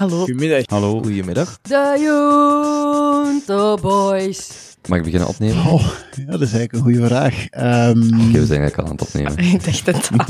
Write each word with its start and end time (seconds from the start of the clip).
Hallo. 0.00 0.18
Goedemiddag. 0.18 0.62
Hallo, 0.66 1.02
goedemiddag. 1.02 1.58
De 1.62 1.96
Junto 1.98 3.76
Boys. 3.76 4.48
Mag 4.88 4.98
ik 4.98 5.04
beginnen 5.04 5.28
opnemen? 5.28 5.66
Oh, 5.66 5.82
ja, 6.16 6.24
dat 6.30 6.40
is 6.40 6.52
eigenlijk 6.52 6.72
een 6.72 6.80
goede 6.80 7.06
vraag. 7.06 7.46
Ehm, 7.48 8.02
Oké, 8.28 8.38
we 8.38 8.46
zijn 8.46 8.60
eigenlijk 8.60 8.76
al 8.76 8.84
aan 8.84 8.90
het 8.90 9.02
opnemen. 9.02 9.38
Ik 9.54 9.64
dacht 9.64 9.86
het 9.86 10.10
al. 10.16 10.24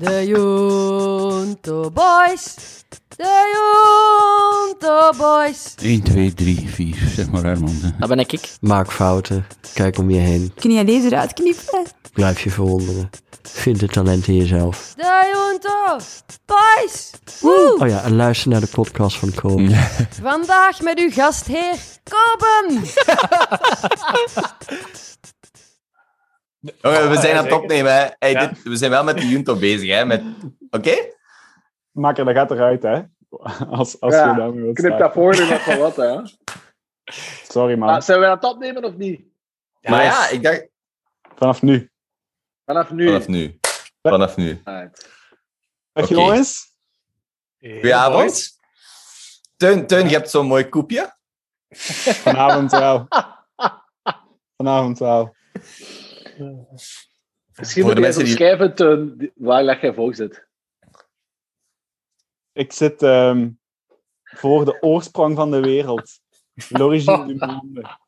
De 0.00 0.26
Junto 0.26 1.90
Boys. 1.90 2.54
De 3.16 3.52
Junto 3.54 5.10
Boys. 5.16 5.74
1, 5.82 6.02
2, 6.02 6.34
3, 6.34 6.68
4. 6.68 6.96
Zeg 7.14 7.30
maar 7.30 7.44
Herman. 7.44 7.74
Dat 7.98 8.08
ben 8.08 8.18
ik. 8.18 8.56
Maak 8.60 8.92
fouten. 8.92 9.46
Kijk 9.74 9.98
om 9.98 10.10
je 10.10 10.18
heen. 10.20 10.52
Kun 10.54 10.72
jij 10.72 10.84
deze 10.84 11.06
eruit 11.06 11.32
knippen? 11.32 11.84
Blijf 12.12 12.40
je 12.40 12.50
verwonderen. 12.50 13.10
Vind 13.48 13.80
het 13.80 13.92
talent 13.92 14.26
in 14.28 14.36
jezelf. 14.36 14.94
De 14.96 15.30
Junto 15.34 15.98
Boys. 16.46 17.10
Woe! 17.40 17.76
Oh 17.78 17.88
ja, 17.88 18.02
en 18.02 18.16
luister 18.16 18.50
naar 18.50 18.60
de 18.60 18.66
podcast 18.66 19.16
van 19.18 19.34
Koop. 19.34 19.60
Vandaag 20.22 20.80
met 20.80 20.98
uw 20.98 21.10
gastheer 21.10 21.76
Koben. 22.02 22.82
Jongen, 26.60 27.10
we 27.10 27.16
zijn 27.20 27.36
aan 27.36 27.44
het 27.44 27.52
opnemen, 27.52 27.94
hè. 27.94 28.06
Hey, 28.18 28.34
dit, 28.34 28.62
we 28.62 28.76
zijn 28.76 28.90
wel 28.90 29.04
met 29.04 29.16
de 29.18 29.28
Junto 29.28 29.56
bezig, 29.58 29.94
hè. 29.94 30.04
Met... 30.04 30.22
Oké? 30.70 30.94
Makker, 31.90 32.24
dat 32.24 32.34
gaat 32.34 32.50
eruit, 32.50 32.82
hè? 32.82 33.00
Als, 33.68 34.00
als 34.00 34.14
Ja, 34.14 34.30
je 34.30 34.36
daarmee 34.36 34.62
wilt 34.62 34.74
Knip 34.74 34.92
starten. 34.92 34.98
dat 34.98 35.12
voor 35.12 35.46
nog 35.50 35.62
van 35.62 35.78
wat, 35.78 35.96
hè? 35.96 36.20
Sorry, 37.48 37.78
man. 37.78 37.88
Maar 37.88 38.02
zijn 38.02 38.20
we 38.20 38.26
aan 38.26 38.34
het 38.34 38.44
opnemen 38.44 38.84
of 38.84 38.96
niet? 38.96 39.20
maar 39.82 40.02
ja, 40.04 40.28
ik 40.28 40.42
dacht... 40.42 40.66
Vanaf 41.34 41.62
nu. 41.62 41.90
Vanaf 42.66 42.90
nu. 42.90 43.06
Vanaf 43.06 43.28
nu. 43.28 43.58
Vanaf 44.02 44.36
nu. 44.36 44.60
Dag 44.64 44.90
Oké. 45.92 46.14
jongens. 46.14 46.74
Goedenavond. 47.58 48.58
Teun, 49.56 49.86
Teun, 49.86 50.08
je 50.08 50.14
hebt 50.16 50.30
zo'n 50.30 50.46
mooi 50.46 50.68
koepje. 50.68 51.16
Vanavond 52.24 52.70
wel. 52.70 53.06
Vanavond 54.56 54.98
wel. 54.98 55.34
Misschien 57.54 57.82
Voor 57.82 57.82
moet 57.82 57.90
de 57.94 57.94
je 57.94 58.00
mensen 58.00 58.24
die- 58.24 58.34
beschrijven 58.36 58.74
Teun, 58.74 59.32
waar 59.34 59.62
leg 59.62 59.80
jij 59.80 59.94
voor 59.94 60.14
zit. 60.14 60.46
Ik 62.52 62.72
zit 62.72 63.02
ehm, 63.02 63.50
voor 64.22 64.64
de 64.64 64.82
oorsprong 64.82 65.36
van 65.36 65.50
de 65.50 65.60
wereld. 65.60 66.20
L'origine 66.68 67.26
du 67.26 67.46
monde. 67.46 67.98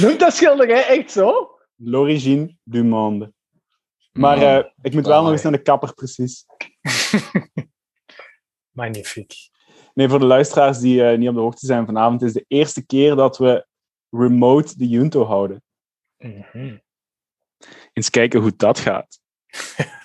Noemt 0.00 0.20
dat 0.20 0.34
schilderij 0.34 0.86
echt 0.86 1.10
zo? 1.10 1.58
L'origine 1.82 2.56
du 2.62 2.84
monde. 2.84 3.32
Maar 4.12 4.38
eh, 4.42 4.64
ik 4.82 4.94
moet 4.94 5.06
wel 5.06 5.22
nog 5.22 5.32
eens 5.32 5.42
naar 5.42 5.52
de 5.52 5.62
kapper, 5.62 5.94
precies. 5.94 6.46
Magnifiek. 8.70 9.32
Nee, 9.94 10.08
voor 10.08 10.18
de 10.18 10.24
luisteraars 10.24 10.78
die 10.78 11.04
eh, 11.04 11.18
niet 11.18 11.28
op 11.28 11.34
de 11.34 11.40
hoogte 11.40 11.66
zijn, 11.66 11.86
vanavond 11.86 12.22
is 12.22 12.32
de 12.32 12.44
eerste 12.48 12.86
keer 12.86 13.14
dat 13.14 13.38
we 13.38 13.66
remote 14.10 14.78
de 14.78 14.88
Junto 14.88 15.24
houden. 15.24 15.62
Mhm. 16.16 16.76
Eens 17.92 18.10
kijken 18.10 18.40
hoe 18.40 18.56
dat 18.56 18.78
gaat. 18.78 19.20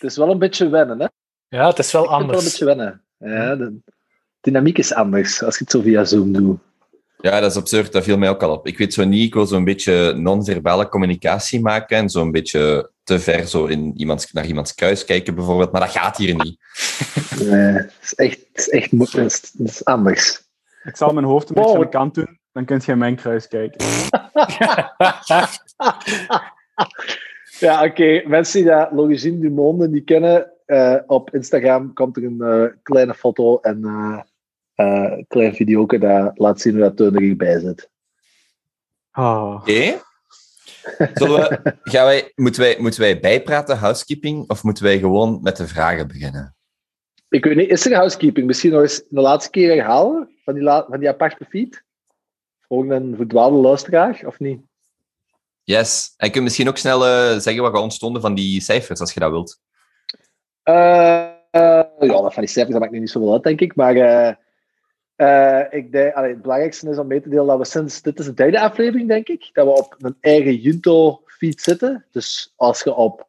Het 0.00 0.10
is 0.10 0.16
wel 0.16 0.30
een 0.30 0.38
beetje 0.38 0.68
wennen, 0.68 1.00
hè? 1.00 1.06
Ja, 1.48 1.66
het 1.66 1.78
is 1.78 1.92
wel 1.92 2.04
Ik 2.04 2.08
vind 2.10 2.20
het 2.20 2.30
wel 2.30 2.30
een 2.30 2.34
anders. 2.36 2.44
beetje 2.44 2.64
wennen. 2.64 3.04
Ja, 3.16 3.56
de 3.56 3.82
dynamiek 4.40 4.78
is 4.78 4.94
anders 4.94 5.42
als 5.42 5.58
je 5.58 5.64
het 5.64 5.72
zo 5.72 5.80
via 5.80 6.04
Zoom 6.04 6.32
doet. 6.32 6.60
Ja, 7.22 7.40
dat 7.40 7.50
is 7.50 7.56
absurd. 7.56 7.92
Dat 7.92 8.04
viel 8.04 8.18
mij 8.18 8.28
ook 8.28 8.42
al 8.42 8.52
op. 8.52 8.66
Ik 8.66 8.78
weet 8.78 8.94
zo 8.94 9.04
niet, 9.04 9.26
ik 9.26 9.34
wil 9.34 9.46
zo'n 9.46 9.64
beetje 9.64 10.12
non-verbale 10.16 10.88
communicatie 10.88 11.60
maken 11.60 11.96
en 11.96 12.08
zo'n 12.08 12.30
beetje 12.30 12.90
te 13.04 13.18
ver 13.18 13.46
zo 13.46 13.64
in 13.64 13.92
iemands, 13.96 14.32
naar 14.32 14.46
iemands 14.46 14.74
kruis 14.74 15.04
kijken 15.04 15.34
bijvoorbeeld, 15.34 15.72
maar 15.72 15.80
dat 15.80 15.90
gaat 15.90 16.16
hier 16.16 16.34
niet. 16.34 16.58
Nee, 17.40 17.72
het 17.72 17.92
is 18.02 18.14
echt, 18.14 18.38
het 18.52 18.58
is 18.58 18.68
echt 18.68 18.90
het 18.90 19.54
is, 19.58 19.84
anders. 19.84 20.42
Ik 20.84 20.96
zal 20.96 21.12
mijn 21.12 21.26
hoofd 21.26 21.48
een 21.48 21.54
beetje 21.54 21.68
Wow. 21.70 21.78
aan 21.78 21.84
de 21.84 21.96
kant 21.96 22.14
doen, 22.14 22.38
dan 22.52 22.64
kunt 22.64 22.84
je 22.84 22.92
in 22.92 22.98
mijn 22.98 23.16
kruis 23.16 23.48
kijken. 23.48 23.86
Ja, 27.60 27.84
oké. 27.84 28.22
Mensen 28.26 28.60
die 28.60 28.70
dat 28.70 28.88
L'Origine 28.92 29.38
du 29.38 29.50
Monde 29.50 29.88
niet 29.88 30.04
kennen, 30.04 30.50
eh, 30.66 30.96
op 31.06 31.34
Instagram 31.34 31.92
komt 31.92 32.16
er 32.16 32.24
een 32.24 32.40
eh, 32.40 32.64
kleine 32.82 33.14
foto 33.14 33.58
en 33.60 33.84
eh, 33.84 34.20
eh, 34.80 35.16
een 35.16 35.24
klein 35.28 35.54
video 35.54 35.86
dat 35.86 36.38
laat 36.38 36.60
zien 36.60 36.72
hoe 36.72 36.82
dat 36.82 36.96
Teun 36.96 37.14
er 37.14 37.20
hierbij 37.20 37.60
zit. 37.60 37.90
Ah. 39.10 39.54
Oké? 39.54 40.00
We, 41.14 41.60
gaan 41.82 42.04
wij, 42.04 42.32
moeten, 42.34 42.62
wij, 42.62 42.76
moeten 42.78 43.00
wij 43.00 43.20
bijpraten, 43.20 43.76
housekeeping, 43.76 44.50
of 44.50 44.62
moeten 44.62 44.84
wij 44.84 44.98
gewoon 44.98 45.38
met 45.42 45.56
de 45.56 45.66
vragen 45.66 46.08
beginnen? 46.08 46.54
Ik 47.28 47.44
weet 47.44 47.56
niet, 47.56 47.70
is 47.70 47.86
er 47.86 47.94
housekeeping? 47.94 48.46
Misschien 48.46 48.70
nog 48.70 48.80
eens 48.82 49.02
de 49.08 49.20
laatste 49.20 49.50
keer 49.50 49.68
herhalen 49.68 50.28
van 50.44 50.54
die, 50.54 50.62
la- 50.62 50.86
van 50.88 50.98
die 50.98 51.08
aparte 51.08 51.44
feed? 51.48 51.84
Voor 52.60 52.90
een 52.90 53.16
verdwaalde 53.16 53.56
luisteraar, 53.56 54.22
of 54.26 54.38
niet? 54.38 54.60
Yes. 55.62 56.14
En 56.16 56.26
je 56.26 56.32
kunt 56.32 56.44
misschien 56.44 56.68
ook 56.68 56.76
snel 56.76 57.06
eh, 57.06 57.38
zeggen 57.38 57.62
wat 57.62 57.74
er 57.74 57.80
ontstonden 57.80 58.22
van 58.22 58.34
die 58.34 58.60
cijfers, 58.60 59.00
als 59.00 59.14
je 59.14 59.20
dat 59.20 59.30
wilt. 59.30 59.60
Eh, 60.62 61.28
ja, 61.50 62.30
van 62.30 62.32
die 62.36 62.46
cijfers 62.46 62.70
dat 62.72 62.80
maakt 62.80 62.92
nu 62.92 62.98
niet 62.98 63.10
zoveel 63.10 63.32
uit, 63.32 63.42
denk 63.42 63.60
ik. 63.60 63.74
Maar 63.76 63.94
eh, 65.20 65.78
ik 65.78 65.92
denk, 65.92 66.14
allee, 66.14 66.30
het 66.30 66.42
belangrijkste 66.42 66.90
is 66.90 66.98
om 66.98 67.06
mee 67.06 67.20
te 67.20 67.28
delen 67.28 67.46
dat 67.46 67.58
we 67.58 67.64
sinds... 67.64 68.02
Dit 68.02 68.18
is 68.18 68.24
de 68.24 68.34
derde 68.34 68.60
aflevering, 68.60 69.08
denk 69.08 69.28
ik. 69.28 69.50
Dat 69.52 69.66
we 69.66 69.72
op 69.72 69.94
een 69.98 70.16
eigen 70.20 70.54
Junto-feed 70.54 71.60
zitten. 71.60 72.06
Dus 72.10 72.52
als 72.56 72.82
je 72.82 72.94
op 72.94 73.28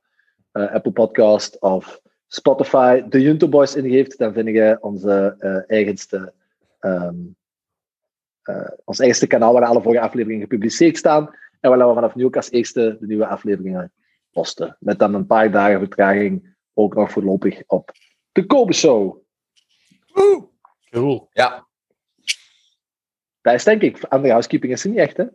eh, 0.51 0.72
Apple 0.72 0.91
Podcast 0.91 1.59
of 1.59 2.01
Spotify 2.28 3.03
de 3.09 3.22
Junto 3.22 3.47
Boys 3.47 3.75
ingeeft, 3.75 4.18
dan 4.18 4.34
vind 4.34 4.47
je 4.47 4.78
onze 4.81 5.35
eh, 5.40 5.75
eigenste... 5.78 6.34
ehm, 6.80 7.16
eh, 8.41 8.69
ons 8.85 9.00
eigenste 9.00 9.28
kanaal 9.28 9.53
waar 9.53 9.66
alle 9.66 9.81
vorige 9.81 10.03
afleveringen 10.03 10.47
gepubliceerd 10.47 10.97
staan. 10.97 11.35
En 11.59 11.69
waar 11.69 11.88
we 11.88 11.94
vanaf 11.94 12.16
nu 12.16 12.25
ook 12.25 12.35
als 12.35 12.51
eerste 12.51 12.97
de 13.00 13.07
nieuwe 13.07 13.28
afleveringen 13.28 13.91
posten. 14.31 14.78
Met 14.80 15.00
dan 15.00 15.13
een 15.13 15.25
paar 15.25 15.51
dagen 15.51 15.80
vertraging 15.80 16.56
ook 16.74 16.96
nog 16.96 17.12
voorlopig 17.12 17.63
op 17.68 17.91
de 18.31 18.46
Kobe 18.46 18.74
Show. 18.74 19.18
Cool. 20.90 21.30
Ja. 21.31 21.69
Dat 23.41 23.53
is 23.53 23.63
denk 23.63 23.81
ik, 23.81 24.03
andere 24.03 24.31
housekeeping 24.31 24.74
is 24.74 24.84
er 24.84 24.90
niet 24.90 25.00
echt, 25.00 25.18
hè? 25.18 25.25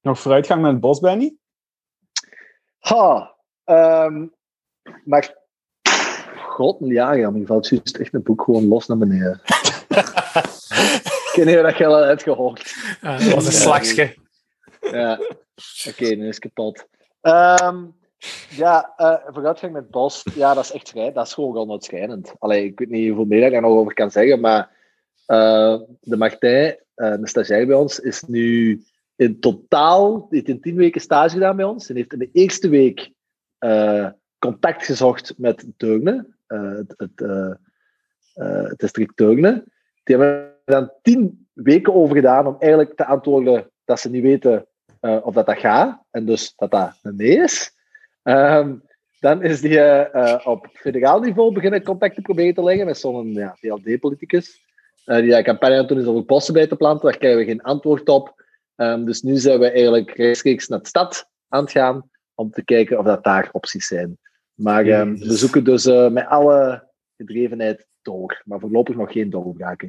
Nog 0.00 0.18
vooruitgang 0.20 0.62
met 0.62 0.70
het 0.70 0.80
bos, 0.80 1.00
Benny? 1.00 1.36
Ha, 2.78 3.36
ehm, 3.64 4.26
maar 5.04 5.36
god, 6.36 6.80
een 6.80 6.86
jaar, 6.86 7.18
ja, 7.18 7.30
maar 7.30 7.40
je 7.40 7.46
valt 7.46 7.68
juist 7.68 7.96
echt 7.96 8.14
een 8.14 8.22
boek 8.22 8.42
gewoon 8.42 8.68
los 8.68 8.86
naar 8.86 8.98
beneden. 8.98 9.40
ik 11.28 11.32
weet 11.34 11.46
niet 11.46 11.56
of 11.56 11.62
dat 11.62 11.76
je 11.76 11.86
al 11.86 11.96
hebt 11.96 12.22
gehoord. 12.22 12.74
Ja, 13.00 13.18
dat 13.18 13.32
was 13.32 13.46
een 13.46 13.52
slagje. 13.52 14.16
Ja, 14.80 15.20
oké, 15.88 16.04
nu 16.04 16.28
is 16.28 16.34
het 16.34 16.38
kapot. 16.38 16.86
Ehm, 17.20 17.84
ja, 18.50 18.92
eh 18.96 19.16
vooruitgang 19.26 19.72
met 19.72 19.90
Bos, 19.90 20.24
ja, 20.34 20.54
dat 20.54 20.64
is 20.64 20.72
echt 20.72 20.88
schrijnend. 20.88 21.14
Dat 21.14 21.26
is 21.26 21.34
gewoon 21.34 21.66
wel 21.66 21.82
schrijnend. 21.82 22.34
Allee, 22.38 22.64
ik 22.64 22.78
weet 22.78 22.90
niet 22.90 23.06
hoeveel 23.06 23.24
meer 23.24 23.46
ik 23.46 23.52
daar 23.52 23.60
nog 23.60 23.70
over 23.70 23.94
kan 23.94 24.10
zeggen, 24.10 24.40
maar 24.40 24.70
eh, 25.26 25.80
de 26.00 26.16
Martijn, 26.16 26.76
eh 26.94 27.16
de 27.16 27.28
stagiair 27.28 27.66
bij 27.66 27.76
ons, 27.76 28.00
is 28.00 28.22
nu 28.22 28.80
in 29.16 29.40
totaal, 29.40 30.26
heeft 30.30 30.48
in 30.48 30.60
tien 30.60 30.76
weken 30.76 31.00
stage 31.00 31.30
gedaan 31.30 31.56
bij 31.56 31.64
ons. 31.64 31.88
En 31.88 31.96
heeft 31.96 32.12
in 32.12 32.18
de 32.18 32.30
eerste 32.32 32.68
week 32.68 33.12
eh, 33.58 34.08
contact 34.38 34.84
gezocht 34.84 35.34
met 35.36 35.64
Deurne, 35.76 36.26
het, 36.96 37.24
district 38.76 39.16
Deurne. 39.16 39.64
Die 40.04 40.16
hebben 40.16 40.54
er 40.64 40.74
dan 40.74 40.92
tien 41.02 41.48
weken 41.52 41.94
over 41.94 42.16
gedaan 42.16 42.46
om 42.46 42.56
eigenlijk 42.58 42.96
te 42.96 43.06
antwoorden 43.06 43.70
dat 43.84 44.00
ze 44.00 44.10
niet 44.10 44.22
weten 44.22 44.66
of 45.00 45.34
dat, 45.34 45.46
dat 45.46 45.58
gaat. 45.58 46.02
En 46.10 46.26
dus 46.26 46.52
dat 46.56 46.70
dat 46.70 46.98
een 47.02 47.16
nee 47.16 47.36
is. 47.36 47.72
Ehm, 48.22 48.74
dan 49.20 49.42
is 49.42 49.60
die 49.60 49.80
op 50.44 50.68
federaal 50.72 51.20
niveau 51.20 51.52
beginnen 51.52 51.82
contact 51.82 52.14
te 52.14 52.20
proberen 52.20 52.54
te 52.54 52.62
leggen 52.62 52.86
met 52.86 52.98
zo'n 52.98 53.32
ja, 53.32 53.56
VLD-politicus. 53.60 54.61
Eh, 55.04 55.16
die 55.16 55.36
een 55.36 55.44
campagne 55.44 55.74
aan 55.74 55.80
het 55.80 55.88
doen 55.88 56.00
is 56.00 56.06
over 56.06 56.22
posten 56.22 56.54
bij 56.54 56.66
te 56.66 56.76
planten. 56.76 57.08
Daar 57.08 57.18
krijgen 57.18 57.38
we 57.38 57.44
geen 57.44 57.62
antwoord 57.62 58.08
op. 58.08 58.44
Ehm, 58.76 59.04
dus 59.04 59.22
nu 59.22 59.36
zijn 59.36 59.58
we 59.58 59.70
eigenlijk 59.70 60.10
rechtstreeks 60.10 60.68
naar 60.68 60.78
de 60.78 60.88
stad 60.88 61.28
aan 61.48 61.62
het 61.62 61.72
gaan 61.72 62.10
om 62.34 62.50
te 62.50 62.64
kijken 62.64 62.98
of 62.98 63.04
dat 63.04 63.24
daar 63.24 63.48
opties 63.52 63.86
zijn. 63.86 64.18
Maar 64.54 64.86
ehm, 64.86 65.16
we 65.16 65.36
zoeken 65.36 65.64
dus 65.64 65.86
eh, 65.86 66.08
met 66.08 66.26
alle 66.26 66.88
gedrevenheid 67.16 67.86
door. 68.02 68.42
Maar 68.44 68.60
voorlopig 68.60 68.96
nog 68.96 69.12
geen 69.12 69.30
doorbraken. 69.30 69.88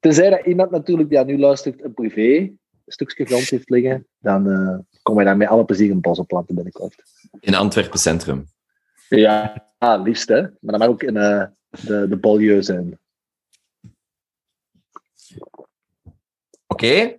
Tenzij 0.00 0.30
dat 0.30 0.46
iemand 0.46 0.70
natuurlijk 0.70 1.08
die 1.08 1.18
aan 1.18 1.26
nu 1.26 1.38
luistert 1.38 1.84
een 1.84 1.94
privé 1.94 2.52
stukje 2.86 3.24
grond 3.24 3.48
heeft 3.48 3.70
liggen, 3.70 4.06
dan 4.18 4.50
eh 4.50 4.78
komen 5.02 5.22
wij 5.22 5.32
daar 5.32 5.36
met 5.36 5.48
alle 5.48 5.64
plezier 5.64 5.90
een 5.90 6.00
bos 6.00 6.18
op 6.18 6.28
planten 6.28 6.54
binnenkort. 6.54 7.02
In 7.40 7.54
Antwerpen 7.54 7.98
Centrum. 7.98 8.46
Ja, 9.08 9.68
ah, 9.78 10.02
liefst 10.02 10.28
hè. 10.28 10.40
Maar 10.40 10.58
dat 10.60 10.78
mag 10.78 10.88
ook 10.88 11.02
in 11.02 11.16
eh, 11.16 11.44
de, 11.86 12.18
de 12.20 12.62
zijn. 12.62 12.98
Oké. 16.66 17.16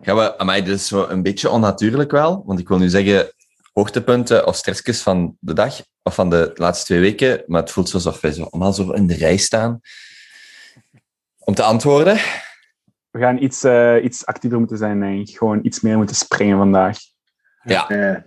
Gaan 0.00 0.16
we... 0.16 0.38
Amai, 0.38 0.62
dit 0.62 0.74
is 0.74 0.86
zo 0.86 1.06
een 1.08 1.22
beetje 1.22 1.50
onnatuurlijk 1.50 2.10
wel. 2.10 2.42
Want 2.46 2.58
ik 2.58 2.68
wil 2.68 2.78
nu 2.78 2.88
zeggen, 2.88 3.32
hoogtepunten 3.72 4.46
of 4.46 4.56
stressjes 4.56 5.02
van 5.02 5.36
de 5.40 5.52
dag 5.52 5.80
of 6.02 6.14
van 6.14 6.30
de 6.30 6.50
laatste 6.54 6.84
twee 6.84 7.00
weken. 7.00 7.42
Maar 7.46 7.60
het 7.60 7.70
voelt 7.70 7.94
alsof 7.94 8.20
wij 8.20 8.32
zo 8.32 8.42
allemaal 8.42 8.72
zo 8.72 8.92
in 8.92 9.06
de 9.06 9.14
rij 9.14 9.36
staan 9.36 9.80
om 11.38 11.54
te 11.54 11.62
antwoorden. 11.62 12.16
We 13.10 13.18
gaan 13.20 13.42
iets, 13.42 13.64
eh, 13.64 14.04
iets 14.04 14.26
actiever 14.26 14.58
moeten 14.58 14.76
zijn, 14.78 15.00
denk 15.00 15.28
ik. 15.28 15.36
Gewoon 15.36 15.60
iets 15.62 15.80
meer 15.80 15.96
moeten 15.96 16.16
springen 16.16 16.58
vandaag. 16.58 16.98
Ja, 17.62 17.88
Eh, 17.88 18.22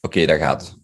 oké, 0.00 0.26
dat 0.26 0.38
gaat. 0.38 0.76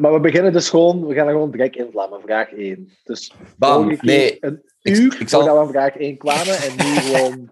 Maar 0.00 0.12
we 0.12 0.20
beginnen 0.20 0.52
dus 0.52 0.68
gewoon, 0.68 1.06
we 1.06 1.14
gaan 1.14 1.26
er 1.26 1.32
gewoon 1.32 1.50
direct 1.50 1.76
invlammen, 1.76 2.20
vraag 2.20 2.50
1. 2.52 2.96
Dus 3.04 3.32
Bam, 3.58 3.98
nee. 4.00 4.36
een 4.40 4.62
Ik- 4.82 4.96
uur 4.96 5.16
ik 5.20 5.28
zal- 5.28 5.40
voordat 5.40 5.58
we 5.58 5.64
aan 5.66 5.70
vraag 5.72 5.96
1 5.96 6.16
kwamen 6.18 6.56
en 6.58 6.72
nu 6.76 6.94
gewoon... 7.00 7.50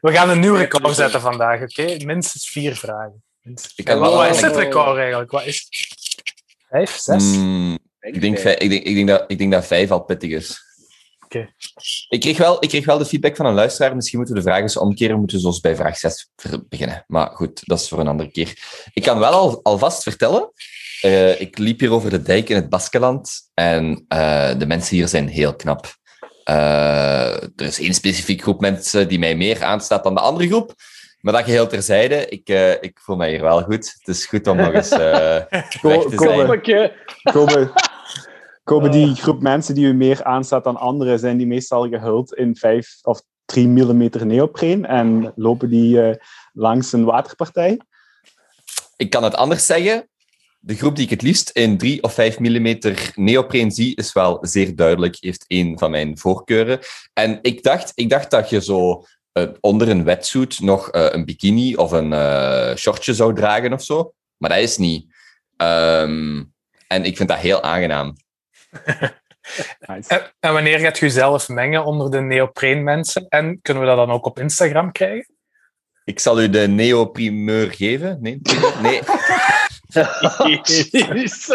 We 0.00 0.12
gaan 0.12 0.30
een 0.30 0.40
nieuw 0.40 0.54
record 0.54 0.94
zetten 0.94 1.20
vandaag, 1.20 1.62
oké? 1.62 1.96
Minstens 2.04 2.48
vier 2.50 2.76
vragen. 2.76 3.22
Minstens. 3.42 3.72
Ik 3.76 3.84
kan 3.84 3.98
Wat 3.98 4.12
wel- 4.12 4.24
is 4.26 4.40
het 4.40 4.56
record 4.56 4.96
eigenlijk? 4.98 5.30
Wat 5.30 5.44
is? 5.46 5.68
Vijf, 6.68 6.90
zes? 6.96 7.24
Mm, 7.24 7.78
ik, 8.00 8.20
denk, 8.20 8.38
vij- 8.38 8.54
ik, 8.56 8.70
denk, 8.70 8.82
ik, 8.84 8.94
denk 8.94 9.08
dat, 9.08 9.24
ik 9.26 9.38
denk 9.38 9.52
dat 9.52 9.66
vijf 9.66 9.90
al 9.90 10.00
pittig 10.04 10.30
is. 10.30 10.64
Oké. 11.24 11.48
Ik, 12.08 12.20
kreeg 12.20 12.38
wel, 12.38 12.56
ik 12.62 12.68
kreeg 12.68 12.84
wel 12.84 12.98
de 12.98 13.04
feedback 13.06 13.36
van 13.36 13.46
een 13.46 13.54
luisteraar. 13.54 13.94
Misschien 13.94 14.18
moeten 14.18 14.34
we 14.36 14.40
de 14.40 14.46
vragen 14.46 14.66
eens 14.66 14.76
omkeren. 14.78 15.18
Moeten 15.18 15.36
we 15.36 15.42
zoals 15.42 15.60
bij 15.60 15.76
vraag 15.76 15.96
6 15.98 16.30
ver- 16.36 16.64
beginnen. 16.68 17.04
Maar 17.06 17.30
goed, 17.30 17.60
dat 17.66 17.80
is 17.80 17.88
voor 17.88 17.98
een 17.98 18.08
andere 18.08 18.30
keer. 18.30 18.58
Ik 18.92 19.02
kan 19.02 19.18
wel 19.18 19.30
al, 19.32 19.60
alvast 19.62 20.02
vertellen. 20.02 20.52
Eh, 21.00 21.40
ik 21.40 21.58
liep 21.58 21.80
hier 21.80 21.92
over 21.92 22.10
de 22.10 22.22
dijk 22.22 22.48
in 22.48 22.56
het 22.56 22.68
Baskeland. 22.68 23.50
En 23.54 24.04
eh, 24.08 24.58
de 24.58 24.66
mensen 24.66 24.96
hier 24.96 25.08
zijn 25.08 25.28
heel 25.28 25.56
knap. 25.56 25.94
Eh, 26.44 27.42
er 27.42 27.52
is 27.56 27.80
één 27.80 27.94
specifiek 27.94 28.42
groep 28.42 28.60
mensen 28.60 29.08
die 29.08 29.18
mij 29.18 29.36
meer 29.36 29.64
aanstaat 29.64 30.04
dan 30.04 30.14
de 30.14 30.20
andere 30.20 30.46
groep. 30.46 30.74
Maar 31.26 31.34
dat 31.34 31.44
geheel 31.44 31.66
terzijde. 31.66 32.28
Ik, 32.28 32.48
eh, 32.48 32.70
ik 32.70 32.98
voel 33.02 33.16
mij 33.16 33.30
hier 33.30 33.40
wel 33.40 33.62
goed. 33.62 33.94
Het 33.98 34.08
is 34.16 34.26
goed 34.26 34.46
om 34.46 34.56
nog 34.56 34.72
eens 34.72 34.90
eh, 34.90 34.98
weg 35.50 35.68
te. 35.68 36.16
Kobe, 37.22 37.72
Kobe, 38.64 38.88
die 38.96 39.14
groep 39.14 39.42
mensen 39.42 39.74
die 39.74 39.86
u 39.86 39.94
meer 39.94 40.24
aanstaat 40.24 40.64
dan 40.64 40.76
anderen, 40.76 41.18
zijn 41.18 41.36
die 41.36 41.46
meestal 41.46 41.88
gehuld 41.88 42.34
in 42.34 42.56
5 42.56 42.98
of 43.02 43.22
3 43.44 43.68
mm 43.68 44.10
neopreen 44.26 44.86
en 44.86 45.32
lopen 45.36 45.68
die 45.70 46.02
eh, 46.02 46.16
langs 46.52 46.92
een 46.92 47.04
waterpartij? 47.04 47.80
Ik 48.96 49.10
kan 49.10 49.24
het 49.24 49.34
anders 49.34 49.66
zeggen. 49.66 50.08
De 50.66 50.74
groep 50.74 50.96
die 50.96 51.04
ik 51.04 51.10
het 51.10 51.22
liefst 51.22 51.50
in 51.50 51.78
3 51.78 52.02
of 52.02 52.14
5 52.14 52.38
mm 52.38 52.78
neopreen 53.14 53.70
zie, 53.70 53.96
is 53.96 54.12
wel 54.12 54.38
zeer 54.40 54.76
duidelijk, 54.76 55.16
heeft 55.20 55.44
een 55.48 55.78
van 55.78 55.90
mijn 55.90 56.18
voorkeuren. 56.18 56.78
En 57.12 57.38
ik 57.42 57.62
dacht, 57.62 57.92
ik 57.94 58.10
dacht 58.10 58.30
dat 58.30 58.50
je 58.50 58.62
zo 58.62 59.04
eh, 59.32 59.44
onder 59.60 59.88
een 59.88 60.04
wetsuit 60.04 60.60
nog 60.60 60.90
eh, 60.90 61.06
een 61.10 61.24
bikini 61.24 61.76
of 61.76 61.92
een 61.92 62.12
eh, 62.12 62.76
shortje 62.76 63.14
zou 63.14 63.34
dragen 63.34 63.72
of 63.72 63.82
zo. 63.82 64.12
Maar 64.36 64.50
dat 64.50 64.58
is 64.58 64.76
niet. 64.76 65.14
Ehm, 65.56 66.44
en 66.86 67.04
ik 67.04 67.16
vind 67.16 67.28
dat 67.28 67.38
heel 67.38 67.62
aangenaam. 67.62 68.16
Nice. 69.86 70.08
En, 70.08 70.32
en 70.40 70.52
wanneer 70.52 70.78
gaat 70.78 70.98
je 70.98 71.10
zelf 71.10 71.48
mengen 71.48 71.84
onder 71.84 72.10
de 72.10 72.20
neopreen-mensen? 72.20 73.26
En 73.28 73.58
kunnen 73.62 73.82
we 73.82 73.88
dat 73.88 73.96
dan 73.96 74.10
ook 74.10 74.26
op 74.26 74.38
Instagram 74.38 74.92
krijgen? 74.92 75.34
Ik 76.04 76.18
zal 76.18 76.42
u 76.42 76.50
de 76.50 76.68
neo-primeur 76.68 77.72
geven. 77.72 78.18
Nee, 78.20 78.40
nee. 78.82 79.00
Jezus. 80.44 81.48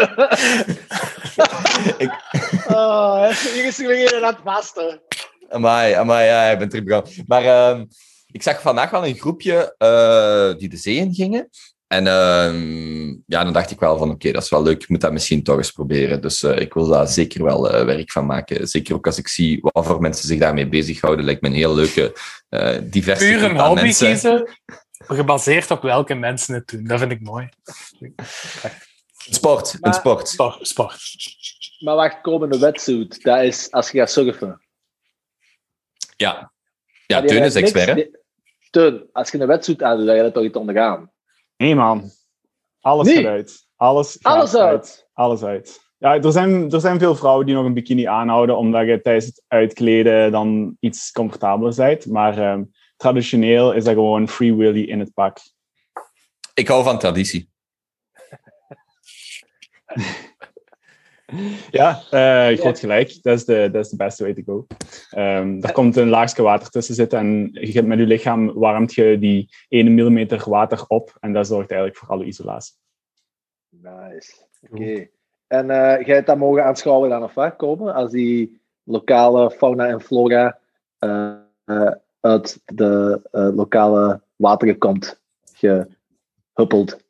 Oh, 2.68 3.28
hier 3.54 3.64
is 3.64 3.80
er 3.80 3.86
weer 3.86 4.14
aan 4.14 4.34
het 4.34 4.42
vasten. 4.44 5.00
Amai, 5.48 5.92
amai, 5.92 6.26
ja, 6.26 6.50
ik 6.50 6.70
ben. 6.70 7.04
Maar 7.26 7.44
ehm, 7.44 7.84
ik 8.26 8.42
zag 8.42 8.60
vandaag 8.60 8.90
wel 8.90 9.06
een 9.06 9.14
groepje 9.14 9.74
eh, 9.78 10.58
die 10.58 10.68
de 10.68 10.76
zee 10.76 10.96
in 10.96 11.14
gingen. 11.14 11.48
En 11.86 12.06
ehm, 12.06 13.08
ja, 13.26 13.44
dan 13.44 13.52
dacht 13.52 13.70
ik 13.70 13.80
wel 13.80 13.98
van, 13.98 14.10
oké, 14.10 14.32
dat 14.32 14.42
is 14.42 14.50
wel 14.50 14.62
leuk. 14.62 14.82
Ik 14.82 14.88
moet 14.88 15.00
dat 15.00 15.12
misschien 15.12 15.42
toch 15.42 15.56
eens 15.56 15.70
proberen. 15.70 16.20
Dus 16.20 16.42
eh, 16.42 16.58
ik 16.58 16.74
wil 16.74 16.88
daar 16.88 17.08
zeker 17.08 17.44
wel 17.44 17.70
eh, 17.70 17.84
werk 17.84 18.10
van 18.10 18.26
maken. 18.26 18.68
Zeker 18.68 18.94
ook 18.94 19.06
als 19.06 19.18
ik 19.18 19.28
zie 19.28 19.58
wat 19.60 19.86
voor 19.86 20.00
mensen 20.00 20.28
zich 20.28 20.38
daarmee 20.38 20.68
bezighouden. 20.68 21.24
Lijkt 21.24 21.42
me 21.42 21.48
een 21.48 21.54
heel 21.54 21.74
leuke, 21.74 22.16
eh 22.48 22.78
diverse 22.82 23.24
Puur 23.24 23.42
een 23.44 23.60
hobby 23.60 23.82
mensen. 23.82 24.06
kiezen, 24.06 24.48
gebaseerd 25.06 25.70
op 25.70 25.82
welke 25.82 26.14
mensen 26.14 26.54
het 26.54 26.68
doen. 26.68 26.84
Dat 26.84 26.98
vind 26.98 27.12
ik 27.12 27.20
mooi. 27.20 27.48
Sport, 29.30 29.78
een 29.80 29.92
sport. 29.92 30.28
Sport. 30.28 30.66
sport. 30.66 31.00
Maar 31.78 31.94
wacht, 31.94 32.20
komende 32.20 32.58
wetsuit, 32.58 33.22
dat 33.22 33.42
is 33.42 33.70
als 33.70 33.90
je 33.90 33.98
gaat 33.98 34.10
surfen. 34.10 34.62
Ja, 36.16 36.52
ja 37.06 37.22
Teun 37.22 37.42
is 37.42 37.54
expert, 37.54 37.86
hè? 37.86 38.10
Teun, 38.70 39.08
als 39.12 39.30
je 39.30 39.40
een 39.40 39.46
wetsuit 39.46 39.82
aandoet, 39.82 40.06
dan 40.06 40.14
ga 40.14 40.20
je 40.20 40.26
dat 40.26 40.34
toch 40.34 40.44
iets 40.44 40.56
ondergaan. 40.56 41.12
Nee, 41.56 41.74
man. 41.74 42.10
Alles 42.80 43.06
Nee. 43.06 43.16
gaat 43.16 43.26
uit. 43.26 43.66
Alles, 43.76 44.18
Alles 44.22 44.56
uit. 44.56 45.08
Alles 45.12 45.42
uit. 45.42 45.80
Ja, 45.98 46.20
er 46.20 46.32
zijn, 46.32 46.70
er 46.70 46.80
zijn 46.80 46.98
veel 46.98 47.14
vrouwen 47.16 47.46
die 47.46 47.54
nog 47.54 47.64
een 47.64 47.74
bikini 47.74 48.06
aanhouden, 48.06 48.56
omdat 48.56 48.86
je 48.86 49.00
tijdens 49.00 49.26
het 49.26 49.44
uitkleden 49.48 50.32
dan 50.32 50.76
iets 50.80 51.12
comfortabeler 51.12 51.74
bent. 51.74 52.06
Maar 52.06 52.38
ehm, 52.38 52.62
traditioneel 53.02 53.72
is 53.72 53.84
dat 53.84 53.94
gewoon 53.94 54.28
free 54.28 54.54
willy 54.54 54.82
in 54.82 54.98
het 54.98 55.14
pak. 55.14 55.38
Ik 56.54 56.68
hou 56.68 56.84
van 56.84 56.98
traditie. 56.98 57.50
Ja, 61.70 62.02
eh 62.10 62.58
groot 62.58 62.78
gelijk. 62.78 63.22
Dat 63.22 63.36
is 63.38 63.44
de, 63.44 63.68
dat 63.72 63.84
is 63.84 63.90
de 63.90 63.96
beste 63.96 64.22
way 64.22 64.34
to 64.34 64.42
go. 64.44 64.66
Ehm 65.10 65.62
er 65.62 65.72
komt 65.72 65.96
een 65.96 66.08
laagje 66.08 66.42
water 66.42 66.70
tussen 66.70 66.94
zitten 66.94 67.18
en 67.18 67.50
je 67.52 67.72
hebt 67.72 67.86
met 67.86 67.98
je 67.98 68.06
lichaam 68.06 68.52
warmt 68.52 68.94
je 68.94 69.18
die 69.18 69.48
1 69.68 69.94
mm 69.94 70.26
water 70.44 70.84
op 70.86 71.16
en 71.20 71.32
dat 71.32 71.46
zorgt 71.46 71.70
eigenlijk 71.70 72.00
voor 72.00 72.08
alle 72.08 72.24
isolatie. 72.24 72.74
Nice. 73.68 74.32
Oké. 74.70 75.08
En 75.46 75.70
eh 75.70 76.06
jij 76.06 76.14
hebt 76.14 76.26
dat 76.26 76.38
mogen 76.38 76.64
aanschouwen 76.64 77.10
dan 77.10 77.22
of 77.22 77.34
wat 77.34 77.56
komen? 77.56 77.94
Als 77.94 78.10
die 78.10 78.60
lokale 78.82 79.50
fauna 79.50 79.86
en 79.86 80.00
flora 80.00 80.58
eh, 80.98 81.36
uit 82.22 82.60
de 82.64 83.20
eh, 83.30 83.48
lokale 83.54 84.22
wateren 84.36 84.78
komt 84.78 85.20
gehuppeld. 85.52 87.00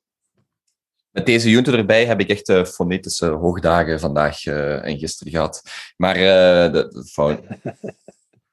Met 1.10 1.26
deze 1.26 1.50
junte 1.50 1.76
erbij 1.76 2.06
heb 2.06 2.20
ik 2.20 2.28
echt 2.28 2.48
eh, 2.48 2.64
fonetische 2.64 3.26
hoogdagen 3.26 4.00
vandaag 4.00 4.46
eh, 4.46 4.86
en 4.86 4.98
gisteren 4.98 5.32
gehad. 5.32 5.62
Maar 5.96 6.16
eh 6.16 6.72
de, 6.72 6.88
de 6.88 7.04
fout... 7.04 7.40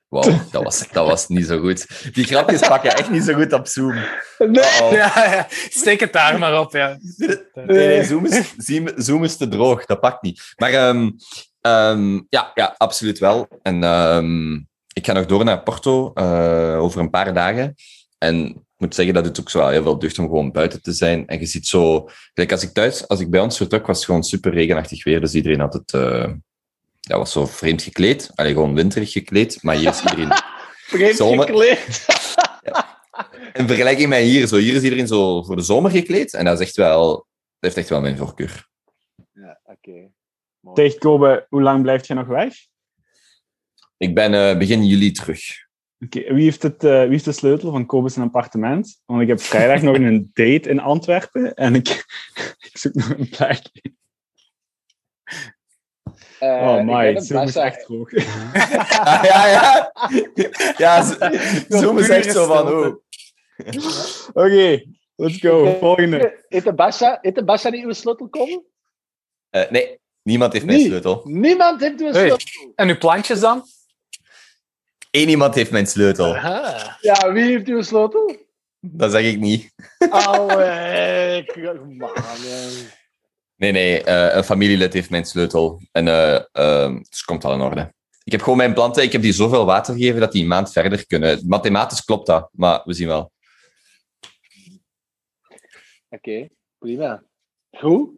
Wauw, 0.09 0.39
dat 0.51 0.63
was, 0.63 0.87
dat 0.91 1.07
was 1.07 1.27
niet 1.27 1.45
zo 1.45 1.59
goed. 1.59 2.13
Die 2.13 2.23
grapjes 2.23 2.67
pakken 2.67 2.91
echt 2.95 3.09
niet 3.09 3.23
zo 3.23 3.33
goed 3.33 3.53
op 3.53 3.67
Zoom. 3.67 3.93
Nee. 4.37 4.49
Uh-oh. 4.49 4.91
Ja, 4.91 5.11
ja, 5.15 5.45
steek 5.49 5.99
het 5.99 6.13
daar 6.13 6.39
maar 6.39 6.59
op. 6.59 6.71
Ja. 6.71 6.97
Nee, 7.17 7.37
nee, 7.65 8.03
Zoom 8.03 8.25
is, 8.25 8.53
Zoom- 8.57 8.91
Zoom 8.95 9.23
is 9.23 9.37
te 9.37 9.47
droog, 9.47 9.85
dat 9.85 9.99
pakt 9.99 10.21
niet. 10.21 10.53
Maar 10.55 10.71
ehm, 10.71 11.09
ehm, 11.61 12.13
ja, 12.29 12.51
ja, 12.53 12.75
absoluut 12.77 13.19
wel. 13.19 13.47
En 13.61 13.83
ehm, 13.83 14.59
ik 14.99 15.05
ga 15.05 15.13
nog 15.13 15.25
door 15.25 15.43
naar 15.43 15.63
Porto 15.63 16.13
eh, 16.13 16.79
over 16.79 16.99
een 16.99 17.09
paar 17.09 17.33
dagen. 17.33 17.75
En 18.17 18.45
ik 18.45 18.55
moet 18.77 18.95
zeggen 18.95 19.13
dat 19.13 19.25
het 19.25 19.39
ook 19.39 19.49
zo 19.49 19.57
wel 19.59 19.69
heel 19.69 19.83
veel 19.83 19.99
deugd 19.99 20.19
om 20.19 20.25
gewoon 20.25 20.51
buiten 20.51 20.81
te 20.81 20.91
zijn. 20.91 21.27
En 21.27 21.39
je 21.39 21.45
ziet 21.45 21.67
zo... 21.67 22.09
Kijk, 22.33 22.51
als 22.51 22.63
ik 22.63 22.73
thuis, 22.73 23.07
als 23.07 23.19
ik 23.19 23.29
bij 23.29 23.39
ons 23.39 23.57
vertrok, 23.57 23.87
was 23.87 23.95
het 23.97 24.05
gewoon 24.05 24.23
super 24.23 24.53
regenachtig 24.53 25.03
weer. 25.03 25.21
Dus 25.21 25.33
iedereen 25.33 25.59
had 25.59 25.73
het... 25.73 25.93
eh, 25.93 26.31
ja, 26.99 27.17
was 27.17 27.31
zo 27.31 27.45
vreemd 27.45 27.81
gekleed. 27.81 28.31
Allee, 28.35 28.53
gewoon 28.53 28.75
winterig 28.75 29.11
gekleed. 29.11 29.63
Maar 29.63 29.75
hier 29.75 29.89
is 29.89 30.01
iedereen... 30.01 30.31
Vreemd 30.89 31.15
Zomer- 31.15 31.45
gekleed. 31.45 32.05
In 33.59 33.67
vergelijking 33.67 34.09
met 34.09 34.21
hier, 34.21 34.47
zo, 34.47 34.55
hier 34.55 34.75
is 34.75 34.81
iedereen 34.83 35.07
zo 35.07 35.43
voor 35.43 35.55
de 35.55 35.61
zomer 35.61 35.91
gekleed. 35.91 36.33
En 36.33 36.45
dat 36.45 36.59
is 36.59 36.65
echt 36.67 36.75
wel... 36.75 37.07
Dat 37.13 37.25
heeft 37.59 37.77
echt 37.77 37.89
wel 37.89 38.01
mijn 38.01 38.17
voorkeur. 38.17 38.67
Ja, 39.31 39.59
oké. 39.63 40.97
Kobe, 40.97 41.45
hoe 41.49 41.61
lang 41.61 41.81
blijft 41.81 42.07
je 42.07 42.13
nog 42.13 42.27
weg? 42.27 42.53
Ik 43.99 44.15
ben 44.15 44.33
eh, 44.33 44.57
begin 44.57 44.85
juli 44.85 45.11
terug. 45.11 45.39
Oké, 46.05 46.33
wie, 46.33 46.43
heeft 46.43 46.63
het, 46.63 46.83
eh, 46.83 47.01
wie 47.01 47.09
heeft 47.09 47.25
de 47.25 47.31
sleutel 47.31 47.71
van 47.71 47.85
Kobe's 47.85 48.17
appartement? 48.17 49.01
Want 49.05 49.21
ik 49.21 49.27
heb 49.27 49.41
vrijdag 49.41 49.81
nog 49.81 49.95
een 49.95 50.31
date 50.33 50.69
in 50.69 50.79
Antwerpen 50.79 51.53
en 51.53 51.75
ik, 51.75 51.87
ik 52.59 52.77
zoek 52.77 52.93
nog 52.93 53.09
een 53.09 53.29
plek. 53.29 53.61
Eh, 56.39 56.49
Oh 56.67 56.77
ik 56.79 56.85
my, 56.85 57.05
heb 57.05 57.15
een 57.15 57.21
Zoom 57.21 57.47
is 57.47 57.55
echt 57.55 57.83
hoog. 57.83 58.13
Ah, 58.13 59.23
ja, 59.23 59.47
ja. 59.47 59.91
Ja, 60.77 61.03
zo- 61.03 61.17
Zoom 61.79 61.97
is 61.97 62.09
echt 62.09 62.31
zo 62.31 62.45
van... 62.45 62.67
Oh. 62.67 62.95
Oké, 64.33 64.83
let's 65.15 65.37
go. 65.39 65.77
Volgende. 65.79 66.45
Heeft 66.47 66.65
de 66.65 66.73
Basha, 66.73 67.17
heeft 67.21 67.35
de 67.35 67.43
Basha 67.43 67.69
niet 67.69 67.83
uw 67.85 67.93
sleutel 67.93 68.27
komen? 68.29 68.63
Eh, 69.49 69.69
nee, 69.71 69.99
niemand 70.21 70.53
heeft 70.53 70.65
mijn 70.65 70.77
Nee. 70.77 70.87
sleutel. 70.87 71.21
Niemand 71.23 71.81
heeft 71.81 71.99
uw 72.01 72.11
Hey. 72.11 72.13
sleutel. 72.13 72.37
En 72.75 72.89
uw 72.89 72.97
plantjes 72.97 73.39
dan? 73.39 73.63
Eén 75.11 75.29
iemand 75.29 75.55
heeft 75.55 75.71
mijn 75.71 75.87
sleutel. 75.87 76.35
Aha. 76.35 76.97
Ja, 77.01 77.31
wie 77.31 77.43
heeft 77.43 77.67
uw 77.67 77.81
sleutel? 77.81 78.35
Dat 78.79 79.11
zeg 79.11 79.25
ik 79.25 79.39
niet. 79.39 79.73
Allee, 80.09 81.45
man. 81.97 82.11
Nee, 83.55 83.71
nee, 83.71 84.03
eh, 84.03 84.35
een 84.35 84.43
familielid 84.43 84.93
heeft 84.93 85.09
mijn 85.09 85.25
sleutel. 85.25 85.81
En 85.91 86.07
eh, 86.07 86.35
ehm, 86.51 86.97
dus 86.97 87.07
het 87.09 87.23
komt 87.23 87.45
al 87.45 87.53
in 87.53 87.61
orde. 87.61 87.93
Ik 88.23 88.31
heb 88.31 88.41
gewoon 88.41 88.57
mijn 88.57 88.73
planten, 88.73 89.03
ik 89.03 89.11
heb 89.11 89.21
die 89.21 89.33
zoveel 89.33 89.65
water 89.65 89.93
gegeven 89.93 90.19
dat 90.19 90.31
die 90.31 90.41
een 90.41 90.47
maand 90.47 90.71
verder 90.71 91.07
kunnen. 91.07 91.47
Mathematisch 91.47 92.05
klopt 92.05 92.25
dat, 92.25 92.49
maar 92.51 92.81
we 92.83 92.93
zien 92.93 93.07
wel. 93.07 93.31
Oké, 96.09 96.47
prima. 96.77 97.23
Goed. 97.71 98.09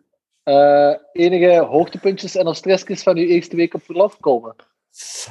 Eh, 0.43 0.95
enige 1.11 1.59
hoogtepuntjes 1.59 2.35
en 2.35 2.47
of 2.47 2.55
stressjes 2.55 3.03
van 3.03 3.17
uw 3.17 3.25
eerste 3.25 3.55
week 3.55 3.73
op 3.73 3.83
verlof 3.83 4.19
komen? 4.19 4.55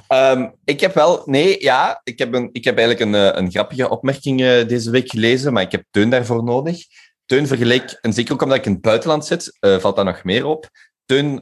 Ehm, 0.08 0.48
ik 0.64 0.80
heb 0.80 0.94
wel... 0.94 1.22
Nee, 1.24 1.62
ja. 1.62 2.00
Ik 2.04 2.18
heb, 2.18 2.34
een, 2.34 2.48
ik 2.52 2.64
heb 2.64 2.78
eigenlijk 2.78 3.08
een, 3.10 3.14
eh, 3.14 3.40
een 3.40 3.50
grappige 3.50 3.88
opmerking 3.88 4.42
eh, 4.42 4.68
deze 4.68 4.90
week 4.90 5.10
gelezen, 5.10 5.52
maar 5.52 5.62
ik 5.62 5.72
heb 5.72 5.84
Teun 5.90 6.10
daarvoor 6.10 6.44
nodig. 6.44 6.84
Teun 7.26 7.46
vergeleek, 7.46 7.98
en 8.00 8.12
zeker 8.12 8.32
ook 8.32 8.42
omdat 8.42 8.58
ik 8.58 8.66
in 8.66 8.72
het 8.72 8.80
buitenland 8.80 9.26
zit, 9.26 9.56
eh, 9.60 9.78
valt 9.78 9.96
daar 9.96 10.04
nog 10.04 10.24
meer 10.24 10.44
op. 10.44 10.68
Teun 11.04 11.40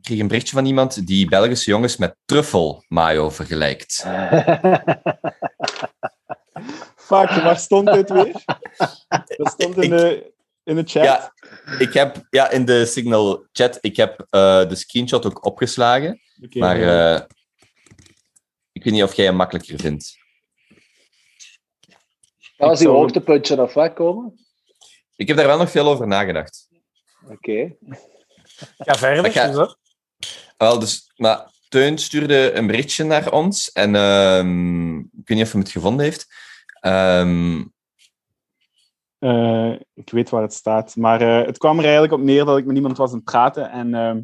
kreeg 0.00 0.18
een 0.18 0.28
berichtje 0.28 0.54
van 0.54 0.66
iemand 0.66 1.06
die 1.06 1.28
Belgische 1.28 1.70
jongens 1.70 1.96
met 1.96 2.16
truffel 2.24 2.84
mayo 2.88 3.30
vergelijkt. 3.30 3.94
Fuck, 6.96 7.30
waar 7.30 7.58
stond 7.58 7.92
dit 7.92 8.10
weer? 8.10 8.44
Dat 9.36 9.52
stond 9.52 9.76
in 9.76 9.90
de, 9.90 10.32
in 10.64 10.74
de 10.74 10.82
chat. 10.84 11.04
Ja, 11.04 11.32
ik 11.78 11.92
heb 11.92 12.26
ja, 12.30 12.50
in 12.50 12.64
de 12.64 12.86
Signal 12.86 13.46
chat, 13.52 13.78
ik 13.80 13.96
heb 13.96 14.26
de 14.30 14.74
screenshot 14.74 15.26
ook 15.26 15.44
opgeslagen, 15.44 16.20
maar 16.52 17.26
ik 18.78 18.84
weet 18.84 18.92
niet 18.92 19.02
of 19.02 19.14
jij 19.14 19.24
hem 19.26 19.36
makkelijker 19.36 19.78
vindt. 19.78 20.16
Dat 22.56 22.68
was 22.68 22.78
zou- 22.80 22.96
hoogtepuntje 22.96 23.62
of 23.62 23.74
wat 23.74 23.92
komen? 23.92 24.46
Ik 25.16 25.28
heb 25.28 25.36
daar 25.36 25.46
wel 25.46 25.58
nog 25.58 25.70
veel 25.70 25.86
over 25.88 26.06
nagedacht. 26.06 26.68
Oké. 27.28 27.74
Ja, 28.78 28.94
verder. 28.94 29.22
Dus. 29.32 29.76
Wel, 30.56 30.78
dus, 30.78 31.12
maar 31.16 31.50
Teun 31.68 31.98
stuurde 31.98 32.52
een 32.52 32.66
berichtje 32.66 33.04
naar 33.04 33.32
ons 33.32 33.72
en 33.72 33.94
ehm, 33.94 34.98
ik 34.98 35.04
weet 35.24 35.36
niet 35.38 35.42
of 35.46 35.52
hij 35.52 35.60
het 35.60 35.70
gevonden 35.70 36.04
heeft. 36.04 36.26
Ehm, 36.80 37.64
Eh, 39.18 39.72
ik 39.94 40.10
weet 40.10 40.30
waar 40.30 40.42
het 40.42 40.52
staat. 40.52 40.96
Maar 40.96 41.20
eh, 41.20 41.46
het 41.46 41.58
kwam 41.58 41.76
er 41.78 41.82
eigenlijk 41.84 42.12
op 42.12 42.20
neer 42.20 42.44
dat 42.44 42.58
ik 42.58 42.64
met 42.64 42.76
iemand 42.76 42.96
was 42.96 43.10
aan 43.10 43.16
het 43.16 43.24
praten. 43.24 43.70
En 43.70 43.94
ehm, 43.94 44.20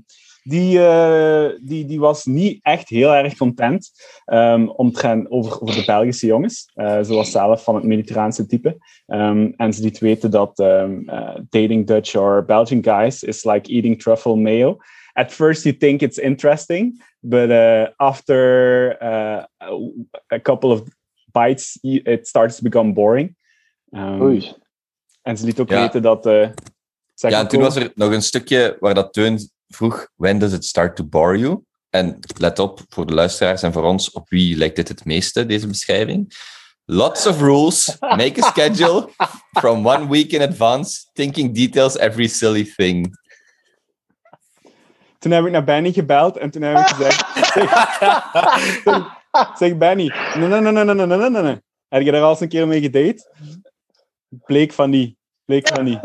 die, 0.47 0.79
eh, 0.87 1.51
die, 1.61 1.85
die 1.85 2.01
was 2.01 2.25
niet 2.25 2.59
echt 2.63 2.89
heel 2.89 3.15
erg 3.15 3.37
content 3.37 3.91
um, 4.27 4.69
omtrent 4.71 5.31
over, 5.31 5.61
over 5.63 5.75
de 5.75 5.85
Belgische 5.85 6.27
jongens. 6.27 6.71
Eh 6.75 7.03
ze 7.03 7.15
was 7.15 7.31
zelf 7.31 7.65
van 7.65 7.75
het 7.75 7.85
Mediterraanse 7.85 8.47
type. 8.47 8.77
Ehm, 9.07 9.53
en 9.57 9.73
ze 9.73 9.83
liet 9.83 9.99
weten 9.99 10.31
dat 10.31 10.59
ehm, 10.59 11.09
eh, 11.09 11.35
dating 11.49 11.87
Dutch 11.87 12.15
or 12.15 12.45
Belgian 12.45 12.83
guys 12.85 13.23
is 13.23 13.45
like 13.45 13.71
eating 13.73 14.03
truffle 14.03 14.37
mayo. 14.37 14.77
At 15.13 15.33
first 15.33 15.63
you 15.63 15.77
think 15.77 16.01
it's 16.01 16.19
interesting, 16.19 17.03
but 17.21 17.49
uh, 17.49 17.87
after 17.97 18.97
uh, 19.03 19.45
a 20.33 20.41
couple 20.43 20.71
of 20.71 20.83
bites, 21.33 21.79
it 21.83 22.27
starts 22.29 22.57
to 22.57 22.63
become 22.63 22.93
boring. 22.93 23.37
Um, 23.91 24.21
Oei. 24.23 24.53
en 25.23 25.37
ze 25.37 25.45
liet 25.45 25.61
ook 25.61 25.69
Ja. 25.71 25.81
weten 25.81 26.03
dat. 26.03 26.27
eh 26.27 26.49
ja, 27.15 27.41
en 27.41 27.49
toen 27.49 27.61
was 27.61 27.77
er 27.77 27.93
nog 27.95 28.13
een 28.13 28.23
stukje 28.23 28.77
waar 28.81 28.95
dat 28.95 29.13
Teun 29.13 29.39
vroeg, 29.75 30.09
when 30.17 30.39
does 30.39 30.53
it 30.53 30.65
start 30.65 30.97
to 30.97 31.05
bore 31.05 31.39
you? 31.39 31.63
En 31.91 32.19
let 32.39 32.59
op, 32.59 32.81
voor 32.89 33.07
de 33.07 33.15
luisteraars 33.15 33.63
en 33.63 33.73
voor 33.73 33.85
ons, 33.85 34.11
op 34.11 34.29
wie 34.29 34.57
lijkt 34.57 34.77
dit 34.77 34.89
het 34.89 35.05
meeste, 35.05 35.47
deze 35.47 35.67
beschrijving? 35.67 36.35
Lots 36.85 37.27
of 37.27 37.41
rules, 37.41 37.97
make 38.01 38.43
a 38.43 38.47
schedule 38.47 39.09
from 39.53 39.87
one 39.87 40.09
week 40.09 40.33
in 40.33 40.43
advance, 40.43 41.07
thinking 41.13 41.55
details 41.55 41.97
every 41.97 42.27
silly 42.27 42.73
thing. 42.77 43.19
Toen 45.19 45.33
heb 45.33 45.45
ik 45.45 45.51
naar 45.51 45.65
Benny 45.65 45.93
gebeld 45.93 46.37
en 46.37 46.51
toen 46.51 46.63
heb 46.63 46.79
ik 46.79 46.87
gezegd: 46.87 47.25
zeg, 48.85 49.57
zeg 49.59 49.77
Benny, 49.77 50.13
nee, 50.35 50.49
nee, 50.49 50.61
nee, 50.61 50.73
nee, 50.73 50.85
nee, 50.85 50.95
nee, 50.95 51.07
nee, 51.07 51.31
nee, 51.31 51.43
nee. 51.43 51.63
Heb 51.89 52.03
je 52.03 52.13
daar 52.13 52.23
al 52.23 52.31
eens 52.31 52.41
een 52.41 52.49
keer 52.49 52.69
mee 52.69 52.81
gedate? 52.81 53.31
Bleek 54.29 54.73
van 54.73 54.91
die. 54.91 55.17
Bleek 55.45 55.69
van 55.69 55.85
die. 55.85 56.01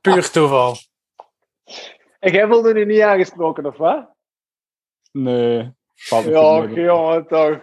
Puur 0.00 0.30
toeval. 0.30 0.76
En 2.18 2.32
jij 2.32 2.48
wilde 2.48 2.72
nu 2.72 2.84
niet 2.84 3.00
aangesproken, 3.00 3.66
of 3.66 3.76
wat? 3.76 4.08
Nee. 5.12 5.72
Ja, 6.10 6.66
jongen, 6.66 7.26
toch. 7.26 7.60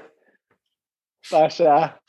Pasha. 1.29 2.01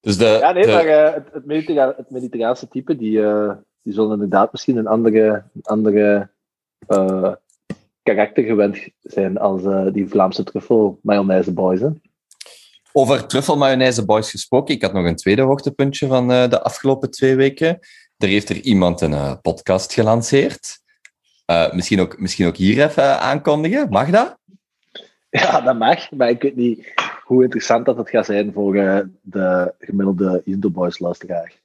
Dus 0.00 0.16
de, 0.18 0.24
Ja, 0.24 0.52
nee, 0.52 0.62
de- 0.66 0.72
maar 0.72 0.86
eh, 0.86 1.14
het, 1.14 1.32
het, 1.32 1.46
mediterra- 1.46 1.94
het 1.96 2.10
mediterraanse 2.10 2.68
type, 2.68 2.96
die, 2.96 3.22
eh, 3.22 3.52
die 3.82 3.92
zullen 3.92 4.12
inderdaad 4.12 4.52
misschien 4.52 4.76
een 4.76 4.86
andere, 4.86 5.44
een 5.54 5.62
andere 5.62 6.30
eh, 6.86 7.32
karakter 8.02 8.44
gewend 8.44 8.88
zijn 9.00 9.38
als 9.38 9.64
eh, 9.64 9.86
die 9.92 10.08
Vlaamse 10.08 10.44
truffel 10.44 10.98
mayonaise 11.02 11.52
boys. 11.52 11.80
Hè? 11.80 11.88
Over 12.92 13.26
truffelmayonaise 13.26 14.04
boys 14.04 14.30
gesproken, 14.30 14.74
ik 14.74 14.82
had 14.82 14.92
nog 14.92 15.04
een 15.06 15.16
tweede 15.16 15.42
hoogtepuntje 15.42 16.06
van 16.06 16.32
eh, 16.32 16.48
de 16.48 16.62
afgelopen 16.62 17.10
twee 17.10 17.36
weken. 17.36 17.78
Er 18.20 18.28
heeft 18.28 18.48
er 18.48 18.60
iemand 18.60 19.00
een 19.00 19.12
eh, 19.12 19.34
podcast 19.42 19.92
gelanceerd. 19.92 20.78
Eh, 21.44 21.72
misschien, 21.72 22.00
ook, 22.00 22.18
misschien 22.18 22.46
ook 22.46 22.56
hier 22.56 22.84
even 22.84 23.20
aankondigen. 23.20 23.88
Mag 23.88 24.10
dat? 24.10 24.38
Ja, 25.30 25.60
dat 25.60 25.78
mag, 25.78 26.10
maar 26.10 26.28
ik 26.28 26.42
weet 26.42 26.56
niet 26.56 26.92
hoe 27.24 27.42
interessant 27.42 27.86
dat 27.86 27.96
het 27.96 28.10
gaat 28.10 28.26
zijn 28.26 28.52
voor 28.52 28.76
eh, 28.76 28.98
de 29.22 29.74
gemiddelde 29.78 30.42
Indo 30.44 30.70
Boys 30.70 30.98
luisteraar. 30.98 31.58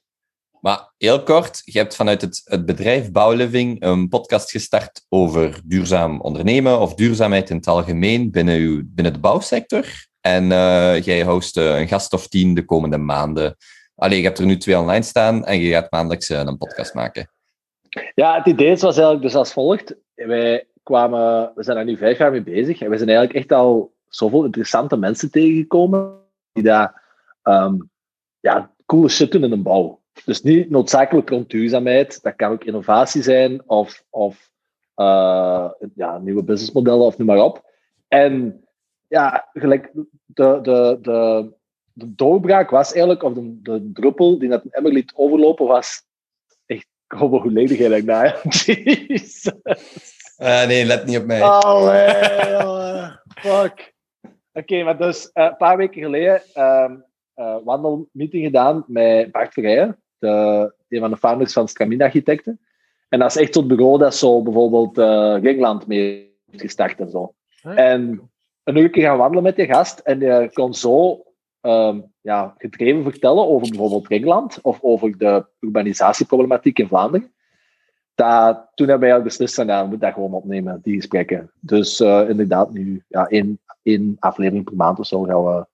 Maar 0.60 0.92
heel 0.98 1.22
kort, 1.22 1.62
je 1.64 1.78
hebt 1.78 1.96
vanuit 1.96 2.20
het, 2.20 2.42
het 2.44 2.66
bedrijf 2.66 3.12
Bouwliving 3.12 3.82
een 3.82 4.08
podcast 4.08 4.50
gestart 4.50 5.04
over 5.08 5.60
duurzaam 5.64 6.20
ondernemen 6.20 6.80
of 6.80 6.94
duurzaamheid 6.94 7.50
in 7.50 7.56
het 7.56 7.66
algemeen 7.66 8.30
binnen, 8.30 8.58
uw, 8.58 8.82
binnen 8.84 9.12
de 9.12 9.18
bouwsector. 9.18 9.84
En 10.20 10.52
eh, 10.52 11.02
jij 11.02 11.24
host 11.24 11.56
eh, 11.56 11.78
een 11.78 11.88
gast 11.88 12.12
of 12.12 12.28
tien 12.28 12.54
de 12.54 12.64
komende 12.64 12.98
maanden. 12.98 13.56
Allee, 13.96 14.18
je 14.18 14.24
hebt 14.24 14.38
er 14.38 14.46
nu 14.46 14.56
twee 14.56 14.78
online 14.78 15.02
staan 15.02 15.44
en 15.44 15.58
je 15.58 15.72
gaat 15.72 15.90
maandelijks 15.90 16.30
eh, 16.30 16.38
een 16.38 16.58
podcast 16.58 16.94
maken. 16.94 17.30
Ja, 18.14 18.36
het 18.36 18.46
idee 18.46 18.70
was 18.70 18.82
eigenlijk 18.82 19.22
dus 19.22 19.34
als 19.34 19.52
volgt. 19.52 19.94
Wij 20.14 20.66
kwamen, 20.82 21.52
we 21.54 21.62
zijn 21.62 21.76
er 21.76 21.84
nu 21.84 21.96
vijf 21.96 22.18
jaar 22.18 22.30
mee 22.30 22.42
bezig 22.42 22.80
en 22.80 22.90
we 22.90 22.96
zijn 22.96 23.08
eigenlijk 23.08 23.38
echt 23.38 23.52
al 23.52 23.94
zoveel 24.08 24.44
interessante 24.44 24.96
mensen 24.96 25.30
tegengekomen 25.30 26.18
die 26.52 26.62
daar 26.62 27.02
ehm, 27.42 27.74
ja, 28.40 28.74
coole 28.86 29.08
shit 29.08 29.34
in 29.34 29.42
een 29.42 29.62
bouw. 29.62 30.00
Dus 30.24 30.42
niet 30.42 30.70
noodzakelijk 30.70 31.30
rond 31.30 31.50
duurzaamheid, 31.50 32.22
dat 32.22 32.36
kan 32.36 32.50
ook 32.50 32.64
innovatie 32.64 33.22
zijn 33.22 33.68
of, 33.68 34.04
of 34.10 34.50
eh, 34.94 35.70
ja, 35.94 36.18
nieuwe 36.18 36.42
businessmodellen 36.42 37.06
of 37.06 37.18
noem 37.18 37.26
maar 37.26 37.42
op. 37.44 37.70
En 38.08 38.64
ja, 39.08 39.48
gelijk 39.52 39.90
de, 40.24 40.58
de, 40.62 40.98
de, 41.02 41.52
de 41.96 42.14
doorbraak 42.14 42.70
was 42.70 42.92
eigenlijk, 42.92 43.22
of 43.22 43.32
de, 43.32 43.60
de 43.62 43.90
druppel 43.92 44.38
die 44.38 44.48
dat 44.48 44.64
emmer 44.70 44.92
liet 44.92 45.12
overlopen, 45.14 45.66
was 45.66 46.02
echt, 46.66 46.86
jij 47.08 47.88
dat 47.88 48.02
nou? 48.02 48.32
Jezus. 48.64 49.52
Eh, 50.36 50.66
nee, 50.66 50.84
let 50.84 51.06
niet 51.06 51.18
op 51.18 51.26
mij. 51.26 51.42
Allee. 51.42 53.10
Fuck. 53.34 53.94
Oké, 54.52 54.82
maar 54.82 54.98
dus 54.98 55.32
eh, 55.32 55.44
een 55.44 55.56
paar 55.56 55.76
weken 55.76 56.02
geleden 56.02 56.42
um, 56.54 57.04
uh, 57.36 57.56
wandelmeeting 57.64 58.44
gedaan 58.44 58.84
met 58.86 59.32
Bart 59.32 59.52
Verrijen, 59.52 60.02
de, 60.18 60.28
een 60.88 61.00
van 61.00 61.10
de 61.10 61.16
founders 61.16 61.52
van 61.52 61.68
Stramina 61.68 62.04
Architecten. 62.04 62.60
En 63.08 63.18
dat 63.18 63.30
is 63.30 63.42
echt 63.42 63.52
tot 63.52 63.68
bureau 63.68 63.98
dat 63.98 64.14
zo 64.14 64.42
bijvoorbeeld 64.42 64.98
uh, 64.98 65.36
Ringland 65.42 65.86
mee 65.86 66.36
heeft 66.50 66.62
gestart 66.62 67.00
en 67.00 67.10
zo. 67.10 67.34
En 67.62 68.30
een 68.64 68.76
uur 68.76 68.88
gaan 68.92 69.18
wandelen 69.18 69.42
met 69.42 69.56
die 69.56 69.66
gast 69.66 69.98
en 69.98 70.20
je 70.20 70.50
kon 70.52 70.74
zo 70.74 71.25
um, 71.68 72.12
ja, 72.20 72.54
gedreven 72.58 73.02
vertellen 73.02 73.48
over 73.48 73.68
bijvoorbeeld 73.68 74.08
Ringland 74.08 74.58
of 74.62 74.78
over 74.82 75.18
de 75.18 75.46
urbanisatieproblematiek 75.60 76.78
in 76.78 76.88
Vlaanderen. 76.88 77.34
Dat, 78.14 78.68
toen 78.74 78.88
hebben 78.88 79.08
wij 79.08 79.16
al 79.16 79.22
beslist 79.22 79.54
van, 79.54 79.66
ja, 79.66 79.82
we 79.82 79.88
moeten 79.88 80.06
dat 80.06 80.14
gewoon 80.14 80.32
opnemen, 80.32 80.80
die 80.82 80.94
gesprekken. 80.94 81.52
Dus 81.60 82.00
uh, 82.00 82.28
inderdaad, 82.28 82.72
nu 82.72 83.04
ja, 83.08 83.26
één, 83.26 83.60
één 83.82 84.16
aflevering 84.18 84.64
per 84.64 84.76
maand 84.76 84.98
of 84.98 85.06
zo 85.06 85.22
gaan 85.22 85.44
we, 85.44 85.66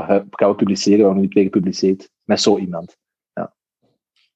uh, 0.00 0.20
gaan 0.30 0.50
we 0.50 0.54
publiceren, 0.54 0.98
we 0.98 1.04
hebben 1.04 1.22
nu 1.22 1.28
twee 1.28 1.44
gepubliceerd, 1.44 2.10
met 2.24 2.40
zo 2.40 2.58
iemand. 2.58 2.96
Ja. 3.34 3.54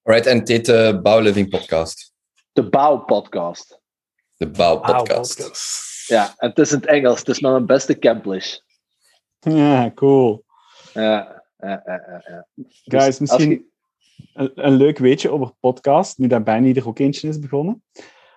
Alright, 0.02 0.28
en 0.28 0.38
het 0.38 0.48
heet 0.48 0.66
de 0.66 1.00
Bouwliving 1.02 1.48
Podcast. 1.48 2.12
De 2.52 2.68
Bouwpodcast. 2.68 3.80
De 4.36 4.50
Bouwpodcast. 4.50 5.38
Bouw 5.38 6.16
ja, 6.16 6.34
het 6.36 6.58
is 6.58 6.72
in 6.72 6.78
het 6.78 6.86
Engels, 6.86 7.18
het 7.18 7.28
is 7.28 7.40
mijn 7.40 7.66
beste 7.66 7.98
Camplish. 7.98 8.58
Ja, 9.40 9.90
cool. 9.94 10.44
Ja, 10.92 11.42
ja, 11.58 11.82
ja, 11.84 12.22
ja. 12.26 12.46
Guys, 12.84 13.04
Dus 13.04 13.18
misschien 13.18 13.50
je... 13.50 13.64
een, 14.32 14.52
een, 14.54 14.72
leuk 14.72 14.98
weetje 14.98 15.30
over 15.30 15.52
podcast, 15.60 16.18
nu 16.18 16.26
dat 16.26 16.44
Benny 16.44 16.76
er 16.76 16.88
ook 16.88 16.98
eentje 16.98 17.28
is 17.28 17.38
begonnen. 17.38 17.82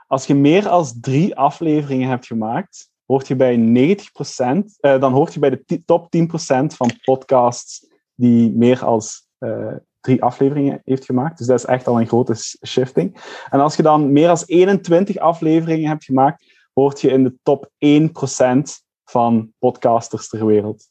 Als 0.08 0.26
je 0.26 0.36
meer 0.36 0.68
dan 0.68 0.94
drie 1.02 1.36
afleveringen 1.36 2.10
hebt 2.10 2.26
gemaakt, 2.26 2.92
hoort 3.06 3.28
je 3.28 3.36
bij 3.36 3.58
90%, 3.58 3.60
uh, 3.62 5.00
dan 5.00 5.14
hoort 5.14 5.34
je 5.34 5.40
bij 5.40 5.50
de 5.50 5.84
top 5.86 6.06
10% 6.06 6.66
van 6.66 6.92
podcasts 7.04 7.88
die 8.16 8.52
meer 8.52 8.86
dan 8.86 9.28
uh, 9.40 9.76
drie 10.00 10.24
afleveringen 10.24 10.82
heeft 10.84 11.06
gemaakt. 11.06 11.38
Dus 11.38 11.48
dat 11.48 11.60
is 11.60 11.66
echt 11.66 11.88
al 11.88 12.00
een 12.00 12.08
grote 12.08 12.36
shifting. 12.68 13.18
En 13.50 13.60
als 13.60 13.76
je 13.76 13.84
dan 13.84 14.12
meer 14.12 14.28
dan 14.28 14.38
21 14.46 15.18
afleveringen 15.18 15.90
hebt 15.90 16.04
gemaakt, 16.04 16.44
hoort 16.74 17.02
je 17.02 17.10
in 17.10 17.24
de 17.24 17.36
top 17.44 17.70
1% 17.86 18.84
van 19.04 19.54
podcasters 19.60 20.28
ter 20.28 20.46
wereld. 20.46 20.90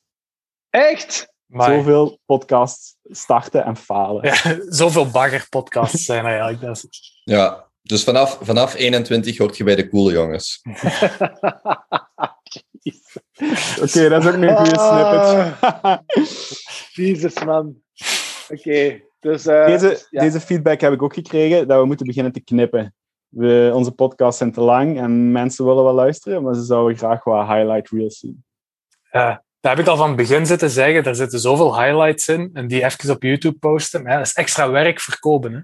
Echt? 0.71 1.32
Maar 1.53 1.75
Zoveel 1.75 2.19
podcasts 2.27 2.97
starten 3.05 3.65
en 3.65 3.77
falen. 3.77 4.25
ja, 4.27 4.57
zoveel 4.81 5.11
baggerpodcasts 5.11 6.05
zijn 6.05 6.25
er 6.25 6.31
eigenlijk. 6.31 6.61
Dat 6.61 6.77
is- 6.91 7.21
Ja, 7.25 7.67
dus 7.83 8.05
vanaf, 8.05 8.39
vanaf 8.43 8.75
21 8.75 9.39
hoort 9.39 9.57
je 9.57 9.65
bij 9.65 9.75
de 9.75 9.89
coole 9.89 10.13
jongens. 10.13 10.61
Oké, 13.81 14.09
dat 14.09 14.23
is 14.23 14.27
ook 14.29 14.37
nu 14.37 14.49
een 14.49 14.57
goede 14.57 14.79
snippet. 14.79 16.03
Jezus, 16.93 17.45
man. 17.45 17.77
Oké, 18.49 19.01
dus... 19.21 19.47
eh, 19.47 19.67
deze, 19.67 20.07
ja. 20.11 20.21
deze 20.23 20.41
feedback 20.41 20.81
heb 20.81 20.93
ik 20.93 21.03
ook 21.03 21.15
gekregen, 21.15 21.69
dat 21.69 21.81
we 21.81 21.87
moeten 21.87 22.07
beginnen 22.07 22.33
te 22.33 22.41
knippen. 22.41 22.95
We, 23.29 23.71
onze 23.75 23.93
podcasts 23.93 24.39
zijn 24.39 24.53
te 24.53 24.61
lang 24.61 24.99
en 24.99 25.33
mensen 25.33 25.65
willen 25.65 25.85
wel 25.85 25.95
luisteren, 25.95 26.43
maar 26.43 26.55
ze 26.55 26.63
zouden 26.63 26.97
graag 26.99 27.25
wat 27.25 27.47
highlight 27.47 27.89
reels 27.91 28.19
zien. 28.19 28.45
Ja, 29.11 29.45
daar 29.63 29.77
heb 29.77 29.85
ik 29.85 29.91
al 29.91 29.97
van 29.97 30.09
het 30.09 30.17
begin 30.17 30.47
zitten 30.47 30.71
zeggen. 30.71 31.05
Er 31.05 31.15
zitten 31.15 31.41
zoveel 31.41 31.81
highlights 31.81 32.29
in. 32.29 32.51
En 32.53 32.67
die 32.67 32.85
even 32.85 33.15
op 33.15 33.23
YouTube 33.23 33.59
posten. 33.59 34.03
Maar 34.03 34.13
ja, 34.13 34.19
dat 34.19 34.27
is 34.27 34.33
extra 34.33 34.71
werk 34.71 35.01
voor 35.01 35.19
Koben. 35.19 35.53
Hè? 35.53 35.61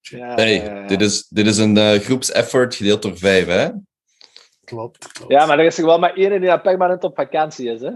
Ja, 0.00 0.34
Hey, 0.34 0.54
ja, 0.54 0.74
ja. 0.74 0.86
dit 0.86 1.00
is, 1.00 1.26
dit 1.28 1.46
is 1.46 1.58
een 1.58 1.76
eh, 1.76 2.00
groepseffort 2.00 2.74
gedeeld 2.74 3.02
door 3.02 3.18
vijf, 3.18 3.46
hè? 3.46 3.70
Klopt, 4.64 5.12
klopt. 5.12 5.32
Ja, 5.32 5.46
maar 5.46 5.58
er 5.58 5.64
is 5.64 5.74
toch 5.74 5.84
wel 5.84 5.98
maar 5.98 6.14
één 6.14 6.40
die 6.40 6.60
permanent 6.60 7.04
op 7.04 7.16
vakantie 7.16 7.70
is, 7.70 7.80
hè? 7.80 7.88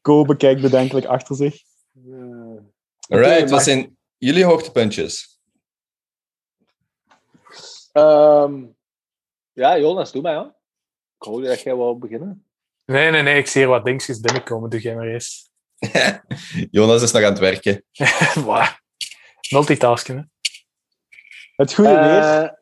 Kobe 0.00 0.36
kijkt 0.36 0.60
bedenkelijk 0.60 1.06
achter 1.06 1.36
zich. 1.36 1.62
Alright, 3.08 3.50
wat 3.50 3.62
zijn 3.62 3.96
jullie 4.16 4.44
hoogtepuntjes? 4.44 5.40
Ehm, 7.92 8.64
ja, 9.52 9.78
Jonas, 9.78 10.12
doe 10.12 10.22
maar, 10.22 10.32
ja. 10.32 10.54
Ik 11.18 11.26
hoorde 11.26 11.46
dat 11.46 11.60
jij 11.60 11.74
wou 11.74 11.98
beginnen. 11.98 12.44
Nee, 12.84 13.10
nee, 13.10 13.22
nee. 13.22 13.38
Ik 13.38 13.46
zie 13.46 13.60
hier 13.60 13.70
wat 13.70 13.84
dingetjes 13.84 14.20
binnenkomen. 14.20 14.70
Doe 14.70 14.80
jij 14.80 14.94
maar 14.94 15.06
eerst. 15.06 15.50
Jonas 16.70 17.02
is 17.02 17.12
nog 17.12 17.22
aan 17.22 17.30
het 17.30 17.38
werken. 17.38 17.84
Wauw. 18.46 18.68
Multitasken, 19.50 20.16
hè? 20.16 20.22
Het 21.56 21.74
goede 21.74 21.90
Eh, 21.90 22.06
weer, 22.06 22.58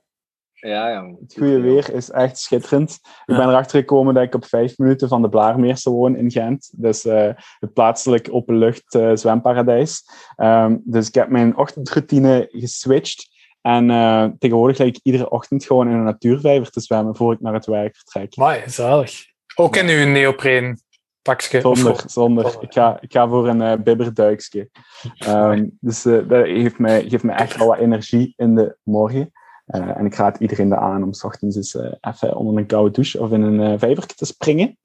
Ja, 0.70 0.88
ja. 0.88 1.14
het 1.20 1.34
goede 1.38 1.60
weer 1.60 1.92
is 1.92 2.10
echt 2.10 2.38
schitterend. 2.38 2.90
Ik 3.26 3.36
ben 3.36 3.48
erachter 3.48 3.78
gekomen 3.78 4.14
dat 4.14 4.22
ik 4.22 4.34
op 4.34 4.44
vijf 4.44 4.78
minuten 4.78 5.08
van 5.08 5.22
de 5.22 5.28
Blaarmeerse 5.28 5.90
woon 5.90 6.16
in 6.16 6.30
Gent. 6.30 6.70
Dus 6.76 7.04
eh, 7.04 7.30
het 7.58 7.72
plaatselijk 7.72 8.28
openlucht 8.30 8.94
eh 8.94 9.10
zwemparadijs. 9.14 10.02
Ehm, 10.36 10.76
dus 10.84 11.08
ik 11.08 11.14
heb 11.14 11.28
mijn 11.28 11.56
ochtendroutine 11.56 12.48
geswitcht. 12.50 13.37
En 13.60 13.90
eh, 13.90 14.24
tegenwoordig 14.38 14.78
lig 14.78 14.88
ik 14.88 15.00
iedere 15.02 15.30
ochtend 15.30 15.64
gewoon 15.64 15.88
in 15.88 15.94
een 15.94 16.04
natuurvijver 16.04 16.70
te 16.70 16.80
zwemmen 16.80 17.16
voor 17.16 17.32
ik 17.32 17.40
naar 17.40 17.54
het 17.54 17.66
werk 17.66 17.96
vertrek. 17.96 18.36
Mooi, 18.36 18.62
zalig. 18.66 19.26
Ook 19.54 19.76
in 19.76 19.88
uw 19.88 20.06
neopreen 20.06 20.80
pakje. 21.22 21.60
Zonder, 21.60 22.02
zonder. 22.06 22.56
Ik 22.60 22.72
ga, 22.72 23.00
ik 23.00 23.12
ga 23.12 23.28
voor 23.28 23.48
een 23.48 23.62
eh 23.62 23.82
bibberduikje. 23.82 24.70
Ehm, 25.18 25.66
dus 25.80 26.04
eh, 26.04 26.28
dat 26.28 26.46
geeft 26.46 26.78
mij, 26.78 27.08
geeft 27.08 27.22
mij 27.22 27.36
echt 27.36 27.56
wel 27.56 27.66
wat 27.66 27.78
energie 27.78 28.34
in 28.36 28.54
de 28.54 28.76
morgen. 28.82 29.32
En 29.66 30.06
ik 30.06 30.14
raad 30.14 30.38
iedereen 30.38 30.68
dat 30.68 30.78
aan 30.78 31.02
om 31.02 31.12
s 31.12 31.24
ochtends 31.24 31.56
eens 31.56 31.76
even 32.00 32.36
onder 32.36 32.56
een 32.56 32.66
koude 32.66 32.90
douche 32.90 33.20
of 33.20 33.32
in 33.32 33.42
een 33.42 33.78
vijver 33.78 34.06
te 34.06 34.24
springen. 34.24 34.78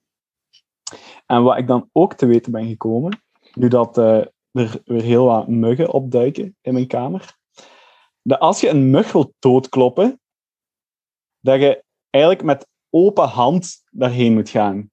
En 1.26 1.44
wat 1.44 1.58
ik 1.58 1.68
dan 1.68 1.90
ook 1.92 2.14
te 2.14 2.26
weten 2.26 2.52
ben 2.52 2.68
gekomen, 2.68 3.24
nu 3.54 3.68
dat 3.68 3.98
er 3.98 4.32
weer 4.52 5.02
heel 5.02 5.26
wat 5.26 5.48
muggen 5.48 5.94
opduiken 5.94 6.56
in 6.62 6.74
mijn 6.74 6.88
kamer, 6.88 7.38
dat 8.24 8.40
als 8.40 8.60
je 8.60 8.70
een 8.70 8.90
mug 8.90 9.12
wilt 9.12 9.34
doodkloppen, 9.40 10.20
dat 11.40 11.60
je 11.60 11.84
eigenlijk 12.10 12.46
met 12.46 12.68
open 12.90 13.28
hand 13.28 13.84
daarheen 13.92 14.34
moet 14.34 14.50
gaan 14.50 14.92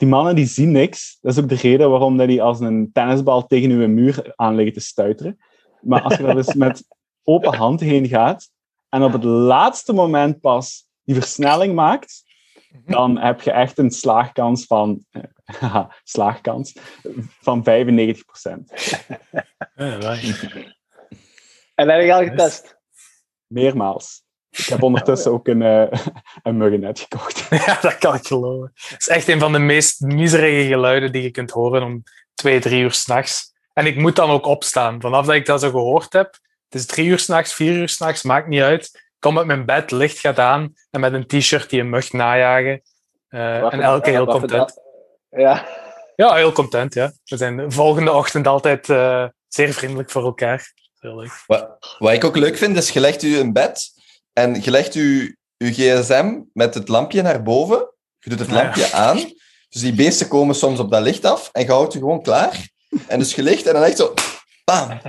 die 0.00 0.08
mannen 0.08 0.34
die 0.34 0.46
zien 0.46 0.72
niks. 0.72 1.18
Dat 1.20 1.32
is 1.32 1.42
ook 1.42 1.48
de 1.48 1.54
reden 1.54 1.90
waarom 1.90 2.16
dat 2.16 2.28
die 2.28 2.42
als 2.42 2.60
een 2.60 2.90
tennisbal 2.92 3.46
tegen 3.46 3.70
uw 3.70 3.88
muur 3.88 4.32
aan 4.36 4.54
liggen 4.54 4.74
te 4.74 4.80
stuiteren. 4.80 5.38
Maar 5.80 6.02
als 6.02 6.16
je 6.16 6.26
er 6.26 6.34
dus 6.34 6.54
met 6.66 6.84
open 7.22 7.54
hand 7.54 7.80
heen 7.80 8.08
gaat 8.08 8.50
en 8.88 9.02
op 9.02 9.12
het 9.12 9.24
laatste 9.24 9.92
moment 9.92 10.40
pas 10.40 10.86
die 11.02 11.14
versnelling 11.14 11.74
maakt, 11.74 12.22
dan 12.86 13.18
heb 13.18 13.40
je 13.40 13.50
echt 13.50 13.78
een 13.78 13.90
slaagkans 13.90 14.64
van, 14.66 15.04
slaagkans, 16.04 16.76
van 17.40 17.60
95%. 17.60 17.62
Ja, 19.74 19.96
right. 19.96 20.78
En 21.80 21.88
heb 21.88 22.02
je 22.02 22.14
al 22.14 22.24
getest? 22.24 22.78
Meermaals. 23.46 24.22
Ik 24.50 24.64
heb 24.64 24.82
ondertussen 24.82 25.32
ook 25.32 25.48
een, 25.48 25.62
eh 25.62 26.00
een 26.42 26.56
muggennet 26.56 27.00
gekocht. 27.00 27.46
ja, 27.66 27.78
dat 27.80 27.98
kan 27.98 28.14
ik 28.14 28.26
geloven. 28.26 28.70
Het 28.74 29.00
is 29.00 29.08
echt 29.08 29.28
een 29.28 29.38
van 29.38 29.52
de 29.52 29.58
meest 29.58 30.00
miserige 30.00 30.68
geluiden 30.68 31.12
die 31.12 31.22
je 31.22 31.30
kunt 31.30 31.50
horen 31.50 31.82
om 31.82 32.02
twee, 32.34 32.60
drie 32.60 32.82
uur 32.82 32.92
s'nachts. 32.92 33.52
En 33.72 33.86
ik 33.86 33.96
moet 33.96 34.16
dan 34.16 34.30
ook 34.30 34.46
opstaan. 34.46 35.00
Vanaf 35.00 35.26
dat 35.26 35.34
ik 35.34 35.46
dat 35.46 35.60
zo 35.60 35.70
gehoord 35.70 36.12
heb, 36.12 36.38
het 36.68 36.80
is 36.80 36.86
drie 36.86 37.06
uur 37.06 37.18
s'nachts, 37.18 37.54
vier 37.54 37.72
uur 37.72 37.88
s'nachts, 37.88 38.22
maakt 38.22 38.48
niet 38.48 38.62
uit. 38.62 38.84
Ik 38.94 39.16
kom 39.18 39.38
uit 39.38 39.46
mijn 39.46 39.66
bed, 39.66 39.90
licht 39.90 40.18
gaat 40.18 40.38
aan 40.38 40.74
en 40.90 41.00
met 41.00 41.12
een 41.12 41.26
t-shirt 41.26 41.70
die 41.70 41.80
een 41.80 41.90
mug 41.90 42.12
najagen. 42.12 42.82
Eh, 43.28 43.72
en 43.72 43.80
elke 43.80 44.00
keer 44.00 44.12
heel 44.12 44.26
content. 44.26 44.80
Ja. 45.30 45.66
Ja, 46.16 46.34
heel 46.34 46.52
content, 46.52 46.94
ja. 46.94 47.12
We 47.24 47.36
zijn 47.36 47.56
de 47.56 47.70
volgende 47.70 48.12
ochtend 48.12 48.46
altijd 48.46 48.88
eh, 48.88 49.26
zeer 49.48 49.72
vriendelijk 49.72 50.10
voor 50.10 50.24
elkaar. 50.24 50.72
Heel 51.00 51.16
leuk. 51.16 51.44
Wat, 51.46 51.96
wat 51.98 52.12
ik 52.12 52.24
ook 52.24 52.36
leuk 52.36 52.56
vind, 52.56 52.76
is 52.76 52.90
je 52.90 53.00
legt 53.00 53.22
u 53.22 53.38
in 53.38 53.52
bed 53.52 53.90
en 54.32 54.62
je 54.62 54.70
legt 54.70 54.94
u, 54.94 55.36
uw 55.58 55.70
gsm 55.72 56.40
met 56.52 56.74
het 56.74 56.88
lampje 56.88 57.22
naar 57.22 57.42
boven. 57.42 57.88
Je 58.18 58.30
doet 58.30 58.38
het 58.38 58.48
Ah, 58.48 58.54
ja. 58.54 58.62
lampje 58.62 58.92
aan. 58.92 59.16
Dus 59.68 59.80
die 59.82 59.92
beesten 59.94 60.28
komen 60.28 60.54
soms 60.54 60.78
op 60.78 60.90
dat 60.90 61.02
licht 61.02 61.24
af 61.24 61.48
en 61.52 61.62
je 61.62 61.70
houdt 61.70 61.92
je 61.92 61.98
gewoon 61.98 62.22
klaar. 62.22 62.68
En 63.06 63.18
dus 63.18 63.34
je 63.34 63.42
ligt 63.42 63.66
en 63.66 63.72
dan 63.72 63.82
echt 63.82 63.96
zo... 63.96 64.14
Bam. 64.64 65.00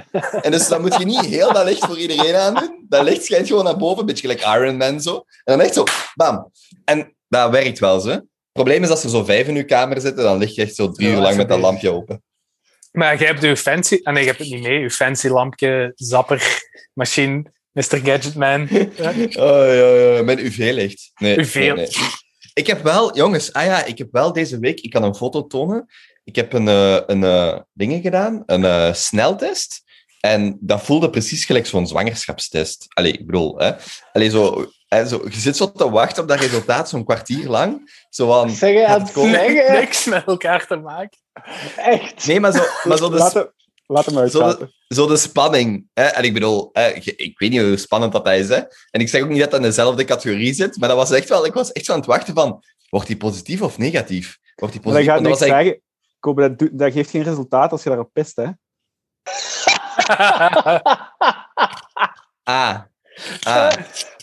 En 0.41 0.51
dus 0.51 0.67
dan 0.67 0.81
moet 0.81 0.95
je 0.97 1.05
niet 1.05 1.25
heel 1.25 1.53
dat 1.53 1.65
licht 1.65 1.85
voor 1.85 1.97
iedereen 1.97 2.35
aandoen. 2.35 2.85
Dat 2.89 3.03
licht 3.03 3.25
schijnt 3.25 3.47
gewoon 3.47 3.63
naar 3.63 3.77
boven, 3.77 3.99
een 3.99 4.05
beetje 4.05 4.27
gelijk 4.27 4.61
Iron 4.61 4.77
Man 4.77 5.01
zo. 5.01 5.15
En 5.15 5.57
dan 5.57 5.61
echt 5.61 5.73
zo... 5.73 5.83
Bam. 6.15 6.51
En 6.85 7.15
dat 7.27 7.51
werkt 7.51 7.79
wel, 7.79 7.99
zo. 7.99 8.09
Het 8.09 8.23
probleem 8.51 8.83
is 8.83 8.89
als 8.89 9.03
er 9.03 9.09
zo 9.09 9.23
vijf 9.23 9.47
in 9.47 9.55
uw 9.55 9.65
kamer 9.65 10.01
zitten, 10.01 10.23
dan 10.23 10.37
lig 10.37 10.55
je 10.55 10.61
echt 10.61 10.75
zo 10.75 10.91
drie 10.91 11.09
uur 11.09 11.17
lang 11.17 11.35
met 11.35 11.49
dat 11.49 11.59
lampje 11.59 11.91
open. 11.91 12.23
Maar 12.91 13.17
jij 13.17 13.27
hebt 13.27 13.43
uw 13.43 13.55
fancy... 13.55 13.99
Ah, 14.03 14.13
nee, 14.13 14.23
je 14.23 14.29
hebt 14.29 14.41
het 14.41 14.49
niet 14.49 14.63
mee. 14.63 14.81
Uw 14.81 14.89
fancy 14.89 15.27
lampje, 15.27 15.91
zapper, 15.95 16.61
machine, 16.93 17.51
Mr. 17.71 17.99
Gadgetman. 18.03 18.67
Ja. 18.95 19.09
Oh, 19.19 19.65
ja, 19.65 20.15
ja, 20.15 20.23
met 20.23 20.39
UV-licht. 20.39 21.11
Nee, 21.15 21.39
UV. 21.39 21.55
nee, 21.55 21.71
nee. 21.73 21.87
Ik 22.53 22.67
heb 22.67 22.83
wel, 22.83 23.15
jongens, 23.15 23.53
ah 23.53 23.65
ja, 23.65 23.85
ik 23.85 23.97
heb 23.97 24.07
wel 24.11 24.33
deze 24.33 24.59
week, 24.59 24.79
ik 24.79 24.89
kan 24.89 25.03
een 25.03 25.15
foto 25.15 25.47
tonen. 25.47 25.85
Ik 26.23 26.35
heb 26.35 26.53
een, 26.53 26.67
eh, 26.67 26.99
een 27.05 27.23
eh, 27.23 27.59
dingen 27.73 28.01
gedaan, 28.01 28.43
een 28.45 28.65
eh, 28.65 28.93
sneltest. 28.93 29.83
En 30.19 30.57
dat 30.59 30.83
voelde 30.83 31.09
precies 31.09 31.45
gelijk 31.45 31.65
zo'n 31.65 31.87
zwangerschapstest. 31.87 32.85
Allee, 32.89 33.11
ik 33.11 33.25
bedoel, 33.25 33.57
hè. 33.57 33.71
Allee, 34.11 34.29
zo, 34.29 34.71
hè, 34.95 35.07
zo, 35.07 35.21
je 35.29 35.39
zit 35.39 35.57
zo 35.57 35.71
te 35.71 35.89
wachten 35.89 36.21
op 36.23 36.29
dat 36.29 36.39
resultaat, 36.39 36.89
zo'n 36.89 37.03
kwartier 37.05 37.47
lang. 37.49 37.91
Zo 38.09 38.27
van, 38.27 38.49
Zeg 38.49 38.73
je 38.73 38.87
aan 38.87 39.01
het 39.01 39.11
zeggen? 39.13 39.71
Niks 39.73 40.05
met 40.05 40.25
elkaar 40.25 40.67
te 40.67 40.75
maken. 40.75 41.17
Echt? 41.75 42.27
Nee, 42.27 42.39
maar 42.39 42.51
zo, 42.51 42.63
maar 42.83 42.97
zo 42.97 43.09
de, 43.09 43.17
Laat 43.17 43.33
hem, 43.33 43.47
laat 43.85 44.05
hem 44.05 44.29
zo 44.29 44.57
de, 44.57 44.73
zo 44.87 45.07
de 45.07 45.17
spanning. 45.17 45.87
Hè? 45.93 46.03
En 46.03 46.23
ik 46.23 46.33
bedoel, 46.33 46.69
hè, 46.71 46.87
ik 47.15 47.39
weet 47.39 47.49
niet 47.49 47.61
hoe 47.61 47.77
spannend 47.77 48.11
dat 48.11 48.27
is. 48.27 48.47
Hè? 48.49 48.61
En 48.91 49.01
ik 49.01 49.09
zeg 49.09 49.21
ook 49.21 49.29
niet 49.29 49.39
dat 49.39 49.51
dat 49.51 49.59
in 49.59 49.65
dezelfde 49.65 50.03
categorie 50.05 50.53
zit, 50.53 50.77
maar 50.77 50.89
dat 50.89 50.97
was 50.97 51.11
echt 51.11 51.29
wel, 51.29 51.45
ik 51.45 51.53
was 51.53 51.71
echt 51.71 51.85
zo 51.85 51.91
aan 51.91 51.97
het 51.97 52.07
wachten 52.07 52.33
van, 52.33 52.63
wordt 52.89 53.07
die 53.07 53.17
positief 53.17 53.61
of 53.61 53.77
negatief? 53.77 54.37
Wordt 54.55 54.73
die 54.73 54.83
Maar 54.83 54.93
dat 54.93 55.05
positief? 55.05 55.05
gaat 55.05 55.13
Want 55.15 55.27
niks 55.27 55.39
dat 55.39 55.47
was 55.49 55.57
eigenlijk- 55.57 55.65
zeggen. 55.65 55.89
Kobe, 56.19 56.41
dat, 56.41 56.59
doet- 56.59 56.79
dat 56.79 56.93
geeft 56.93 57.09
geen 57.09 57.23
resultaat 57.23 57.71
als 57.71 57.83
je 57.83 57.89
daarop 57.89 58.09
pist, 58.13 58.35
hè? 58.35 58.45
Ah. 62.43 62.79
ah. 63.43 63.71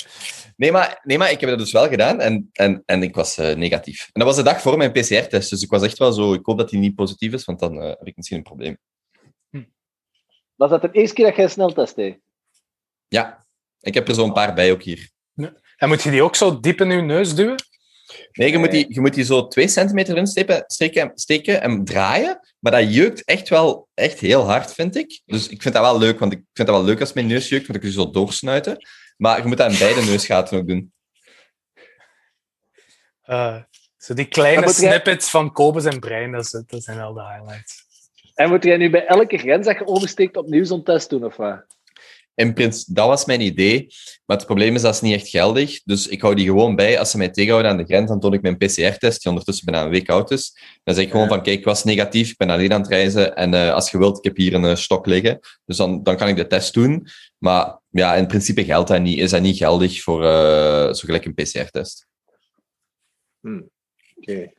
Nee, 0.59 0.73
maar, 0.73 1.01
nee, 1.03 1.19
maar 1.19 1.31
ik 1.31 1.41
heb 1.41 1.49
dat 1.49 1.59
dus 1.59 1.73
wel 1.73 1.89
gedaan 1.89 2.21
en, 2.21 2.49
en, 2.53 2.83
en 2.87 3.03
ik 3.03 3.15
was 3.15 3.39
eh, 3.39 3.57
negatief. 3.57 4.01
En 4.13 4.21
dat 4.21 4.25
was 4.25 4.37
de 4.37 4.43
dag 4.43 4.61
voor 4.61 4.77
mijn 4.77 4.93
PCR-test, 4.93 5.51
dus 5.51 5.63
ik 5.63 5.71
was 5.71 5.83
echt 5.83 5.99
wel 5.99 6.13
zo, 6.13 6.33
ik 6.33 6.47
hoop 6.47 6.59
dat 6.59 6.71
die 6.71 6.79
niet 6.79 6.95
positief 6.95 7.33
is, 7.33 7.45
want 7.45 7.59
dan 7.59 7.81
eh, 7.81 7.89
heb 7.89 8.07
ik 8.07 8.17
misschien 8.17 8.37
een 8.37 8.43
probleem. 8.43 8.79
Was 10.55 10.71
dat 10.71 10.83
de 10.83 10.91
eerste 10.93 11.15
keer 11.15 11.25
dat 11.25 11.35
jij 11.35 11.45
een 11.45 11.51
sneltest 11.51 11.97
deed? 11.97 12.19
Ja, 13.09 13.47
ik 13.81 13.95
heb 13.95 14.09
er 14.09 14.15
zo 14.15 14.25
een 14.25 14.33
paar 14.33 14.55
bij 14.55 14.73
ook 14.73 14.83
hier. 14.83 15.11
En 15.77 15.89
moet 15.89 16.03
je 16.03 16.11
die 16.11 16.23
ook 16.23 16.37
zo 16.37 16.61
diep 16.61 16.81
in 16.81 16.91
je 16.91 17.03
neus 17.03 17.35
duwen? 17.35 17.57
Nee, 18.33 18.51
je 18.51 18.59
moet 18.59 18.71
die, 18.71 18.87
je 18.89 19.01
moet 19.01 19.15
die 19.15 19.25
zo 19.25 19.49
twee 19.49 19.69
centimeter 19.69 20.17
in 20.17 20.27
steken, 20.27 20.65
steken, 20.67 21.11
steken 21.15 21.63
en 21.63 21.85
draaien. 21.85 22.41
Maar 22.59 22.73
dat 22.73 22.95
jeukt 22.95 23.25
echt 23.25 23.49
wel 23.49 23.89
echt 23.95 24.21
heel 24.21 24.45
hard, 24.45 24.75
vind 24.75 24.97
ik. 24.97 25.21
Dus 25.25 25.49
ik 25.49 25.63
vind 25.63 25.75
dat 25.75 25.83
wel 25.83 25.99
leuk, 25.99 26.19
want 26.19 26.33
ik 26.33 26.43
vind 26.53 26.69
dat 26.69 26.77
wel 26.77 26.85
leuk 26.85 27.01
als 27.01 27.13
mijn 27.13 27.27
neus 27.27 27.49
jeukt, 27.49 27.67
want 27.67 27.79
kun 27.79 27.89
je 27.89 27.95
zo 27.95 28.11
doorsnuiten. 28.11 28.77
Maar 29.19 29.39
je 29.41 29.47
moet 29.47 29.57
dat 29.57 29.73
in 29.73 29.79
beide 29.79 30.01
neusgaten 30.03 30.59
ook 30.59 30.67
doen. 30.67 30.93
Eh, 33.23 33.63
zo 33.97 34.15
die 34.15 34.25
kleine 34.29 34.61
jij- 34.61 34.73
snippets 34.73 35.31
van 35.31 35.53
Kobe 35.53 35.81
zijn 35.81 36.01
brein, 36.01 36.33
dat, 36.33 36.45
is, 36.45 36.51
dat 36.67 36.83
zijn 36.83 36.97
wel 36.97 37.13
de 37.13 37.23
highlights. 37.23 37.87
En 38.35 38.49
moet 38.49 38.65
jij 38.65 38.77
nu 38.77 38.91
bij 38.91 39.07
elke 39.07 39.39
grens 39.39 39.67
dat 39.67 39.79
je 39.79 39.87
oversteekt 39.87 40.37
opnieuw 40.37 40.65
zo'n 40.65 40.83
test 40.85 41.11
doen, 41.11 41.25
of 41.25 41.37
wat? 41.37 41.78
In 42.39 42.55
prins, 42.55 42.85
dat 42.85 43.07
was 43.07 43.25
mijn 43.25 43.41
idee. 43.41 43.87
Maar 44.27 44.37
het 44.37 44.47
probleem 44.47 44.75
is 44.75 44.83
dat 44.83 44.95
is 44.95 45.01
niet 45.01 45.15
echt 45.15 45.29
geldig. 45.29 45.83
Dus 45.85 46.07
ik 46.07 46.21
hou 46.21 46.35
die 46.35 46.45
gewoon 46.45 46.77
bij. 46.77 46.99
Als 46.99 47.11
ze 47.11 47.17
mij 47.17 47.29
tegenhouden 47.29 47.71
aan 47.71 47.77
de 47.77 47.85
grens, 47.85 48.09
dan 48.09 48.21
toon 48.21 48.33
ik 48.33 48.43
mijn 48.43 48.57
PCR-test, 48.57 49.23
die 49.23 49.31
ondertussen 49.31 49.65
bijna 49.65 49.85
een 49.85 49.91
week 49.91 50.09
oud 50.09 50.31
is. 50.31 50.59
Dan 50.85 50.95
zeg 50.95 51.05
ik 51.05 51.11
gewoon 51.11 51.29
van, 51.29 51.43
kijk, 51.43 51.59
ik 51.59 51.65
was 51.65 51.85
negatief, 51.85 52.31
ik 52.31 52.37
ben 52.37 52.51
alleen 52.51 52.73
aan 52.73 52.81
het 52.81 52.91
reizen. 52.91 53.37
En 53.37 53.55
eh, 53.55 53.73
als 53.73 53.91
je 53.91 53.99
wilt, 53.99 54.19
ik 54.19 54.25
heb 54.25 54.37
hier 54.37 54.55
een 54.55 54.65
eh, 54.65 54.75
stok 54.75 55.07
liggen. 55.07 55.39
Dus 55.65 55.77
dan, 55.77 56.03
dan 56.03 56.17
kan 56.17 56.29
ik 56.29 56.37
de 56.37 56.47
test 56.47 56.75
doen. 56.75 57.07
Maar 57.39 57.81
ja, 57.91 58.15
in 58.15 58.27
principe 58.27 58.65
geldt 58.65 58.89
dat 58.89 59.01
niet, 59.01 59.19
is 59.19 59.31
dat 59.31 59.43
niet 59.43 59.57
geldig 59.57 60.03
voor 60.03 60.25
eh, 60.25 60.93
zo 60.93 61.03
gelijk 61.05 61.25
een 61.25 61.35
PCR-test. 61.35 62.07
Oké. 64.17 64.53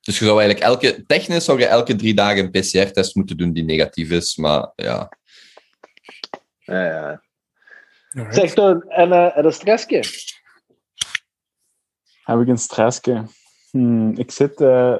Dus 0.00 0.18
je 0.18 0.24
zou 0.24 0.40
eigenlijk 0.40 0.66
elke, 0.66 1.04
technisch 1.06 1.44
zou 1.44 1.58
je 1.58 1.66
elke 1.66 1.96
drie 1.96 2.14
dagen 2.14 2.44
een 2.44 2.50
PCR-test 2.50 3.14
moeten 3.14 3.36
doen 3.36 3.52
die 3.52 3.64
negatief 3.64 4.10
is. 4.10 4.36
Maar 4.36 4.72
ja, 4.76 5.18
Ja, 6.70 6.84
ja. 6.84 7.22
Alright. 8.10 8.34
Zeg 8.34 8.54
toen, 8.54 8.82
en, 8.82 9.12
eh, 9.12 9.36
en 9.36 9.44
een 9.44 9.52
stressje? 9.52 10.04
Heb 12.22 12.40
ik 12.40 12.48
een 12.48 12.58
stressje? 12.58 13.24
Hmm, 13.70 14.12
ik 14.16 14.30
zit 14.30 14.60
eh, 14.60 14.96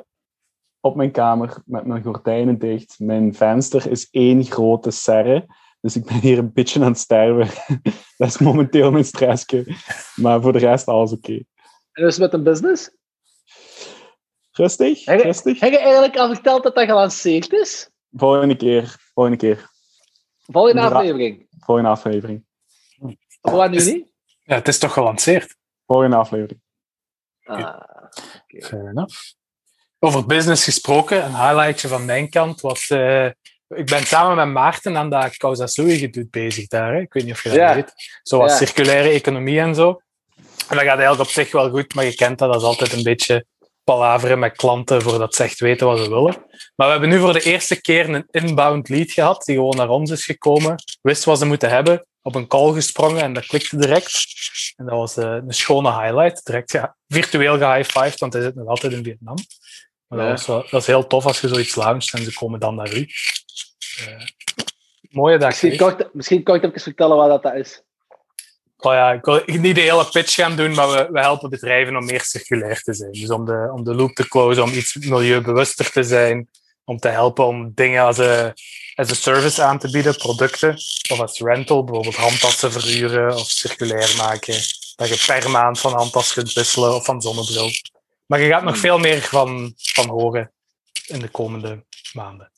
op 0.81 0.97
mijn 0.97 1.11
kamer 1.11 1.63
met 1.65 1.87
mijn 1.87 2.03
gordijnen 2.03 2.59
dicht. 2.59 2.99
Mijn 2.99 3.35
venster 3.35 3.91
is 3.91 4.09
één 4.11 4.45
grote 4.45 4.91
serre. 4.91 5.47
Dus 5.81 5.97
ik 5.97 6.05
ben 6.05 6.21
hier 6.21 6.39
een 6.39 6.53
beetje 6.53 6.81
aan 6.81 6.87
het 6.87 6.99
sterven. 6.99 7.49
Dat 8.19 8.29
is 8.29 8.39
momenteel 8.39 8.91
mijn 8.91 9.05
stressje. 9.05 9.77
Maar 10.15 10.41
voor 10.43 10.53
de 10.53 10.59
rest 10.59 10.87
alles 10.87 11.13
oké. 11.13 11.33
En 11.93 12.05
dus 12.05 12.19
met 12.19 12.33
een 12.33 12.43
business? 12.43 12.91
Rustig, 14.53 15.05
Heb 15.05 15.19
je- 15.19 15.25
rustig. 15.25 15.61
Heb 15.61 15.71
je 15.71 15.79
eigenlijk 15.79 16.17
al 16.17 16.35
verteld 16.35 16.63
dat 16.63 16.75
dat 16.75 16.85
gelanceerd 16.85 17.53
is? 17.53 17.91
Volgende 18.13 18.57
keer, 18.57 18.97
volgende 19.15 19.39
keer. 19.39 19.69
Volgende 20.47 20.81
aflevering. 20.81 21.47
Volgende 21.61 21.90
aflevering. 21.90 22.44
Wat 23.40 23.70
nu 23.70 23.77
niet? 23.85 24.07
Ja, 24.42 24.55
het 24.55 24.68
is 24.68 24.79
toch 24.79 24.92
gelanceerd? 24.92 25.57
Volgende 25.87 26.16
aflevering. 26.16 26.61
Ah, 27.44 27.81
Fair 28.61 28.88
enough. 28.88 29.16
Over 29.99 30.27
business 30.27 30.64
gesproken, 30.64 31.25
een 31.25 31.35
highlightje 31.37 31.88
van 31.88 32.05
mijn 32.05 32.29
kant 32.31 32.61
was... 32.61 32.90
eh, 32.90 33.27
ik 33.68 33.87
ben 33.87 34.07
samen 34.07 34.37
met 34.37 34.46
Maarten 34.49 34.96
aan 34.96 35.11
dat 35.11 35.37
Causa 35.37 35.66
Sui 35.66 35.99
gedoet 35.99 36.31
bezig 36.31 36.66
daar. 36.66 36.92
Hè? 36.94 37.01
Ik 37.01 37.12
weet 37.12 37.25
niet 37.25 37.33
of 37.33 37.42
je 37.42 37.49
dat 37.49 37.59
Ja. 37.59 37.75
weet. 37.75 37.92
Zoals 38.23 38.51
Ja. 38.51 38.57
circulaire 38.66 39.09
economie 39.09 39.61
en 39.61 39.75
zo. 39.75 39.88
En 40.68 40.77
dat 40.77 40.79
gaat 40.79 40.87
eigenlijk 40.99 41.20
op 41.20 41.27
zich 41.29 41.53
wel 41.53 41.70
goed, 41.70 41.94
maar 41.94 42.05
je 42.05 42.14
kent 42.14 42.38
dat, 42.38 42.53
dat 42.53 42.61
is 42.61 42.66
altijd 42.66 42.92
een 42.92 43.03
beetje 43.03 43.46
palaveren 43.90 44.38
met 44.38 44.57
klanten 44.57 45.03
voordat 45.03 45.35
ze 45.35 45.42
echt 45.42 45.61
weten 45.61 45.87
wat 45.87 45.98
ze 45.98 46.09
willen. 46.09 46.44
Maar 46.76 46.87
we 46.87 46.92
hebben 46.92 47.09
nu 47.09 47.18
voor 47.18 47.33
de 47.33 47.42
eerste 47.42 47.81
keer 47.81 48.09
een 48.09 48.26
inbound 48.31 48.88
lead 48.88 49.11
gehad, 49.11 49.44
die 49.44 49.55
gewoon 49.55 49.76
naar 49.76 49.88
ons 49.88 50.11
is 50.11 50.24
gekomen, 50.24 50.74
wist 51.03 51.24
wat 51.24 51.38
ze 51.38 51.46
moeten 51.46 51.70
hebben, 51.70 52.07
op 52.22 52.35
een 52.35 52.46
call 52.46 52.72
gesprongen 52.72 53.22
en 53.22 53.33
dat 53.33 53.46
klikte 53.46 53.76
direct. 53.76 54.24
En 54.76 54.85
dat 54.85 54.94
was 54.94 55.16
eh, 55.16 55.31
een 55.31 55.53
schone 55.53 56.03
highlight. 56.03 56.44
Direct 56.46 56.72
ja, 56.72 56.96
virtueel 57.09 57.59
gehighfived, 57.59 58.18
want 58.18 58.33
hij 58.33 58.42
zit 58.42 58.55
nog 58.55 58.66
altijd 58.66 58.92
in 58.92 59.05
Vietnam. 59.05 59.37
Maar 60.07 60.18
dat, 60.18 60.29
was 60.29 60.46
wel, 60.46 60.66
dat 60.70 60.81
is 60.81 60.87
heel 60.87 61.07
tof 61.07 61.26
als 61.26 61.40
je 61.40 61.48
zoiets 61.48 61.74
launcht 61.74 62.14
en 62.14 62.22
ze 62.22 62.33
komen 62.33 62.61
dan 62.61 62.74
naar 62.74 62.94
u. 62.94 63.09
Eh, 64.07 64.26
mooie 65.11 65.38
dag. 65.38 65.48
Misschien 65.48 65.76
kort, 65.76 66.14
misschien 66.14 66.42
kort 66.42 66.64
even 66.64 66.81
vertellen 66.81 67.16
wat 67.16 67.42
dat 67.42 67.55
is. 67.55 67.83
Oh 68.81 68.93
ja, 68.93 69.12
ik 69.12 69.25
wil 69.25 69.43
niet 69.61 69.75
de 69.75 69.81
hele 69.81 70.09
pitch 70.09 70.35
gaan 70.35 70.57
doen, 70.57 70.75
maar 70.75 70.88
we, 70.88 71.09
we 71.12 71.21
helpen 71.21 71.51
bedrijven 71.51 71.97
om 71.97 72.05
meer 72.05 72.23
circulair 72.23 72.83
te 72.83 72.95
zijn. 72.95 73.12
Dus 73.12 73.31
om 73.31 73.45
de, 73.45 73.71
om 73.73 73.85
de 73.85 73.95
loop 73.95 74.14
te 74.14 74.29
closen, 74.29 74.62
om 74.62 74.73
iets 74.73 74.95
milieubewuster 74.95 75.90
te 75.90 76.03
zijn, 76.03 76.49
om 76.85 76.99
te 76.99 77.09
helpen 77.09 77.47
om 77.47 77.73
dingen 77.75 78.03
als 78.05 78.19
een, 78.19 78.53
als 78.95 79.11
een 79.11 79.16
service 79.16 79.62
aan 79.62 79.79
te 79.79 79.90
bieden, 79.90 80.16
producten, 80.16 80.75
of 81.11 81.21
als 81.21 81.40
rental, 81.40 81.85
bijvoorbeeld 81.85 82.16
handtassen 82.16 82.73
verhuren 82.73 83.37
of 83.37 83.49
circulair 83.49 84.14
maken. 84.16 84.55
Dat 84.97 85.09
je 85.09 85.25
per 85.27 85.51
maand 85.51 85.81
van 85.81 85.93
handtas 85.93 86.33
kunt 86.33 86.53
wisselen 86.53 86.95
of 86.95 87.05
van 87.05 87.23
zonnebril. 87.23 87.71
Maar 88.27 88.40
je 88.40 88.49
gaat 88.49 88.62
nog 88.62 88.79
veel 88.79 88.99
meer 88.99 89.21
van, 89.21 89.73
van 89.77 90.09
horen 90.09 90.53
in 91.07 91.19
de 91.19 91.29
komende 91.29 91.85
maanden. 92.12 92.51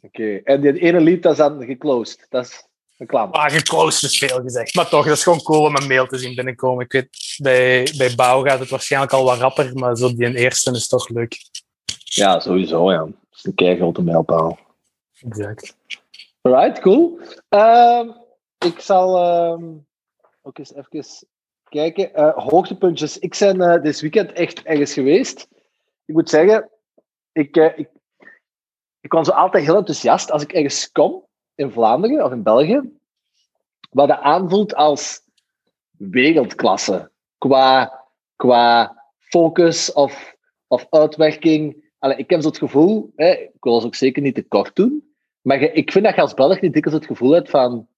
Oké. 0.00 0.40
En 0.44 0.60
die 0.60 0.78
ene 0.78 1.00
lead 1.00 1.22
dat 1.22 1.32
is 1.32 1.38
dan 1.38 1.64
geclosed. 1.64 2.26
Dat 2.28 2.44
is 2.44 2.66
een 2.96 3.06
klant. 3.06 3.34
Ah, 3.34 3.50
geclosed 3.50 4.10
is 4.10 4.18
veel 4.18 4.40
gezegd. 4.40 4.74
Maar 4.74 4.88
toch, 4.88 5.04
dat 5.04 5.16
is 5.16 5.22
gewoon 5.22 5.42
cool 5.42 5.64
om 5.64 5.76
een 5.76 5.86
mail 5.86 6.06
te 6.06 6.18
zien 6.18 6.34
binnenkomen. 6.34 6.84
Ik 6.84 6.92
weet, 6.92 7.36
bij, 7.42 7.94
bij 7.96 8.14
bouw 8.14 8.42
gaat 8.42 8.58
het 8.58 8.68
waarschijnlijk 8.68 9.12
al 9.12 9.24
wat 9.24 9.38
rapper, 9.38 9.74
maar 9.74 9.96
zo 9.96 10.14
die 10.14 10.36
eerste 10.36 10.70
is 10.70 10.88
toch 10.88 11.08
leuk. 11.08 11.36
Ja, 11.94 12.40
sowieso, 12.40 12.92
ja. 12.92 12.98
Dat 12.98 13.14
is 13.32 13.44
een 13.44 13.54
kei 13.54 13.76
grote 13.76 14.02
mijlpaal. 14.02 14.58
Exact. 15.20 15.76
Alright, 16.40 16.80
cool. 16.80 17.20
Ehm, 17.48 18.10
ik 18.58 18.80
zal 18.80 19.18
ehm, 19.18 19.64
ook 20.42 20.58
eens 20.58 20.74
even 20.74 21.26
kijken. 21.68 22.14
Eh, 22.14 22.36
hoogtepuntjes. 22.36 23.18
Ik 23.18 23.36
ben 23.38 23.60
eh, 23.60 23.82
dit 23.82 24.00
weekend 24.00 24.32
echt 24.32 24.62
ergens 24.62 24.92
geweest. 24.92 25.48
Ik 26.04 26.14
moet 26.14 26.30
zeggen, 26.30 26.70
ik, 27.32 27.56
eh, 27.56 27.78
ik, 27.78 27.88
ik 29.00 29.12
was 29.12 29.26
zo 29.26 29.32
altijd 29.32 29.64
heel 29.64 29.76
enthousiast 29.76 30.30
als 30.30 30.42
ik 30.42 30.52
ergens 30.52 30.92
kom, 30.92 31.24
in 31.56 31.70
Vlaanderen 31.70 32.24
of 32.24 32.32
in 32.32 32.42
België, 32.42 32.80
wat 33.90 34.08
dat 34.08 34.20
aanvoelt 34.20 34.74
als 34.74 35.20
wereldklasse. 35.90 37.10
Qua, 37.38 37.92
qua 38.36 38.96
focus 39.18 39.92
of, 39.92 40.36
of 40.66 40.86
uitwerking. 40.90 41.84
Allee, 41.98 42.16
ik 42.16 42.30
heb 42.30 42.40
zo 42.40 42.48
het 42.48 42.58
gevoel, 42.58 43.12
hè, 43.16 43.30
ik 43.30 43.50
wil 43.60 43.72
ons 43.72 43.84
ook 43.84 43.94
zeker 43.94 44.22
niet 44.22 44.34
te 44.34 44.42
kort 44.42 44.76
doen, 44.76 45.14
maar 45.40 45.60
ik 45.60 45.92
vind 45.92 46.04
dat 46.04 46.14
je 46.14 46.20
als 46.20 46.34
Belg 46.34 46.60
niet 46.60 46.72
dikwijls 46.72 47.00
het 47.00 47.08
gevoel 47.08 47.30
hebt 47.30 47.50
van 47.50 47.88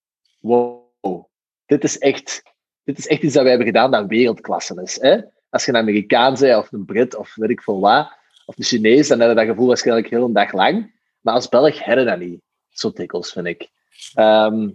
wow, 0.40 1.24
dit 1.66 1.84
is 1.84 1.98
echt, 1.98 2.42
dit 2.84 2.98
is 2.98 3.06
echt 3.06 3.22
iets 3.22 3.34
dat 3.34 3.42
wij 3.42 3.50
hebben 3.50 3.68
gedaan 3.68 3.90
dat 3.90 4.06
wereldklasse 4.06 4.82
is. 4.82 5.00
Hè? 5.00 5.20
Als 5.50 5.64
je 5.64 5.72
een 5.72 5.78
Amerikaan 5.78 6.34
bent, 6.38 6.56
of 6.56 6.72
een 6.72 6.84
Brit, 6.84 7.16
of 7.16 7.34
weet 7.34 7.50
ik 7.50 7.62
veel 7.62 7.80
wat, 7.80 8.12
of 8.46 8.58
een 8.58 8.64
Chinees, 8.64 9.08
dan 9.08 9.20
heb 9.20 9.28
je 9.28 9.34
dat 9.34 9.46
gevoel 9.46 9.66
waarschijnlijk 9.66 10.10
heel 10.10 10.24
een 10.24 10.32
dag 10.32 10.52
lang. 10.52 10.92
Maar 11.20 11.34
als 11.34 11.48
Belg 11.48 11.84
heb 11.84 11.98
je 11.98 12.04
dat 12.04 12.18
niet, 12.18 12.40
zo 12.78 12.92
dikwijls, 12.92 13.32
vind 13.32 13.46
ik. 13.46 13.68
Ehm, 14.14 14.70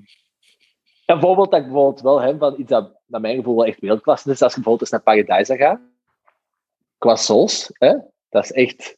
en 1.06 1.20
bijvoorbeeld 1.20 1.52
dat 1.52 1.60
ik 1.60 1.66
bijvoorbeeld 1.66 2.02
wel 2.02 2.22
heb 2.22 2.40
van 2.40 2.60
iets 2.60 2.70
dat 2.70 3.02
naar 3.06 3.22
mijn 3.22 3.36
gevoel 3.36 3.56
wel 3.56 3.66
echt 3.66 3.80
wereldklasse 3.80 4.32
is, 4.32 4.42
als 4.42 4.54
je 4.56 4.62
bijvoorbeeld 4.62 4.82
eens 4.82 5.04
naar 5.04 5.16
Paradise 5.26 5.58
gaat. 5.58 5.80
Qua 6.98 7.16
sauce, 7.16 7.70
hè? 7.78 7.96
dat 8.30 8.44
is 8.44 8.52
echt, 8.52 8.98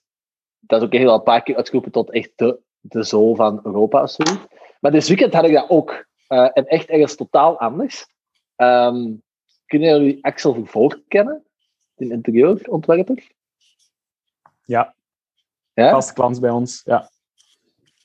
dat 0.59 0.79
is 0.81 0.87
ook 0.87 0.93
heel 0.93 1.13
een 1.13 1.23
paar 1.23 1.43
keer 1.43 1.55
uitgeroepen 1.55 1.91
tot 1.91 2.11
echt 2.11 2.31
de, 2.35 2.59
de 2.79 3.03
zool 3.03 3.35
van 3.35 3.59
Europa 3.63 4.01
of 4.03 4.09
zoiets. 4.09 4.45
Maar 4.79 4.91
dit 4.91 5.07
weekend 5.07 5.33
had 5.33 5.45
ik 5.45 5.53
dat 5.53 5.69
ook. 5.69 6.05
eh, 6.27 6.49
en 6.53 6.65
echt 6.67 6.87
ergens 6.89 7.15
totaal 7.15 7.59
anders. 7.59 8.05
Ehm, 8.55 9.13
kunnen 9.65 9.89
jullie 9.89 10.25
Axel 10.25 10.53
Vervoort 10.53 11.01
kennen? 11.07 11.45
Een 11.95 12.11
interieurontwerper? 12.11 13.27
Ja, 14.65 14.95
Ja? 15.73 15.89
vaste 15.91 16.13
klant 16.13 16.39
bij 16.39 16.49
ons. 16.49 16.81
Ja. 16.83 17.09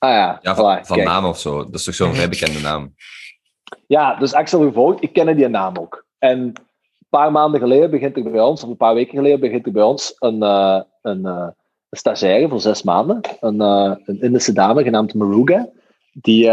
Ah 0.00 0.10
ja, 0.10 0.38
ja 0.42 0.54
voilà, 0.56 0.86
van, 0.86 1.02
naam 1.02 1.24
of 1.24 1.38
zo. 1.38 1.64
Dat 1.64 1.74
is 1.74 1.84
toch 1.84 1.94
zo'n 1.94 2.14
vrij 2.14 2.28
bekende 2.28 2.60
naam. 2.60 2.94
Ja, 3.86 4.14
dus 4.14 4.32
Axel 4.32 4.62
Vervoort, 4.62 5.02
ik 5.02 5.12
ken 5.12 5.36
die 5.36 5.48
naam 5.48 5.76
ook. 5.76 6.06
En 6.18 6.38
een 6.38 6.56
paar 7.08 7.32
maanden 7.32 7.60
geleden 7.60 7.90
begint 7.90 8.16
er 8.16 8.30
bij 8.30 8.40
ons, 8.40 8.62
of 8.62 8.68
een 8.68 8.76
paar 8.76 8.94
weken 8.94 9.16
geleden 9.16 9.40
begint 9.40 9.66
er 9.66 9.72
bij 9.72 9.82
ons 9.82 10.14
een, 10.18 10.42
eh, 10.42 10.80
een, 11.02 11.24
een 11.24 11.54
stagiaire 11.90 12.48
voor 12.48 12.60
zes 12.60 12.82
maanden. 12.82 13.20
Een, 13.40 13.60
eh, 13.60 13.94
een 14.04 14.20
Indische 14.20 14.52
dame 14.52 14.82
genaamd 14.82 15.14
Maruga, 15.14 15.68
die 16.12 16.50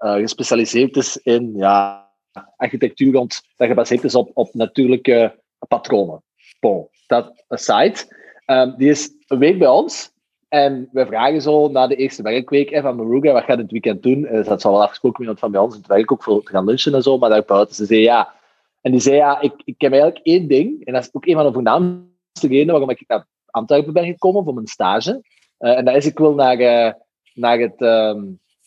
gespecialiseerd 0.00 0.96
is 0.96 1.16
in 1.16 1.52
ja, 1.56 2.08
architectuur 2.56 3.12
rond, 3.12 3.42
dat 3.56 3.68
gebaseerd 3.68 4.04
is 4.04 4.14
op, 4.14 4.30
op 4.34 4.54
natuurlijke 4.54 5.42
patronen. 5.68 6.22
Bon, 6.60 6.88
dat 7.06 7.44
aside. 7.48 7.96
Ehm, 8.44 8.76
die 8.76 8.90
is 8.90 9.10
een 9.26 9.38
week 9.38 9.58
bij 9.58 9.68
ons. 9.68 10.12
En 10.48 10.88
wij 10.92 11.06
vragen 11.06 11.42
zo 11.42 11.68
na 11.68 11.86
de 11.86 11.96
eerste 11.96 12.22
werkweek 12.22 12.80
van 12.82 12.96
Maruga, 12.96 13.32
wat 13.32 13.44
gaat 13.44 13.58
het 13.58 13.70
weekend 13.70 14.02
doen? 14.02 14.26
Eh, 14.26 14.44
dat 14.44 14.60
zal 14.60 14.72
wel 14.72 14.82
afgesproken 14.82 15.18
met 15.18 15.28
iemand 15.28 15.38
van 15.38 15.50
bij 15.50 15.60
ons 15.60 15.74
in 15.74 15.80
het 15.80 15.88
werk 15.88 16.12
ook 16.12 16.22
voor 16.22 16.42
te 16.42 16.50
gaan 16.50 16.64
lunchen 16.64 16.94
en 16.94 17.02
zo, 17.02 17.18
maar 17.18 17.30
daarbuiten. 17.30 17.74
Ze 17.74 17.84
zei 17.84 18.00
ja. 18.00 18.34
En 18.80 18.90
die 18.90 19.00
zei 19.00 19.16
ja, 19.16 19.40
ik, 19.40 19.52
ik 19.64 19.80
heb 19.80 19.92
eigenlijk 19.92 20.24
één 20.26 20.48
ding, 20.48 20.84
en 20.84 20.92
dat 20.92 21.02
is 21.02 21.08
ook 21.12 21.26
een 21.26 21.34
van 21.34 21.46
de 21.46 21.52
voornaamste 21.52 22.48
redenen 22.48 22.70
waarom 22.70 22.90
ik 22.90 23.04
naar 23.06 23.26
Antwerpen 23.46 23.92
ben 23.92 24.04
gekomen 24.04 24.44
voor 24.44 24.54
mijn 24.54 24.66
stage. 24.66 25.22
Eh, 25.58 25.76
en 25.76 25.84
dat 25.84 25.96
is, 25.96 26.06
ik 26.06 26.18
wil 26.18 26.34
naar, 26.34 26.58
eh, 26.58 26.92
naar 27.34 27.58
het, 27.58 27.80
ehm, 27.80 28.24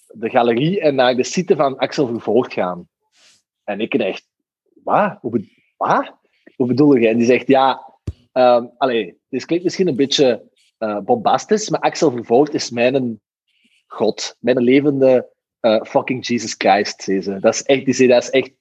de 0.08 0.30
galerie 0.30 0.82
en 0.82 0.96
naar 0.96 1.16
de 1.16 1.24
site 1.24 1.56
van 1.56 1.78
Axel 1.78 2.08
Vervoort 2.08 2.54
gaan. 2.54 2.88
En 3.64 3.80
ik 3.80 4.00
dacht, 4.00 4.28
wat? 4.84 5.18
Hoe, 5.22 5.48
wat? 5.78 6.14
Bedoel 6.58 6.96
je? 6.96 7.08
En 7.08 7.18
die 7.18 7.26
zegt, 7.26 7.48
ja, 7.48 7.94
ehm 8.32 8.66
allee, 8.78 9.18
dit 9.30 9.46
klinkt 9.46 9.64
misschien 9.64 9.88
een 9.88 9.96
beetje 9.96 10.50
eh, 10.82 11.00
bombastisch, 11.00 11.70
maar 11.70 11.80
Axel 11.80 12.12
Vervoort 12.12 12.54
is 12.54 12.70
mijn 12.70 13.22
god, 13.88 14.36
mijn 14.40 14.58
levende 14.58 15.30
eh, 15.60 15.82
fucking 15.84 16.28
Jesus 16.28 16.56
Christ. 16.58 17.26
Dat 17.42 17.54
is 17.54 17.64
echt, 17.64 17.86
die 17.86 18.08
dat 18.08 18.24
is 18.24 18.30
echt, 18.30 18.52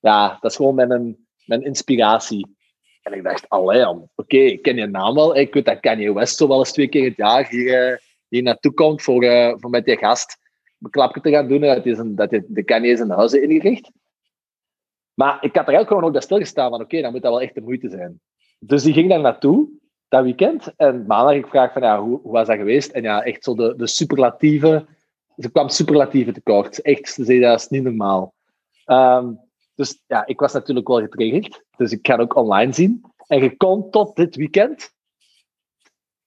ja, 0.00 0.38
dat 0.40 0.50
is 0.50 0.56
gewoon 0.56 0.74
mijn, 0.74 1.16
mijn 1.44 1.62
inspiratie. 1.62 2.56
En 3.02 3.12
ik 3.12 3.22
dacht, 3.22 3.48
allee, 3.48 3.86
oké, 4.14 4.36
ik 4.36 4.62
ken 4.62 4.76
je 4.76 4.86
naam 4.86 5.14
wel. 5.14 5.36
Ik 5.36 5.54
weet 5.54 5.64
dat 5.64 5.80
Kanye 5.80 6.14
West 6.14 6.36
zo 6.36 6.48
wel 6.48 6.58
eens 6.58 6.72
twee 6.72 6.88
keer 6.88 7.04
het 7.04 7.16
jaar 7.16 7.48
hier, 7.48 7.92
eh, 7.92 7.98
hier 8.28 8.42
naartoe 8.42 8.72
komt 8.72 9.02
voor, 9.02 9.24
voor 9.60 9.70
met 9.70 9.84
die 9.84 9.96
gast 9.96 10.36
een 10.80 10.90
klapje 10.90 11.20
te 11.20 11.30
gaan 11.30 11.48
doen. 11.48 11.60
Dat 11.60 11.84
hij, 11.84 11.94
zijn, 11.94 12.14
dat 12.14 12.30
hij 12.30 12.44
de 12.48 12.62
Kanye 12.62 12.96
zijn 12.96 13.10
huizen 13.10 13.42
ingericht. 13.42 13.90
Maar 15.14 15.34
ik 15.34 15.54
had 15.54 15.68
er 15.68 15.74
eigenlijk 15.74 15.88
gewoon 15.88 16.04
ook 16.04 16.12
bij 16.12 16.20
stilgestaan 16.20 16.70
van 16.70 16.80
oké, 16.80 17.00
dan 17.00 17.12
moet 17.12 17.22
dat 17.22 17.32
wel 17.32 17.42
echt 17.42 17.54
de 17.54 17.60
moeite 17.60 17.88
zijn. 17.88 18.20
Dus 18.58 18.82
die 18.82 18.92
ging 18.92 19.08
daar 19.08 19.20
naartoe, 19.20 19.80
dat 20.12 20.22
weekend. 20.22 20.76
En 20.76 21.06
maandag 21.06 21.34
ik 21.34 21.46
vraag 21.46 21.72
van 21.72 21.82
ja, 21.82 22.00
hoe, 22.00 22.20
hoe 22.22 22.32
was 22.32 22.46
dat 22.46 22.56
geweest? 22.56 22.90
En 22.90 23.02
ja, 23.02 23.22
echt 23.22 23.44
zo 23.44 23.54
de, 23.54 23.76
de 23.76 23.86
superlatieve. 23.86 24.86
Ze 25.36 25.50
kwam 25.50 25.68
superlatieve 25.68 26.32
tekort. 26.32 26.82
Echt, 26.82 27.08
ze 27.08 27.24
zei 27.24 27.40
dat 27.40 27.60
is 27.60 27.68
niet 27.68 27.82
normaal. 27.82 28.34
Ehm, 28.84 29.32
dus 29.74 30.02
ja, 30.06 30.26
ik 30.26 30.40
was 30.40 30.52
natuurlijk 30.52 30.88
wel 30.88 31.00
getriggerd. 31.00 31.64
Dus 31.76 31.92
ik 31.92 32.06
ga 32.06 32.16
ook 32.16 32.36
online 32.36 32.72
zien. 32.72 33.04
En 33.26 33.42
je 33.42 33.56
kon 33.56 33.90
tot 33.90 34.16
dit 34.16 34.36
weekend 34.36 34.92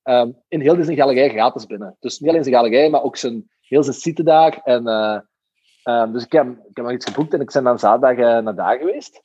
ehm, 0.01 0.31
in 0.47 0.61
heel 0.61 0.83
zijn 0.83 0.97
galerij 0.97 1.29
gratis 1.29 1.65
binnen. 1.65 1.95
Dus 1.99 2.19
niet 2.19 2.29
alleen 2.29 2.43
zijn 2.43 2.55
galerij, 2.55 2.89
maar 2.89 3.03
ook 3.03 3.17
zijn, 3.17 3.49
heel 3.61 3.83
zijn 3.83 3.95
site 3.95 4.23
daar. 4.23 4.61
En, 4.63 4.87
eh, 4.87 5.19
ehm, 5.83 6.11
dus 6.11 6.23
ik 6.23 6.31
heb, 6.31 6.47
ik 6.47 6.75
heb 6.75 6.85
nog 6.85 6.93
iets 6.93 7.05
geboekt 7.05 7.33
en 7.33 7.41
ik 7.41 7.51
ben 7.51 7.63
dan 7.63 7.79
zaterdag 7.79 8.17
eh, 8.17 8.43
naar 8.43 8.55
daar 8.55 8.77
geweest. 8.77 9.21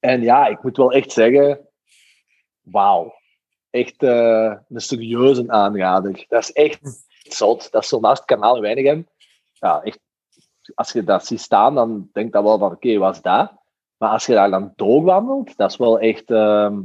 En 0.00 0.22
ja, 0.22 0.46
ik 0.46 0.62
moet 0.62 0.76
wel 0.76 0.92
echt 0.92 1.12
zeggen, 1.12 1.71
wauw. 2.62 3.14
Echt 3.70 4.02
eh, 4.02 4.54
een 4.68 4.80
serieuze 4.80 5.44
aanrader. 5.48 6.24
Dat 6.28 6.42
is 6.42 6.52
echt 6.52 7.04
zot. 7.22 7.70
Dat 7.70 7.82
is 7.82 7.88
zo 7.88 8.00
naast 8.00 8.18
het 8.18 8.28
kanaal 8.28 8.56
in 8.56 8.62
Weinigem. 8.62 9.08
Ja, 9.52 9.82
echt. 9.82 10.00
Als 10.74 10.92
je 10.92 11.04
dat 11.04 11.26
ziet 11.26 11.40
staan, 11.40 11.74
dan 11.74 12.08
denk 12.12 12.34
je 12.34 12.42
wel 12.42 12.58
van, 12.58 12.72
oké, 12.72 12.98
wat 12.98 13.14
is 13.14 13.22
dat? 13.22 13.52
Maar 13.96 14.10
als 14.10 14.26
je 14.26 14.32
daar 14.32 14.50
dan 14.50 14.72
doorwandelt, 14.76 15.56
dat 15.56 15.70
is 15.70 15.76
wel 15.76 15.98
echt 15.98 16.30
ehm, 16.30 16.80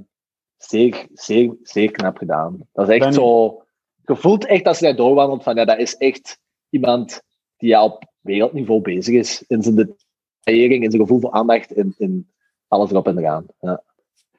zeer, 0.58 1.08
zeer, 1.14 1.56
zeer 1.62 1.92
knap 1.92 2.18
gedaan. 2.18 2.68
Dat 2.74 2.88
is 2.88 2.94
echt 2.94 3.04
Ben- 3.04 3.14
zo... 3.14 3.62
Je 4.06 4.16
voelt 4.16 4.46
echt 4.46 4.66
als 4.66 4.80
je 4.80 4.86
daar 4.86 4.96
doorwandelt 4.96 5.44
van, 5.44 5.56
ja, 5.56 5.66
dat 5.66 5.78
is 5.78 5.98
echt 5.98 6.40
iemand 6.70 7.22
die 7.58 7.70
ja, 7.70 7.84
op 7.84 8.06
wereldniveau 8.20 8.82
bezig 8.82 9.16
is. 9.16 9.44
In 9.48 9.64
zijn 9.64 9.76
detaillering, 9.76 10.84
in 10.84 10.92
zijn 10.92 11.02
gevoel 11.02 11.20
voor 11.20 11.32
aandacht, 11.32 11.72
in, 11.72 11.96
in 11.98 12.32
alles 12.68 12.92
erop 12.92 13.08
en 13.08 13.18
eraan. 13.18 13.46
Ja. 13.60 13.84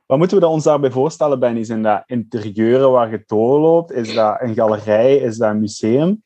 Wat 0.09 0.19
moeten 0.19 0.41
we 0.41 0.47
ons 0.47 0.65
daarbij 0.65 0.91
voorstellen, 0.91 1.39
Benny? 1.39 1.65
Zijn 1.65 1.83
dat 1.83 2.03
interieuren 2.07 2.91
waar 2.91 3.11
je 3.11 3.23
doorloopt? 3.27 3.93
Is 3.93 4.15
dat 4.15 4.41
een 4.41 4.55
galerij? 4.55 5.17
Is 5.17 5.37
dat 5.37 5.51
een 5.51 5.61
museum? 5.61 6.23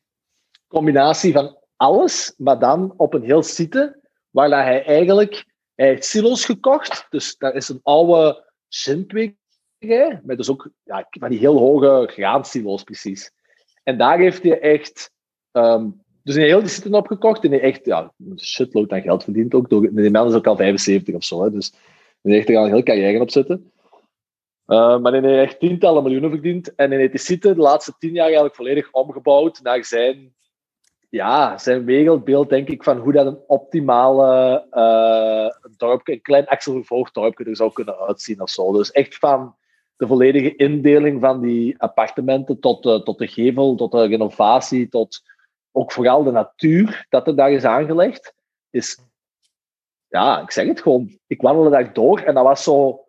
combinatie 0.69 1.33
van 1.33 1.59
alles, 1.77 2.35
maar 2.37 2.59
dan 2.59 2.95
op 2.97 3.15
een 3.15 3.23
heel 3.23 3.43
site, 3.43 4.01
waar 4.31 4.49
dat 4.49 4.59
hij 4.59 4.85
eigenlijk... 4.85 5.47
Hij 5.75 6.01
silo's 6.01 6.45
gekocht, 6.45 7.07
dus 7.11 7.37
dat 7.37 7.55
is 7.55 7.69
een 7.69 7.81
oude 7.83 8.53
zinkwekerij, 8.69 10.21
met 10.23 10.37
dus 10.37 10.51
ook 10.51 10.71
ja, 10.83 11.07
van 11.11 11.31
die 11.31 11.39
heel 11.39 11.59
hoge 11.59 12.09
graansilo's 12.13 12.83
precies. 12.83 13.33
En 13.83 13.99
daar 13.99 14.19
heeft 14.19 14.43
hij 14.43 14.61
echt... 14.61 15.11
ehm, 15.53 15.89
dus 16.23 16.35
een 16.35 16.43
heel 16.43 16.61
die 16.61 16.69
site 16.69 16.97
opgekocht 16.97 17.45
en 17.45 17.51
hij 17.51 17.61
echt 17.61 17.85
ja, 17.85 18.13
een 18.19 18.41
shitload 18.41 18.91
aan 18.91 19.03
geld 19.03 19.25
verdiend 19.25 19.55
ook. 19.55 19.71
Door, 19.71 19.95
die 19.95 20.11
man 20.11 20.29
is 20.29 20.35
ook 20.35 20.47
al 20.47 20.57
75 20.57 21.15
of 21.15 21.25
zo, 21.25 21.43
hè, 21.43 21.51
dus 21.51 21.73
hij 22.23 22.33
heeft 22.33 22.49
er 22.49 22.57
al 22.57 22.65
een 22.65 22.73
heel 22.73 22.83
carrière 22.83 23.21
op 23.21 23.31
zitten. 23.31 23.73
Eh, 24.67 24.99
maar 24.99 25.13
hij 25.13 25.21
heeft 25.21 25.51
echt 25.51 25.61
tientallen 25.61 26.03
miljoenen 26.03 26.31
verdiend. 26.31 26.75
En 26.75 26.91
die 26.91 27.19
site 27.19 27.55
de 27.55 27.61
laatste 27.61 27.95
tien 27.99 28.13
jaar 28.13 28.25
eigenlijk 28.25 28.55
volledig 28.55 28.93
omgebouwd 28.93 29.61
naar 29.63 29.85
zijn 29.85 30.35
ja, 31.13 31.59
zijn 31.59 31.85
wereldbeeld, 31.85 32.49
denk 32.49 32.69
ik, 32.69 32.83
van 32.83 32.99
hoe 32.99 33.13
dat 33.13 33.27
een 33.27 33.39
optimale 33.47 34.67
eh 34.71 35.61
dorp, 35.77 36.09
een 36.09 36.21
klein 36.21 36.47
Axel 36.47 36.85
dorpje 37.13 37.45
er 37.45 37.57
zou 37.57 37.73
kunnen 37.73 37.99
uitzien 37.99 38.41
of 38.41 38.51
zo. 38.51 38.73
Dus 38.73 38.91
echt 38.91 39.17
van 39.17 39.57
de 39.97 40.07
volledige 40.07 40.57
indeling 40.57 41.21
van 41.21 41.41
die 41.41 41.79
appartementen 41.79 42.61
tot, 42.61 42.83
de 42.83 43.03
tot 43.03 43.19
de 43.19 43.27
gevel, 43.27 43.75
tot 43.75 43.93
de 43.93 44.07
renovatie, 44.07 44.89
tot 44.89 45.23
ook 45.73 45.93
vooral 45.93 46.23
de 46.23 46.31
natuur 46.31 47.07
dat 47.09 47.27
er 47.27 47.37
daar 47.37 47.53
is 47.53 47.65
aangelegd, 47.65 48.35
is, 48.71 48.99
ja, 50.13 50.41
ik 50.41 50.51
zeg 50.51 50.67
het 50.67 50.83
gewoon, 50.83 51.19
ik 51.27 51.41
wandelde 51.41 51.71
daar 51.71 51.93
door 51.93 52.21
en 52.21 52.35
dat 52.35 52.45
was 52.45 52.63
zo, 52.63 53.05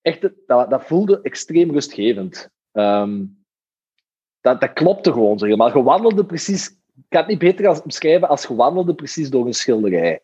echt, 0.00 0.20
dat, 0.46 0.70
dat 0.70 0.84
voelde 0.84 1.20
extreem 1.22 1.70
rustgevend. 1.70 2.48
Ehm, 2.72 3.24
dat, 4.40 4.60
dat 4.60 4.72
klopte 4.72 5.12
gewoon, 5.12 5.38
zeg 5.38 5.56
maar. 5.56 5.76
Je 5.76 5.82
wandelde 5.82 6.24
precies 6.24 6.80
ik 6.96 7.04
kan 7.08 7.20
het 7.20 7.28
niet 7.28 7.38
beter 7.38 7.68
als, 7.68 7.82
beschrijven 7.82 8.28
als 8.28 8.46
gewandelde 8.46 8.94
precies 8.94 9.30
door 9.30 9.46
een 9.46 9.54
schilderij. 9.54 10.22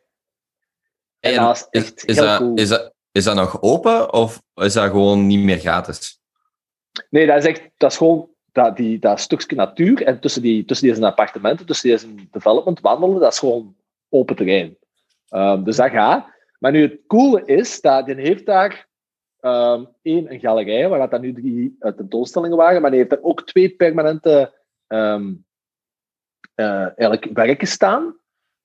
En 1.21 1.35
En 1.35 1.43
dat 1.43 1.57
is 1.57 1.67
is, 1.71 1.83
echt 1.83 2.05
is, 2.05 2.17
heel 2.17 2.25
dat, 2.25 2.39
cool. 2.39 2.55
is, 2.55 2.69
dat, 2.69 2.95
is 3.13 3.25
dat 3.25 3.35
nog 3.35 3.63
open 3.63 4.13
of 4.13 4.43
is 4.55 4.73
dat 4.73 4.91
gewoon 4.91 5.27
niet 5.27 5.45
meer 5.45 5.59
gratis? 5.59 6.21
Nee, 7.11 7.27
dat 7.27 7.37
is 7.37 7.45
echt, 7.45 7.71
dat 7.77 7.91
is 7.91 7.97
gewoon 7.97 8.31
dat, 8.53 8.77
die, 8.77 8.99
dat 8.99 9.21
stukje 9.21 9.57
natuur 9.57 10.03
en 10.03 10.21
tussen, 10.21 10.43
die, 10.43 10.65
tussen 10.65 10.89
deze 10.89 11.07
appartementen, 11.07 11.67
tussen 11.67 11.91
deze 11.91 12.15
development 12.31 12.81
wandelen, 12.81 13.21
dat 13.21 13.33
is 13.33 13.39
gewoon 13.39 13.77
open 14.09 14.37
terrein. 14.37 14.77
Ehm, 15.29 15.65
dus 15.65 15.77
dat 15.77 15.91
gaat. 15.91 16.27
Maar 16.59 16.73
nu 16.73 16.83
het 16.83 17.01
coole 17.07 17.45
is, 17.45 17.81
dat 17.81 18.07
die 18.07 18.15
heeft 18.15 18.47
daar 18.47 18.89
ehm, 19.41 19.85
één, 20.03 20.33
een 20.33 20.41
galerij, 20.41 20.89
waar 20.89 21.11
dat 21.11 21.21
nu 21.21 21.33
drie 21.33 21.77
eh, 21.79 21.93
tentoonstellingen 21.93 22.57
waren, 22.57 22.81
maar 22.81 22.91
die 22.91 22.99
heeft 22.99 23.11
daar 23.11 23.23
ook 23.23 23.47
twee 23.47 23.71
permanente 23.71 24.55
ehm, 24.87 25.35
eh, 26.55 26.99
eigenlijk 26.99 27.25
werken 27.33 27.67
staan, 27.67 28.17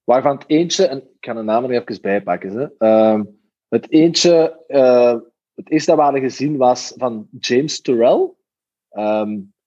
waarvan 0.04 0.36
het 0.36 0.44
eentje, 0.48 0.88
en 0.88 0.98
ik 0.98 1.26
ga 1.26 1.34
de 1.34 1.42
namen 1.42 1.72
er 1.72 1.82
even 1.82 2.02
bij 2.02 2.22
pakken, 2.22 2.58
hè. 2.58 2.68
Ehm, 2.78 3.24
het 3.68 3.92
eentje, 3.92 4.64
eh, 4.68 5.18
het 5.56 5.70
eerste 5.70 5.90
dat 5.90 6.00
we 6.00 6.04
hadden 6.04 6.22
gezien 6.22 6.58
was 6.58 6.94
van 6.98 7.28
James 7.40 7.82
Turrell. 7.82 8.32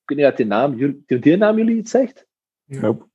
Weet 0.04 0.18
niet 0.18 0.26
of 0.26 0.34
die 0.34 0.46
naam, 0.46 0.76
die, 1.06 1.36
naam 1.36 1.56
jullie 1.56 1.76
iets 1.76 1.90
zegt? 1.90 2.26
Nope. 2.64 3.06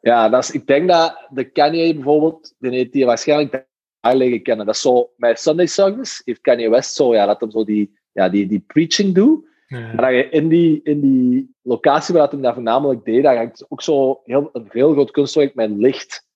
Ja, 0.00 0.28
dat 0.28 0.42
is, 0.42 0.50
ik 0.50 0.66
denk 0.66 0.88
dat 0.88 1.26
de 1.30 1.44
Kanye 1.44 1.94
bijvoorbeeld, 1.94 2.54
die 2.58 2.70
heeft 2.70 2.92
die 2.92 3.04
waarschijnlijk 3.04 3.66
daar 4.00 4.16
leren 4.16 4.42
kennen. 4.42 4.66
Dat 4.66 4.74
is 4.74 4.80
zo, 4.80 5.12
met 5.16 5.40
Sunday 5.40 5.66
Service 5.66 6.22
heeft 6.24 6.40
Kanye 6.40 6.70
West 6.70 6.94
zo, 6.94 7.14
ja, 7.14 7.26
dat 7.26 7.40
hem 7.40 7.50
zo 7.50 7.64
die, 7.64 7.98
ja, 8.12 8.28
die, 8.28 8.46
die 8.46 8.64
preaching 8.66 9.14
doet. 9.14 9.48
Ja. 9.66 9.94
Maar 9.94 10.12
dat 10.12 10.24
je 10.24 10.28
in 10.28 10.48
die, 10.48 10.80
in 10.82 11.00
die 11.00 11.54
locatie 11.62 12.14
waar 12.14 12.30
hem 12.30 12.42
dat 12.42 12.54
voornamelijk 12.54 13.04
deed, 13.04 13.22
daar 13.22 13.36
hangt 13.36 13.66
ook 13.68 13.82
zo 13.82 14.20
heel, 14.24 14.50
een 14.52 14.68
heel 14.68 14.92
groot 14.92 15.10
kunstwerk 15.10 15.54
met 15.54 15.70
licht. 15.70 16.28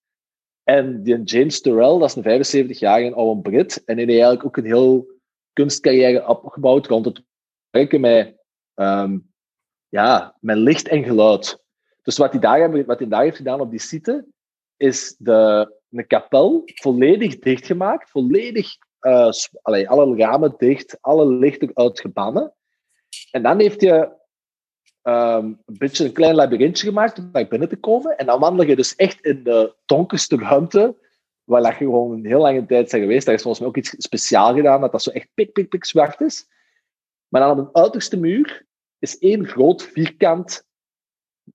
En 0.63 1.03
die 1.03 1.23
James 1.23 1.61
Turrell, 1.61 1.99
dat 1.99 2.17
is 2.17 2.17
een 2.17 2.45
75-jarige 2.75 3.15
oude 3.15 3.41
Brit. 3.41 3.85
En 3.85 3.97
die 3.97 4.07
heeft 4.07 4.19
eigenlijk 4.21 4.45
ook 4.45 4.57
een 4.57 4.65
heel 4.65 5.07
kunstcarrière 5.53 6.29
opgebouwd 6.29 6.87
rond 6.87 7.05
het 7.05 7.23
werken 7.71 8.01
met, 8.01 8.37
ehm, 8.75 9.19
ja, 9.89 10.37
met 10.41 10.57
licht 10.57 10.89
en 10.89 11.05
geluid. 11.05 11.64
Dus 12.05 12.17
wat 12.17 12.31
hij, 12.31 12.41
daar, 12.41 12.85
wat 12.85 12.99
hij 12.99 13.23
heeft 13.25 13.37
gedaan 13.37 13.61
op 13.61 13.71
die 13.71 13.81
site, 13.81 14.27
is 14.77 15.15
de, 15.19 15.73
een 15.91 16.07
kapel 16.07 16.63
volledig 16.65 17.39
dichtgemaakt. 17.39 18.11
Volledig, 18.11 18.77
eh, 18.99 19.31
alle 19.63 20.17
ramen 20.17 20.55
dicht, 20.59 20.99
alle 21.01 21.27
lichten 21.27 21.71
uitgebannen. 21.75 22.55
En 23.31 23.43
dan 23.43 23.61
heeft 23.61 23.81
hij 23.81 24.13
ehm, 25.03 25.45
een 25.45 25.79
beetje 25.79 26.05
een 26.05 26.13
klein 26.13 26.35
labyrintje 26.35 26.87
gemaakt 26.87 27.19
om 27.19 27.29
naar 27.33 27.49
binnen 27.49 27.69
te 27.69 27.77
komen. 27.77 28.19
En 28.19 28.27
dan 28.27 28.41
wandel 28.41 28.67
je 28.67 28.77
dus 28.77 28.95
echt 28.95 29.21
in 29.21 29.43
de 29.43 29.75
donkerste 29.87 30.37
ruimte, 30.37 30.97
waar 31.45 31.73
je 31.73 31.77
gewoon 31.77 32.13
een 32.13 32.27
heel 32.27 32.41
lange 32.41 32.67
tijd 32.67 32.91
zijn 32.91 33.03
geweest. 33.03 33.27
Daar 33.27 33.35
is 33.35 33.43
volgens 33.43 33.63
mij 33.63 33.71
ook 33.71 33.77
iets 33.77 33.95
speciaal 33.99 34.55
gedaan, 34.55 34.81
dat 34.81 34.93
dat 34.93 35.03
zo 35.03 35.11
echt 35.11 35.29
pik, 35.35 35.53
pik, 35.53 35.69
pik 35.69 35.85
zwart 35.85 36.21
is. 36.21 36.47
Maar 37.29 37.41
dan 37.41 37.59
op 37.59 37.73
de 37.73 37.81
uiterste 37.81 38.19
muur 38.19 38.67
is 38.99 39.19
één 39.19 39.47
groot 39.47 39.83
vierkant 39.83 40.67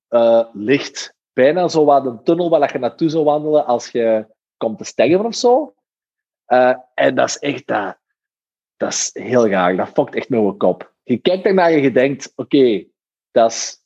eh, 0.10 0.46
licht. 0.54 1.14
Bijna 1.34 1.68
zo 1.68 1.86
wat 1.86 2.06
een 2.06 2.24
tunnel 2.24 2.50
waar 2.50 2.72
je 2.74 2.80
naartoe 2.80 3.10
zou 3.10 3.24
wandelen 3.24 3.66
als 3.66 3.90
je 3.90 4.26
komt 4.58 4.78
te 4.78 4.84
sterven 4.84 5.26
of 5.26 5.36
zo. 5.36 5.74
Eh, 6.46 6.76
en 6.94 7.16
dat 7.16 7.28
is 7.28 7.38
echt, 7.38 7.68
dat, 7.68 7.98
dat 8.78 8.92
is 8.92 9.10
heel 9.14 9.48
raar. 9.48 9.76
Dat 9.76 9.90
fokt 9.90 10.16
echt 10.16 10.30
mijn 10.30 10.58
kop. 10.58 10.94
Je 11.04 11.18
kijkt 11.18 11.44
daarnaar 11.44 11.72
en 11.72 11.82
je 11.82 11.92
denkt, 11.92 12.34
oké, 12.36 12.86
dat 13.32 13.52
is 13.52 13.78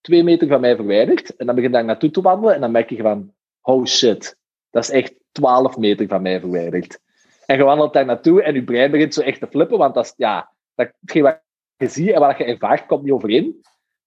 twee 0.00 0.22
meter 0.22 0.48
van 0.48 0.60
mij 0.60 0.76
verwijderd. 0.76 1.36
En 1.36 1.46
dan 1.46 1.54
begin 1.54 1.70
je 1.70 1.76
daar 1.76 1.84
naartoe 1.84 2.10
te 2.10 2.20
wandelen 2.20 2.54
en 2.54 2.60
dan 2.60 2.70
merk 2.70 2.90
je 2.90 3.02
van, 3.02 3.32
oh 3.60 3.84
shit, 3.84 4.36
dat 4.70 4.82
is 4.82 4.90
echt 4.90 5.14
12 5.32 5.76
meter 5.76 6.08
van 6.08 6.22
mij 6.22 6.40
verwijderd. 6.40 7.00
En 7.46 7.56
je 7.56 7.64
wandelt 7.64 7.92
daar 7.92 8.04
naartoe 8.04 8.42
en 8.42 8.54
je 8.54 8.64
brein 8.64 8.90
begint 8.90 9.14
zo 9.14 9.20
echt 9.20 9.40
te 9.40 9.46
flippen, 9.46 9.78
want 9.78 9.94
dat 9.94 10.04
is, 10.04 10.12
ja, 10.16 10.52
dat, 10.74 10.92
hetgeen 11.00 11.22
wat 11.22 11.40
je 11.76 11.88
ziet 11.88 12.10
en 12.10 12.20
wat 12.20 12.38
je 12.38 12.44
ervaart, 12.44 12.86
komt 12.86 13.02
niet 13.02 13.12
overeen. 13.12 13.60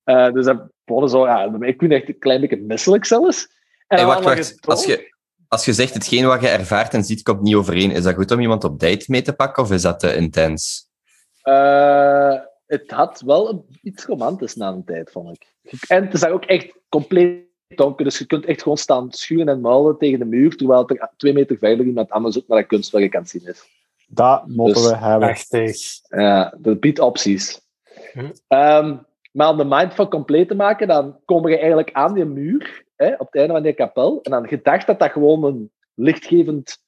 Eh, 0.04 0.32
dus 0.32 0.46
dat 0.46 0.68
begon 0.86 1.10
zo, 1.10 1.26
ja, 1.26 1.44
ik 1.44 1.78
ben 1.78 1.92
echt 1.92 2.08
een 2.08 2.20
klein 2.20 2.42
beetje 2.42 2.58
misselijk 2.58 3.06
zelfs. 3.06 3.48
En 3.88 3.98
Hey, 3.98 4.06
wacht, 4.06 4.20
je 4.20 4.26
wacht. 4.26 4.68
Als 4.68 4.86
je, 4.86 5.14
als 5.48 5.66
je 5.66 5.74
zegt 5.74 5.94
hetgeen 5.94 6.26
wat 6.26 6.42
je 6.42 6.48
ervaart 6.48 6.94
en 6.94 7.04
ziet 7.04 7.24
komt 7.24 7.42
niet 7.42 7.56
overeen, 7.56 7.92
is 7.92 8.04
dat 8.04 8.16
goed 8.16 8.32
om 8.32 8.40
iemand 8.40 8.64
op 8.64 8.80
date 8.80 9.06
mee 9.08 9.22
te 9.22 9.34
pakken 9.34 9.64
of 9.64 9.72
is 9.72 9.82
dat 9.82 10.00
te 10.00 10.16
intens? 10.16 10.90
Eh, 11.42 12.34
het 12.66 12.92
had 12.92 13.22
wel 13.26 13.50
een, 13.50 13.66
iets 13.82 14.06
romantisch 14.06 14.56
na 14.56 14.68
een 14.68 14.84
tijd, 14.84 15.12
vond 15.12 15.36
ik. 15.36 15.54
En 15.88 16.04
het 16.04 16.14
is 16.14 16.20
daar 16.20 16.32
ook 16.32 16.46
echt 16.46 16.74
compleet 16.90 17.50
donker, 17.68 18.06
dus 18.06 18.18
je 18.18 18.26
kunt 18.26 18.46
echt 18.46 18.62
gewoon 18.62 18.78
staan 18.78 19.12
schuren 19.12 19.48
en 19.48 19.62
muilen 19.62 19.98
tegen 19.98 20.20
de 20.20 20.26
muur, 20.26 20.56
terwijl 20.56 20.90
er 20.90 21.10
twee 21.18 21.34
meter 21.34 21.58
verder 21.58 21.86
iemand 21.86 22.10
anders 22.10 22.38
ook 22.38 22.48
naar 22.48 22.60
dat 22.60 22.68
kunstwerk 22.68 23.16
aan 23.16 23.22
het 23.22 23.30
zien 23.30 23.46
is. 23.48 23.64
Dat 24.08 24.48
moeten 24.48 24.82
Dus- 24.82 24.92
we 24.92 24.98
hebben. 24.98 25.28
Prachtig. 25.28 25.78
Ja, 26.08 26.58
dat 26.58 26.80
biedt 26.80 27.00
opties. 27.00 27.62
Hm. 28.14 28.32
Ehm, 28.48 28.98
maar 29.32 29.50
om 29.50 29.58
de 29.58 29.65
mindfuck 29.65 30.10
compleet 30.10 30.48
te 30.48 30.56
maken, 30.56 30.88
dan 30.88 31.20
kom 31.26 31.48
je 31.48 31.58
eigenlijk 31.58 31.91
aan 31.91 32.13
die 32.13 32.26
muur, 32.26 32.86
hè, 32.96 33.13
op 33.13 33.26
het 33.26 33.36
einde 33.36 33.54
van 33.54 33.63
die 33.63 33.74
kapel, 33.74 34.22
en 34.22 34.32
dan 34.32 34.48
gedacht 34.48 34.88
dat 34.88 35.00
dat 35.00 35.12
gewoon 35.12 35.44
een 35.44 35.72
lichtgevend 35.94 36.84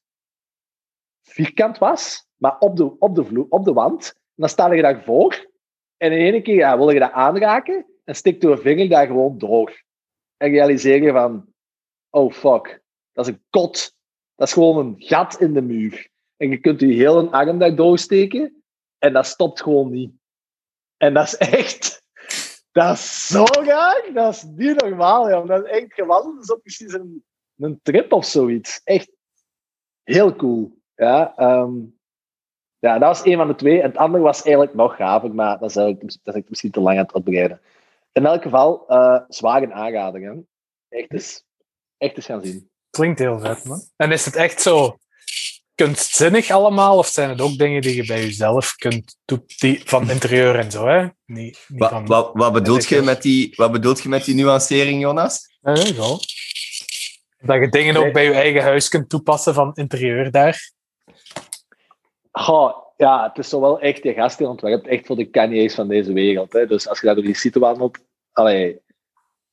vierkant 1.23 1.77
was, 1.77 2.27
maar 2.35 2.57
op 2.59 2.77
de, 2.77 2.99
op 2.99 3.15
de, 3.15 3.25
vloer, 3.25 3.45
op 3.49 3.65
de 3.65 3.73
wand. 3.73 4.13
En 4.15 4.21
dan 4.35 4.49
sta 4.49 4.73
je 4.73 4.81
daarvoor. 4.81 5.51
En 5.97 6.11
in 6.11 6.33
één 6.33 6.43
keer 6.43 6.77
wil 6.77 6.89
je 6.89 6.99
dat 6.99 7.11
aanraken 7.11 7.85
en 8.03 8.15
stikt 8.15 8.41
je 8.41 8.57
vinger 8.57 8.89
daar 8.89 9.07
gewoon 9.07 9.37
door. 9.37 9.83
En 10.37 10.49
realiseer 10.49 11.03
je 11.03 11.11
van, 11.11 11.53
oh 12.09 12.31
fuck, 12.31 12.81
dat 13.11 13.27
is 13.27 13.33
een 13.33 13.43
kot. 13.49 13.95
Dat 14.35 14.47
is 14.47 14.53
gewoon 14.53 14.77
een 14.77 14.95
gat 14.97 15.39
in 15.39 15.53
de 15.53 15.61
muur. 15.61 16.09
En 16.37 16.49
je 16.49 16.57
kunt 16.57 16.79
je 16.79 16.87
hele 16.87 17.29
arm 17.29 17.57
daar 17.57 17.75
doorsteken 17.75 18.63
en 18.97 19.13
dat 19.13 19.25
stopt 19.25 19.61
gewoon 19.61 19.91
niet. 19.91 20.11
En 20.97 21.13
dat 21.13 21.25
is 21.25 21.37
echt, 21.37 22.02
dat 22.73 22.93
is 22.93 23.27
zo 23.27 23.43
gaar. 23.43 24.09
Dat 24.13 24.33
is 24.33 24.43
niet 24.43 24.81
normaal, 24.81 25.29
ja. 25.29 25.41
Dat 25.41 25.65
is 25.65 25.71
echt 25.71 25.93
geweldig. 25.93 26.45
Dat 26.45 26.57
is 26.57 26.61
precies 26.61 26.93
een, 26.93 27.23
een 27.57 27.79
trip 27.83 28.11
of 28.11 28.25
zoiets. 28.25 28.81
Echt 28.83 29.11
heel 30.03 30.35
cool. 30.35 30.77
Ja, 30.95 31.35
ehm, 31.35 31.71
ja, 32.79 32.99
dat 32.99 33.07
was 33.07 33.25
een 33.25 33.37
van 33.37 33.47
de 33.47 33.55
twee. 33.55 33.81
Het 33.81 33.97
andere 33.97 34.23
was 34.23 34.43
eigenlijk 34.43 34.75
nog 34.75 34.95
gaver, 34.95 35.35
maar 35.35 35.59
dat 35.59 35.69
is, 35.69 36.19
dat 36.23 36.35
is 36.35 36.41
misschien 36.47 36.71
te 36.71 36.81
lang 36.81 36.97
aan 36.97 37.03
het 37.03 37.13
uitbreiden. 37.13 37.61
In 38.11 38.25
elk 38.25 38.41
geval, 38.41 38.85
uh, 38.89 39.19
zwaar 39.27 39.73
aanrader. 39.73 40.43
Echt, 40.89 41.11
eens, 41.11 41.43
echt 41.97 42.15
eens 42.15 42.25
gaan 42.25 42.45
zien. 42.45 42.69
Klinkt 42.89 43.19
heel 43.19 43.39
vet, 43.39 43.65
man. 43.65 43.81
En 43.95 44.11
is 44.11 44.25
het 44.25 44.35
echt 44.35 44.61
zo 44.61 44.97
kunstzinnig 45.75 46.49
allemaal? 46.49 46.97
Of 46.97 47.07
zijn 47.07 47.29
het 47.29 47.41
ook 47.41 47.57
dingen 47.57 47.81
die 47.81 47.95
je 47.95 48.05
bij 48.05 48.21
jezelf 48.21 48.75
kunt 48.75 49.17
die, 49.57 49.81
van 49.85 50.09
interieur 50.09 50.55
en 50.55 50.71
zo? 50.71 50.87
Hè? 50.87 51.01
Niet, 51.25 51.65
niet 51.67 51.79
Wat, 51.79 51.89
van, 51.89 52.05
wat, 52.05 52.29
wat, 52.33 52.53
bedoelt 52.53 52.87
je 52.87 53.01
met 53.01 53.21
die, 53.21 53.53
wat 53.55 53.71
bedoelt 53.71 54.01
je 54.01 54.09
met 54.09 54.25
die 54.25 54.35
nuancering, 54.35 55.01
Jonas? 55.01 55.57
Ja, 55.61 55.75
zo. 55.75 56.17
Dat 57.39 57.59
je 57.59 57.69
dingen 57.69 57.95
ook 57.95 58.13
bij 58.13 58.23
je 58.23 58.33
eigen 58.33 58.61
huis 58.61 58.89
kunt 58.89 59.09
toepassen 59.09 59.53
van 59.53 59.71
interieur 59.73 60.31
daar. 60.31 60.71
Goh, 62.31 62.83
ja, 62.97 63.27
het 63.27 63.37
is 63.37 63.49
zo 63.49 63.61
wel 63.61 63.79
echt 63.79 64.03
je 64.03 64.13
gast 64.13 64.37
die 64.37 64.47
ontwerpt, 64.47 64.87
echt 64.87 65.05
voor 65.05 65.15
de 65.15 65.25
Kanye's 65.25 65.75
van 65.75 65.87
deze 65.87 66.13
wereld. 66.13 66.53
Hè. 66.53 66.67
Dus 66.67 66.87
als 66.87 66.99
je 66.99 67.05
daar 67.05 67.15
door 67.15 67.23
die 67.23 67.35
site 67.35 67.59
wandelt, 67.59 67.99
allee, 68.31 68.81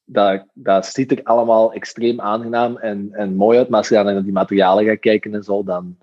dat, 0.04 0.44
dat 0.52 0.86
ziet 0.86 1.10
er 1.10 1.22
allemaal 1.22 1.72
extreem 1.72 2.20
aangenaam 2.20 2.76
en, 2.76 3.08
en 3.12 3.34
mooi 3.34 3.58
uit. 3.58 3.68
Maar 3.68 3.78
als 3.78 3.88
je 3.88 3.94
dan 3.94 4.04
naar 4.04 4.22
die 4.22 4.32
materialen 4.32 4.84
gaat 4.84 4.98
kijken 4.98 5.34
en 5.34 5.42
zo, 5.42 5.62
dan 5.62 5.98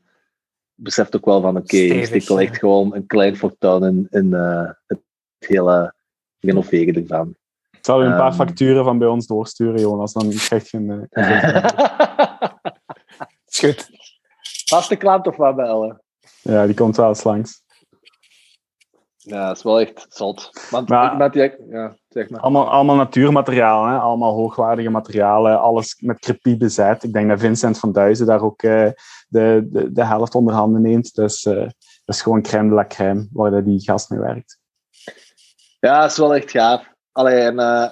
beseft 0.77 1.15
ook 1.15 1.25
wel 1.25 1.41
van 1.41 1.57
oké, 1.57 1.75
okay, 1.75 1.97
je 1.97 2.05
stikt 2.05 2.27
wel 2.27 2.39
echt 2.39 2.57
gewoon 2.57 2.95
een 2.95 3.05
klein 3.05 3.35
fortuin 3.37 3.83
in, 3.83 4.07
in 4.09 4.25
uh, 4.25 4.69
het 4.87 4.99
hele 5.37 5.93
renoveren 6.39 6.95
ervan. 6.95 7.35
Ik 7.71 7.85
zal 7.93 8.01
u 8.01 8.05
een 8.05 8.17
paar 8.17 8.31
Um, 8.31 8.37
facturen 8.37 8.83
van 8.83 8.97
bij 8.97 9.07
ons 9.07 9.27
doorsturen, 9.27 9.79
Jonas. 9.79 10.13
Dan 10.13 10.29
krijg 10.29 10.71
je 10.71 10.77
een... 10.77 11.07
eh, 11.09 11.63
Is 13.47 13.59
goed. 13.65 13.89
Vaste 14.65 14.95
klant 14.95 15.27
of 15.27 15.35
wat 15.35 15.55
bij 15.55 15.65
Elle? 15.65 16.01
ja, 16.41 16.65
die 16.65 16.75
komt 16.75 16.95
wel 16.95 17.07
eens 17.07 17.23
langs. 17.23 17.63
Ja, 19.27 19.47
dat 19.47 19.57
is 19.57 19.63
wel 19.63 19.79
echt 19.79 20.05
zot. 20.09 20.49
Want 20.69 20.89
Maar- 20.89 21.17
met 21.17 21.33
die, 21.33 21.55
ja, 21.69 21.95
zeg 22.09 22.29
maar. 22.29 22.39
Allemaal, 22.39 22.69
allemaal 22.69 22.95
natuurmaterialen, 22.95 23.89
hè? 23.91 23.97
allemaal 23.97 24.33
hoogwaardige 24.33 24.89
materialen, 24.89 25.59
alles 25.59 25.95
met 25.99 26.19
krepie 26.19 26.57
bezet. 26.57 27.03
Ik 27.03 27.13
denk 27.13 27.29
dat 27.29 27.39
Vincent 27.39 27.79
van 27.79 27.91
Duizen 27.91 28.25
daar 28.25 28.41
ook 28.41 28.63
eh, 28.63 28.89
de, 29.27 29.67
de, 29.71 29.91
de 29.91 30.05
helft 30.05 30.35
onder 30.35 30.53
handen 30.53 30.81
neemt. 30.81 31.15
Dus 31.15 31.45
eh, 31.45 31.55
dat 32.05 32.15
is 32.15 32.21
gewoon 32.21 32.41
crème 32.41 32.69
de 32.69 32.75
la 32.75 32.85
crème 32.85 33.27
waar 33.31 33.51
dat 33.51 33.65
die 33.65 33.79
gast 33.81 34.09
mee 34.09 34.19
werkt. 34.19 34.59
Ja, 35.79 36.01
dat 36.01 36.11
is 36.11 36.17
wel 36.17 36.35
echt 36.35 36.51
gaaf. 36.51 36.93
Allee, 37.11 37.39
en, 37.39 37.59
eh, 37.59 37.89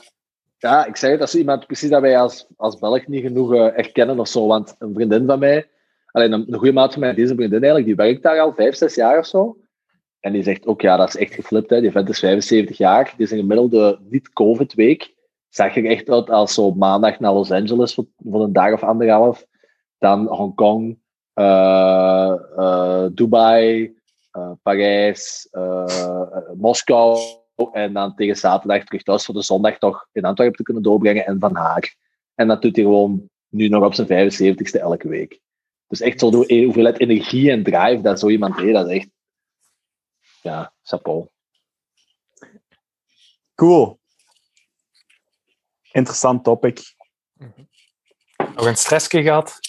ja, 0.58 0.86
ik 0.86 0.96
zeg 0.96 1.12
het, 1.12 1.22
als 1.22 1.36
iemand 1.36 1.66
precies 1.66 1.90
dat 1.90 2.02
wij 2.02 2.20
als, 2.20 2.48
als 2.58 2.80
Belg 2.80 3.08
niet 3.08 3.24
genoeg 3.24 3.54
eh, 3.54 3.78
erkennen 3.78 4.20
of 4.20 4.28
zo. 4.28 4.48
Want 4.48 4.76
een 4.80 4.94
vriendin 4.94 5.26
van 5.26 5.40
mij, 5.40 5.70
alleen 6.12 6.32
een, 6.32 6.46
een 6.48 6.58
goede 6.58 6.74
maat 6.74 6.92
van 6.92 7.02
mij, 7.02 7.14
deze 7.14 7.36
vriendin 7.36 7.64
eigenlijk, 7.64 7.86
die 7.86 7.96
werkt 7.96 8.24
daar 8.24 8.40
al 8.40 8.54
vijf, 8.54 8.76
zes 8.76 8.96
jaar 8.96 9.20
of 9.20 9.26
zo. 9.26 9.58
En 10.26 10.32
die 10.32 10.44
zegt 10.44 10.66
ook, 10.66 10.82
ja, 10.82 10.98
dat 10.98 11.08
is 11.08 11.18
echt 11.18 11.34
geflipt. 11.34 11.70
Hè. 11.70 11.82
Die 11.82 11.92
vent 11.92 12.10
is 12.10 12.20
75 12.20 12.78
jaar. 12.78 13.14
Die 13.18 13.26
is 13.26 13.32
in 13.32 13.38
gemiddelde 13.38 14.00
niet-COVID-week. 14.10 15.14
Zag 15.50 15.76
er 15.76 15.86
echt 15.86 16.10
uit 16.10 16.30
als 16.30 16.54
zo 16.54 16.72
maandag 16.72 17.20
naar 17.20 17.34
Los 17.34 17.52
Angeles 17.52 17.94
voor, 17.94 18.06
een 18.44 18.54
dag 18.54 18.74
of 18.74 18.84
anderhalf. 18.84 19.46
Dan 19.98 20.28
Hongkong, 20.28 20.98
eh, 21.34 22.34
eh, 22.58 23.06
Dubai, 23.12 23.94
eh, 24.32 24.52
Parijs, 24.64 25.50
Moskou. 26.58 27.18
En 27.72 27.94
dan 27.94 28.16
tegen 28.16 28.36
zaterdag 28.36 28.84
terug 28.84 29.04
thuis 29.04 29.26
voor 29.26 29.36
de 29.36 29.44
zondag 29.44 29.78
toch 29.78 30.08
in 30.12 30.26
Antwerpen 30.26 30.58
te 30.58 30.64
kunnen 30.64 30.84
doorbrengen 30.84 31.26
en 31.26 31.40
Van 31.40 31.56
Haag. 31.56 31.86
En 32.36 32.48
dat 32.48 32.62
doet 32.62 32.76
hij 32.76 32.86
gewoon 32.86 33.30
nu 33.50 33.68
nog 33.68 33.84
op 33.84 33.94
zijn 33.94 34.08
75ste 34.08 34.80
elke 34.80 35.08
week. 35.08 35.40
Dus 35.88 36.02
echt 36.02 36.20
zo 36.20 36.32
hoeveelheid 36.32 37.00
energie 37.00 37.52
en 37.52 37.64
drive 37.64 38.02
dat 38.02 38.20
zo 38.20 38.30
iemand 38.30 38.56
heeft, 38.56 38.74
dat 38.74 38.90
is 38.90 38.96
echt... 38.96 39.14
Ja, 40.46 40.74
chapeau. 40.84 41.28
Cool. 43.56 44.00
Interessant 45.92 46.44
topic. 46.44 46.82
Nog 48.56 48.66
een 48.66 48.78
stressje 48.78 49.22
gehad. 49.22 49.60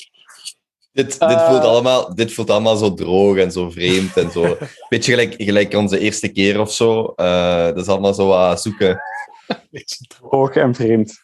Dit, 0.92 1.06
dit, 1.06 1.20
Eh. 1.20 1.48
voelt 1.48 1.62
allemaal, 1.62 2.14
dit 2.14 2.32
voelt 2.32 2.50
allemaal 2.50 2.76
zo 2.76 2.94
droog 2.94 3.36
en 3.36 3.52
zo 3.52 3.70
vreemd 3.70 4.16
en 4.16 4.30
zo. 4.30 4.56
Beetje 4.88 5.10
gelijk, 5.12 5.34
gelijk 5.42 5.74
onze 5.74 5.98
eerste 5.98 6.28
keer 6.28 6.60
of 6.60 6.72
zo. 6.72 7.04
Eh, 7.04 7.64
dat 7.64 7.76
is 7.76 7.88
allemaal 7.88 8.14
zo 8.14 8.26
wat 8.26 8.62
zoeken. 8.62 9.02
Beetje 9.70 10.06
droog. 10.06 10.30
Hoog 10.30 10.54
en 10.54 10.74
vreemd. 10.74 11.14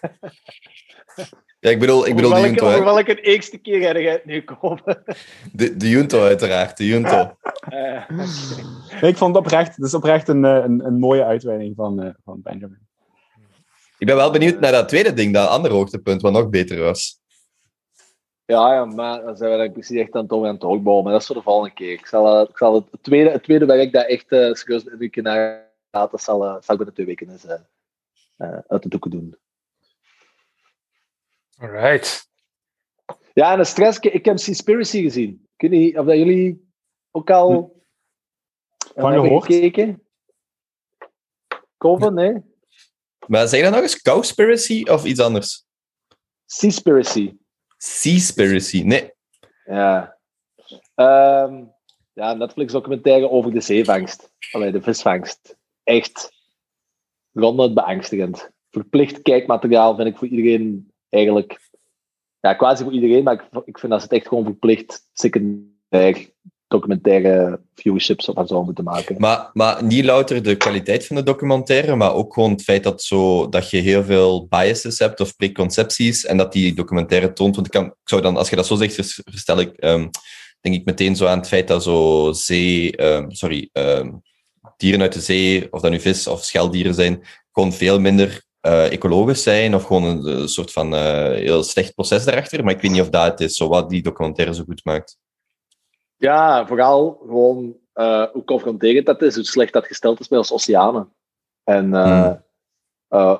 Ja, 1.60 1.70
ik 1.70 1.78
bedoel, 1.78 2.06
ik 2.06 2.14
bedoel 2.14 2.30
de 2.30 2.36
Over 2.36 2.48
Junto. 2.48 2.64
welke, 2.64 2.80
over 2.80 2.94
welke 2.94 3.20
eerste 3.20 3.58
keer 3.58 3.80
ga 3.80 4.00
jij 4.00 4.12
het 4.12 4.24
nu 4.24 4.44
komen? 4.44 4.82
De, 5.52 5.76
de 5.76 5.88
Junto, 5.88 6.22
uiteraard. 6.22 6.76
De 6.76 6.86
Junto. 6.86 7.30
Eh, 7.60 8.08
Nee, 9.00 9.10
ik 9.10 9.16
vond 9.16 9.34
het 9.34 9.44
oprecht, 9.44 9.78
is 9.78 9.94
oprecht 9.94 10.28
een, 10.28 10.44
eh, 10.44 10.64
een, 10.64 10.84
een 10.86 10.98
mooie 10.98 11.24
uitweiding 11.24 11.76
van, 11.76 12.02
eh, 12.02 12.10
van 12.24 12.40
Benjamin. 12.42 12.88
Ik 13.98 14.06
ben 14.06 14.16
wel 14.16 14.30
benieuwd 14.30 14.60
naar 14.60 14.72
dat 14.72 14.88
tweede 14.88 15.12
ding, 15.12 15.34
dat 15.34 15.48
andere 15.48 15.74
hoogtepunt, 15.74 16.22
wat 16.22 16.32
nog 16.32 16.48
beter 16.48 16.80
was. 16.80 17.20
ja, 18.44 18.74
ja, 18.74 18.84
maar 18.84 19.22
dan 19.22 19.36
zijn 19.36 19.50
we 19.50 19.56
dan 19.56 19.72
precies 19.72 20.00
echt 20.00 20.14
aan 20.14 20.22
het 20.22 20.30
over 20.32 20.48
aan 20.48 20.54
het 20.54 20.64
oogbouwen. 20.64 21.04
Maar 21.04 21.12
dat 21.12 21.20
is 21.20 21.26
voor 21.26 21.36
de 21.36 21.42
volgende 21.42 21.74
keer. 21.74 21.92
Ik 21.92 22.06
zal, 22.06 22.42
ik 22.42 22.56
zal 22.56 22.74
het, 22.74 22.84
het, 22.90 23.02
tweede, 23.02 23.30
het 23.30 23.42
tweede 23.42 23.66
werk 23.66 23.92
dat 23.92 24.06
echt 24.06 24.32
uh, 24.32 24.54
serieus 24.54 24.86
een 24.86 24.98
week 24.98 25.22
naar 25.22 25.70
gaat, 25.90 26.10
dat 26.10 26.22
zal, 26.22 26.44
uh, 26.44 26.50
zal 26.60 26.74
ik 26.74 26.76
binnen 26.76 26.94
twee 26.94 27.06
weken 27.06 27.30
eens 27.30 27.46
uit 28.68 28.82
de 28.82 28.88
doeken 28.88 29.10
doen. 29.10 29.36
Alright. 31.60 32.28
Ja, 33.32 33.52
en 33.52 33.58
een 33.58 33.66
stress. 33.66 33.98
Ik 33.98 34.24
heb 34.24 34.38
Seaspiracy 34.38 35.02
gezien. 35.02 35.48
Ik 35.56 35.70
weet 35.70 35.80
niet 35.80 35.98
of 35.98 36.06
dat 36.06 36.16
jullie 36.16 36.72
ook 37.10 37.30
al 37.30 37.82
Van 38.94 39.12
gehoord? 39.12 39.44
gekeken. 39.44 40.02
Koven, 41.76 42.14
nee? 42.14 42.42
Maar 43.26 43.48
zeg 43.48 43.62
dat 43.62 43.72
nog 43.72 43.80
eens? 43.80 44.02
Cowspiracy 44.02 44.82
of 44.82 45.04
iets 45.04 45.20
anders? 45.20 45.64
Seaspiracy. 46.46 47.36
Seaspiracy, 47.76 48.82
nee. 48.82 49.12
Ja. 49.64 50.18
Um, 50.94 51.72
ja, 52.12 52.32
Netflix 52.32 52.72
documentaire 52.72 53.30
over 53.30 53.52
de 53.52 53.60
zeevangst. 53.60 54.32
Allee, 54.50 54.72
de 54.72 54.82
visvangst. 54.82 55.56
Echt 55.82 56.32
ronduit 57.32 57.74
beangstigend. 57.74 58.50
Verplicht 58.70 59.22
kijkmateriaal 59.22 59.96
vind 59.96 60.08
ik 60.08 60.16
voor 60.16 60.28
iedereen 60.28 60.89
eigenlijk... 61.10 61.68
Ja, 62.40 62.54
quasi 62.54 62.82
voor 62.82 62.92
iedereen, 62.92 63.22
maar 63.22 63.34
ik, 63.34 63.62
ik 63.64 63.78
vind 63.78 63.92
dat 63.92 64.00
ze 64.00 64.06
het 64.06 64.16
echt 64.16 64.28
gewoon 64.28 64.44
verplicht 64.44 65.08
secundair 65.12 66.30
documentaire 66.70 67.60
viewerships 67.74 68.28
of 68.28 68.48
zo 68.48 68.64
moeten 68.64 68.84
maken. 68.84 69.16
Maar, 69.18 69.50
maar 69.52 69.84
niet 69.84 70.04
louter 70.04 70.42
de 70.42 70.56
kwaliteit 70.56 71.06
van 71.06 71.16
de 71.16 71.22
documentaire, 71.22 71.96
maar 71.96 72.14
ook 72.14 72.34
gewoon 72.34 72.50
het 72.50 72.62
feit 72.62 72.82
dat, 72.82 73.02
zo, 73.02 73.48
dat 73.48 73.70
je 73.70 73.76
heel 73.76 74.04
veel 74.04 74.46
biases 74.46 74.98
hebt 74.98 75.20
of 75.20 75.36
preconcepties 75.36 76.24
en 76.24 76.36
dat 76.36 76.52
die 76.52 76.74
documentaire 76.74 77.32
toont. 77.32 77.54
Want 77.54 77.66
ik, 77.66 77.72
kan, 77.72 77.86
ik 77.86 77.94
zou 78.04 78.22
dan, 78.22 78.36
als 78.36 78.50
je 78.50 78.56
dat 78.56 78.66
zo 78.66 78.76
zegt, 78.76 78.94
verstel 79.24 79.60
ik, 79.60 79.84
um, 79.84 80.10
denk 80.60 80.74
ik 80.74 80.84
meteen 80.84 81.16
zo 81.16 81.26
aan 81.26 81.38
het 81.38 81.48
feit 81.48 81.68
dat 81.68 81.82
zo 81.82 82.32
zee, 82.32 83.02
um, 83.02 83.30
sorry, 83.30 83.68
um, 83.72 84.22
dieren 84.76 85.00
uit 85.00 85.12
de 85.12 85.20
zee, 85.20 85.72
of 85.72 85.80
dat 85.80 85.90
nu 85.90 86.00
vis 86.00 86.26
of 86.26 86.44
scheldieren 86.44 86.94
zijn, 86.94 87.22
gewoon 87.52 87.72
veel 87.72 88.00
minder 88.00 88.44
uh, 88.66 88.92
ecologisch 88.92 89.42
zijn 89.42 89.74
of 89.74 89.84
gewoon 89.84 90.04
een, 90.04 90.26
een 90.26 90.48
soort 90.48 90.72
van 90.72 90.94
uh, 90.94 91.30
heel 91.30 91.62
slecht 91.62 91.94
proces 91.94 92.24
daarachter. 92.24 92.64
Maar 92.64 92.74
ik 92.74 92.80
weet 92.80 92.90
niet 92.90 93.00
of 93.00 93.08
dat 93.10 93.24
het 93.24 93.40
is, 93.40 93.56
zo 93.56 93.68
wat 93.68 93.90
die 93.90 94.02
documentaire 94.02 94.54
zo 94.54 94.64
goed 94.64 94.84
maakt. 94.84 95.18
Ja, 96.16 96.66
vooral 96.66 97.20
gewoon 97.26 97.76
uh, 97.94 98.26
hoe 98.32 98.44
confronterend 98.44 99.06
dat 99.06 99.22
is, 99.22 99.34
hoe 99.34 99.44
slecht 99.44 99.72
dat 99.72 99.86
gesteld 99.86 100.20
is 100.20 100.28
met 100.28 100.38
ons 100.38 100.52
oceanen. 100.52 101.12
En 101.64 101.92
hmm. 101.92 102.42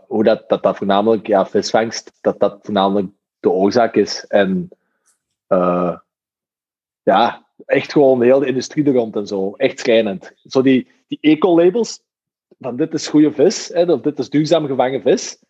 hoe 0.07 0.25
dat, 0.25 0.49
dat, 0.49 0.63
dat 0.63 0.77
voornamelijk, 0.77 1.27
ja, 1.27 1.47
visvangst, 1.47 2.13
dat 2.21 2.41
dat 2.41 2.59
voornamelijk 2.63 3.09
de 3.41 3.51
oorzaak 3.51 3.95
is. 3.95 4.25
En 4.27 4.69
ja, 7.03 7.47
echt 7.67 7.93
gewoon 7.93 8.23
heel 8.23 8.39
de 8.39 8.47
industrie 8.47 8.85
er 8.85 8.95
rond 8.95 9.17
en 9.17 9.27
zo. 9.27 9.55
Echt 9.57 9.79
schrijnend. 9.79 10.33
Zo 10.45 10.63
die, 10.63 10.89
die 11.07 11.19
eco-labels, 11.21 12.03
van 12.61 12.77
dit 12.77 12.95
is 12.95 13.09
goede 13.09 13.33
vis, 13.33 13.69
hè, 13.69 13.93
of 13.93 14.01
dit 14.01 14.19
is 14.19 14.31
duurzaam 14.31 14.67
gevangen 14.67 15.03
vis, 15.03 15.43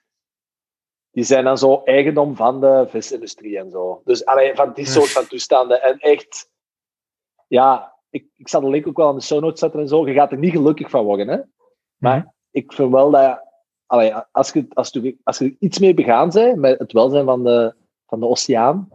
die 1.11 1.25
zijn 1.25 1.45
dan 1.45 1.59
zo 1.59 1.83
eigendom 1.85 2.37
van 2.37 2.61
de 2.61 2.87
visindustrie 2.89 3.59
en 3.59 3.71
zo. 3.71 4.01
Dus 4.05 4.25
allee, 4.25 4.55
van 4.55 4.73
die 4.73 4.87
soort 4.87 5.11
van 5.11 5.27
toestanden. 5.27 5.83
En 5.83 5.99
echt 5.99 6.51
ja, 7.47 7.95
ik, 8.11 8.27
ik 8.37 8.49
zal 8.49 8.61
de 8.61 8.69
link 8.69 8.87
ook 8.87 8.97
wel 8.97 9.09
aan 9.09 9.15
de 9.15 9.23
show 9.23 9.41
notes 9.41 9.61
zetten 9.61 9.81
en 9.81 9.89
zo. 9.89 10.07
Je 10.09 10.15
gaat 10.15 10.33
er 10.33 10.39
niet 10.39 10.53
gelukkig 10.53 10.91
van 10.91 11.05
worden, 11.05 11.29
hè. 11.29 11.39
Maar 11.97 12.19
Mhm. 12.19 12.27
ik 12.51 12.73
vind 12.73 12.91
wel 12.93 13.11
dat... 13.11 13.23
je- 13.23 13.49
Allee, 13.87 14.15
als, 14.15 14.53
je, 14.53 14.67
als, 14.73 14.91
je, 14.91 15.17
als 15.23 15.39
je 15.39 15.45
er 15.45 15.57
iets 15.59 15.79
mee 15.79 15.95
begaan 15.95 16.29
bent, 16.31 16.57
met 16.59 16.79
het 16.79 16.93
welzijn 16.93 17.25
van 17.25 17.45
de, 17.45 17.75
van 18.07 18.21
de 18.21 18.27
oceaan, 18.27 18.89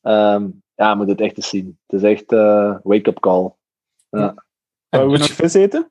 ehm, 0.00 0.48
ja, 0.74 0.94
moet 0.94 1.08
het 1.08 1.20
echt 1.20 1.36
eens 1.36 1.48
zien. 1.48 1.78
Het 1.86 2.02
is 2.02 2.10
echt 2.10 2.32
eh 2.32 2.76
wake-up 2.82 3.20
call. 3.20 3.52
Wou 4.88 5.10
je 5.10 5.18
nog 5.18 5.26
vis 5.30 5.54
eten? 5.54 5.90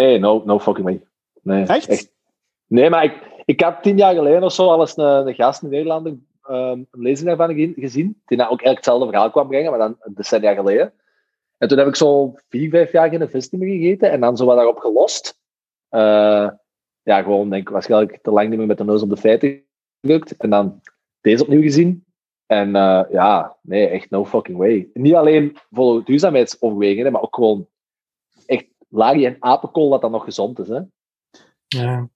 Nee, 0.00 0.18
no, 0.18 0.42
no 0.44 0.58
fucking 0.58 0.86
way. 0.86 1.00
Nee, 1.42 1.64
Echt? 1.66 2.12
Nee, 2.66 2.90
maar 2.90 3.04
ik, 3.04 3.42
ik 3.44 3.60
had 3.60 3.82
tien 3.82 3.96
jaar 3.96 4.14
geleden 4.14 4.42
of 4.42 4.52
zo 4.52 4.66
al 4.68 4.80
eens 4.80 4.96
een, 4.96 5.26
een 5.26 5.34
gast 5.34 5.62
in 5.62 5.68
Nederlander 5.68 6.16
ehm, 6.42 6.70
een 6.70 6.86
lezing 6.90 7.28
daarvan 7.28 7.54
ge- 7.54 7.72
gezien, 7.76 8.22
die 8.26 8.36
nou 8.36 8.50
ook 8.50 8.60
eigenlijk 8.62 8.76
hetzelfde 8.76 9.06
verhaal 9.06 9.30
kwam 9.30 9.48
brengen, 9.48 9.70
maar 9.70 9.78
dan 9.78 9.96
een 10.00 10.14
decennia 10.14 10.54
geleden. 10.54 10.92
En 11.58 11.68
toen 11.68 11.78
heb 11.78 11.86
ik 11.86 11.96
zo 11.96 12.34
vier, 12.48 12.70
vijf 12.70 12.92
jaar 12.92 13.08
geen 13.08 13.28
vis 13.28 13.50
niet 13.50 13.60
meer 13.60 13.76
gegeten 13.78 14.10
en 14.10 14.20
dan 14.20 14.36
zo 14.36 14.44
wat 14.44 14.56
daarop 14.56 14.78
gelost. 14.78 15.40
Eh, 15.88 16.48
ja, 17.02 17.22
gewoon 17.22 17.50
denk 17.50 17.62
ik 17.62 17.68
waarschijnlijk 17.68 18.18
te 18.22 18.30
lang 18.30 18.48
niet 18.48 18.58
meer 18.58 18.66
met 18.66 18.78
de 18.78 18.84
neus 18.84 19.02
op 19.02 19.08
de 19.10 19.16
feiten 19.16 19.62
gelukt. 20.00 20.36
En 20.36 20.50
dan 20.50 20.80
deze 21.20 21.42
opnieuw 21.42 21.60
gezien. 21.62 22.04
En 22.46 22.76
eh, 22.76 23.02
ja, 23.10 23.56
nee, 23.62 23.86
echt 23.88 24.10
no 24.10 24.24
fucking 24.24 24.58
way. 24.58 24.88
Niet 24.92 25.14
alleen 25.14 25.56
voor 25.70 26.04
duurzaamheidsoverwegingen, 26.04 27.12
maar 27.12 27.22
ook 27.22 27.34
gewoon 27.34 27.68
larie 28.88 29.26
en 29.26 29.36
apenkool 29.38 29.88
wat 29.88 30.00
dan 30.00 30.10
nog 30.10 30.24
gezond 30.24 30.58
is. 30.58 30.68
Hè? 30.68 30.80
Ja. 31.66 32.08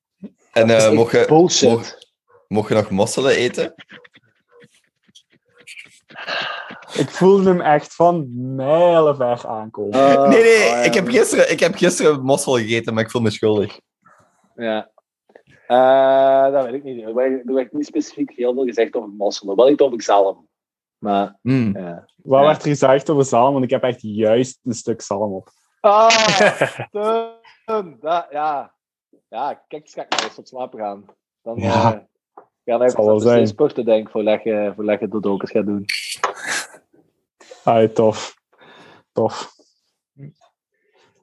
En 0.52 0.66
Dat 0.66 0.68
eh 0.70 0.74
echt 0.86 0.92
mocht, 0.92 1.12
je, 1.12 1.26
mocht, 1.68 2.14
mocht 2.48 2.68
je 2.68 2.74
nog 2.74 2.90
mosselen 2.90 3.34
eten? 3.36 3.74
Ik 6.94 7.08
voelde 7.10 7.48
hem 7.48 7.60
echt 7.60 7.94
van 7.94 8.28
mijlenver 8.54 9.46
aankomen. 9.46 9.92
Eh, 9.92 10.28
nee, 10.28 10.42
nee, 10.42 10.54
oh, 10.56 10.68
ja. 10.68 10.76
ik, 10.82 10.94
heb 10.94 11.08
gisteren, 11.08 11.50
ik 11.50 11.60
heb 11.60 11.74
gisteren 11.74 12.22
mossel 12.22 12.52
gegeten, 12.56 12.94
maar 12.94 13.04
ik 13.04 13.10
voel 13.10 13.22
me 13.22 13.30
schuldig. 13.30 13.80
Ja. 14.54 14.90
Eh, 15.66 16.52
dat 16.52 16.64
weet 16.64 16.74
ik 16.74 16.82
niet. 16.82 17.02
Er 17.04 17.14
werd, 17.14 17.48
er 17.48 17.54
werd 17.54 17.72
niet 17.72 17.86
specifiek 17.86 18.30
heel 18.30 18.54
veel 18.54 18.64
gezegd 18.64 18.94
over 18.94 19.08
mosselen. 19.08 19.56
Wel 19.56 19.68
niet 19.68 19.80
over 19.80 20.02
zalm. 20.02 20.48
Maar, 20.98 21.38
Mm. 21.42 21.76
ja. 21.78 22.08
Wat 22.16 22.40
Ja. 22.40 22.46
werd 22.46 22.62
er 22.62 22.68
gezegd 22.68 23.10
over 23.10 23.24
zalm? 23.24 23.52
Want 23.52 23.64
ik 23.64 23.70
heb 23.70 23.82
echt 23.82 23.98
juist 24.00 24.58
een 24.64 24.74
stuk 24.74 25.02
zalm 25.02 25.32
op. 25.32 25.48
Ah, 25.80 26.38
dat, 28.00 28.26
ja. 28.30 28.74
Ja, 29.28 29.54
kijk, 29.68 29.82
eens, 29.82 29.94
ga 29.94 30.02
ik 30.02 30.10
maar 30.10 30.24
eens 30.24 30.34
tot 30.34 30.48
slapen 30.48 30.78
gaan. 30.78 31.04
Dan 31.42 31.56
Ja. 31.56 31.92
eh, 31.94 32.44
gaan 32.64 32.82
even 32.82 33.20
zijn. 33.20 33.40
de 33.40 33.46
sporten, 33.46 33.84
denk 33.84 34.06
ik, 34.06 34.12
voordat 34.12 34.42
je, 34.42 34.72
voordat 34.74 35.00
je 35.00 35.08
dodokers 35.08 35.50
gaat 35.50 35.66
doen. 35.66 35.84
Ah, 37.64 37.88
tof. 37.92 38.34
Tof. 39.12 39.52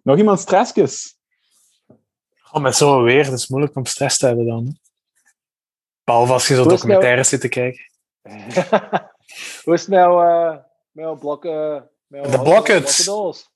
Nog 0.04 0.18
iemand 0.18 0.40
stressjes? 0.40 1.18
Oh, 2.52 2.62
met 2.62 2.76
zo'n 2.76 3.04
weer, 3.04 3.24
het 3.26 3.34
is 3.34 3.48
moeilijk 3.48 3.76
om 3.76 3.86
stress 3.86 4.18
te 4.18 4.26
hebben 4.26 4.46
dan. 4.46 4.78
Behalve 6.04 6.34
als 6.34 6.48
je 6.48 6.56
zo 6.56 6.64
nou- 6.64 6.76
documentaires 6.76 7.30
zit 7.30 7.42
te 7.42 7.48
kijken. 7.50 7.92
Hoe 9.64 9.74
is 9.74 9.82
het 9.82 9.90
nou 9.90 10.26
eh, 10.28 10.52
met 10.92 11.06
jouw 11.06 11.16
blokken? 11.16 11.90
De? 12.08 12.18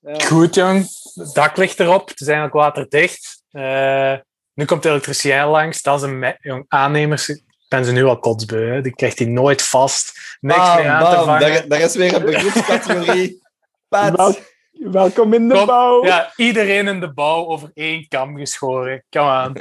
Ja. 0.00 0.18
Goed, 0.26 0.54
jong. 0.54 0.86
Het 1.14 1.34
dak 1.34 1.56
ligt 1.56 1.80
erop. 1.80 2.08
Het 2.08 2.20
is 2.20 2.26
eigenlijk 2.26 2.56
waterdicht. 2.56 3.42
Eh, 3.50 4.14
nu 4.54 4.64
komt 4.64 4.82
de 4.82 4.88
elektricien 4.88 5.44
langs. 5.44 5.82
Dat 5.82 6.02
is 6.02 6.10
een 6.10 6.36
jong, 6.40 6.64
aannemers. 6.68 7.28
Ik 7.28 7.42
ben 7.68 7.84
ze 7.84 7.92
nu 7.92 8.04
al 8.04 8.18
kotsbeu. 8.18 8.74
Hè. 8.74 8.80
Die 8.80 8.94
krijgt 8.94 9.18
hij 9.18 9.28
nooit 9.28 9.62
vast. 9.62 10.12
Niks 10.40 10.58
Bam, 10.58 10.76
meer 10.76 10.88
aan 10.88 11.10
te 11.10 11.16
bam, 11.16 11.24
vangen. 11.24 11.40
daar, 11.40 11.68
daar 11.68 11.80
is 11.80 11.94
weer 11.94 12.14
een 12.14 12.24
beroepscategorie. 12.24 13.42
Pat. 13.88 14.51
Wel- 14.72 14.92
welkom 14.92 15.32
in 15.32 15.48
de 15.48 15.54
Kom, 15.54 15.66
bouw. 15.66 16.04
Ja, 16.04 16.32
iedereen 16.36 16.88
in 16.88 17.00
de 17.00 17.12
bouw 17.12 17.46
over 17.46 17.70
één 17.74 18.08
kam 18.08 18.36
geschoren. 18.36 19.04
Come 19.10 19.28
aan. 19.28 19.52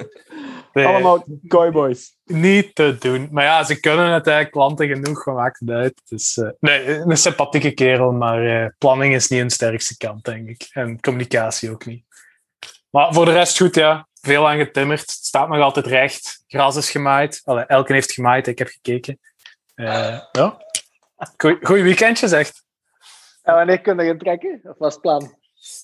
Nee, 0.74 0.86
Allemaal 0.88 1.26
cowboys. 1.48 2.16
Niet 2.26 2.76
te 2.76 2.96
doen. 3.00 3.28
Maar 3.32 3.44
ja, 3.44 3.64
ze 3.64 3.80
kunnen 3.80 4.12
het, 4.12 4.26
hè. 4.26 4.46
klanten 4.46 4.88
genoeg, 4.88 5.24
wat 5.24 5.36
maakt 5.36 5.60
het 5.60 5.70
uit. 5.70 6.02
Dus, 6.10 6.38
eh, 6.38 6.50
nee, 6.60 6.88
een 6.88 7.18
sympathieke 7.18 7.72
kerel, 7.72 8.12
maar 8.12 8.46
eh, 8.46 8.70
planning 8.78 9.14
is 9.14 9.28
niet 9.28 9.40
hun 9.40 9.50
sterkste 9.50 9.98
kant, 9.98 10.24
denk 10.24 10.50
ik. 10.50 10.68
En 10.72 11.00
communicatie 11.00 11.72
ook 11.72 11.86
niet. 11.86 12.06
Maar 12.90 13.14
voor 13.14 13.26
de 13.26 13.32
rest 13.32 13.58
goed, 13.58 13.76
ja. 13.76 14.08
Veel 14.22 14.50
aan 14.50 14.58
getimmerd. 14.58 15.00
Het 15.00 15.10
staat 15.10 15.50
nog 15.50 15.60
altijd 15.60 15.86
recht. 15.88 16.44
Gras 16.48 16.76
is 16.76 16.92
gemaaid. 16.92 17.42
Allee, 17.44 17.64
Elken 17.64 17.94
heeft 17.94 18.12
gemaaid, 18.12 18.48
ik 18.48 18.58
heb 18.58 18.68
gekeken. 18.68 19.20
Eh, 19.76 20.20
ja. 20.32 20.58
Goeie, 21.38 21.58
goeie 21.62 21.84
weekendje, 21.84 22.28
zegt. 22.28 22.64
En 23.44 23.54
wanneer 23.54 23.82
kun 23.82 24.04
je 24.04 24.10
intrekken? 24.12 24.60
Of 24.64 24.78
was 24.78 24.94
het 24.94 25.02
plan? 25.02 25.40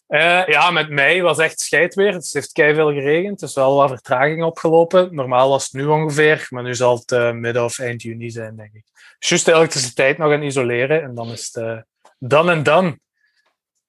Eh, 0.08 0.45
ja, 0.47 0.72
met 0.72 0.89
mei 0.89 1.22
was 1.22 1.38
echt 1.38 1.60
scheidweer. 1.60 2.14
Het 2.14 2.30
heeft 2.34 2.51
keiveel 2.51 2.93
geregend. 2.93 3.41
Er 3.41 3.47
is 3.47 3.53
wel 3.55 3.76
wat 3.76 3.89
vertraging 3.89 4.43
opgelopen. 4.43 5.16
Normaal 5.16 5.49
was 5.49 5.64
het 5.64 5.74
nu 5.74 5.86
ongeveer, 5.86 6.47
maar 6.49 6.64
nu 6.64 6.76
zal 6.76 6.95
het 6.95 7.12
eh, 7.12 7.32
midden 7.32 7.64
of 7.64 7.80
eind 7.80 8.01
juni 8.01 8.30
zijn, 8.30 8.55
denk 8.55 8.74
ik. 8.74 8.84
Juist 9.20 9.45
de 9.45 9.53
elektriciteit 9.53 10.18
nog 10.18 10.32
aan 10.34 10.41
isoleren 10.41 11.01
en 11.03 11.16
dan 11.16 11.32
is 11.32 11.49
het 11.51 11.64
eh, 11.64 11.78
done 12.20 12.51
en 12.51 12.64
done. 12.64 12.99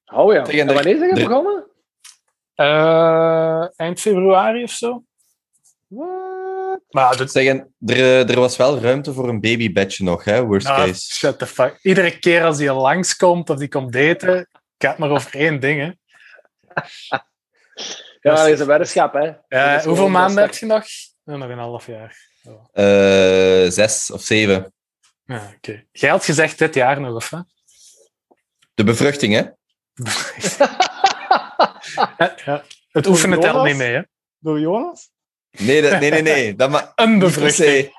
Oh 0.06 0.32
ja. 0.32 0.42
Tegen 0.42 0.68
En 0.68 0.74
wanneer 0.74 0.96
zijn 0.96 1.08
je 1.08 1.14
de- 1.14 1.22
begonnen? 1.24 1.66
Eh, 2.54 3.66
eind 3.80 4.00
februari 4.00 4.62
of 4.62 4.70
zo. 4.70 5.02
What? 5.86 6.47
Maar 6.88 7.16
dat 7.16 7.30
Zeggen, 7.30 7.74
er, 7.86 7.96
eh, 7.96 8.30
er 8.30 8.40
was 8.40 8.56
wel 8.56 8.78
ruimte 8.78 9.12
voor 9.12 9.28
een 9.28 9.40
babybedje 9.40 10.04
nog, 10.04 10.24
hè? 10.24 10.44
Worst 10.44 10.66
Ah, 10.66 10.76
case. 10.76 11.14
shut 11.14 11.38
the 11.38 11.46
fuck. 11.46 11.78
Iedere 11.82 12.18
keer 12.18 12.44
als 12.44 12.58
hij 12.58 12.72
langskomt 12.72 13.50
of 13.50 13.58
die 13.58 13.68
komt 13.68 13.92
daten, 13.92 14.48
gaat 14.78 14.98
maar 14.98 15.10
over 15.10 15.34
één 15.34 15.60
ding. 15.60 15.80
Hè. 15.80 15.90
Ja, 18.20 18.34
dat 18.34 18.46
is 18.48 18.60
een 18.60 18.66
weddenschap, 18.66 19.12
hè. 19.12 19.32
Eh, 19.48 19.82
hoeveel 19.84 20.08
maanden 20.08 20.42
heb 20.44 20.54
je 20.54 20.66
nog? 20.66 20.84
Nog 21.24 21.48
een 21.48 21.58
half 21.58 21.86
jaar. 21.86 22.16
Eh, 22.72 23.70
zes 23.70 24.10
of 24.10 24.22
zeven. 24.22 24.72
Ja, 25.24 25.52
oké. 25.56 25.84
Jij 25.92 26.10
had 26.10 26.24
gezegd 26.24 26.58
dit 26.58 26.74
jaar 26.74 27.00
nog, 27.00 27.14
of 27.14 27.30
hè? 27.30 27.38
De 28.74 28.84
bevruchting, 28.84 29.34
hè? 29.34 29.42
Ja. 32.44 32.62
Het 32.90 33.06
oefenen 33.06 33.40
telt 33.40 33.64
niet 33.64 33.76
mee, 33.76 33.92
hè? 33.92 34.02
Door 34.38 34.60
Jonas? 34.60 35.10
Nee, 35.50 35.82
dat- 35.82 36.00
nee, 36.00 36.10
nee. 36.10 36.22
nee. 36.22 36.54
Dat 36.56 36.70
ma- 36.70 36.92
Een 36.94 37.18
bevruchting. 37.18 37.96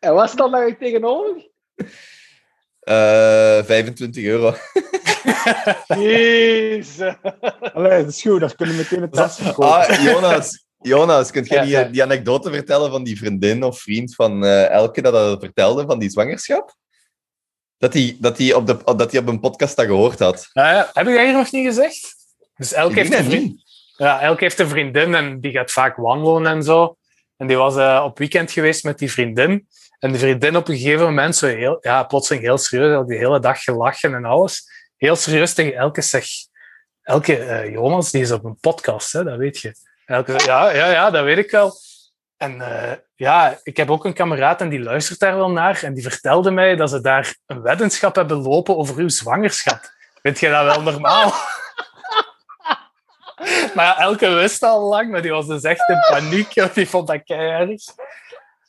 En 0.00 0.14
wat 0.14 0.30
staat 0.30 0.52
daar 0.52 0.76
tegenover? 0.78 1.50
Eh, 2.80 3.64
25 3.64 4.24
euro. 4.24 4.54
Jezus. 6.00 7.14
Allee, 7.72 8.02
dat 8.04 8.08
is 8.08 8.22
goed. 8.22 8.40
Daar 8.40 8.54
kunnen 8.54 8.76
we 8.76 8.82
meteen 8.82 9.02
een 9.02 9.10
test 9.10 9.36
verkopen. 9.36 9.68
Ah, 9.88 10.02
Jonas. 10.02 10.64
Jonas, 10.80 11.30
kunt 11.30 11.48
jij 11.48 11.56
Ja, 11.58 11.62
die, 11.64 11.72
ja. 11.72 11.84
die 11.84 12.02
anekdote 12.02 12.50
vertellen 12.50 12.90
van 12.90 13.04
die 13.04 13.18
vriendin 13.18 13.62
of 13.62 13.78
vriend 13.80 14.14
van 14.14 14.44
eh, 14.44 14.68
Elke 14.70 15.02
dat 15.02 15.12
dat 15.12 15.40
vertelde 15.40 15.84
van 15.86 15.98
die 15.98 16.10
zwangerschap? 16.10 16.74
Dat 17.78 17.92
hij 17.92 18.16
dat 18.20 18.36
die 18.36 18.56
op, 18.56 18.66
de, 18.66 18.78
dat 18.96 19.10
die 19.10 19.20
op 19.20 19.26
een 19.28 19.40
podcast 19.40 19.76
dat 19.76 19.86
gehoord 19.86 20.18
had. 20.18 20.48
Ah, 20.52 20.64
ja. 20.64 20.90
Heb 20.92 21.06
ik 21.08 21.14
dat 21.14 21.24
hier 21.24 21.32
nog 21.32 21.52
niet 21.52 21.66
gezegd? 21.66 22.14
Dus 22.56 22.72
Elke 22.72 22.90
Ik 22.90 22.96
heeft, 22.96 23.18
een 23.18 23.24
vriend, 23.24 23.42
niet. 23.44 23.62
Ja, 23.96 24.20
Elke 24.20 24.44
heeft 24.44 24.58
een 24.58 24.68
vriendin 24.68 25.14
en 25.14 25.40
die 25.40 25.52
gaat 25.52 25.70
vaak 25.70 25.96
wandelen 25.96 26.46
en 26.46 26.62
zo. 26.62 26.96
En 27.36 27.46
die 27.46 27.56
was 27.56 27.76
eh, 27.76 28.02
op 28.04 28.18
weekend 28.18 28.50
geweest 28.50 28.84
met 28.84 28.98
die 28.98 29.10
vriendin. 29.10 29.68
En 29.98 30.10
die 30.10 30.20
vriendin 30.20 30.56
op 30.56 30.68
een 30.68 30.76
gegeven 30.76 31.04
moment 31.04 31.36
zo 31.36 31.46
heel, 31.46 31.78
ja, 31.80 32.02
plotseling 32.02 32.44
heel 32.44 32.58
serieus, 32.58 32.94
had 32.94 33.08
die 33.08 33.18
hele 33.18 33.40
dag 33.40 33.62
gelachen 33.62 34.14
en 34.14 34.24
alles. 34.24 34.64
Heel 34.96 35.16
serieus 35.16 35.54
tegen 35.54 35.74
Elke 35.74 36.02
zegt, 36.02 36.50
Elke, 37.02 37.38
eh, 37.38 37.70
Jonas, 37.72 38.10
die 38.10 38.22
is 38.22 38.30
op 38.30 38.44
een 38.44 38.58
podcast, 38.60 39.12
hè, 39.12 39.24
dat 39.24 39.38
weet 39.38 39.58
je. 39.58 39.74
Elke 40.06 40.32
zegt, 40.32 40.44
ja, 40.44 40.70
ja, 40.70 40.90
ja, 40.90 41.10
dat 41.10 41.24
weet 41.24 41.38
ik 41.38 41.50
wel. 41.50 41.72
En 42.36 42.60
eh, 42.60 42.96
ja, 43.14 43.58
ik 43.62 43.76
heb 43.76 43.90
ook 43.90 44.04
een 44.04 44.14
kameraad 44.14 44.60
en 44.60 44.68
die 44.68 44.80
luistert 44.80 45.18
daar 45.18 45.36
wel 45.36 45.50
naar. 45.50 45.82
En 45.82 45.94
die 45.94 46.02
vertelde 46.02 46.50
mij 46.50 46.76
dat 46.76 46.90
ze 46.90 47.00
daar 47.00 47.36
een 47.46 47.62
weddenschap 47.62 48.14
hebben 48.14 48.36
lopen 48.36 48.76
over 48.76 48.96
uw 48.96 49.08
zwangerschap. 49.08 49.80
Vind 50.22 50.40
je 50.40 50.48
dat 50.48 50.64
wel 50.64 50.82
normaal? 50.92 51.32
Maar 53.74 53.84
ja, 53.84 53.98
Elke 53.98 54.28
wist 54.28 54.62
al 54.62 54.80
lang, 54.88 55.10
maar 55.10 55.22
die 55.22 55.30
was 55.30 55.46
dus 55.46 55.62
echt 55.62 55.88
in 55.88 55.98
paniek. 56.10 56.74
Die 56.74 56.88
vond 56.88 57.06
dat 57.06 57.22
keihard. 57.24 57.94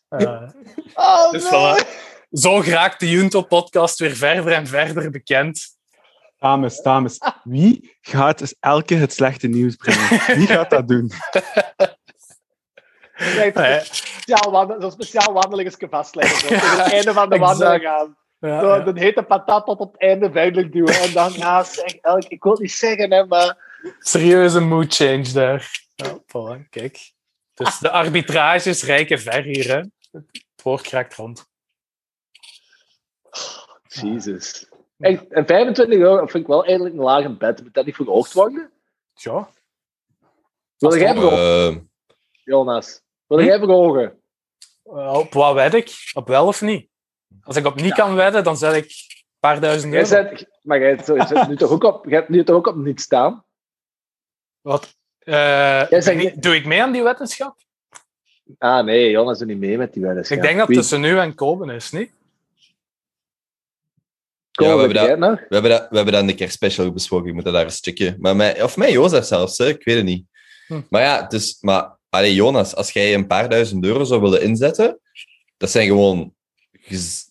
Eh, 0.10 0.42
Oh, 0.94 1.32
dus 1.32 1.50
nee. 1.50 1.52
voilà. 1.52 1.88
Zo 2.32 2.60
geraakt 2.60 3.00
de 3.00 3.10
Junto-podcast 3.10 4.00
weer 4.00 4.16
verder 4.16 4.52
en 4.54 4.68
verder 4.68 5.12
bekend. 5.12 5.76
Dames, 6.40 6.82
dames. 6.82 7.18
Wie 7.44 7.98
gaat 8.02 8.38
dus 8.38 8.56
elke 8.60 8.96
het 8.96 9.14
slechte 9.14 9.48
nieuws 9.48 9.76
brengen? 9.76 10.38
Wie 10.38 10.48
gaat 10.48 10.70
dat 10.70 10.88
doen? 10.88 11.12
Nee, 13.36 13.52
Nee. 13.54 13.80
speciaal 13.84 14.52
wandel- 14.52 14.82
Zo'n 14.82 14.92
speciaal 14.92 15.34
wandelingetje 15.34 15.88
vastleggen. 15.90 16.40
Zo. 16.40 16.48
Tegen 16.48 16.70
het 16.84 16.92
einde 16.94 17.14
van 17.14 17.30
de 17.30 17.38
wandeling 17.38 17.82
gaan. 17.84 18.18
Ja, 18.40 18.60
Zo, 18.60 18.76
ja. 18.76 18.80
De 18.92 19.00
hete 19.00 19.24
patat 19.24 19.66
tot 19.66 19.80
op 19.80 19.92
het 19.92 20.02
einde 20.02 20.30
duidelijk 20.32 20.72
duwen. 20.72 20.94
En 21.00 21.14
dan, 21.14 21.34
ja, 21.34 21.64
zeg, 21.64 21.96
elk, 21.96 22.24
ik 22.24 22.44
wil 22.44 22.52
het 22.52 22.62
niet 22.62 22.72
zeggen, 22.72 23.12
hè, 23.12 23.26
maar... 23.26 23.66
Serieuze 24.00 24.60
mood 24.60 24.94
change 24.96 25.32
daar. 25.32 25.86
Ja, 25.96 26.20
voilà, 26.20 26.70
kijk. 26.70 27.12
Dus 27.54 27.80
de 27.80 27.90
arbitrages 27.92 28.84
rijken 28.84 29.20
ver 29.20 29.44
hier. 29.44 29.68
Hè. 29.68 29.78
Het 30.12 30.62
woord 30.64 30.82
kraakt 30.82 31.16
rond. 31.16 31.46
Jezus. 33.88 34.68
Echt, 35.00 35.28
en 35.28 35.46
25 35.46 36.00
euro 36.00 36.18
vind 36.18 36.44
ik 36.44 36.48
wel 36.48 36.66
eigenlijk 36.66 36.96
een 36.96 37.04
lage 37.04 37.30
bed. 37.38 37.64
Moet 37.64 37.74
dat 37.74 37.86
niet 37.86 37.96
verhoogd 37.96 38.34
worden? 38.34 38.72
Ja. 39.14 39.50
Wil 40.78 40.90
Als 40.90 41.00
jij 41.00 41.08
het- 41.08 41.18
verhogen, 41.18 41.74
Eh, 41.76 41.82
Jonas? 42.44 43.02
Wil 43.28 43.40
Hm? 43.40 43.46
jij 43.46 43.58
verhogen? 43.58 44.22
Eh, 44.84 45.14
op 45.14 45.34
wat 45.34 45.54
wed 45.54 45.74
ik? 45.74 45.92
Op 46.14 46.28
wel 46.28 46.48
of 46.48 46.62
niet? 46.62 46.90
Als 47.42 47.56
ik 47.56 47.66
op 47.66 47.76
niet 47.82 47.94
kan 47.94 48.16
wedden, 48.16 48.44
dan 48.44 48.58
zet 48.58 48.74
ik 48.76 48.84
een 48.86 49.26
paar 49.40 49.60
duizend 49.62 49.94
Jij 49.94 50.02
euro. 50.02 50.14
zet, 50.30 50.50
maar 50.62 50.80
jij 50.80 51.04
zet, 51.04 51.28
zet 51.28 51.48
nu 51.48 51.56
toch 51.58 51.72
ook 51.72 51.84
op, 51.84 52.06
jij 52.06 52.18
hebt 52.18 52.30
nu 52.30 52.44
toch 52.44 52.56
ook 52.56 52.68
op 52.68 52.76
niet 52.76 53.02
staan? 53.02 53.46
Wat? 54.68 54.96
Eh, 55.20 55.84
zegt- 55.90 56.08
ik- 56.08 56.42
doe 56.42 56.56
ik 56.56 56.66
mee 56.66 56.82
aan 56.82 56.92
die 56.92 57.04
wetenschap? 57.04 57.58
Ah 58.58 58.86
nee, 58.86 59.10
Jonas 59.10 59.40
doet 59.40 59.48
niet 59.48 59.58
mee 59.58 59.78
met 59.78 59.94
die 59.94 60.04
weddenschap. 60.04 60.38
Ik 60.38 60.44
denk 60.44 60.58
dat 60.58 60.68
Wie- 60.68 60.76
het 60.78 60.86
tussen 60.88 61.02
nu 61.02 61.20
en 61.20 61.36
Koben 61.36 61.70
is, 61.70 61.92
niet? 61.92 62.12
Ja, 64.52 64.74
we 64.74 64.80
hebben 64.80 64.94
dat- 64.94 65.18
nog? 65.18 65.40
we, 65.40 65.46
hebben 65.50 65.72
dat, 65.72 65.88
we 65.90 65.96
hebben 65.96 66.14
dat 66.14 66.22
in 66.22 66.28
de 66.28 66.36
kerstspecial 66.36 66.92
besproken. 66.92 67.28
Je 67.28 67.34
moet 67.34 67.44
dat 67.44 67.54
daar 67.54 67.64
een 67.64 67.72
stukje... 67.72 68.16
Maar 68.20 68.36
mij, 68.36 68.64
of 68.64 68.78
mij 68.78 68.92
Jozef 68.92 69.26
zelfs, 69.26 69.58
hè? 69.58 69.68
ik 69.68 69.84
weet 69.84 69.96
het 69.96 70.06
niet. 70.06 70.26
Hm. 70.68 70.82
Maar 70.90 71.02
ja, 71.02 71.22
dus, 71.28 71.58
maar, 71.62 71.98
allee, 72.10 72.34
Jonas, 72.34 72.76
als 72.76 72.92
jij 72.92 73.14
een 73.14 73.28
paar 73.28 73.50
duizend 73.50 73.86
euro 73.86 74.04
zou 74.04 74.22
willen 74.22 74.42
inzetten, 74.42 75.00
dat 75.58 75.72
zijn 75.72 75.88
gewoon... 75.88 76.34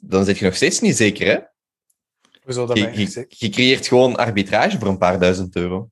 Dan 0.00 0.24
zit 0.24 0.38
je 0.38 0.44
nog 0.44 0.54
steeds 0.56 0.80
niet 0.80 0.96
zeker, 0.96 1.26
hè? 1.26 1.38
Hoezo 2.42 2.66
dat 2.66 2.76
Je, 2.76 2.82
ben 2.84 2.92
ik 2.92 2.98
je, 2.98 3.06
zeker? 3.06 3.36
je 3.38 3.48
creëert 3.48 3.86
gewoon 3.86 4.16
arbitrage 4.16 4.78
voor 4.78 4.88
een 4.88 4.98
paar 4.98 5.18
duizend 5.20 5.56
euro. 5.56 5.88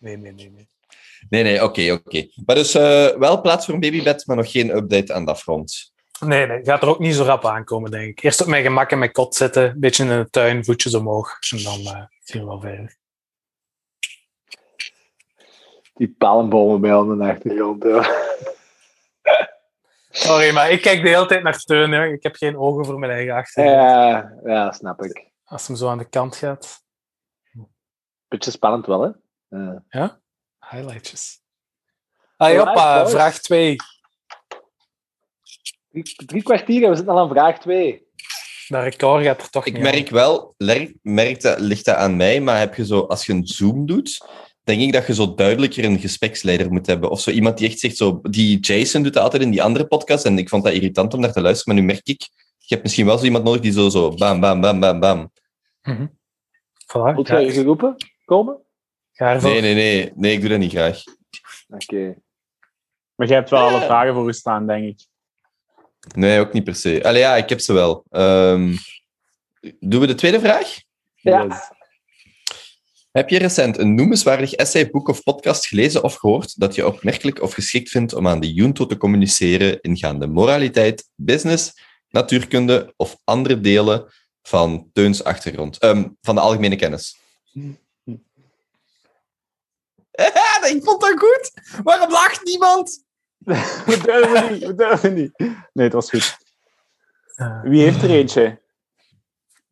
Nee, 0.00 0.16
nee, 0.16 0.32
nee. 0.32 0.50
nee. 0.50 0.68
Nee, 1.28 1.42
nee, 1.42 1.64
oké, 1.64 1.92
oké. 1.92 2.28
Maar 2.46 2.54
dus 2.54 2.74
eh, 2.74 3.16
wel 3.16 3.40
plaats 3.40 3.64
voor 3.64 3.74
een 3.74 3.80
babybed, 3.80 4.26
maar 4.26 4.36
nog 4.36 4.50
geen 4.50 4.76
update 4.76 5.12
aan 5.12 5.24
dat 5.24 5.40
front. 5.40 5.92
Nee, 6.20 6.46
nee, 6.46 6.64
gaat 6.64 6.82
er 6.82 6.88
ook 6.88 6.98
niet 6.98 7.14
zo 7.14 7.22
rap 7.22 7.46
aankomen, 7.46 7.90
denk 7.90 8.08
ik. 8.08 8.22
Eerst 8.22 8.40
op 8.40 8.46
mijn 8.46 8.62
gemak 8.62 8.90
in 8.90 8.98
mijn 8.98 9.12
kot 9.12 9.34
zitten, 9.34 9.70
een 9.70 9.80
beetje 9.80 10.02
in 10.02 10.08
de 10.08 10.30
tuin, 10.30 10.64
voetjes 10.64 10.94
omhoog. 10.94 11.38
En 11.50 11.62
dan 11.62 11.80
eh 11.80 12.04
zien 12.22 12.42
we 12.42 12.48
wel 12.48 12.60
verder. 12.60 12.98
Die 15.94 16.14
palmbomen 16.18 16.80
bij 16.80 16.94
aan 16.94 17.18
de 17.18 17.24
achtergrond. 17.24 17.84
Sorry, 20.10 20.52
maar 20.52 20.70
ik 20.70 20.82
kijk 20.82 21.02
de 21.02 21.08
hele 21.08 21.26
tijd 21.26 21.42
naar 21.42 21.58
Teun. 21.58 21.92
hè. 21.92 22.06
Ik 22.06 22.22
heb 22.22 22.34
geen 22.36 22.58
ogen 22.58 22.84
voor 22.84 22.98
mijn 22.98 23.12
eigen 23.12 23.34
achtergrond. 23.34 23.78
Ja, 23.80 24.32
ja, 24.44 24.72
snap 24.72 25.02
ik. 25.02 25.30
Als 25.44 25.66
hem 25.66 25.76
zo 25.76 25.88
aan 25.88 25.98
de 25.98 26.08
kant 26.08 26.36
gaat. 26.36 26.82
Beetje 28.28 28.50
spannend 28.50 28.86
wel, 28.86 29.02
hè? 29.02 29.10
Eh, 29.50 30.08
Highlightjes. 30.70 31.42
Ah, 32.36 32.46
Alright, 32.46 32.66
hoppa, 32.66 33.08
vraag 33.08 33.38
2. 33.38 33.76
drie, 35.90 36.14
drie 36.26 36.42
kwartier 36.42 36.82
en 36.82 36.90
we 36.90 36.96
zitten 36.96 37.14
al 37.14 37.20
aan 37.20 37.28
vraag 37.28 37.58
2. 37.58 38.08
Dat 38.68 38.82
record 38.82 39.24
gaat 39.24 39.42
er 39.42 39.50
toch 39.50 39.66
Ik 39.66 39.72
niet 39.72 39.82
merk 39.82 40.08
wel, 40.08 40.54
merk 41.02 41.40
dat, 41.40 41.60
ligt 41.60 41.84
dat 41.84 41.96
aan 41.96 42.16
mij, 42.16 42.40
maar 42.40 42.58
heb 42.58 42.74
je 42.74 42.86
zo, 42.86 43.00
als 43.00 43.26
je 43.26 43.32
een 43.32 43.46
Zoom 43.46 43.86
doet, 43.86 44.26
denk 44.62 44.80
ik 44.80 44.92
dat 44.92 45.06
je 45.06 45.14
zo 45.14 45.34
duidelijker 45.34 45.84
een 45.84 45.98
gespreksleider 45.98 46.72
moet 46.72 46.86
hebben. 46.86 47.10
Of 47.10 47.20
zo 47.20 47.30
iemand 47.30 47.58
die 47.58 47.68
echt 47.68 47.78
zegt, 47.78 47.96
zo, 47.96 48.20
die 48.22 48.58
Jason 48.60 49.02
doet 49.02 49.14
dat 49.14 49.22
altijd 49.22 49.42
in 49.42 49.50
die 49.50 49.62
andere 49.62 49.86
podcast, 49.86 50.24
en 50.24 50.38
ik 50.38 50.48
vond 50.48 50.64
dat 50.64 50.72
irritant 50.72 51.14
om 51.14 51.20
naar 51.20 51.32
te 51.32 51.40
luisteren, 51.40 51.74
maar 51.74 51.84
nu 51.84 51.90
merk 51.92 52.08
ik, 52.08 52.20
je 52.58 52.74
hebt 52.74 52.82
misschien 52.82 53.06
wel 53.06 53.18
zo 53.18 53.24
iemand 53.24 53.44
nodig 53.44 53.60
die 53.60 53.72
zo, 53.72 53.88
zo 53.88 54.14
bam, 54.14 54.40
bam, 54.40 54.60
bam, 54.60 54.80
bam, 54.80 55.00
bam. 55.00 55.32
Voilà, 56.90 57.14
Moet 57.14 57.28
ga, 57.28 57.40
jij 57.40 57.52
geroepen 57.52 57.96
komen? 58.24 58.64
Nee, 59.20 59.60
nee, 59.60 59.74
nee, 59.74 60.12
nee, 60.14 60.32
ik 60.32 60.40
doe 60.40 60.48
dat 60.48 60.58
niet 60.58 60.72
graag. 60.72 61.02
Oké. 61.68 62.14
Maar 63.14 63.26
jij 63.26 63.36
hebt 63.36 63.50
wel 63.50 63.68
alle 63.68 63.80
vragen 63.80 64.14
voor 64.14 64.28
u 64.28 64.32
staan, 64.32 64.66
denk 64.66 64.84
ik. 64.84 65.06
Nee, 66.14 66.40
ook 66.40 66.52
niet 66.52 66.64
per 66.64 66.74
se. 66.74 67.04
Allee, 67.04 67.20
ja, 67.20 67.36
ik 67.36 67.48
heb 67.48 67.60
ze 67.60 67.72
wel. 67.72 68.04
Ehm, 68.10 68.76
doen 69.80 70.00
we 70.00 70.06
de 70.06 70.14
tweede 70.14 70.40
vraag? 70.40 70.78
Ja. 71.14 71.44
Yes. 71.44 71.70
Heb 73.10 73.28
je 73.28 73.38
recent 73.38 73.78
een 73.78 73.94
noemenswaardig 73.94 74.52
essay, 74.52 74.90
boek 74.90 75.08
of 75.08 75.22
podcast 75.22 75.66
gelezen 75.66 76.02
of 76.02 76.14
gehoord 76.14 76.60
dat 76.60 76.74
je 76.74 76.86
opmerkelijk 76.86 77.42
of 77.42 77.52
geschikt 77.52 77.88
vindt 77.88 78.14
om 78.14 78.28
aan 78.28 78.40
de 78.40 78.52
Junto 78.52 78.86
te 78.86 78.96
communiceren 78.96 79.80
ingaande 79.80 80.26
moraliteit, 80.26 81.08
business, 81.14 81.72
natuurkunde 82.08 82.92
of 82.96 83.16
andere 83.24 83.60
delen 83.60 84.12
van 84.42 84.90
Teuns 84.92 85.24
achtergrond, 85.24 85.78
Ehm, 85.78 86.08
van 86.20 86.34
de 86.34 86.40
algemene 86.40 86.76
kennis? 86.76 87.18
ik 90.74 90.84
vond 90.84 91.00
dat 91.00 91.18
goed. 91.18 91.50
Waarom 91.82 92.10
lacht 92.10 92.44
niemand? 92.44 93.04
We 93.86 93.98
durven 94.02 94.52
niet, 94.52 94.66
we 94.66 94.74
durven 94.74 95.14
niet. 95.14 95.38
Nee, 95.72 95.84
het 95.84 95.92
was 95.92 96.10
goed. 96.10 96.36
Wie 97.62 97.82
heeft 97.82 98.02
er 98.02 98.10
eentje? 98.10 98.60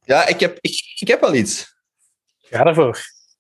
Ja, 0.05 0.27
ik 0.27 0.41
heb, 0.41 0.59
ik, 0.61 0.95
ik 0.99 1.09
heb 1.09 1.23
al 1.23 1.35
iets. 1.35 1.77
ga 2.43 2.65
ervoor. 2.65 2.99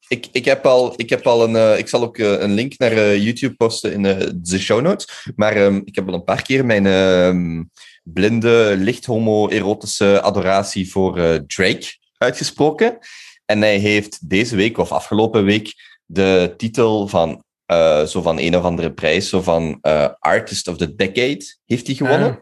Ik, 0.09 0.28
ik, 0.32 0.44
heb 0.44 0.66
al, 0.66 0.92
ik 0.96 1.11
heb 1.11 1.26
al 1.26 1.42
een. 1.44 1.56
eh, 1.56 1.78
ik 1.78 1.88
zal 1.88 2.02
ook 2.02 2.18
eh, 2.18 2.40
een 2.40 2.52
link 2.52 2.78
naar 2.78 2.92
eh, 2.92 3.16
YouTube 3.24 3.54
posten 3.54 3.92
in 3.92 4.02
de 4.42 4.59
show 4.59 4.80
notes. 4.80 5.32
Maar 5.36 5.56
ehm, 5.56 5.80
ik 5.84 5.94
heb 5.94 6.09
al 6.09 6.14
een 6.14 6.24
paar 6.24 6.42
keer 6.42 6.64
mijn 6.64 6.86
ehm, 6.86 7.64
blinde, 8.02 8.74
licht 8.78 9.04
homo-erotische 9.04 10.20
adoratie 10.20 10.90
voor 10.90 11.18
eh, 11.18 11.34
Drake 11.34 11.96
uitgesproken. 12.18 12.98
En 13.44 13.61
hij 13.62 13.76
heeft 13.78 14.28
deze 14.28 14.56
week 14.56 14.78
of 14.78 14.92
afgelopen 14.92 15.44
week 15.44 15.97
de 16.11 16.54
titel 16.56 17.09
van. 17.09 17.42
eh, 17.66 18.04
zo 18.04 18.22
van 18.22 18.38
een 18.38 18.56
of 18.56 18.62
andere 18.62 18.92
prijs, 18.92 19.28
zo 19.28 19.42
van 19.42 19.78
eh, 19.80 20.09
Artist 20.18 20.68
of 20.68 20.76
the 20.76 20.94
Decade, 20.94 21.44
heeft 21.64 21.86
hij 21.86 21.96
gewonnen. 21.96 22.40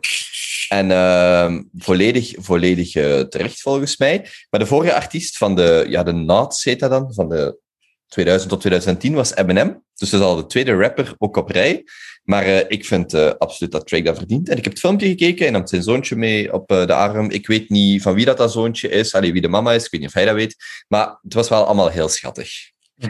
En 0.68 0.90
ehm, 0.90 1.62
volledig, 1.78 2.34
volledig 2.36 2.94
eh, 2.94 3.20
terecht 3.20 3.60
volgens 3.60 3.96
mij. 3.96 4.28
Maar 4.50 4.60
de 4.60 4.66
vorige 4.66 4.94
artiest 4.94 5.36
van 5.36 5.54
de, 5.54 5.86
ja, 5.88 6.02
de 6.02 6.46
heet 6.62 6.80
dat 6.80 6.90
dan, 6.90 7.14
van 7.14 7.28
de 7.28 7.58
2000 8.08 8.50
tot 8.50 8.60
2010 8.60 9.14
was 9.14 9.34
Eminem. 9.34 9.84
Dus 9.94 10.10
dat 10.10 10.20
is 10.20 10.26
al 10.26 10.36
de 10.36 10.46
tweede 10.46 10.74
rapper 10.74 11.14
ook 11.18 11.36
op 11.36 11.50
rij. 11.50 11.84
Maar 12.22 12.70
ik 12.70 12.84
vind 12.84 13.14
absoluut 13.38 13.72
dat 13.72 13.86
Drake 13.86 14.04
dat 14.04 14.16
verdient. 14.16 14.48
En 14.48 14.56
ik 14.56 14.64
heb 14.64 14.72
het 14.72 14.82
filmpje 14.82 15.08
gekeken 15.08 15.46
en 15.46 15.54
had 15.54 15.68
zijn 15.68 15.82
zoontje 15.82 16.16
mee 16.16 16.52
op 16.52 16.68
de 16.68 16.92
arm. 16.92 17.30
Ik 17.30 17.46
weet 17.46 17.68
niet 17.70 18.02
van 18.02 18.14
wie 18.14 18.24
dat, 18.24 18.36
dat 18.36 18.52
zoontje 18.52 18.88
is, 18.88 19.14
allee, 19.14 19.32
wie 19.32 19.42
de 19.42 19.48
mama 19.48 19.72
is. 19.72 19.84
Ik 19.84 19.90
weet 19.90 20.00
niet 20.00 20.08
of 20.10 20.14
hij 20.14 20.24
dat 20.24 20.34
weet. 20.34 20.56
Maar 20.88 21.18
het 21.22 21.34
was 21.34 21.48
wel 21.48 21.64
allemaal 21.64 21.88
heel 21.88 22.08
schattig. 22.08 22.74
Ja. 22.96 23.08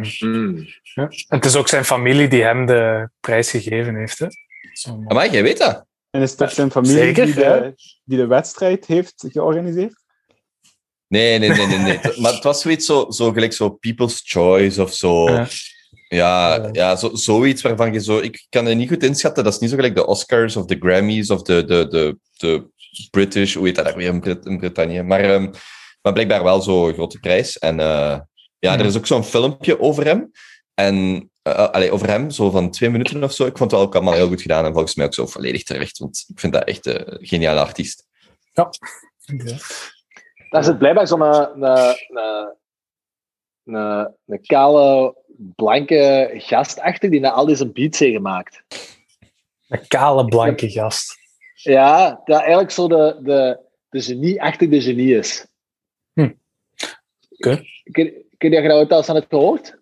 En 0.94 1.06
het 1.28 1.44
is 1.44 1.56
ook 1.56 1.68
zijn 1.68 1.84
familie 1.84 2.28
die 2.28 2.42
hem 2.42 2.66
de 2.66 3.08
prijs 3.20 3.50
gegeven 3.50 3.94
heeft. 3.96 4.18
Hè? 4.18 4.26
Maar 5.08 5.32
jij 5.32 5.42
weet 5.42 5.58
dat. 5.58 5.84
En 6.10 6.22
is 6.22 6.30
het 6.30 6.42
ook 6.42 6.50
zijn 6.50 6.70
familie 6.70 6.96
Zeker, 6.96 7.24
die, 7.24 7.34
de, 7.34 7.74
die 8.04 8.18
de 8.18 8.26
wedstrijd 8.26 8.86
heeft 8.86 9.24
georganiseerd? 9.28 10.04
Nee, 11.08 11.38
nee, 11.38 11.48
nee, 11.48 11.66
nee. 11.66 11.78
nee. 11.78 11.98
maar 12.20 12.32
het 12.32 12.42
was 12.42 12.60
zoiets 12.62 12.86
zo, 12.86 13.06
zo 13.10 13.32
gelijk 13.32 13.52
zo 13.52 13.70
People's 13.70 14.22
Choice 14.24 14.82
of 14.82 14.92
zo. 14.94 15.28
Ja. 15.30 15.46
Ja, 16.08 16.54
Ja. 16.54 16.68
ja 16.72 16.96
zo, 16.96 17.14
zoiets 17.14 17.62
waarvan 17.62 17.92
je 17.92 18.02
zo... 18.02 18.18
Ik 18.18 18.46
kan 18.48 18.64
het 18.66 18.76
niet 18.76 18.88
goed 18.88 19.02
inschatten. 19.02 19.44
Dat 19.44 19.52
is 19.52 19.58
niet 19.58 19.70
zo 19.70 19.76
gelijk 19.76 19.94
de 19.94 20.06
Oscars 20.06 20.56
of 20.56 20.64
de 20.64 20.76
Grammys 20.78 21.30
of 21.30 21.42
de, 21.42 21.64
de, 21.64 21.86
de, 21.88 22.18
de 22.36 22.66
British... 23.10 23.54
Hoe 23.54 23.66
heet 23.66 23.74
dat 23.76 23.84
daar 23.84 23.96
weer 23.96 24.08
in, 24.12 24.20
Brit- 24.20 24.46
in 24.46 24.58
Brittannië? 24.58 25.02
Maar, 25.02 25.20
ehm, 25.20 25.50
maar 26.02 26.12
blijkbaar 26.12 26.42
wel 26.42 26.62
zo'n 26.62 26.92
grote 26.92 27.18
prijs. 27.18 27.58
En 27.58 27.80
eh, 27.80 28.18
ja, 28.58 28.78
er 28.78 28.84
is 28.84 28.96
ook 28.96 29.06
zo'n 29.06 29.24
filmpje 29.24 29.80
over 29.80 30.04
hem. 30.04 30.30
En... 30.74 31.30
eh, 31.42 31.70
allee, 31.70 31.90
over 31.90 32.08
hem, 32.08 32.30
zo 32.30 32.50
van 32.50 32.70
twee 32.70 32.90
minuten 32.90 33.24
of 33.24 33.32
zo. 33.32 33.46
Ik 33.46 33.56
vond 33.56 33.70
het 33.70 33.80
wel 33.80 33.88
ook 33.88 33.94
allemaal 33.94 34.14
heel 34.14 34.28
goed 34.28 34.42
gedaan. 34.42 34.64
En 34.64 34.72
volgens 34.72 34.94
mij 34.94 35.06
ook 35.06 35.14
zo 35.14 35.26
volledig 35.26 35.62
terecht. 35.62 35.98
Want 35.98 36.24
ik 36.28 36.40
vind 36.40 36.52
dat 36.52 36.64
echt 36.64 36.86
een 36.86 37.18
geniale 37.20 37.60
artiest. 37.60 38.06
Ja. 38.52 38.70
Daar 40.50 40.64
zit 40.64 40.78
blijkbaar 40.78 41.06
zo'n 41.06 41.20
een, 41.20 41.62
een, 41.62 42.16
een, 43.64 43.74
een, 43.74 44.14
een 44.26 44.42
kale, 44.46 45.14
blanke 45.36 46.34
gast 46.36 46.80
achter 46.80 47.10
die 47.10 47.20
naar 47.20 47.30
al 47.30 47.46
deze 47.46 47.72
beats 47.72 47.98
heeft 47.98 48.14
gemaakt. 48.14 48.62
Een 49.68 49.86
kale, 49.86 50.24
blanke 50.24 50.70
gast. 50.70 51.16
Ja, 51.54 52.20
dat 52.24 52.38
eigenlijk 52.38 52.70
zo 52.70 52.88
de, 52.88 53.18
de, 53.22 53.58
de 53.88 54.02
genie 54.02 54.42
achter 54.42 54.70
de 54.70 54.80
genie 54.80 55.16
is. 55.16 55.46
Hm. 56.12 56.32
Oké. 57.30 57.62
Kun 58.38 58.50
je 58.50 58.62
dat 58.62 58.72
ooit 58.72 58.90
al 58.90 58.98
eens 58.98 59.08
aan 59.08 59.14
het 59.14 59.26
gehoord? 59.28 59.78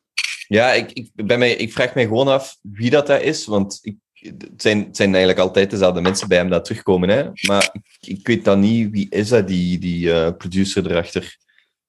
Ja, 0.48 0.72
ik, 0.72 0.92
ik, 0.92 1.10
ben 1.14 1.38
mij, 1.38 1.52
ik 1.52 1.72
vraag 1.72 1.94
mij 1.94 2.04
gewoon 2.04 2.28
af 2.28 2.56
wie 2.62 2.90
dat, 2.90 3.06
dat 3.06 3.20
is, 3.22 3.46
want 3.46 3.78
ik, 3.82 3.96
het, 4.12 4.62
zijn, 4.62 4.78
het 4.78 4.96
zijn 4.96 5.08
eigenlijk 5.08 5.38
altijd 5.38 5.70
dezelfde 5.70 6.00
mensen 6.00 6.28
bij 6.28 6.38
hem 6.38 6.48
dat 6.50 6.64
terugkomen. 6.64 7.08
Hè? 7.08 7.24
Maar 7.48 7.70
ik, 7.72 8.08
ik 8.18 8.26
weet 8.26 8.44
dan 8.44 8.60
niet 8.60 8.90
wie 8.90 9.06
is 9.10 9.28
dat, 9.28 9.48
die, 9.48 9.78
die 9.78 10.12
eh, 10.12 10.30
producer 10.38 10.90
erachter. 10.90 11.36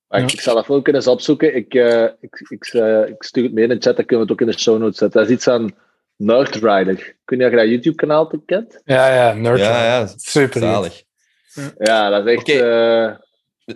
Maar 0.08 0.20
Ja. 0.20 0.26
ik, 0.26 0.32
ik 0.34 0.42
zal 0.42 0.56
dat 0.56 0.68
wel 0.68 0.82
kunnen 0.82 1.02
eens 1.02 1.12
opzoeken. 1.12 1.56
Ik, 1.56 1.74
eh, 1.74 2.04
ik, 2.20 2.46
ik, 2.50 2.66
eh, 2.66 3.08
ik 3.08 3.24
stuur 3.24 3.44
het 3.44 3.54
mee 3.54 3.64
in 3.64 3.70
de 3.70 3.82
chat, 3.82 3.96
dan 3.96 4.06
kunnen 4.06 4.26
we 4.26 4.32
het 4.32 4.42
ook 4.42 4.48
in 4.48 4.54
de 4.56 4.60
show 4.62 4.80
notes 4.80 4.98
zetten. 4.98 5.20
Dat 5.20 5.30
is 5.30 5.36
iets 5.36 5.48
aan 5.48 5.76
Nerdrider. 6.16 7.16
Kun 7.26 7.40
je 7.40 7.50
dat 7.50 7.68
YouTube-kanaal 7.68 8.42
kent? 8.46 8.82
Ja, 8.86 9.16
ja, 9.16 9.34
nerd. 9.34 9.60
Ja, 9.60 9.86
ja, 9.86 10.08
Super. 10.16 10.62
zalig. 10.62 11.04
Ja, 11.78 12.10
dat 12.10 12.28
is 12.28 12.34
echt... 12.34 12.50
Eh, 12.50 13.12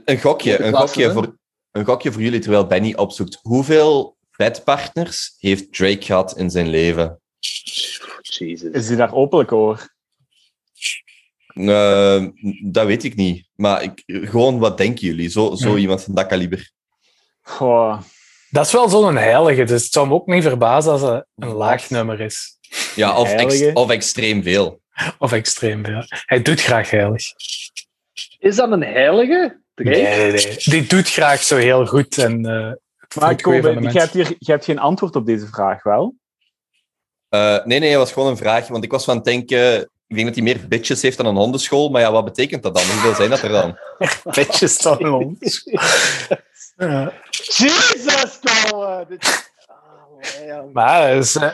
Een 0.06 0.20
gokje, 0.20 0.62
een 0.64 0.74
gokje, 0.74 1.12
voor, 1.12 1.38
een 1.72 1.86
gokje 1.86 2.12
voor 2.12 2.22
jullie, 2.22 2.40
terwijl 2.40 2.68
Benny 2.68 2.94
opzoekt. 2.94 3.40
Hoeveel 3.42 4.18
bedpartners 4.38 5.36
heeft 5.40 5.74
Drake 5.74 6.02
gehad 6.02 6.38
in 6.38 6.50
zijn 6.50 6.68
leven? 6.68 7.22
Jesus. 8.22 8.72
Is 8.72 8.88
hij 8.88 8.98
daar 8.98 9.14
openlijk 9.14 9.52
over? 9.52 9.96
Eh, 11.54 12.26
dat 12.64 12.86
weet 12.86 13.04
ik 13.04 13.16
niet. 13.16 13.48
Maar 13.56 13.84
ik, 13.84 14.04
gewoon, 14.06 14.60
wat 14.60 14.78
denken 14.78 15.06
jullie? 15.08 15.30
Zo, 15.30 15.56
zo 15.56 15.68
Hmm. 15.70 15.78
iemand 15.78 16.04
van 16.04 16.14
dat 16.16 16.26
kaliber. 16.28 16.72
Goh. 17.42 18.02
Dat 18.50 18.66
is 18.66 18.72
wel 18.72 18.90
zo'n 18.90 19.16
heilige, 19.16 19.64
dus 19.64 19.84
het 19.84 19.92
zou 19.92 20.08
me 20.08 20.14
ook 20.14 20.28
niet 20.28 20.44
verbazen 20.44 20.92
als 20.92 21.02
het 21.02 21.26
een 21.36 21.54
laag 21.54 21.90
nummer 21.90 22.20
is. 22.22 22.58
Ja, 22.96 23.20
of, 23.20 23.32
ex- 23.34 23.74
of 23.74 23.90
extreem 23.90 24.44
veel. 24.44 24.82
Of 25.18 25.32
extreem 25.32 25.86
veel. 25.86 26.04
Hij 26.26 26.42
doet 26.42 26.62
graag 26.62 26.90
heilig. 26.90 27.24
Is 28.40 28.56
dat 28.56 28.72
een 28.72 28.84
heilige? 28.84 29.62
Nee, 29.84 30.02
nee, 30.18 30.32
nee. 30.32 30.56
Die 30.58 30.88
doet 30.88 31.10
graag 31.10 31.44
zo 31.44 31.56
heel 31.56 31.86
goed. 31.86 32.18
En, 32.18 32.46
eh 32.46 32.72
Maar 33.20 33.42
Kobe, 33.42 33.82
je 33.82 34.00
hebt, 34.00 34.14
hier, 34.14 34.36
je 34.40 34.52
hebt 34.52 34.66
geen 34.66 34.80
antwoord 34.80 35.16
op 35.16 35.26
deze 35.26 35.48
vraag, 35.48 35.84
wel? 35.84 36.16
Eh, 37.30 37.66
nee, 37.66 37.80
nee, 37.80 37.90
het 37.90 37.98
was 38.00 38.12
gewoon 38.12 38.30
een 38.30 38.38
vraag. 38.38 38.68
Want 38.68 38.84
ik 38.84 38.92
was 38.92 39.04
van 39.04 39.16
het 39.16 39.26
denken... 39.26 39.90
Ik 40.08 40.16
denk 40.16 40.28
dat 40.28 40.36
hij 40.36 40.44
meer 40.44 40.68
bitches 40.68 41.02
heeft 41.02 41.18
dan 41.18 41.26
een 41.26 41.36
hondenschool. 41.36 41.90
Maar 41.90 42.02
ja, 42.02 42.12
wat 42.12 42.26
betekent 42.26 42.64
dat 42.64 42.76
dan? 42.76 42.84
Hoeveel 42.84 43.14
zijn 43.16 43.30
dat 43.30 43.42
er 43.42 43.50
dan? 43.50 43.78
Petjes 44.36 44.78
dan 44.78 45.14
ons. 45.14 45.64
Ja. 46.76 47.14
Jesus! 47.32 48.40
Dit- 49.08 49.52
Ah, 49.68 50.56
man. 50.58 50.72
Maar 50.74 51.14
dat 51.14 51.24
is 51.24 51.36
eh, 51.36 51.52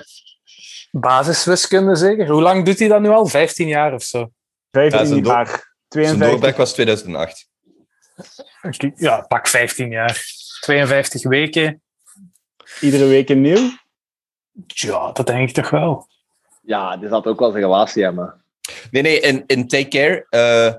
basiswiskunde 0.92 1.96
zeker. 1.96 2.28
Hoe 2.30 2.42
lang 2.42 2.66
doet 2.66 2.80
hij 2.80 2.88
dat 2.88 3.02
nu 3.02 3.10
al? 3.10 3.26
15 3.26 3.68
jaar 3.68 3.94
of 3.94 4.04
zo? 4.04 4.30
15 4.72 5.00
Ja, 5.00 5.06
zijn 5.06 5.24
door- 5.24 5.34
jaar. 5.34 5.46
Zijn 5.48 5.64
52. 5.88 6.30
doorbraak 6.30 6.58
was 6.58 6.74
2008. 6.74 7.48
Ja, 8.96 9.22
pak 9.22 9.48
15 9.48 9.90
jaar. 9.90 10.24
52 10.60 11.24
weken. 11.24 11.82
Iedere 12.82 13.06
week 13.06 13.30
een 13.30 13.42
nieuw. 13.42 13.70
Ja, 14.68 15.12
dat 15.12 15.28
denk 15.28 15.50
ik 15.50 15.56
toch 15.56 15.70
wel. 15.70 16.08
Ja, 16.62 16.98
die 16.98 17.10
zat 17.10 17.26
ook 17.26 17.40
wel 17.40 17.52
zijn 17.52 17.64
relatie 17.64 18.04
hebben. 18.04 18.44
Nee, 18.92 19.02
nee, 19.02 19.20
in, 19.20 19.44
in 19.48 19.68
Take 19.68 19.88
Care, 19.88 20.26
eh, 20.30 20.74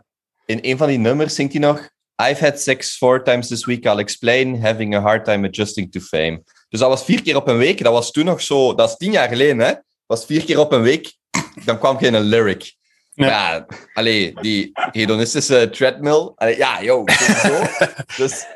in 0.44 0.58
een 0.62 0.76
van 0.76 0.88
die 0.88 0.98
nummers 0.98 1.34
zingt 1.34 1.52
hij 1.52 1.62
nog... 1.62 1.88
I've 2.22 2.44
had 2.44 2.60
sex 2.60 2.96
four 2.96 3.24
times 3.24 3.48
this 3.48 3.64
week, 3.64 3.84
I'll 3.84 3.98
explain, 3.98 4.62
having 4.62 4.94
a 4.94 5.00
hard 5.00 5.24
time 5.24 5.48
adjusting 5.48 5.92
to 5.92 6.00
fame. 6.00 6.42
Dus 6.68 6.80
dat 6.80 6.88
was 6.88 7.04
vier 7.04 7.22
keer 7.22 7.36
op 7.36 7.48
een 7.48 7.58
week. 7.58 7.82
Dat 7.82 7.92
was 7.92 8.10
toen 8.10 8.24
nog 8.24 8.40
zo... 8.40 8.74
Dat 8.74 8.88
is 8.88 8.96
tien 8.96 9.12
jaar 9.12 9.28
geleden, 9.28 9.58
hè. 9.58 9.72
Dat 9.72 9.82
was 10.06 10.24
vier 10.24 10.44
keer 10.44 10.58
op 10.58 10.72
een 10.72 10.82
week. 10.82 11.16
Dan 11.64 11.78
kwam 11.78 11.98
geen 11.98 12.20
lyric. 12.20 12.75
Ja. 13.16 13.26
Ja, 13.26 13.66
allee, 13.92 14.34
die 14.40 14.70
hedonistische 14.72 15.70
treadmill. 15.70 16.32
Allee, 16.36 16.56
ja, 16.56 16.82
yo, 16.82 17.04
zo. 17.42 17.62
Dus, 18.22 18.46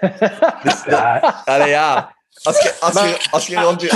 dus 0.62 0.84
Ja, 0.86 1.42
allee, 1.44 1.68
ja. 1.68 2.16
Als 2.42 2.62
je, 2.62 2.74
als, 2.80 2.94
je, 2.94 3.28
als 3.30 3.46
je 3.46 3.56
rond 3.56 3.80
je 3.80 3.88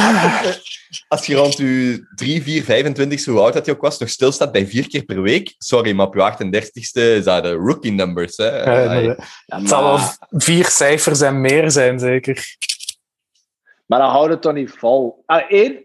als 1.09 1.27
je 1.27 1.35
rond 1.35 1.57
je 1.57 2.07
3, 2.15 2.43
4, 2.43 2.65
25 2.65 3.25
hoe 3.25 3.41
oud 3.41 3.53
dat 3.53 3.67
je 3.67 3.73
ook 3.73 3.81
was, 3.81 3.99
nog 3.99 4.09
stilstaat 4.09 4.53
bij 4.53 4.67
vier 4.67 4.89
keer 4.89 5.05
per 5.05 5.23
week. 5.23 5.55
Sorry, 5.59 5.93
maar 5.93 6.07
op 6.07 6.15
je 6.15 6.47
38ste 6.47 7.01
is 7.01 7.25
dat 7.25 7.43
de 7.43 7.53
rookie 7.53 7.93
numbers. 7.93 8.37
Hè? 8.37 8.47
het 8.47 9.69
zal 9.69 9.83
wel 9.83 9.99
vier 10.31 10.67
cijfers 10.67 11.21
en 11.21 11.41
meer 11.41 11.71
zijn, 11.71 11.99
zeker. 11.99 12.57
maar 13.87 13.99
dan 13.99 14.11
houdt 14.11 14.31
het 14.31 14.43
toch 14.43 14.53
niet 14.53 14.71
vol. 14.71 15.23
Ah, 15.27 15.51
één, 15.51 15.85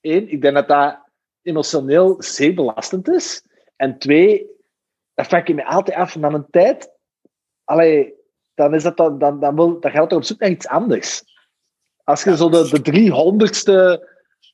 één, 0.00 0.30
ik 0.30 0.42
denk 0.42 0.54
dat 0.54 0.68
dat 0.68 0.98
emotioneel 1.42 2.16
zeer 2.18 2.54
belastend 2.54 3.08
is. 3.08 3.42
En 3.78 3.98
twee, 3.98 4.46
dat 5.14 5.26
vraag 5.26 5.46
ik 5.46 5.54
me 5.54 5.64
altijd 5.64 5.96
af, 5.96 6.16
na 6.16 6.32
een 6.32 6.50
tijd... 6.50 6.96
Allee, 7.64 8.14
dan, 8.54 8.74
is 8.74 8.82
dat 8.82 8.96
dan, 8.96 9.18
dan, 9.18 9.40
dan, 9.40 9.54
wil, 9.54 9.80
dan 9.80 9.90
gaat 9.90 10.00
het 10.00 10.08
toch 10.08 10.18
op 10.18 10.24
zoek 10.24 10.40
naar 10.40 10.50
iets 10.50 10.68
anders. 10.68 11.22
Als 12.04 12.22
je 12.22 12.36
zo 12.36 12.48
de, 12.48 12.80
de 12.82 14.00
300ste 14.00 14.04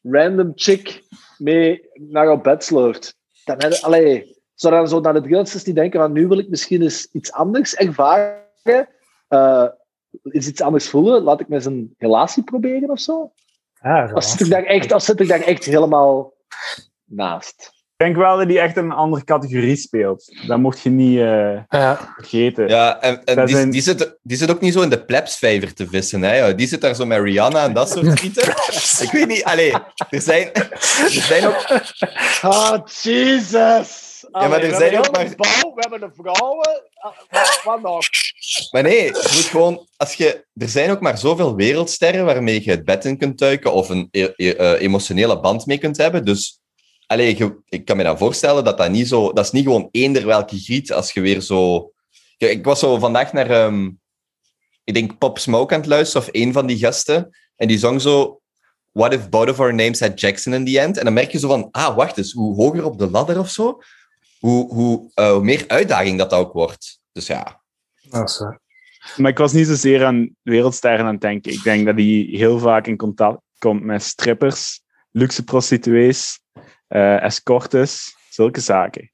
random 0.03 0.53
chick 0.55 1.03
mee 1.39 1.89
naar 1.95 2.25
jouw 2.25 2.41
bed 2.41 2.65
slurft, 2.65 3.17
dan 3.45 3.63
heb 3.63 3.73
je, 3.73 3.83
allee, 3.83 4.37
zou 4.55 4.75
dan 4.75 4.89
zo 4.89 5.01
naar 5.01 5.23
de 5.23 5.47
300ste 5.47 5.63
die 5.63 5.75
denken 5.75 6.01
van 6.01 6.13
nu 6.13 6.27
wil 6.27 6.39
ik 6.39 6.49
misschien 6.49 6.83
eens 6.83 7.09
iets 7.13 7.33
anders 7.33 7.75
ervaren, 7.75 8.89
eh, 9.29 9.67
iets, 10.33 10.49
iets 10.49 10.61
anders 10.61 10.89
voelen, 10.89 11.23
laat 11.23 11.41
ik 11.41 11.49
me 11.49 11.55
eens 11.55 11.65
een 11.65 11.95
relatie 11.99 12.43
proberen 12.43 12.91
of 12.91 13.01
zo? 13.01 13.33
Ja, 13.81 14.11
Of 14.15 14.25
zit 14.25 14.41
ik 14.41 14.51
daar 14.51 14.65
echt, 14.65 14.93
of 14.93 15.03
zit 15.03 15.21
ik 15.21 15.29
daar 15.29 15.41
echt 15.41 15.65
helemaal 15.65 16.33
naast? 17.05 17.74
Ik 17.97 18.05
denk 18.05 18.17
wel 18.17 18.37
dat 18.37 18.47
hij 18.47 18.59
echt 18.61 18.77
in 18.77 18.85
een 18.85 18.93
andere 18.93 19.25
categorie 19.25 19.77
speelt. 19.77 20.37
Dat 20.47 20.59
mocht 20.59 20.81
je 20.81 20.91
niet 20.91 21.19
eh, 21.19 21.57
ja. 21.69 22.15
vergeten. 22.17 22.69
Ja, 22.69 23.01
en, 23.01 23.25
en 23.25 23.47
die, 23.47 23.55
zijn- 23.55 23.71
die, 23.71 23.83
zit, 23.83 24.19
die 24.23 24.37
zit 24.37 24.51
ook 24.51 24.61
niet 24.61 24.73
zo 24.73 24.81
in 24.81 24.91
de 24.91 25.05
plebsvijver 25.05 25.75
te 25.75 25.87
vissen. 25.87 26.23
Hè, 26.23 26.37
joh. 26.39 26.57
Die 26.57 26.67
zit 26.67 26.81
daar 26.81 26.95
zo 26.95 27.07
met 27.07 27.21
Rihanna 27.23 27.65
en 27.65 27.73
dat 27.73 27.91
soort 27.91 28.19
schieten. 28.19 28.49
ik 29.07 29.09
weet 29.13 29.27
niet, 29.29 29.45
allee, 29.45 29.73
er 30.11 30.21
zijn, 30.21 30.53
er 30.53 31.09
zijn 31.11 31.47
ook... 31.47 31.67
Ah, 32.41 32.87
Jesus! 33.03 34.27
Ja, 34.33 34.49
maar 34.49 34.61
er 34.63 34.71
we 34.71 34.77
zijn 34.77 34.93
hebben 34.93 35.09
ook 35.11 35.17
maar- 35.17 35.35
bouw, 35.37 35.75
we 35.75 35.81
hebben 35.89 36.01
de 36.01 36.11
vrouwen. 36.23 36.83
Ah, 36.95 37.13
Wat, 37.31 37.61
wat 37.65 37.83
nog? 37.83 37.99
Maar 38.71 38.83
nee, 38.83 39.05
je 39.05 39.31
moet 39.35 39.45
gewoon, 39.51 39.87
als 39.97 40.15
je, 40.15 40.45
er 40.55 40.69
zijn 40.69 40.91
ook 40.91 41.01
maar 41.01 41.19
zoveel 41.19 41.55
wereldsterren 41.57 42.25
waarmee 42.25 42.65
je 42.65 42.71
het 42.71 42.85
bed 42.85 43.05
in 43.05 43.19
kunt 43.19 43.39
duiken 43.39 43.73
of 43.73 43.89
een 43.89 44.09
e- 44.11 44.29
e- 44.37 44.51
eh, 44.51 44.81
emotionele 44.83 45.41
band 45.41 45.67
mee 45.67 45.79
kunt 45.79 45.97
hebben. 45.97 46.25
Dus 46.25 46.59
allee, 47.07 47.55
ik 47.69 47.85
kan 47.85 47.97
me 47.97 48.03
dan 48.03 48.19
voorstellen 48.19 48.65
dat 48.65 48.79
dat 48.79 48.91
niet 48.91 49.09
zo... 49.09 49.33
Dat 49.33 49.45
is 49.45 49.51
niet 49.51 49.65
gewoon 49.65 49.89
eender 49.91 50.27
welke 50.27 50.59
griet 50.59 50.93
als 50.93 51.13
je 51.13 51.21
weer 51.21 51.41
zo... 51.41 51.93
Ik 52.37 52.65
was 52.65 52.79
zo 52.79 52.99
vandaag 52.99 53.33
naar, 53.33 53.51
ehm, 53.51 53.91
ik 54.85 54.95
denk, 54.95 55.19
Pop 55.19 55.39
Smoke 55.39 55.75
aan 55.75 55.81
het 55.81 55.89
luisteren, 55.89 56.27
of 56.27 56.35
één 56.35 56.53
van 56.53 56.67
die 56.67 56.79
gasten. 56.79 57.37
En 57.57 57.69
die 57.69 57.79
zong 57.79 58.01
zo... 58.01 58.39
What 58.93 59.13
if 59.13 59.29
both 59.29 59.51
of 59.51 59.61
our 59.61 59.75
names 59.75 60.01
had 60.01 60.21
Jackson 60.21 60.55
in 60.55 60.65
the 60.65 60.81
end? 60.81 60.99
En 60.99 61.05
dan 61.05 61.13
merk 61.13 61.33
je 61.33 61.39
zo 61.39 61.49
van, 61.49 61.69
ah, 61.71 61.97
wacht 61.97 62.19
eens, 62.19 62.33
hoe 62.33 62.55
hoger 62.55 62.85
op 62.85 62.99
de 62.99 63.11
ladder 63.11 63.39
of 63.39 63.51
zo, 63.51 63.79
hoe, 64.39 64.73
hoe, 64.75 65.11
eh, 65.15 65.31
hoe 65.31 65.43
meer 65.43 65.65
uitdaging 65.67 66.19
dat, 66.19 66.33
ook 66.33 66.53
wordt. 66.53 67.01
Dus 67.13 67.27
ja, 67.27 67.63
Dat 68.09 68.29
is, 68.29 68.43
Maar 69.17 69.31
ik 69.31 69.39
was 69.39 69.53
niet 69.53 69.67
zozeer 69.67 70.05
aan 70.05 70.37
wereldsterren 70.43 71.07
aan 71.07 71.13
het 71.13 71.21
denken. 71.21 71.53
Ik 71.53 71.63
denk 71.63 71.87
dat 71.87 71.95
hij 71.95 72.29
heel 72.31 72.59
vaak 72.59 72.87
in 72.87 72.97
contact 72.97 73.41
komt 73.59 73.83
met 73.83 74.03
strippers, 74.03 74.81
luxe 75.11 75.45
prostituees, 75.45 76.41
escortes, 77.01 78.17
zulke 78.31 78.61
zaken. 78.61 79.11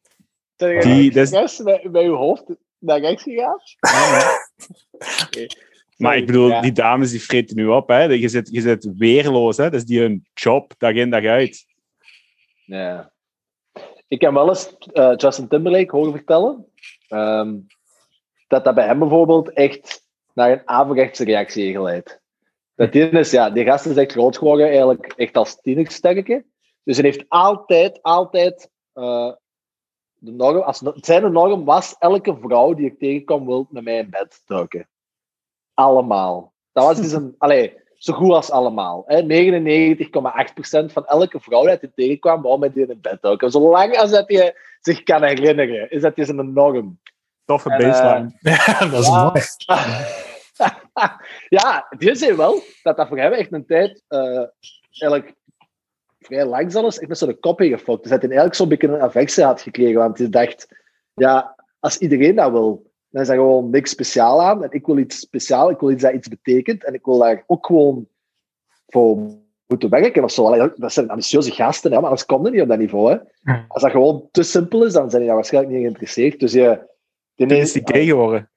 Zijn 0.56 0.80
Die- 0.80 1.12
is- 1.12 1.62
bij, 1.62 1.88
bij 1.90 2.04
uw 2.04 2.14
hoofd 2.14 2.44
naar 2.78 3.00
rechts 3.00 3.22
gegaan? 3.22 3.58
Maar 5.96 6.16
ik 6.16 6.26
bedoel, 6.26 6.48
Ja. 6.48 6.60
die 6.60 6.72
dames 6.72 7.10
die 7.10 7.22
vreten 7.22 7.56
nu 7.56 7.66
op. 7.66 7.88
Hè. 7.88 8.02
Je, 8.02 8.28
zit, 8.28 8.48
je 8.52 8.60
zit 8.60 8.90
weerloos. 8.96 9.56
Hè. 9.56 9.64
Dat 9.64 9.74
is 9.74 9.84
die 9.84 10.00
hun 10.00 10.26
job, 10.34 10.72
dag 10.78 10.92
in 10.92 11.10
dag 11.10 11.24
uit. 11.24 11.66
Ja. 12.64 13.12
Ik 14.08 14.18
kan 14.18 14.34
wel 14.34 14.48
eens 14.48 14.76
eh, 14.92 15.12
Justin 15.16 15.48
Timberlake 15.48 15.96
horen 15.96 16.12
vertellen 16.12 16.66
ehm, 17.08 17.56
dat 18.48 18.64
dat 18.64 18.74
bij 18.74 18.86
hem 18.86 18.98
bijvoorbeeld 18.98 19.52
echt 19.52 20.06
naar 20.34 20.50
een 20.50 20.62
averechtse 20.64 21.24
reactie 21.24 21.62
heeft 21.62 21.76
geleid. 21.76 22.20
Dat 22.74 22.92
die 22.92 23.08
is, 23.08 23.30
ja, 23.30 23.50
die 23.50 23.64
gast 23.64 23.86
is 23.86 23.96
echt 23.96 24.12
groot 24.12 24.38
geworden, 24.38 24.66
eigenlijk 24.66 25.12
echt 25.16 25.36
als 25.36 25.60
tienersterke. 25.60 26.44
Dus 26.84 26.96
hij 26.96 27.04
heeft 27.06 27.24
altijd, 27.28 28.02
altijd 28.02 28.70
eh, 28.92 29.32
de 30.14 30.30
norm, 30.32 30.60
als, 30.60 30.82
zijn 30.94 31.32
norm 31.32 31.64
was, 31.64 31.96
elke 31.98 32.36
vrouw 32.40 32.74
die 32.74 32.86
ik 32.86 32.98
tegenkom 32.98 33.46
wil 33.46 33.66
met 33.70 33.84
mij 33.84 33.98
in 33.98 34.10
bed 34.10 34.42
duiken. 34.46 34.88
Allemaal. 35.74 36.52
Dat 36.72 36.84
was 36.84 36.96
dus 37.00 37.12
een, 37.12 37.34
allee, 37.38 37.78
zo 37.94 38.12
goed 38.12 38.32
als 38.32 38.50
allemaal. 38.50 39.04
hè. 39.06 39.22
99,8% 40.86 40.92
van 40.92 41.06
elke 41.06 41.40
vrouw 41.40 41.60
die 41.62 41.76
hij 41.80 41.90
tegenkwam, 41.94 42.42
wou 42.42 42.58
met 42.58 42.74
die 42.74 42.86
in 42.86 43.00
bed 43.00 43.22
duiken. 43.22 43.50
Zolang 43.50 43.96
als 43.98 44.10
dat 44.10 44.24
je 44.32 44.60
zich 44.80 45.02
kan 45.02 45.22
herinneren, 45.22 45.90
is 45.90 46.02
dat 46.02 46.16
dus 46.16 46.28
een 46.28 46.52
norm. 46.52 47.00
Toffe 47.44 47.70
En, 47.70 47.80
eh, 47.80 47.88
baseline. 47.88 48.32
ja, 48.40 48.78
dat 48.88 49.00
is 49.00 49.06
Ja. 49.06 49.22
mooi. 49.22 49.42
ja, 51.58 51.86
die 51.98 52.14
zei 52.14 52.34
wel 52.36 52.62
dat 52.82 52.96
dat 52.96 53.08
voor 53.08 53.18
hem 53.18 53.32
echt 53.32 53.52
een 53.52 53.66
tijd, 53.66 54.04
eh, 54.08 54.44
eigenlijk 54.98 55.34
vrij 56.20 56.46
lang 56.46 56.72
zelfs, 56.72 56.98
echt 56.98 57.08
met 57.08 57.18
zo'n 57.18 57.40
kop 57.40 57.60
ingefokt. 57.60 58.02
Dus 58.02 58.10
dat 58.10 58.20
hij 58.20 58.30
eigenlijk 58.30 58.58
zo'n 58.58 58.68
beetje 58.68 58.88
een 58.88 59.00
affectie 59.00 59.44
had 59.44 59.60
gekregen. 59.60 59.98
Want 59.98 60.18
hij 60.18 60.28
dacht, 60.28 60.68
ja, 61.14 61.64
als 61.78 61.98
iedereen 61.98 62.34
dat 62.34 62.50
wil, 62.50 62.90
dan 63.08 63.22
is 63.22 63.28
er 63.28 63.34
gewoon 63.34 63.70
niks 63.70 63.90
speciaal 63.90 64.42
aan. 64.42 64.64
En 64.64 64.70
ik 64.70 64.86
wil 64.86 64.98
iets 64.98 65.18
speciaal, 65.18 65.70
ik 65.70 65.80
wil 65.80 65.90
iets 65.90 66.02
dat 66.02 66.14
iets 66.14 66.28
betekent. 66.28 66.84
En 66.84 66.94
ik 66.94 67.04
wil 67.04 67.18
daar 67.18 67.44
ook 67.46 67.66
gewoon 67.66 68.08
voor 68.86 69.38
moeten 69.66 69.90
werken 69.90 70.24
of 70.24 70.32
zo. 70.32 70.44
Allee, 70.44 70.72
dat 70.74 70.92
zijn 70.92 71.08
ambitieuze 71.10 71.50
gasten, 71.50 71.90
hè, 71.90 71.96
maar 71.96 72.04
anders 72.04 72.26
komt 72.26 72.44
het 72.44 72.52
niet 72.52 72.62
op 72.62 72.68
dat 72.68 72.78
niveau. 72.78 73.10
Hè. 73.10 73.54
Als 73.68 73.82
dat 73.82 73.90
gewoon 73.90 74.28
te 74.30 74.42
simpel 74.42 74.84
is, 74.84 74.92
dan 74.92 75.08
zijn 75.08 75.18
die 75.18 75.26
daar 75.26 75.34
waarschijnlijk 75.34 75.74
niet 75.74 75.82
geïnteresseerd. 75.82 76.40
Dus 76.40 76.52
je... 76.52 76.88
Die 77.34 77.46
Toen 77.46 77.56
is 77.56 77.72
die 77.72 77.82
gay 77.84 78.04
geworden. 78.04 78.50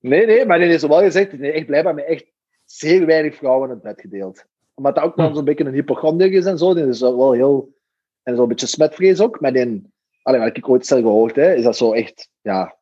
Nee, 0.00 0.26
nee, 0.26 0.46
maar 0.46 0.58
die 0.58 0.68
heeft 0.68 0.86
wel 0.86 1.00
gezegd, 1.00 1.30
die 1.30 1.40
is 1.40 1.54
echt 1.54 1.66
blijkbaar 1.66 1.94
met 1.94 2.04
echt 2.04 2.26
zeer 2.64 3.06
weinig 3.06 3.36
vrouwen 3.36 3.68
in 3.68 3.74
het 3.74 3.82
bed 3.82 4.00
gedeeld. 4.00 4.44
Omdat 4.80 4.94
dat 4.94 5.04
ook 5.04 5.14
Hm. 5.14 5.20
wel 5.20 5.34
zo'n 5.34 5.44
beetje 5.44 5.64
een 5.64 5.72
hypochonder 5.72 6.32
is 6.32 6.44
en 6.44 6.58
zo. 6.58 6.74
Die 6.74 6.86
is 6.86 7.00
wel 7.00 7.32
heel... 7.32 7.78
En 8.22 8.36
zo'n 8.36 8.48
beetje 8.48 8.66
smetvrees 8.66 9.20
ook. 9.20 9.40
Maar 9.40 9.52
die... 9.52 9.92
Allee, 10.22 10.40
wat 10.40 10.56
ik 10.56 10.68
ooit 10.68 10.86
zelf 10.86 11.00
gehoord 11.00 11.36
hè, 11.36 11.54
is 11.54 11.62
dat 11.62 11.76
zo 11.76 11.92
echt... 11.92 12.28
Ja, 12.40 12.76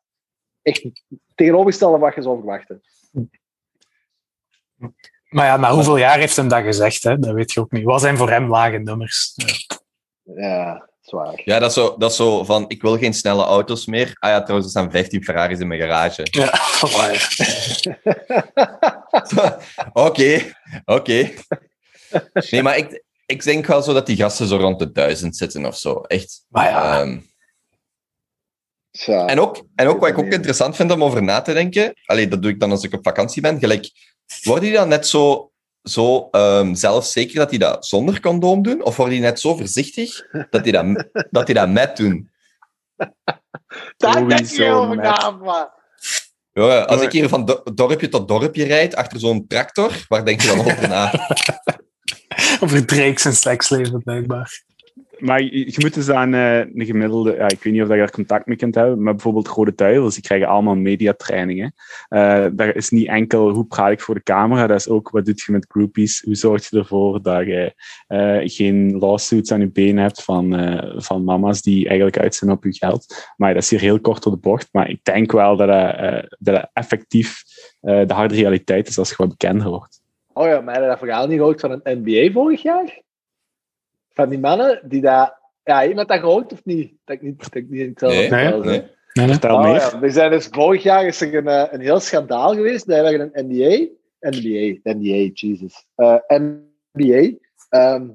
echt 0.61 0.89
tegenovergestelde 1.35 1.97
wat 1.97 2.15
je 2.15 2.21
zou 2.21 2.37
verwachten. 2.37 2.81
Maar 5.29 5.45
ja, 5.45 5.57
na 5.57 5.71
hoeveel 5.73 5.97
jaar 5.97 6.17
heeft 6.19 6.35
hem 6.35 6.47
dat 6.47 6.63
gezegd? 6.63 7.03
Hè? 7.03 7.19
Dat 7.19 7.33
weet 7.33 7.51
je 7.51 7.59
ook 7.59 7.71
niet. 7.71 7.83
Wat 7.83 8.01
zijn 8.01 8.17
voor 8.17 8.29
hem 8.29 8.49
lage 8.49 8.77
nummers? 8.77 9.33
Ja. 9.35 9.77
Ja, 10.35 10.89
Zwaar. 11.01 11.41
Ja, 11.45 11.59
dat 11.59 11.69
is, 11.69 11.75
zo, 11.75 11.95
dat 11.97 12.09
is 12.11 12.15
zo 12.15 12.43
van, 12.43 12.65
ik 12.67 12.81
wil 12.81 12.97
geen 12.97 13.13
snelle 13.13 13.43
auto's 13.43 13.85
meer. 13.85 14.15
Ah 14.19 14.29
ja, 14.29 14.41
trouwens, 14.43 14.65
er 14.65 14.79
staan 14.79 14.91
15 14.91 15.23
Ferraris 15.23 15.59
in 15.59 15.67
mijn 15.67 15.79
garage. 15.79 16.27
Ja. 16.31 16.53
Oké, 20.07 20.53
oké. 20.85 21.29
Nee, 22.49 22.63
maar 22.63 22.77
ik, 22.77 23.03
ik 23.25 23.43
denk 23.43 23.65
wel 23.65 23.81
zo 23.81 23.93
dat 23.93 24.05
die 24.05 24.15
gasten 24.15 24.47
zo 24.47 24.57
rond 24.57 24.79
de 24.79 24.91
duizend 24.91 25.37
zitten 25.37 25.65
of 25.65 25.77
zo. 25.77 25.93
Echt. 25.93 26.45
Maar 26.47 26.69
ja, 26.69 27.01
Ehm, 27.01 27.19
en, 29.05 29.39
ook, 29.39 29.63
en 29.75 29.87
ook 29.87 29.99
wat 29.99 30.09
ik 30.09 30.17
ook 30.17 30.31
interessant 30.31 30.75
vind 30.75 30.91
om 30.91 31.03
over 31.03 31.23
na 31.23 31.41
te 31.41 31.53
denken, 31.53 31.93
allee, 32.05 32.27
dat 32.27 32.41
doe 32.41 32.51
ik 32.51 32.59
dan 32.59 32.71
als 32.71 32.83
ik 32.83 32.93
op 32.93 33.03
vakantie 33.03 33.41
ben, 33.41 33.59
gelijk, 33.59 33.91
worden 34.43 34.63
die 34.63 34.73
dan 34.73 34.87
net 34.87 35.07
zo, 35.07 35.51
zo 35.83 36.27
ehm, 36.31 36.73
zelfzeker 36.73 37.35
dat 37.35 37.49
die 37.49 37.59
dat 37.59 37.85
zonder 37.85 38.19
condoom 38.21 38.61
doen? 38.61 38.83
Of 38.83 38.95
worden 38.95 39.13
die 39.13 39.23
net 39.23 39.39
zo 39.39 39.55
voorzichtig 39.55 40.25
dat 40.49 40.63
die 40.63 40.73
dat, 40.73 40.85
dat, 41.31 41.45
die 41.45 41.55
dat 41.55 41.69
met 41.69 41.97
doen? 41.97 42.31
Daar 43.97 44.27
denk 44.27 44.45
je 44.47 44.69
over 44.69 44.95
na, 44.95 45.31
maar... 45.31 45.77
Ja, 46.53 46.81
als 46.81 47.01
ik 47.01 47.11
hier 47.11 47.29
van 47.29 47.45
do- 47.45 47.63
dorpje 47.73 48.09
tot 48.09 48.27
dorpje 48.27 48.65
rijd, 48.65 48.95
achter 48.95 49.19
zo'n 49.19 49.47
tractor, 49.47 50.05
waar 50.07 50.25
denk 50.25 50.41
je 50.41 50.47
dan 50.47 50.59
over 50.59 50.87
na? 50.87 51.11
over 52.63 52.85
Drake 52.85 53.19
zijn 53.19 53.33
seksleven, 53.33 54.03
blijkbaar. 54.03 54.67
Maar 55.19 55.43
je, 55.43 55.75
moet 55.77 55.93
dus 55.93 56.09
aan 56.09 56.33
eh, 56.33 56.57
een 56.57 56.85
gemiddelde... 56.85 57.35
Ja, 57.35 57.49
ik 57.49 57.63
weet 57.63 57.73
niet 57.73 57.81
of 57.81 57.89
je 57.89 57.95
daar 57.95 58.11
contact 58.11 58.45
mee 58.45 58.57
kunt 58.57 58.75
hebben, 58.75 59.03
maar 59.03 59.13
bijvoorbeeld 59.13 59.47
Rode 59.47 59.75
Duivels, 59.75 60.13
die 60.13 60.23
krijgen 60.23 60.47
allemaal 60.47 60.75
mediatrainingen. 60.75 61.73
Eh 62.07 62.45
daar 62.51 62.75
is 62.75 62.89
niet 62.89 63.07
enkel 63.07 63.49
hoe 63.49 63.65
praat 63.65 63.91
ik 63.91 64.01
voor 64.01 64.15
de 64.15 64.23
camera, 64.23 64.67
dat 64.67 64.79
is 64.79 64.89
ook 64.89 65.09
wat 65.09 65.25
doe 65.25 65.33
je 65.45 65.51
met 65.51 65.65
groupies, 65.69 66.21
hoe 66.21 66.35
zorg 66.35 66.69
je 66.69 66.77
ervoor 66.77 67.21
dat 67.21 67.45
je 67.45 67.73
eh, 68.07 68.37
geen 68.43 68.97
lawsuits 68.97 69.51
aan 69.51 69.59
je 69.59 69.71
benen 69.71 70.03
hebt 70.03 70.23
van, 70.23 70.47
van 70.95 71.23
mama's 71.23 71.61
die 71.61 71.87
eigenlijk 71.87 72.19
uit 72.19 72.35
zijn 72.35 72.51
op 72.51 72.63
je 72.63 72.73
geld. 72.73 73.31
Maar 73.37 73.53
dat 73.53 73.63
is 73.63 73.69
hier 73.69 73.79
heel 73.79 73.99
kort 73.99 74.23
door 74.23 74.33
de 74.33 74.39
bocht, 74.39 74.69
maar 74.71 74.89
ik 74.89 74.99
denk 75.03 75.31
wel 75.31 75.57
dat 75.57 75.67
dat, 75.67 75.97
dat 76.39 76.55
dat 76.55 76.69
effectief 76.73 77.43
de 77.81 78.13
harde 78.13 78.35
realiteit 78.35 78.87
is 78.87 78.97
als 78.97 79.09
je 79.09 79.15
wat 79.17 79.29
bekender 79.29 79.69
wordt. 79.69 79.98
Oh 80.39 80.47
ja, 80.47 80.61
maar 80.61 80.73
heb 80.73 80.83
je 80.83 80.89
dat 80.89 80.97
verhaal 80.99 81.27
niet 81.27 81.37
gehoord 81.37 81.59
van 81.59 81.81
een 81.83 82.03
NBA 82.03 82.31
vorig 82.31 82.61
jaar? 82.61 83.01
Van 84.13 84.29
die 84.29 84.39
mannen 84.39 84.81
die 84.83 85.01
daar... 85.01 85.37
Ja, 85.63 85.87
iemand 85.87 86.07
dat 86.07 86.19
gehoord 86.19 86.51
of 86.53 86.65
niet? 86.65 86.93
Dat 87.05 87.15
ik 87.15 87.21
niet, 87.21 87.39
dat 87.39 87.55
ik 87.55 87.69
niet 87.69 87.79
in 87.81 87.89
hetzelfde 87.89 88.17
Nee, 88.19 88.27
verhaal 88.27 88.59
nee. 88.59 88.79
Nee, 88.79 89.25
nee. 89.25 89.27
Vertel 89.27 89.55
Oh, 89.55 89.63
meer. 89.63 89.73
ja. 89.75 89.99
We 89.99 90.09
zijn 90.09 90.31
dus 90.31 90.47
vorig 90.51 90.83
jaar 90.83 91.05
is 91.05 91.21
er 91.21 91.35
een, 91.35 91.47
eh, 91.47 91.65
een 91.71 91.81
heel 91.81 91.99
schandaal 91.99 92.53
geweest. 92.53 92.87
Daar 92.87 93.05
hebben 93.05 93.31
een 93.33 93.45
NBA, 93.47 93.87
NBA, 94.19 94.79
NBA, 94.83 95.29
Jesus, 95.33 95.85
Eh, 95.95 96.15
NBA, 96.27 97.31
ehm, 97.69 98.07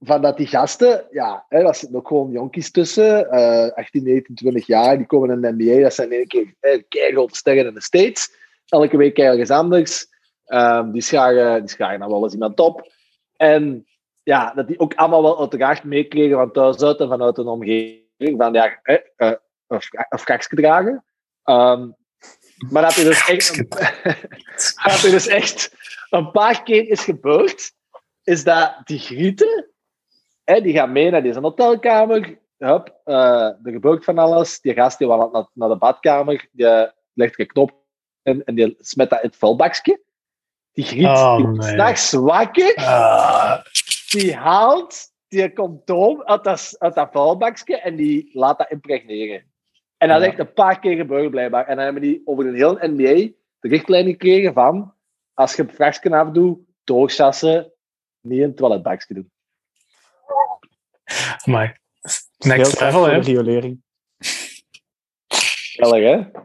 van 0.00 0.22
dat 0.22 0.36
die 0.36 0.46
gasten, 0.46 1.04
ja, 1.10 1.44
hè, 1.48 1.62
dat 1.62 1.76
zitten 1.76 1.98
ook 1.98 2.08
gewoon 2.08 2.30
jonkies 2.30 2.70
tussen, 2.70 3.30
eh 3.30 3.68
18, 3.74 4.02
19, 4.02 4.34
20 4.34 4.66
jaar, 4.66 4.96
die 4.96 5.06
komen 5.06 5.30
in 5.30 5.40
de 5.40 5.64
NBA, 5.64 5.80
dat 5.82 5.94
zijn 5.94 6.10
in 6.12 6.16
één 6.18 6.26
keer 6.26 6.54
eh, 6.60 6.82
keigrote 6.88 7.36
sterren 7.36 7.66
in 7.66 7.74
de 7.74 7.80
States. 7.82 8.34
Elke 8.68 8.96
week 8.96 9.18
ergens 9.18 9.50
anders. 9.50 10.14
Ehm, 10.46 10.90
die, 10.90 11.02
scharen, 11.02 11.60
die 11.60 11.68
scharen 11.70 11.98
dan 12.00 12.10
wel 12.10 12.22
eens 12.22 12.32
iemand 12.32 12.60
op. 12.60 12.92
En 13.36 13.86
ja, 14.22 14.52
dat 14.54 14.66
die 14.66 14.78
ook 14.78 14.94
allemaal 14.94 15.22
wel 15.22 15.40
uiteraard 15.40 15.84
meekregen 15.84 16.36
van 16.36 16.52
thuis 16.52 16.82
uit 16.82 17.00
en 17.00 17.08
vanuit 17.08 17.38
een 17.38 17.46
omgeving 17.46 18.34
van 18.36 18.52
ja, 18.52 18.80
eh, 18.82 19.32
een 19.66 19.80
fra- 19.82 20.06
een 20.08 20.18
fraksje 20.18 20.56
dragen. 20.56 21.04
Ehm, 21.42 21.88
maar 22.70 22.82
dat 22.82 22.96
er 22.96 23.04
dus 23.04 23.28
echt, 23.28 23.56
dat 24.84 25.02
er 25.02 25.10
dus 25.10 25.26
echt 25.26 25.74
een 26.10 26.30
paar 26.30 26.62
keer 26.62 26.88
is 26.88 27.04
gebeurd, 27.04 27.72
is 28.22 28.44
dat 28.44 28.74
die 28.84 28.98
grieten, 28.98 29.70
hè, 30.44 30.60
die 30.60 30.74
gaan 30.74 30.92
mee 30.92 31.10
naar 31.10 31.22
deze 31.22 31.40
hotelkamer, 31.40 32.38
hup, 32.58 33.00
eh, 33.04 33.14
er 33.42 33.72
gebeurt 33.72 34.04
van 34.04 34.18
alles, 34.18 34.60
die 34.60 34.74
gast 34.74 34.98
die 34.98 35.06
naar, 35.08 35.48
naar 35.52 35.68
de 35.68 35.76
badkamer, 35.76 36.48
die 36.52 36.90
legt 37.12 37.38
een 37.38 37.46
knop 37.46 37.84
in 38.22 38.44
en 38.44 38.54
die 38.54 38.76
smet 38.80 39.10
dat 39.10 39.22
in 39.22 39.28
het 39.28 39.38
vuilbakje. 39.38 40.04
Die 40.76 40.84
griet 40.84 41.06
Oh, 41.06 41.38
nee. 41.38 41.68
s'nachts 41.68 42.12
wakker, 42.12 42.74
die 44.10 44.34
haalt 44.36 45.12
die 45.28 45.52
condoom 45.52 46.22
uit 46.22 46.44
dat, 46.44 46.74
uit 46.78 46.94
dat 46.94 47.08
vuilbakje 47.12 47.80
en 47.80 47.96
die 47.96 48.30
laat 48.32 48.58
dat 48.58 48.70
impregneren. 48.70 49.44
En 49.96 50.08
dat 50.08 50.20
is 50.20 50.26
echt 50.26 50.38
een 50.38 50.52
paar 50.52 50.78
keer 50.78 50.96
gebeurd, 50.96 51.30
blijkbaar. 51.30 51.66
En 51.66 51.76
dan 51.76 51.84
hebben 51.84 52.02
die 52.02 52.22
over 52.24 52.46
een 52.46 52.54
heel 52.54 52.78
NBA 52.80 53.14
de 53.60 53.68
richtlijn 53.68 54.06
gekregen 54.06 54.52
van 54.52 54.94
als 55.34 55.54
je 55.56 55.62
het 55.62 55.74
vrachtje 55.74 56.16
afdoet, 56.16 56.58
doorsassen, 56.84 57.72
niet 58.20 58.40
het 58.42 58.56
toiletbakje 58.56 59.14
doen. 59.14 59.30
amai. 61.44 61.66
Heel 61.66 62.56
Next 62.56 62.80
level, 62.80 63.04
hè? 63.04 63.18
riolering. 63.18 63.82
Gellig, 65.76 66.02
hè? 66.04 66.40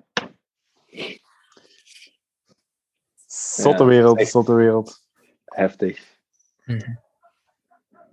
Zotte 3.56 3.84
Ja, 3.84 3.90
wereld, 3.90 4.28
zotte 4.28 4.54
wereld. 4.54 5.00
Heftig. 5.46 6.20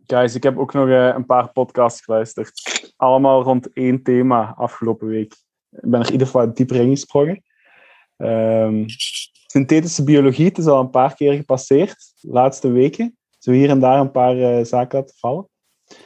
Guys, 0.06 0.34
ik 0.34 0.42
heb 0.42 0.58
ook 0.58 0.72
nog 0.72 0.88
eh, 0.88 1.06
een 1.06 1.26
paar 1.26 1.52
podcasts 1.52 2.00
geluisterd. 2.00 2.52
Allemaal 2.96 3.42
rond 3.42 3.72
één 3.72 4.02
thema 4.02 4.54
afgelopen 4.56 5.06
week. 5.06 5.32
Ik 5.70 5.90
ben 5.90 6.00
er 6.00 6.06
in 6.06 6.12
ieder 6.12 6.26
geval 6.26 6.54
dieper 6.54 6.76
ingesprongen. 6.76 7.42
Ehm 8.16 8.84
synthetische 9.50 10.04
biologie, 10.04 10.46
het 10.46 10.58
is 10.58 10.66
al 10.66 10.80
een 10.80 10.90
paar 10.90 11.14
keer 11.14 11.32
gepasseerd, 11.32 12.12
de 12.20 12.28
laatste 12.30 12.70
weken. 12.70 13.16
Zo 13.38 13.50
hier 13.50 13.70
en 13.70 13.80
daar 13.80 14.00
een 14.00 14.10
paar 14.10 14.38
eh, 14.38 14.64
zaken 14.64 14.98
laten 14.98 15.16
vallen. 15.18 15.48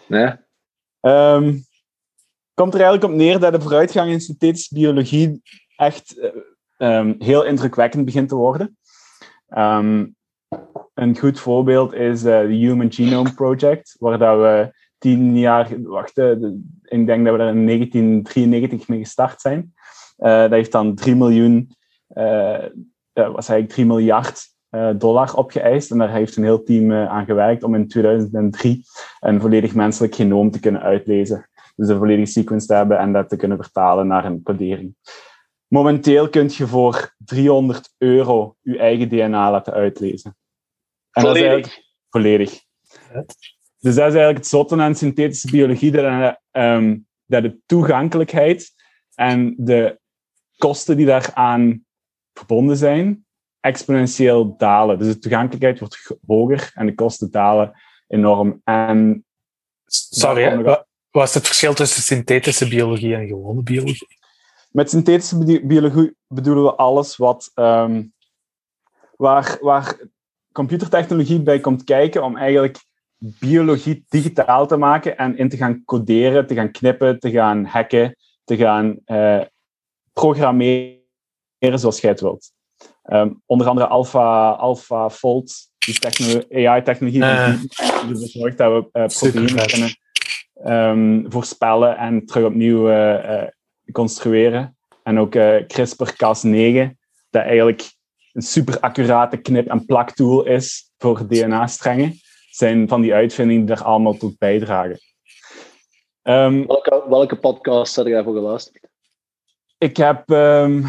Nee? 0.08 0.32
Ehm, 1.00 1.58
komt 2.54 2.74
er 2.74 2.80
eigenlijk 2.80 3.12
op 3.12 3.18
neer 3.18 3.38
dat 3.38 3.52
de 3.52 3.60
vooruitgang 3.60 4.10
in 4.10 4.20
synthetische 4.20 4.74
biologie 4.74 5.42
echt 5.76 6.18
eh, 6.18 6.30
ehm, 6.76 7.14
heel 7.18 7.44
indrukwekkend 7.44 8.04
begint 8.04 8.28
te 8.28 8.34
worden. 8.34 8.76
Ehm, 9.54 10.04
een 10.94 11.18
goed 11.18 11.40
voorbeeld 11.40 11.94
is 11.94 12.24
eh, 12.24 12.40
de 12.40 12.54
Human 12.54 12.92
Genome 12.92 13.34
Project, 13.34 13.96
waar 13.98 14.18
dat 14.18 14.38
we 14.38 14.72
tien 14.98 15.38
jaar, 15.38 15.68
wacht, 15.82 16.18
eh, 16.18 16.30
ik 16.82 17.06
denk 17.06 17.24
dat 17.24 17.36
we 17.36 17.42
er 17.42 17.48
in 17.48 17.64
1993 17.64 18.88
mee 18.88 18.98
gestart 18.98 19.40
zijn. 19.40 19.74
Eh, 20.16 20.40
dat 20.40 20.50
heeft 20.50 20.72
dan 20.72 20.94
3 20.94 21.14
miljoen, 21.14 21.76
was 23.12 23.48
eigenlijk 23.48 23.68
3 23.68 23.86
miljard 23.86 24.50
dollar 24.98 25.34
opgeëist. 25.34 25.90
En 25.90 25.98
daar 25.98 26.12
heeft 26.12 26.36
een 26.36 26.44
heel 26.44 26.62
team 26.62 26.92
aan 26.92 27.24
gewerkt 27.24 27.62
om 27.62 27.74
in 27.74 27.88
2003 27.88 28.84
een 29.20 29.40
volledig 29.40 29.74
menselijk 29.74 30.14
genoom 30.14 30.50
te 30.50 30.60
kunnen 30.60 30.82
uitlezen. 30.82 31.48
Dus 31.76 31.88
een 31.88 31.98
volledige 31.98 32.30
sequence 32.30 32.66
te 32.66 32.74
hebben 32.74 32.98
en 32.98 33.12
dat 33.12 33.28
te 33.28 33.36
kunnen 33.36 33.58
vertalen 33.58 34.06
naar 34.06 34.24
een 34.24 34.42
codering. 34.42 34.94
Momenteel 35.72 36.28
kun 36.28 36.50
je 36.52 36.66
voor 36.66 37.14
300 37.18 37.94
euro 37.98 38.56
je 38.60 38.78
eigen 38.78 39.08
DNA 39.08 39.50
laten 39.50 39.72
uitlezen. 39.72 40.36
En 41.10 41.22
dat 41.22 41.36
is 41.36 41.42
eigenlijk 41.42 41.84
volledig. 42.10 42.50
Dus 43.78 43.94
dat 43.94 43.96
is 43.96 43.98
eigenlijk 43.98 44.36
het 44.36 44.46
zotte 44.46 44.76
aan 44.76 44.94
synthetische 44.94 45.50
biologie, 45.50 45.90
dat, 45.90 46.04
eh, 46.04 46.32
ehm, 46.50 46.98
dat 47.26 47.42
de 47.42 47.58
toegankelijkheid 47.66 48.72
en 49.14 49.54
de 49.58 50.00
kosten 50.56 50.96
die 50.96 51.06
daaraan 51.06 51.84
verbonden 52.32 52.76
zijn, 52.76 53.26
exponentieel 53.60 54.56
dalen. 54.56 54.98
Dus 54.98 55.06
de 55.06 55.18
toegankelijkheid 55.18 55.78
wordt 55.78 56.16
hoger 56.26 56.70
en 56.74 56.86
de 56.86 56.94
kosten 56.94 57.30
dalen 57.30 57.72
enorm. 58.08 58.60
En 58.64 59.24
Sorry, 59.86 60.62
wat 61.10 61.28
is 61.28 61.34
het 61.34 61.46
verschil 61.46 61.74
tussen 61.74 62.02
synthetische 62.02 62.68
biologie 62.68 63.14
en 63.14 63.26
gewone 63.26 63.62
biologie? 63.62 64.20
Met 64.72 64.90
synthetische 64.90 65.38
bi- 65.38 65.66
biologie 65.66 66.16
bedoelen 66.28 66.64
we 66.64 66.74
alles 66.74 67.16
wat, 67.16 67.50
ehm, 67.54 68.02
waar, 69.16 69.58
waar 69.60 69.98
computertechnologie 70.52 71.42
bij 71.42 71.60
komt 71.60 71.84
kijken 71.84 72.24
om 72.24 72.36
eigenlijk 72.36 72.78
biologie 73.18 74.04
digitaal 74.08 74.66
te 74.66 74.76
maken 74.76 75.16
en 75.16 75.36
in 75.36 75.48
te 75.48 75.56
gaan 75.56 75.82
coderen, 75.84 76.46
te 76.46 76.54
gaan 76.54 76.70
knippen, 76.70 77.18
te 77.18 77.30
gaan 77.30 77.64
hacken, 77.64 78.16
te 78.44 78.56
gaan 78.56 78.98
eh, 79.04 79.40
programmeren 80.12 81.00
zoals 81.58 82.00
jij 82.00 82.10
het 82.10 82.20
wilt. 82.20 82.52
Ehm, 83.02 83.30
onder 83.46 83.66
andere 83.66 83.86
Alpha, 83.86 84.50
AlphaFold, 84.50 85.52
die 85.78 85.98
techno- 85.98 86.42
AI-technologie 86.50 87.22
Eh. 87.22 87.60
die 87.60 87.68
ervoor 87.78 88.16
zorgt 88.28 88.58
dat 88.58 88.72
we 88.72 88.88
eh 88.92 89.06
proteïnen 89.06 89.48
Supervet. 89.48 89.70
kunnen 89.72 89.96
ehm, 90.54 91.30
voorspellen 91.30 91.96
en 91.96 92.26
terug 92.26 92.44
opnieuw 92.46 92.88
eh, 92.88 93.42
eh, 93.42 93.48
construeren. 93.92 94.76
En 95.02 95.18
ook 95.18 95.34
eh, 95.34 95.56
CRISPR-Cas9, 95.66 96.90
dat 97.30 97.42
eigenlijk 97.42 97.90
een 98.32 98.42
super 98.42 98.80
accurate 98.80 99.36
knip- 99.36 99.68
en 99.68 99.86
plaktool 99.86 100.44
is 100.46 100.90
voor 100.98 101.26
DNA-strengen, 101.28 102.14
zijn 102.50 102.88
van 102.88 103.00
die 103.00 103.14
uitvindingen 103.14 103.66
die 103.66 103.74
daar 103.76 103.84
allemaal 103.84 104.14
tot 104.16 104.38
bijdragen. 104.38 104.98
Ehm, 106.22 106.66
Welke, 106.66 107.04
welke 107.08 107.36
podcast 107.36 107.96
had 107.96 108.06
jij 108.06 108.22
voor 108.22 108.34
geluisterd? 108.34 108.88
ik 109.78 109.96
heb. 109.96 110.30
ehm, 110.30 110.82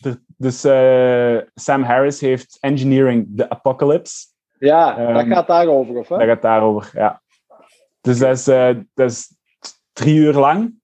er- 0.00 0.22
dus 0.36 0.64
eh, 0.64 1.38
Sam 1.54 1.82
Harris 1.82 2.20
heeft 2.20 2.56
Engineering 2.60 3.36
the 3.36 3.48
Apocalypse. 3.50 4.26
Ja, 4.58 4.94
dat 5.12 5.16
Ehm, 5.22 5.30
gaat 5.32 5.46
daarover, 5.46 5.96
of 5.96 6.08
hè? 6.08 6.16
Dat 6.18 6.26
gaat 6.26 6.42
daarover, 6.42 6.90
ja. 6.94 7.22
Dus 8.00 8.18
dat 8.18 8.36
is, 8.38 8.46
eh, 8.46 8.76
dat 8.94 9.10
is 9.10 9.34
drie 9.92 10.14
uur 10.16 10.32
lang. 10.34 10.74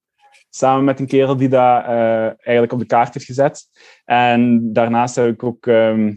Samen 0.54 0.84
met 0.84 1.00
een 1.00 1.06
kerel 1.06 1.36
die 1.36 1.48
dat 1.48 1.84
eh, 1.84 2.24
eigenlijk 2.24 2.72
op 2.72 2.78
de 2.78 2.86
kaart 2.86 3.14
heeft 3.14 3.26
gezet. 3.26 3.68
En 4.04 4.72
daarnaast 4.72 5.14
heb 5.14 5.28
ik 5.28 5.42
ook 5.42 5.66
ehm, 5.66 6.14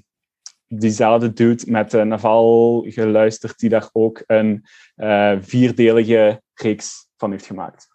diezelfde 0.68 1.34
dude 1.34 1.72
met 1.72 1.92
Naval 1.92 2.86
geluisterd, 2.88 3.60
die 3.60 3.70
daar 3.70 3.90
ook 3.92 4.24
een 4.26 4.66
eh, 4.96 5.36
vierdelige 5.40 6.42
reeks 6.54 7.08
van 7.18 7.32
heeft 7.32 7.46
gemaakt. 7.46 7.88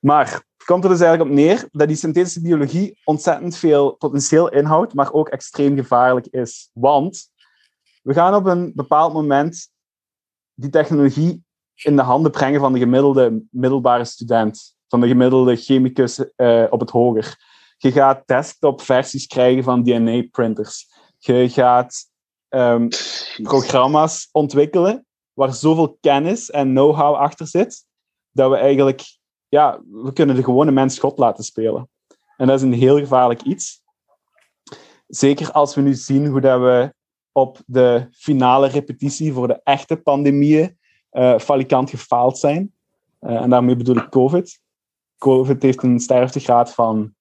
Maar 0.00 0.42
komt 0.64 0.84
er 0.84 0.90
dus 0.90 1.00
eigenlijk 1.00 1.30
op 1.30 1.36
neer 1.36 1.68
dat 1.70 1.88
die 1.88 1.96
synthetische 1.96 2.40
biologie 2.40 3.00
ontzettend 3.04 3.56
veel 3.56 3.92
potentieel 3.94 4.48
inhoudt, 4.48 4.94
maar 4.94 5.12
ook 5.12 5.28
extreem 5.28 5.76
gevaarlijk 5.76 6.26
is. 6.26 6.70
Want 6.72 7.30
we 8.02 8.12
gaan 8.12 8.34
op 8.34 8.46
een 8.46 8.72
bepaald 8.74 9.12
moment 9.12 9.68
die 10.54 10.70
technologie 10.70 11.44
in 11.74 11.96
de 11.96 12.02
handen 12.02 12.30
brengen 12.30 12.60
van 12.60 12.72
de 12.72 12.78
gemiddelde 12.78 13.42
middelbare 13.50 14.04
student, 14.04 14.73
van 14.94 15.02
de 15.02 15.08
gemiddelde 15.08 15.56
chemicus 15.56 16.24
uh, 16.36 16.64
op 16.70 16.80
het 16.80 16.90
hoger. 16.90 17.38
Je 17.76 17.92
gaat 17.92 18.26
desktop-versies 18.26 19.26
krijgen 19.26 19.62
van 19.62 19.82
DNA-printers. 19.82 20.88
Je 21.18 21.48
gaat 21.48 22.10
um, 22.48 22.88
programma's 23.42 24.28
ontwikkelen 24.32 25.06
waar 25.32 25.54
zoveel 25.54 25.96
kennis 26.00 26.50
en 26.50 26.68
know-how 26.68 27.14
achter 27.14 27.46
zit, 27.46 27.86
dat 28.30 28.50
we 28.50 28.56
eigenlijk, 28.56 29.02
ja, 29.48 29.80
we 29.90 30.12
kunnen 30.12 30.36
de 30.36 30.44
gewone 30.44 30.70
mens 30.70 30.98
God 30.98 31.18
laten 31.18 31.44
spelen. 31.44 31.88
En 32.36 32.46
dat 32.46 32.56
is 32.56 32.62
een 32.62 32.72
heel 32.72 32.98
gevaarlijk 32.98 33.42
iets. 33.42 33.82
Zeker 35.06 35.52
als 35.52 35.74
we 35.74 35.80
nu 35.80 35.94
zien 35.94 36.26
hoe 36.26 36.40
dat 36.40 36.60
we 36.60 36.94
op 37.32 37.60
de 37.66 38.06
finale 38.10 38.68
repetitie 38.68 39.32
voor 39.32 39.48
de 39.48 39.60
echte 39.64 39.96
pandemieën 39.96 40.78
uh, 41.12 41.38
falikant 41.38 41.90
gefaald 41.90 42.38
zijn. 42.38 42.74
Uh, 43.20 43.42
en 43.42 43.50
daarmee 43.50 43.76
bedoel 43.76 43.96
ik 43.96 44.10
COVID. 44.10 44.62
COVID 45.18 45.62
heeft 45.62 45.82
een 45.82 46.00
sterftegraad 46.00 46.74
van 46.74 47.14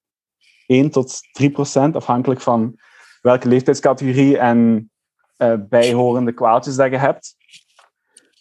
1 0.66 0.90
tot 0.90 1.20
3 1.32 1.52
procent, 1.52 1.96
afhankelijk 1.96 2.42
van 2.42 2.80
welke 3.22 3.48
leeftijdscategorie 3.48 4.38
en 4.38 4.92
uh, 5.38 5.54
bijhorende 5.70 6.34
kwaaltjes 6.34 6.76
dat 6.76 6.92
je 6.92 6.98
hebt. 6.98 7.36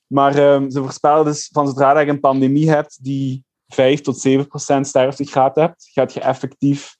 Maar 0.07 0.39
um, 0.39 0.71
ze 0.71 0.83
voorspellen 0.83 1.25
dus 1.25 1.49
van 1.53 1.67
zodra 1.67 2.01
je 2.01 2.11
een 2.11 2.21
pandemie 2.21 2.71
hebt 2.71 3.05
die 3.05 3.45
5 3.67 4.01
tot 4.01 4.19
7 4.19 4.47
procent 4.47 4.87
sterftegraad 4.87 5.55
hebt, 5.55 5.91
gaat 5.93 6.13
je 6.13 6.21
effectief 6.21 6.97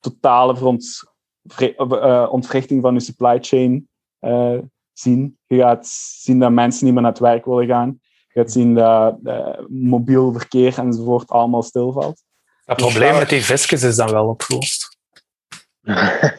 totale 0.00 0.56
veront, 0.56 1.12
uh, 1.58 2.28
ontwrichting 2.30 2.82
van 2.82 2.94
je 2.94 3.00
supply 3.00 3.38
chain 3.40 3.88
uh, 4.20 4.58
zien. 4.92 5.38
Je 5.46 5.56
gaat 5.56 5.86
zien 5.86 6.38
dat 6.38 6.52
mensen 6.52 6.84
niet 6.84 6.94
meer 6.94 7.02
naar 7.02 7.12
het 7.12 7.20
werk 7.20 7.44
willen 7.44 7.66
gaan. 7.66 8.00
Je 8.32 8.40
gaat 8.40 8.52
zien 8.52 8.74
dat 8.74 9.18
uh, 9.24 9.58
mobiel 9.68 10.32
verkeer 10.32 10.78
enzovoort 10.78 11.30
allemaal 11.30 11.62
stilvalt. 11.62 12.22
Het 12.64 12.76
probleem 12.76 13.18
met 13.18 13.28
die 13.28 13.44
visjes 13.44 13.82
is 13.82 13.96
dan 13.96 14.10
wel 14.10 14.28
opgelost. 14.28 14.98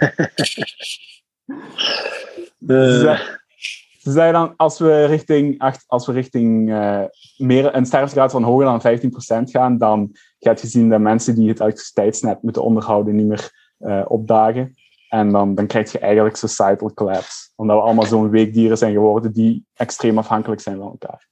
Ze 4.01 4.11
zei 4.11 4.31
dan, 4.31 4.53
als 4.55 4.79
we 4.79 5.05
richting, 5.05 5.63
als 5.87 6.05
we 6.05 6.13
richting 6.13 6.69
uh, 6.69 7.03
meer, 7.37 7.75
een 7.75 7.85
sterftegraad 7.85 8.31
van 8.31 8.43
hoger 8.43 8.65
dan 8.65 9.43
15% 9.47 9.49
gaan, 9.51 9.77
dan 9.77 10.11
gaat 10.39 10.61
je 10.61 10.67
zien 10.67 10.89
dat 10.89 10.99
mensen 10.99 11.35
die 11.35 11.49
het 11.49 11.59
elektriciteitsnet 11.59 12.41
moeten 12.41 12.63
onderhouden 12.63 13.15
niet 13.15 13.27
meer 13.27 13.51
uh, 13.79 14.05
opdagen. 14.07 14.73
En 15.09 15.31
dan, 15.31 15.55
dan 15.55 15.67
krijg 15.67 15.91
je 15.91 15.99
eigenlijk 15.99 16.35
societal 16.35 16.93
collapse. 16.93 17.49
Omdat 17.55 17.77
we 17.77 17.83
allemaal 17.83 18.05
zo'n 18.05 18.29
weekdieren 18.29 18.77
zijn 18.77 18.93
geworden 18.93 19.33
die 19.33 19.65
extreem 19.73 20.17
afhankelijk 20.17 20.61
zijn 20.61 20.77
van 20.77 20.87
elkaar. 20.87 21.27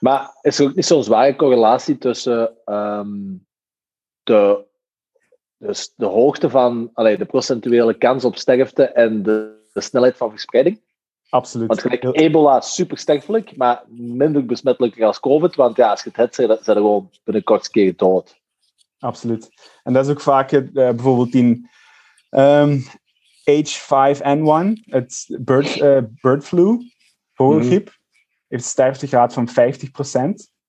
Maar 0.00 0.38
is 0.40 0.58
er 0.58 0.68
ook 0.68 0.74
niet 0.74 0.84
zo'n 0.84 1.04
zware 1.04 1.36
correlatie 1.36 1.98
tussen 1.98 2.56
um, 2.64 3.46
de, 4.22 4.64
dus 5.58 5.92
de 5.96 6.06
hoogte 6.06 6.50
van, 6.50 6.90
allee, 6.94 7.18
de 7.18 7.24
procentuele 7.24 7.94
kans 7.94 8.24
op 8.24 8.36
sterfte 8.36 8.84
en 8.84 9.22
de, 9.22 9.66
de 9.72 9.80
snelheid 9.80 10.16
van 10.16 10.30
verspreiding? 10.30 10.80
Absoluut. 11.28 11.68
Want 11.68 11.80
gelijk 11.80 12.04
ebola 12.04 12.58
is 12.58 12.74
super 12.74 12.98
sterfelijk, 12.98 13.56
maar 13.56 13.84
minder 13.88 14.46
besmettelijk 14.46 15.00
als 15.00 15.20
COVID. 15.20 15.54
Want 15.54 15.76
ja, 15.76 15.90
als 15.90 16.02
je 16.02 16.08
het 16.08 16.16
hebt, 16.16 16.34
zijn 16.34 16.48
er 16.48 16.74
gewoon 16.74 17.10
binnenkort 17.24 17.64
een 17.64 17.70
keer 17.70 17.96
dood. 17.96 18.40
Absoluut. 18.98 19.48
En 19.82 19.92
dat 19.92 20.04
is 20.04 20.10
ook 20.10 20.20
vaak 20.20 20.52
uh, 20.52 20.60
bijvoorbeeld 20.72 21.34
in 21.34 21.68
um, 22.30 22.84
H5N1, 23.50 24.84
het 24.84 25.38
bird, 25.40 25.76
uh, 25.76 25.98
bird 26.20 26.44
flu, 26.44 26.78
vogelgriep, 27.34 27.86
mm. 27.86 27.99
Heeft 28.50 28.64
een 28.64 28.70
sterftegraad 28.70 29.32
van 29.32 29.48
50%, 29.48 29.52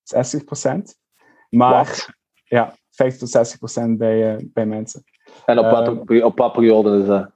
60%. 0.04 1.00
Maar 1.50 1.84
What? 1.84 2.10
ja, 2.44 2.76
50 2.90 3.30
tot 3.30 3.84
60% 3.94 3.98
bij, 3.98 4.36
uh, 4.36 4.50
bij 4.54 4.66
mensen. 4.66 5.04
En 5.46 5.60
op 5.60 5.70
wat, 5.72 6.10
uh, 6.10 6.26
op 6.26 6.38
wat 6.38 6.54
periode 6.54 7.00
is 7.00 7.06
dat? 7.06 7.30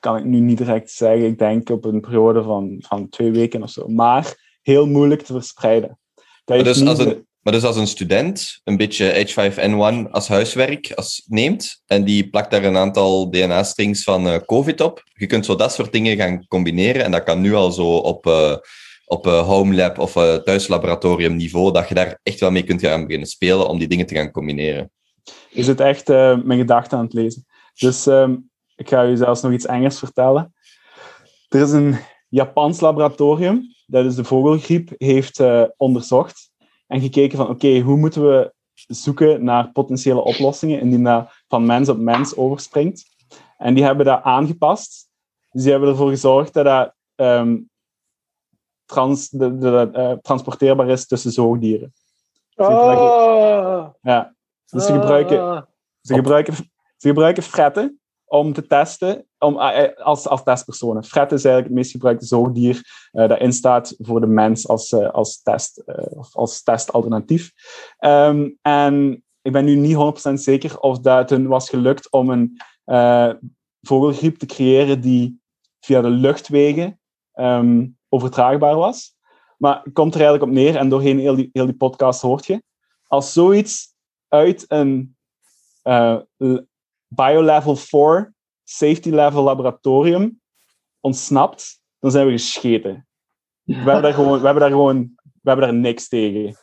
Kan 0.00 0.16
ik 0.16 0.24
nu 0.24 0.38
niet 0.38 0.58
direct 0.58 0.90
zeggen. 0.90 1.26
Ik 1.26 1.38
denk 1.38 1.70
op 1.70 1.84
een 1.84 2.00
periode 2.00 2.42
van, 2.42 2.76
van 2.78 3.08
twee 3.08 3.30
weken 3.30 3.62
of 3.62 3.70
zo. 3.70 3.88
Maar 3.88 4.34
heel 4.62 4.86
moeilijk 4.86 5.22
te 5.22 5.32
verspreiden. 5.32 5.98
Maar 6.44 6.62
dus, 6.62 6.86
als 6.86 6.98
een, 6.98 7.27
maar 7.48 7.56
dus 7.56 7.66
als 7.66 7.76
een 7.76 7.86
student 7.86 8.60
een 8.64 8.76
beetje 8.76 9.26
H5N1 9.26 10.10
als 10.10 10.28
huiswerk 10.28 10.92
als, 10.92 11.24
neemt 11.26 11.82
en 11.86 12.04
die 12.04 12.28
plakt 12.28 12.50
daar 12.50 12.64
een 12.64 12.76
aantal 12.76 13.30
DNA-strings 13.30 14.02
van 14.02 14.26
uh, 14.26 14.36
COVID 14.36 14.80
op, 14.80 15.02
je 15.12 15.26
kunt 15.26 15.44
zo 15.44 15.56
dat 15.56 15.72
soort 15.72 15.92
dingen 15.92 16.16
gaan 16.16 16.46
combineren 16.46 17.04
en 17.04 17.10
dat 17.10 17.22
kan 17.22 17.40
nu 17.40 17.54
al 17.54 17.70
zo 17.70 17.96
op, 17.96 18.26
uh, 18.26 18.56
op 19.04 19.26
uh, 19.26 19.46
home 19.46 19.74
lab 19.74 19.98
of 19.98 20.12
thuislaboratorium 20.44 21.36
niveau, 21.36 21.72
dat 21.72 21.88
je 21.88 21.94
daar 21.94 22.20
echt 22.22 22.40
wel 22.40 22.50
mee 22.50 22.62
kunt 22.62 22.80
gaan 22.80 23.04
beginnen 23.04 23.28
spelen 23.28 23.68
om 23.68 23.78
die 23.78 23.88
dingen 23.88 24.06
te 24.06 24.14
gaan 24.14 24.30
combineren. 24.30 24.90
Je 25.50 25.62
zit 25.62 25.80
echt 25.80 26.08
mijn 26.08 26.58
gedachten 26.58 26.98
aan 26.98 27.04
het 27.04 27.12
lezen. 27.12 27.46
Dus 27.74 28.06
um, 28.06 28.50
ik 28.76 28.88
ga 28.88 29.02
je 29.02 29.16
zelfs 29.16 29.42
nog 29.42 29.52
iets 29.52 29.66
Engels 29.66 29.98
vertellen. 29.98 30.54
Er 31.48 31.62
is 31.62 31.70
een 31.70 31.96
Japans 32.28 32.80
laboratorium 32.80 33.74
dat 33.86 34.04
is 34.04 34.14
de 34.14 34.24
vogelgriep 34.24 34.90
heeft 34.96 35.42
onderzocht 35.76 36.47
en 36.88 37.00
gekeken 37.00 37.36
van 37.36 37.48
oké, 37.48 37.66
okay, 37.66 37.80
hoe 37.80 37.96
moeten 37.96 38.22
we 38.22 38.54
zoeken 38.86 39.44
naar 39.44 39.72
potentiële 39.72 40.24
oplossingen 40.24 40.80
indien 40.80 41.04
dat 41.04 41.30
van 41.48 41.66
mens 41.66 41.88
op 41.88 41.98
mens 41.98 42.36
overspringt. 42.36 43.04
En 43.56 43.74
die 43.74 43.84
hebben 43.84 44.06
dat 44.06 44.22
aangepast. 44.22 45.08
Dus 45.50 45.62
die 45.62 45.70
hebben 45.70 45.88
ervoor 45.88 46.08
gezorgd 46.08 46.52
dat 46.52 46.64
dat 46.64 46.94
um, 47.16 47.70
trans, 48.84 49.28
de, 49.28 49.58
de, 49.58 49.90
de, 49.92 49.98
uh, 49.98 50.12
transporteerbaar 50.12 50.88
is 50.88 51.06
tussen 51.06 51.32
zoogdieren. 51.32 51.92
Oh. 52.54 53.88
Ja. 54.00 54.34
Dus 54.66 54.86
ze 54.86 54.92
gebruiken, 54.92 55.68
ze, 56.00 56.14
gebruiken, 56.14 56.54
ze 56.96 57.08
gebruiken 57.08 57.42
fretten 57.42 58.00
om 58.24 58.52
te 58.52 58.66
testen, 58.66 59.27
om, 59.38 59.58
als, 59.96 60.28
als 60.28 60.42
testpersonen. 60.42 61.04
Fretten 61.04 61.36
is 61.36 61.44
eigenlijk 61.44 61.74
het 61.74 61.82
meest 61.82 61.90
gebruikte 61.90 62.26
zoogdier 62.26 63.08
uh, 63.12 63.28
dat 63.28 63.40
instaat 63.40 63.94
voor 63.98 64.20
de 64.20 64.26
mens 64.26 64.68
als, 64.68 64.94
als, 64.94 65.42
test, 65.42 65.82
uh, 65.86 66.22
als 66.32 66.62
testalternatief. 66.62 67.52
Um, 68.00 68.58
en 68.62 69.24
ik 69.42 69.52
ben 69.52 69.64
nu 69.64 69.74
niet 69.74 70.28
100% 70.30 70.32
zeker 70.32 70.78
of 70.78 70.98
dat 70.98 71.30
hun 71.30 71.46
was 71.46 71.68
gelukt 71.68 72.10
om 72.10 72.30
een 72.30 72.60
vogelgriep 73.80 74.38
te 74.38 74.46
creëren 74.46 75.00
die 75.00 75.40
via 75.80 76.00
de 76.00 76.08
luchtwegen 76.08 77.00
um, 77.34 77.98
overtraagbaar 78.08 78.76
was. 78.76 79.16
Maar 79.58 79.80
het 79.84 79.92
komt 79.92 80.14
er 80.14 80.20
eigenlijk 80.20 80.50
op 80.50 80.56
neer, 80.56 80.76
en 80.76 80.88
doorheen 80.88 81.18
heel 81.18 81.34
die, 81.34 81.50
heel 81.52 81.66
die 81.66 81.76
podcast 81.76 82.20
hoort 82.20 82.46
je, 82.46 82.62
als 83.06 83.32
zoiets 83.32 83.94
uit 84.28 84.64
een 84.68 85.16
biolevel 87.08 87.76
4 87.76 88.34
safety 88.68 89.10
level 89.10 89.42
laboratorium 89.42 90.40
ontsnapt, 91.00 91.80
dan 91.98 92.10
zijn 92.10 92.26
we 92.26 92.32
gescheten. 92.32 93.06
We 93.62 93.74
hebben 93.74 94.02
daar 94.02 94.14
gewoon, 94.14 94.38
we 94.38 94.44
hebben 94.44 94.62
daar 94.62 94.70
gewoon 94.70 95.16
we 95.42 95.50
hebben 95.50 95.66
daar 95.68 95.74
niks 95.74 96.08
tegen. 96.08 96.56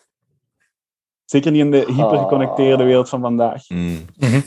Zeker 1.25 1.51
niet 1.51 1.61
in 1.61 1.71
de 1.71 1.85
hypergeconnecteerde 1.87 2.83
wereld 2.83 3.09
van 3.09 3.21
vandaag. 3.21 3.69
Mm. 3.69 4.05
Mhm. 4.17 4.41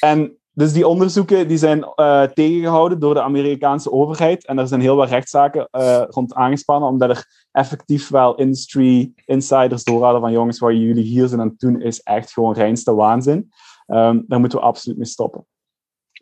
En 0.00 0.38
dus 0.52 0.72
die 0.72 0.86
onderzoeken 0.86 1.48
die 1.48 1.56
zijn 1.56 1.78
uh, 1.96 2.22
tegengehouden 2.22 2.98
door 2.98 3.14
de 3.14 3.22
Amerikaanse 3.22 3.92
overheid. 3.92 4.46
En 4.46 4.58
er 4.58 4.68
zijn 4.68 4.80
heel 4.80 4.96
wat 4.96 5.08
rechtszaken 5.08 5.68
uh, 5.72 6.02
rond 6.08 6.34
aangespannen, 6.34 6.88
omdat 6.88 7.10
er 7.10 7.46
effectief 7.52 8.08
wel 8.08 8.34
industry 8.34 9.12
insiders 9.24 9.84
doorhadden 9.84 10.20
van 10.20 10.32
jongens, 10.32 10.58
wat 10.58 10.72
jullie 10.72 11.04
hier 11.04 11.28
zijn 11.28 11.40
aan 11.40 11.48
het 11.48 11.58
doen, 11.58 11.80
is 11.80 12.00
echt 12.00 12.32
gewoon 12.32 12.54
reinste 12.54 12.94
waanzin. 12.94 13.50
Um, 13.86 14.24
daar 14.26 14.40
moeten 14.40 14.58
we 14.58 14.64
absoluut 14.64 14.98
mee 14.98 15.06
stoppen. 15.06 15.46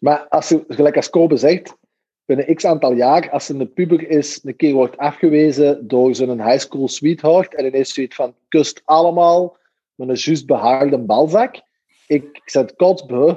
Maar 0.01 0.28
als 0.28 0.49
je, 0.49 0.64
gelijk 0.68 0.97
als 0.97 1.11
Kobe 1.11 1.36
zegt, 1.36 1.76
binnen 2.24 2.55
x 2.55 2.64
aantal 2.64 2.92
jaar, 2.92 3.30
als 3.30 3.49
een 3.49 3.72
puber 3.72 4.09
is, 4.09 4.40
een 4.44 4.57
keer 4.57 4.72
wordt 4.72 4.97
afgewezen 4.97 5.88
door 5.88 6.14
zo'n 6.14 6.42
high 6.42 6.59
school 6.59 6.88
sweetheart 6.88 7.55
en 7.55 7.66
ineens 7.66 7.94
zoiets 7.94 8.16
van, 8.16 8.34
kust 8.49 8.82
allemaal 8.84 9.57
met 9.94 10.09
een 10.09 10.14
juist 10.14 10.47
behaarde 10.47 10.99
balzak. 10.99 11.64
Ik, 12.07 12.40
zet 12.44 12.76
kotsbeu. 12.76 13.26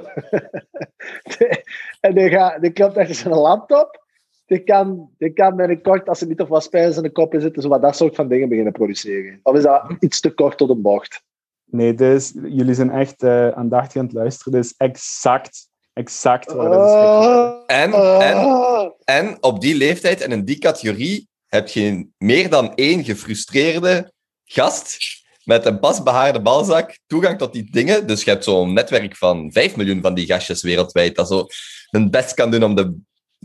en 2.00 2.14
die, 2.14 2.28
gaat, 2.28 2.62
die 2.62 2.70
klopt 2.70 2.96
echt 2.96 3.16
zijn 3.16 3.34
laptop. 3.34 4.04
Die 4.46 4.58
kan, 4.58 5.10
die 5.18 5.32
kan 5.32 5.56
binnenkort, 5.56 6.08
als 6.08 6.20
er 6.20 6.26
niet 6.26 6.40
of 6.40 6.48
wat 6.48 6.62
spijs 6.62 6.96
in 6.96 7.02
de 7.02 7.10
kop 7.10 7.34
zitten, 7.38 7.62
zo 7.62 7.68
wat 7.68 7.82
dat 7.82 7.96
soort 7.96 8.14
van 8.14 8.28
dingen 8.28 8.48
beginnen 8.48 8.72
produceren. 8.72 9.40
Of 9.42 9.56
is 9.56 9.62
dat 9.62 9.96
iets 10.00 10.20
te 10.20 10.30
kort 10.30 10.58
door 10.58 10.68
de 10.68 10.74
bocht? 10.74 11.22
Nee, 11.64 11.94
dus, 11.94 12.32
jullie 12.42 12.74
zijn 12.74 12.90
echt 12.90 13.22
eh, 13.22 13.48
aandachtig 13.48 13.96
aan 13.96 14.04
het 14.06 14.14
luisteren. 14.14 14.52
Dus 14.52 14.74
exact, 14.76 15.69
exact 15.92 16.48
dat 16.48 16.72
is. 16.72 16.92
Ah, 16.92 17.62
En, 17.66 17.92
en, 18.20 18.94
en 19.04 19.42
op 19.42 19.60
die 19.60 19.74
leeftijd 19.74 20.20
en 20.20 20.32
in 20.32 20.44
die 20.44 20.58
categorie 20.58 21.28
heb 21.46 21.68
je 21.68 22.08
meer 22.18 22.50
dan 22.50 22.74
één 22.74 23.04
gefrustreerde 23.04 24.12
gast 24.44 24.98
met 25.44 25.66
een 25.66 25.78
pasbehaarde 25.78 26.42
balzak 26.42 26.98
toegang 27.06 27.38
tot 27.38 27.52
die 27.52 27.70
dingen. 27.70 28.06
Dus 28.06 28.24
je 28.24 28.30
hebt 28.30 28.44
zo'n 28.44 28.72
netwerk 28.72 29.16
van 29.16 29.52
5 29.52 29.76
miljoen 29.76 30.00
van 30.00 30.14
die 30.14 30.26
gastjes 30.26 30.62
wereldwijd 30.62 31.16
dat 31.16 31.28
zo 31.28 31.46
hun 31.90 32.10
best 32.10 32.34
kan 32.34 32.50
doen 32.50 32.64
om 32.64 32.74
de 32.74 32.98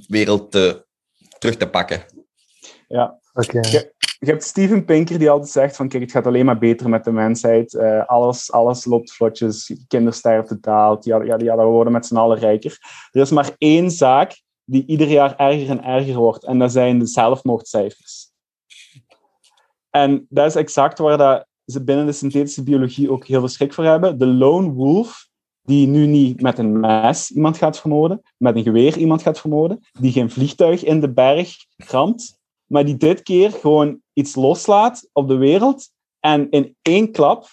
wereld 0.08 0.52
te, 0.52 0.86
terug 1.38 1.58
te 1.58 1.70
pakken. 1.70 2.06
Ja. 2.88 3.20
Je 4.20 4.32
hebt 4.32 4.44
Steven 4.44 4.86
Pinker 4.86 5.20
die 5.20 5.30
altijd 5.30 5.50
zegt 5.50 5.76
van 5.76 5.88
kijk, 5.88 6.04
het 6.04 6.12
gaat 6.12 6.26
alleen 6.26 6.46
maar 6.46 6.58
beter 6.58 6.90
met 6.90 7.04
de 7.04 7.12
mensheid. 7.12 7.74
Eh, 7.74 8.06
alles, 8.06 8.52
alles 8.52 8.86
loopt 8.86 9.14
vlotjes, 9.14 9.76
kindersterfte 9.88 10.60
daalt, 10.60 11.06
ja, 11.06 11.24
ja, 11.24 11.38
ja, 11.38 11.58
we 11.58 11.64
worden 11.64 11.94
met 11.94 12.06
z'n 12.06 12.16
allen 12.16 12.38
rijker. 12.38 12.78
Er 13.12 13.22
is 13.22 13.32
maar 13.32 13.56
één 13.58 13.92
zaak 13.92 14.42
die 14.64 14.86
ieder 14.86 15.08
jaar 15.08 15.36
erger 15.36 15.70
en 15.70 15.84
erger 15.84 16.16
wordt 16.16 16.44
en 16.44 16.60
dat 16.60 16.72
zijn 16.72 17.00
de 17.00 17.06
zelfmoordcijfers. 17.06 18.32
En 19.90 20.26
dat 20.30 20.46
is 20.46 20.56
exact 20.56 21.00
waar 21.00 21.18
dat 21.18 21.46
ze 21.66 21.84
binnen 21.84 22.06
de 22.06 22.12
synthetische 22.12 22.64
biologie 22.64 23.12
ook 23.12 23.26
heel 23.26 23.40
veel 23.40 23.48
schrik 23.48 23.74
voor 23.74 23.84
hebben. 23.84 24.18
De 24.18 24.26
lone 24.28 24.72
wolf, 24.72 25.28
die 25.62 25.88
nu 25.88 26.06
niet 26.06 26.42
met 26.42 26.58
een 26.58 26.80
mes 26.80 27.32
iemand 27.32 27.58
gaat 27.58 27.80
vermoorden, 27.80 28.22
met 28.38 28.56
een 28.56 28.64
geweer 28.64 28.98
iemand 28.98 29.22
gaat 29.22 29.40
vermoorden, 29.40 29.80
die 30.00 30.12
geen 30.12 30.30
vliegtuig 30.30 30.84
in 30.84 31.00
de 31.00 31.14
berg 31.14 31.56
ramt, 31.78 32.40
maar 32.66 32.86
die 32.86 32.98
dit 32.98 33.22
keer 33.22 33.52
gewoon 33.52 34.02
iets 34.14 34.36
loslaat 34.36 35.10
op 35.14 35.28
de 35.28 35.36
wereld 35.36 35.90
en 36.20 36.50
in 36.50 36.76
één 36.82 37.12
klap 37.12 37.46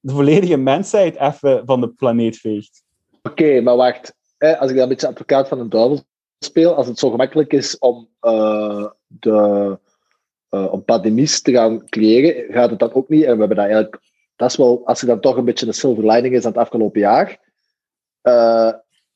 de 0.00 0.12
volledige 0.12 0.56
mensheid 0.56 1.16
even 1.16 1.62
van 1.64 1.80
de 1.80 1.88
planeet 1.88 2.36
veegt. 2.36 2.82
Oké, 3.22 3.60
maar 3.60 3.76
wacht. 3.76 4.14
Als 4.38 4.70
ik 4.70 4.74
dan 4.74 4.82
een 4.82 4.88
beetje 4.88 5.08
advocaat 5.08 5.48
van 5.48 5.60
een 5.60 5.68
duivel 5.68 6.02
speel, 6.38 6.74
als 6.74 6.86
het 6.86 6.98
zo 6.98 7.10
gemakkelijk 7.10 7.52
is 7.52 7.78
om, 7.78 8.08
eh, 8.20 8.86
de, 9.06 9.78
om 10.48 10.84
pandemies 10.84 11.42
te 11.42 11.52
gaan 11.52 11.88
creëren, 11.88 12.52
gaat 12.52 12.70
het 12.70 12.78
dan 12.78 12.92
ook 12.92 13.08
niet. 13.08 13.24
En 13.24 13.32
we 13.32 13.38
hebben 13.38 13.56
dat 13.56 13.66
eigenlijk, 13.66 14.00
dat 14.36 14.50
is 14.50 14.56
wel, 14.56 14.86
als 14.86 15.00
er 15.00 15.06
dan 15.06 15.20
toch 15.20 15.36
een 15.36 15.44
beetje 15.44 15.66
een 15.66 15.74
silver 15.74 16.06
lining 16.06 16.34
is 16.34 16.44
aan 16.44 16.50
het 16.50 16.60
afgelopen 16.60 17.00
jaar, 17.00 17.38
eh, 18.20 18.72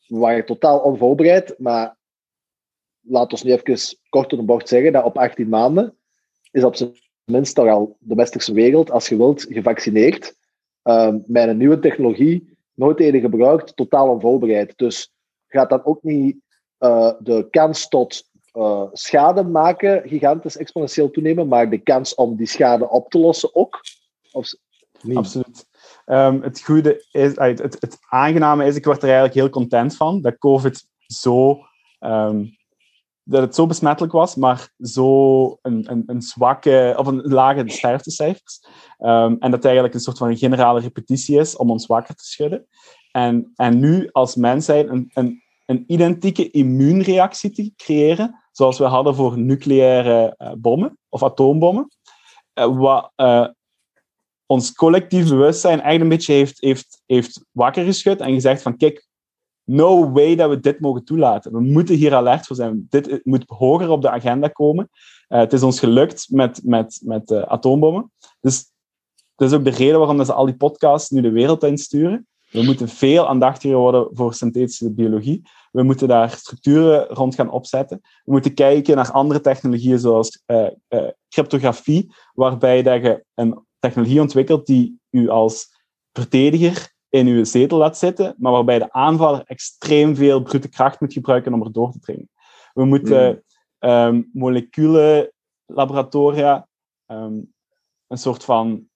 we 0.07 0.19
waren 0.19 0.47
totaal 0.47 0.79
onvoorbereid, 0.79 1.55
maar 1.59 1.97
laat 3.01 3.33
ons 3.33 3.43
nu 3.43 3.53
even 3.53 3.97
kort 4.15 4.31
door 4.31 4.39
de 4.39 4.45
bocht 4.45 4.69
zeggen 4.69 4.93
dat 4.93 5.05
op 5.05 5.19
18 5.19 5.49
maanden 5.49 5.97
is 6.51 6.65
op 6.65 6.77
zijn 6.77 6.93
minst 7.25 7.55
toch 7.55 7.69
al 7.69 7.97
de 8.01 8.15
westerse 8.15 8.53
wereld, 8.53 8.91
als 8.91 9.09
je 9.09 9.17
wilt, 9.17 9.47
gevaccineerd. 9.49 10.35
Ehm, 10.83 11.19
met 11.27 11.49
een 11.49 11.57
nieuwe 11.57 11.79
technologie, 11.79 12.57
nooit 12.75 13.01
eerder 13.01 13.21
gebruikt, 13.21 13.77
totaal 13.77 14.09
onvoorbereid. 14.09 14.73
Dus 14.77 15.13
gaat 15.47 15.71
dan 15.71 15.85
ook 15.85 16.03
niet 16.03 16.37
eh, 16.79 17.13
de 17.19 17.47
kans 17.51 17.89
tot 17.89 18.31
eh, 18.53 18.87
schade 18.93 19.43
maken 19.43 20.09
gigantisch 20.09 20.57
exponentieel 20.57 21.11
toenemen, 21.11 21.49
maar 21.49 21.71
de 21.71 21.79
kans 21.79 22.15
om 22.15 22.37
die 22.37 22.47
schade 22.47 22.89
op 22.89 23.11
te 23.11 23.19
lossen 23.19 23.55
ook? 23.55 23.81
Absoluut. 25.15 25.67
Ehm, 26.05 26.41
het 26.41 26.63
goede 26.63 27.07
is, 27.13 27.37
het, 27.37 27.61
het 27.81 27.99
aangename 28.09 28.67
is, 28.67 28.77
ik 28.77 28.85
word 28.85 29.03
er 29.03 29.05
eigenlijk 29.05 29.35
heel 29.35 29.49
content 29.49 29.97
van, 29.97 30.21
dat 30.21 30.39
COVID 30.39 30.87
zo, 31.07 31.59
ehm, 31.99 32.45
dat 33.25 33.41
het 33.41 33.55
zo 33.55 33.67
besmettelijk 33.67 34.13
was, 34.13 34.35
maar 34.35 34.73
zo 34.79 35.47
een, 35.63 35.91
een, 35.91 36.03
een 36.07 36.23
zwakke, 36.23 36.95
of 36.99 37.07
een 37.07 37.21
lage 37.21 37.65
sterftecijfers. 37.67 38.67
Ehm, 38.99 39.37
en 39.39 39.51
dat 39.51 39.53
het 39.53 39.65
eigenlijk 39.65 39.95
een 39.95 40.01
soort 40.01 40.19
van 40.19 40.37
generale 40.37 40.81
repetitie 40.81 41.39
is 41.39 41.57
om 41.57 41.71
ons 41.71 41.87
wakker 41.87 42.15
te 42.15 42.25
schudden. 42.25 42.67
En, 43.11 43.53
en 43.55 43.79
nu 43.79 44.09
als 44.13 44.35
mensheid 44.35 44.89
een, 44.89 45.11
een, 45.15 45.43
een 45.67 45.85
identieke 45.87 46.51
immuunreactie 46.51 47.51
te 47.51 47.73
creëren, 47.77 48.43
zoals 48.53 48.79
we 48.79 48.85
hadden 48.85 49.15
voor 49.15 49.39
nucleaire 49.39 50.35
eh, 50.37 50.53
bommen 50.57 50.99
of 51.09 51.23
atoombommen. 51.23 51.89
Eh, 52.53 52.77
wat, 52.77 53.13
eh, 53.17 53.47
ons 54.47 54.73
collectief 54.73 55.29
bewustzijn 55.29 55.81
eigenlijk 55.81 56.03
een 56.03 56.17
beetje 56.17 56.33
heeft, 56.33 56.61
heeft, 56.61 57.03
heeft 57.07 57.45
wakker 57.51 57.85
geschud 57.85 58.21
en 58.21 58.33
gezegd 58.33 58.63
van 58.63 58.77
kijk, 58.77 59.07
no 59.65 60.13
way 60.13 60.35
dat 60.35 60.51
we 60.51 60.61
dit 60.61 60.81
mogen 60.81 61.05
toelaten. 61.05 61.53
We 61.53 61.61
moeten 61.61 61.95
hier 61.95 62.15
alert 62.15 62.47
voor 62.47 62.57
zijn. 62.57 62.87
Dit 62.89 63.21
moet 63.25 63.45
hoger 63.47 63.91
op 63.91 64.03
de 64.03 64.11
agenda 64.11 64.49
komen. 64.49 64.89
Uh, 65.29 65.39
het 65.39 65.53
is 65.53 65.63
ons 65.63 65.79
gelukt 65.79 66.27
met, 66.31 66.61
met, 66.65 67.01
met 67.05 67.31
uh, 67.31 67.43
atoombommen. 67.43 68.13
Dus 68.41 68.73
dat 69.35 69.51
is 69.51 69.57
ook 69.57 69.65
de 69.65 69.71
reden 69.71 69.99
waarom 69.99 70.25
ze 70.25 70.33
al 70.33 70.45
die 70.45 70.57
podcasts 70.57 71.11
nu 71.11 71.21
de 71.21 71.31
wereld 71.31 71.63
insturen. 71.63 72.27
We 72.51 72.63
moeten 72.63 72.89
veel 72.89 73.29
aandachtiger 73.29 73.77
worden 73.77 74.09
voor 74.13 74.35
synthetische 74.35 74.93
biologie. 74.93 75.43
We 75.73 75.83
moeten 75.83 76.09
daar 76.09 76.31
structuren 76.31 77.07
rond 77.07 77.35
gaan 77.35 77.51
opzetten. 77.51 78.01
We 78.25 78.33
moeten 78.33 78.55
kijken 78.55 78.97
naar 78.97 79.13
andere 79.13 79.41
technologieën 79.41 79.99
zoals 79.99 80.43
uh, 80.47 80.67
cryptografie, 81.29 82.15
waarbij 82.35 82.83
dat 82.83 83.03
je 83.03 83.25
een 83.35 83.65
technologie 83.79 84.21
ontwikkelt 84.21 84.67
die 84.67 85.01
u 85.11 85.29
als 85.29 85.67
verdediger 86.13 86.94
in 87.15 87.27
uw 87.27 87.45
zetel 87.45 87.79
laat 87.79 87.99
zitten, 87.99 88.35
maar 88.39 88.53
waarbij 88.53 88.79
de 88.79 88.93
aanvaller 88.93 89.43
extreem 89.47 90.17
veel 90.17 90.43
brute 90.43 90.69
kracht 90.69 91.01
moet 91.01 91.13
gebruiken 91.13 91.53
om 91.53 91.63
er 91.63 91.73
door 91.73 91.93
te 91.93 92.01
dringen. 92.01 92.29
We 92.73 92.85
moeten 92.85 93.43
mm. 93.81 93.91
um, 93.91 94.31
moleculenlaboratoria 94.33 96.69
um, 97.07 97.53
een 98.07 98.19
soort 98.19 98.45
van 98.45 98.89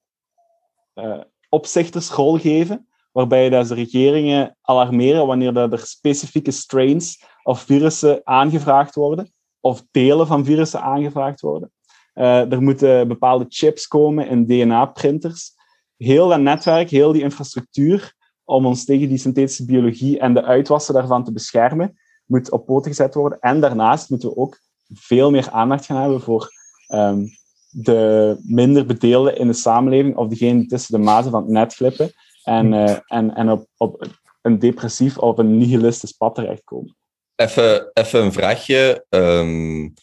uh, 0.95 1.21
opzichtersrol 1.49 2.39
geven, 2.39 2.89
waarbij 3.13 3.49
dat 3.49 3.69
de 3.69 3.75
regeringen 3.75 4.57
alarmeren 4.61 5.27
wanneer 5.27 5.53
dat 5.53 5.73
er 5.73 5.79
specifieke 5.79 6.51
strains 6.51 7.25
of 7.43 7.61
virussen 7.61 8.21
aangevraagd 8.25 8.95
worden, 8.95 9.33
of 9.61 9.85
delen 9.91 10.27
van 10.27 10.45
virussen 10.45 10.81
aangevraagd 10.81 11.41
worden. 11.41 11.73
Uh, 12.15 12.53
er 12.53 12.63
moeten 12.63 13.09
bepaalde 13.09 13.47
chips 13.49 13.87
komen 13.87 14.29
in 14.29 14.47
DNA-printers. 14.47 15.57
Heel 15.99 16.29
dat 16.29 16.41
netwerk, 16.41 16.91
heel 16.91 17.13
die 17.13 17.23
infrastructuur 17.23 18.15
om 18.45 18.67
ons 18.67 18.85
tegen 18.85 19.09
die 19.09 19.19
synthetische 19.19 19.65
biologie 19.65 20.19
en 20.19 20.35
de 20.35 20.45
uitwassen 20.45 20.95
daarvan 20.95 21.25
te 21.25 21.33
beschermen, 21.33 21.99
moet 22.27 22.51
op 22.51 22.67
poten 22.67 22.91
gezet 22.91 23.15
worden. 23.15 23.39
En 23.41 23.61
daarnaast 23.61 24.11
moeten 24.11 24.29
we 24.29 24.37
ook 24.37 24.59
veel 24.95 25.31
meer 25.31 25.51
aandacht 25.51 25.85
gaan 25.85 26.01
hebben 26.01 26.21
voor 26.21 26.53
um, 26.95 27.29
de 27.71 28.37
minder 28.43 28.87
bedeelden 28.87 29.37
in 29.37 29.47
de 29.47 29.53
samenleving 29.53 30.17
of 30.17 30.29
degenen 30.29 30.59
die 30.59 30.69
tussen 30.69 30.99
de 30.99 31.05
mazen 31.05 31.31
van 31.31 31.43
het 31.43 31.51
net 31.51 31.75
glippen 31.75 32.13
en, 32.43 32.73
uh, 32.73 32.99
en, 33.07 33.35
en 33.35 33.51
op, 33.51 33.67
op 33.77 34.07
een 34.43 34.59
depressief 34.59 35.19
of 35.19 35.39
een 35.39 35.59
nihilistisch 35.59 36.13
pad 36.13 36.35
terechtkomen. 36.35 36.97
Even, 37.35 37.91
even 37.93 38.23
een 38.23 38.33
vraagje. 38.33 39.07
Um, 39.09 39.95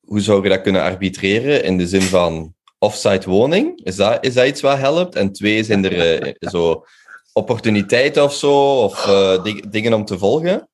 hoe 0.00 0.20
zou 0.20 0.42
je 0.42 0.48
dat 0.48 0.60
kunnen 0.60 0.82
arbitreren 0.82 1.64
in 1.64 1.78
de 1.78 1.86
zin 1.86 2.02
van 2.02 2.54
offsite 2.80 3.30
woning? 3.30 3.84
Is 3.84 3.96
dat, 3.96 4.24
is 4.24 4.34
dat 4.34 4.46
iets 4.46 4.60
wat 4.60 4.78
helpt? 4.78 5.14
En 5.14 5.32
twee, 5.32 5.64
zijn 5.64 5.84
er 5.84 6.22
uh, 6.22 6.32
zo 6.52 6.84
opportuniteiten 7.32 8.24
of 8.24 8.34
zo, 8.34 8.82
of 8.82 9.04
di 9.42 9.62
dingen 9.68 9.92
om 9.92 10.04
te 10.04 10.18
volgen? 10.18 10.68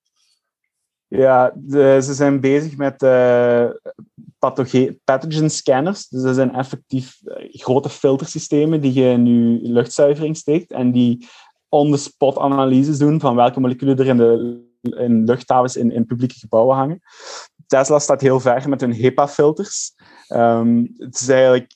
Ja, 1.09 1.53
ze 1.69 2.15
zijn 2.15 2.41
bezig 2.41 2.77
met 2.77 3.03
uh, 3.03 3.69
pathogen 5.05 5.51
scanners. 5.51 6.09
Dus 6.09 6.23
dat 6.23 6.35
zijn 6.35 6.55
effectief 6.55 7.19
grote 7.51 7.89
filtersystemen 7.89 8.81
die 8.81 8.93
je 8.93 9.11
in 9.11 9.27
je 9.63 9.73
luchtzuivering 9.73 10.37
steekt 10.37 10.73
en 10.73 10.93
die 10.93 11.29
on-the-spot 11.69 12.39
analyses 12.39 12.99
doen 12.99 13.21
van 13.21 13.37
welke 13.37 13.61
moleculen 13.61 13.99
er 13.99 14.07
in, 14.07 14.17
de, 14.17 14.65
in 14.81 15.25
luchthavens 15.25 15.77
in, 15.77 15.93
in 15.93 16.07
publieke 16.07 16.39
gebouwen 16.39 16.77
hangen. 16.77 17.01
Tesla 17.67 17.99
staat 17.99 18.21
heel 18.21 18.41
ver 18.41 18.69
met 18.69 18.81
hun 18.81 18.95
HEPA-filters. 18.95 19.93
Um, 20.29 20.95
het 20.97 21.21
is 21.21 21.29
eigenlijk... 21.29 21.75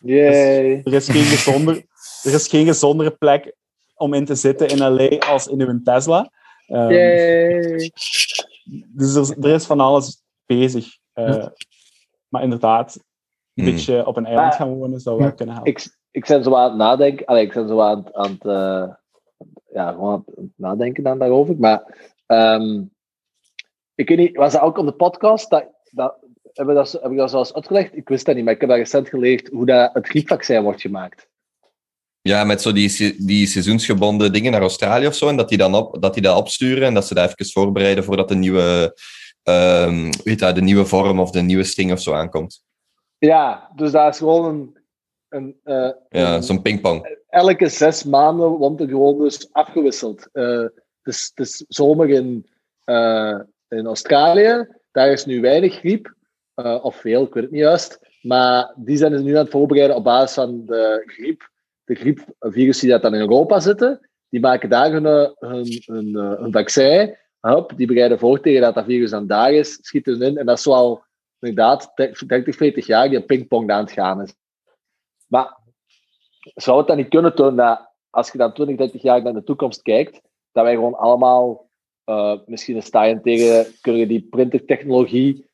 Yay. 0.00 0.80
Er 0.84 0.92
is 0.92 1.08
geen 1.08 1.22
gezonder, 1.22 1.74
er 2.22 2.34
is 2.34 2.48
geen 2.48 2.66
gezondere 2.66 3.10
plek 3.10 3.54
om 3.94 4.14
in 4.14 4.24
te 4.24 4.34
zitten 4.34 4.68
in 4.68 4.78
LA 4.78 5.18
als 5.18 5.46
in 5.46 5.60
uw 5.60 5.82
Tesla. 5.82 6.30
Um, 6.68 6.88
dus 8.88 9.14
er, 9.14 9.44
er, 9.44 9.54
is 9.54 9.66
van 9.66 9.80
alles 9.80 10.22
bezig. 10.46 10.98
Uh, 11.14 11.46
maar 12.28 12.42
inderdaad, 12.42 12.94
een 12.94 13.64
hmm. 13.64 13.72
beetje 13.72 14.06
op 14.06 14.16
een 14.16 14.26
eiland 14.26 14.54
gaan 14.54 14.74
wonen 14.74 15.00
zou 15.00 15.18
wel 15.18 15.34
kunnen 15.34 15.54
helpen. 15.54 15.72
Ik, 15.72 15.96
ik 16.10 16.26
ben 16.26 16.42
zo 16.42 16.54
aan 16.54 16.68
het 16.68 16.78
nadenken. 16.78 17.26
Allee, 17.26 17.44
ik 17.44 17.52
ben 17.52 17.68
zo 17.68 17.80
aan, 17.80 18.14
aan 18.14 18.30
het... 18.30 18.44
Uh, 18.44 18.88
ja, 19.72 19.90
gewoon 19.90 20.12
aan 20.12 20.44
het 20.44 20.52
nadenken 20.56 21.02
dan 21.02 21.18
daarover. 21.18 21.56
Maar... 21.58 22.10
Um, 22.26 22.90
ik 23.94 24.08
weet 24.08 24.18
niet, 24.18 24.36
was 24.36 24.52
dat 24.52 24.62
ook 24.62 24.78
op 24.78 24.86
de 24.86 24.92
podcast? 24.92 25.50
Dat, 25.50 25.66
dat, 25.90 26.14
hebben, 26.54 26.74
we 26.74 26.80
dat, 26.80 27.00
we 27.02 27.14
dat 27.14 27.30
zoals 27.30 27.54
uitgelegd? 27.54 27.96
Ik 27.96 28.08
wist 28.08 28.26
dat 28.26 28.34
niet, 28.34 28.44
maar 28.44 28.54
ik 28.54 28.60
heb 28.60 28.68
daar 28.68 28.78
recent 28.78 29.08
geleerd 29.08 29.48
hoe 29.48 29.66
dat 29.66 29.90
het 29.92 30.08
griepvaccin 30.08 30.62
wordt 30.62 30.80
gemaakt. 30.80 31.30
Ja, 32.20 32.44
met 32.44 32.62
zo 32.62 32.72
die, 32.72 33.16
die 33.26 33.46
seizoensgebonden 33.46 34.32
dingen 34.32 34.52
naar 34.52 34.60
Australië 34.60 35.06
of 35.06 35.14
zo. 35.14 35.28
En 35.28 35.36
dat 35.36 35.48
die, 35.48 35.58
dan 35.58 35.74
op, 35.74 36.02
dat 36.02 36.14
die 36.14 36.22
dat 36.22 36.36
opsturen 36.36 36.86
en 36.86 36.94
dat 36.94 37.06
ze 37.06 37.14
dat 37.14 37.30
even 37.30 37.52
voorbereiden 37.52 38.04
voordat 38.04 38.28
de 38.28 38.34
nieuwe, 38.34 38.98
um, 39.42 40.10
weet 40.24 40.38
dat, 40.38 40.54
de 40.54 40.62
nieuwe 40.62 40.84
vorm 40.84 41.20
of 41.20 41.30
de 41.30 41.42
nieuwe 41.42 41.64
sting 41.64 41.92
of 41.92 42.00
zo 42.00 42.12
aankomt. 42.12 42.64
Ja, 43.18 43.70
dus 43.74 43.90
dat 43.90 44.12
is 44.12 44.18
gewoon 44.18 44.44
een, 44.44 44.76
een, 45.28 45.56
eh, 45.64 45.90
Ja, 46.08 46.40
zo'n 46.40 46.62
pingpong. 46.62 47.18
elke 47.28 47.68
zes 47.68 48.04
maanden 48.04 48.48
wordt 48.48 48.80
er 48.80 48.88
gewoon 48.88 49.18
dus 49.18 49.52
afgewisseld. 49.52 50.28
Het, 50.32 50.72
is, 51.02 51.32
het 51.34 51.46
is 51.46 51.64
zomer 51.68 52.10
in, 52.10 52.46
eh, 52.84 53.38
in 53.68 53.86
Australië. 53.86 54.66
Daar 54.92 55.12
is 55.12 55.24
nu 55.24 55.40
weinig 55.40 55.74
griep. 55.74 56.14
Eh, 56.54 56.84
of 56.84 56.96
veel, 56.96 57.22
ik 57.22 57.34
weet 57.34 57.42
het 57.42 57.52
niet 57.52 57.60
juist. 57.60 57.98
Maar 58.22 58.72
die 58.76 58.96
zijn 58.96 59.12
dus 59.12 59.20
nu 59.20 59.30
aan 59.30 59.42
het 59.42 59.50
voorbereiden 59.50 59.96
op 59.96 60.04
basis 60.04 60.34
van 60.34 60.66
de 60.66 61.02
griep. 61.06 61.50
De 61.84 61.94
griepvirus 61.94 62.78
die 62.78 62.90
dat 62.90 63.02
dan 63.02 63.14
in 63.14 63.20
Europa 63.20 63.60
zitten. 63.60 64.10
Die 64.28 64.40
maken 64.40 64.68
daar 64.68 64.92
hun, 64.92 65.06
eh, 65.06 65.22
eh, 65.22 66.40
hun 66.40 66.52
vaccin. 66.52 67.16
Die 67.76 67.86
bereiden 67.86 68.18
voor 68.18 68.40
tegen 68.40 68.60
dat 68.60 68.74
dat 68.74 68.84
virus 68.84 69.10
dan 69.10 69.26
daar 69.26 69.52
is. 69.52 69.78
Schieten 69.80 70.22
in. 70.22 70.36
En 70.36 70.46
dat 70.46 70.58
is 70.58 70.64
wel 70.64 71.04
inderdaad 71.40 71.92
30, 71.94 72.56
40 72.56 72.86
jaar 72.86 73.08
die 73.08 73.22
pingpong 73.22 73.70
aan 73.70 73.84
het 73.84 73.92
gaan 73.92 74.22
is. 74.22 74.34
Maar 75.26 75.58
zou 76.54 76.78
het 76.78 76.86
dan 76.86 76.96
niet 76.96 77.08
kunnen 77.08 77.34
tonen 77.34 77.56
dat 77.56 77.90
als 78.10 78.32
je 78.32 78.38
dan 78.38 78.52
20, 78.52 78.76
30 78.76 79.02
jaar 79.02 79.22
naar 79.22 79.32
de 79.32 79.44
toekomst 79.44 79.82
kijkt, 79.82 80.20
dat 80.52 80.64
wij 80.64 80.74
gewoon 80.74 80.94
allemaal, 80.94 81.70
misschien 82.46 82.74
je 82.74 83.20
tegen, 83.22 83.74
kunnen 83.80 84.08
die 84.08 84.26
printertechnologie 84.30 85.51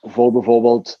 voor 0.00 0.32
bijvoorbeeld 0.32 1.00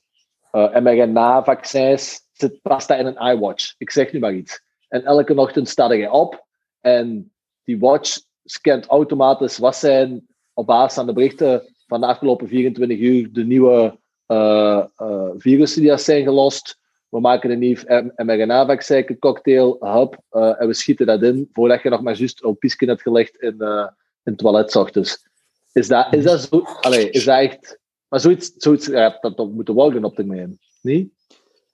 eh, 0.50 0.76
mRNA-vaccins, 0.76 2.20
zit, 2.32 2.62
past 2.62 2.88
dat 2.88 2.98
in 2.98 3.06
een 3.06 3.36
iWatch. 3.36 3.74
Ik 3.78 3.90
zeg 3.90 4.12
nu 4.12 4.18
maar 4.18 4.34
iets. 4.34 4.62
En 4.88 5.04
elke 5.04 5.34
ochtend 5.34 5.68
sta 5.68 5.92
je 5.92 6.10
op 6.10 6.46
en 6.80 7.32
die 7.64 7.78
watch 7.78 8.18
scant 8.44 8.86
automatisch 8.86 9.58
wat 9.58 9.76
zijn 9.76 10.26
op 10.52 10.66
basis 10.66 10.94
van 10.94 11.06
de 11.06 11.12
berichten 11.12 11.74
van 11.86 12.00
de 12.00 12.06
afgelopen 12.06 12.48
24 12.48 12.98
uur 12.98 13.32
de 13.32 13.44
nieuwe 13.44 13.98
eh, 14.26 14.84
eh, 14.96 15.30
virussen 15.36 15.82
die 15.82 15.96
zijn 15.96 16.22
gelost. 16.22 16.80
We 17.12 17.20
maken 17.20 17.50
een 17.50 17.58
nieuw 17.58 17.76
mRNA-vaccin 18.16 19.18
cocktail, 19.18 19.78
eh, 19.80 20.60
en 20.60 20.66
we 20.66 20.74
schieten 20.74 21.06
dat 21.06 21.22
in 21.22 21.48
voordat 21.52 21.82
je 21.82 21.88
nog 21.88 22.02
maar 22.02 22.16
juist 22.16 22.44
een 22.44 22.58
pisje 22.58 22.84
hebt 22.84 23.02
gelegd 23.02 23.36
in, 23.36 23.60
eh, 23.60 23.86
in 24.24 24.32
het 24.32 24.38
toilet. 24.38 25.30
Is 25.72 25.88
dat, 25.88 26.14
is 26.14 26.24
dat 26.24 26.40
zo? 26.40 26.62
Allee, 26.80 27.10
is 27.10 27.24
dat 27.24 27.38
echt... 27.38 27.80
Maar 28.08 28.20
zoiets, 28.20 28.52
zoiets 28.56 28.86
ja, 28.86 29.18
dat, 29.20 29.36
dat 29.36 29.50
moeten 29.50 29.74
worden 29.74 30.04
op 30.04 30.14
termijn, 30.14 30.58
niet? 30.80 31.12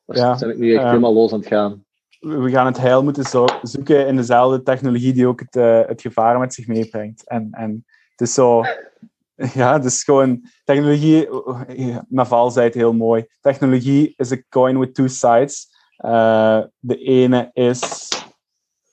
Ja, 0.05 0.37
zijn 0.37 0.51
ik 0.51 0.59
nu 0.59 0.71
echt 0.73 0.79
ehm, 0.81 0.89
helemaal 0.89 1.15
los 1.15 1.33
aan 1.33 1.39
het 1.39 1.49
gaan? 1.49 1.87
we 2.21 2.51
gaan 2.51 2.67
het 2.67 2.79
heil 2.79 3.03
moeten 3.03 3.25
zo- 3.25 3.59
zoeken 3.63 4.07
in 4.07 4.17
dezelfde 4.17 4.63
technologie 4.63 5.13
die 5.13 5.27
ook 5.27 5.41
het, 5.41 5.57
eh, 5.57 5.81
het 5.87 6.01
gevaar 6.01 6.39
met 6.39 6.55
zich 6.55 6.67
meebrengt. 6.67 7.29
En, 7.29 7.49
en 7.51 7.85
het 8.11 8.21
is 8.21 8.35
zo... 8.35 8.63
Ja, 9.55 9.73
het 9.73 9.85
is 9.85 10.05
gewoon... 10.05 10.43
Technologie... 10.65 11.29
eh, 11.67 11.99
Naval 12.09 12.51
zei 12.51 12.67
het 12.67 12.75
heel 12.75 12.93
mooi. 12.93 13.27
Technologie 13.41 14.15
is 14.17 14.33
a 14.33 14.37
coin 14.49 14.79
with 14.79 14.95
two 14.95 15.07
sides. 15.07 15.69
Eh, 15.97 16.61
de 16.79 16.97
ene 16.97 17.51
is 17.53 18.09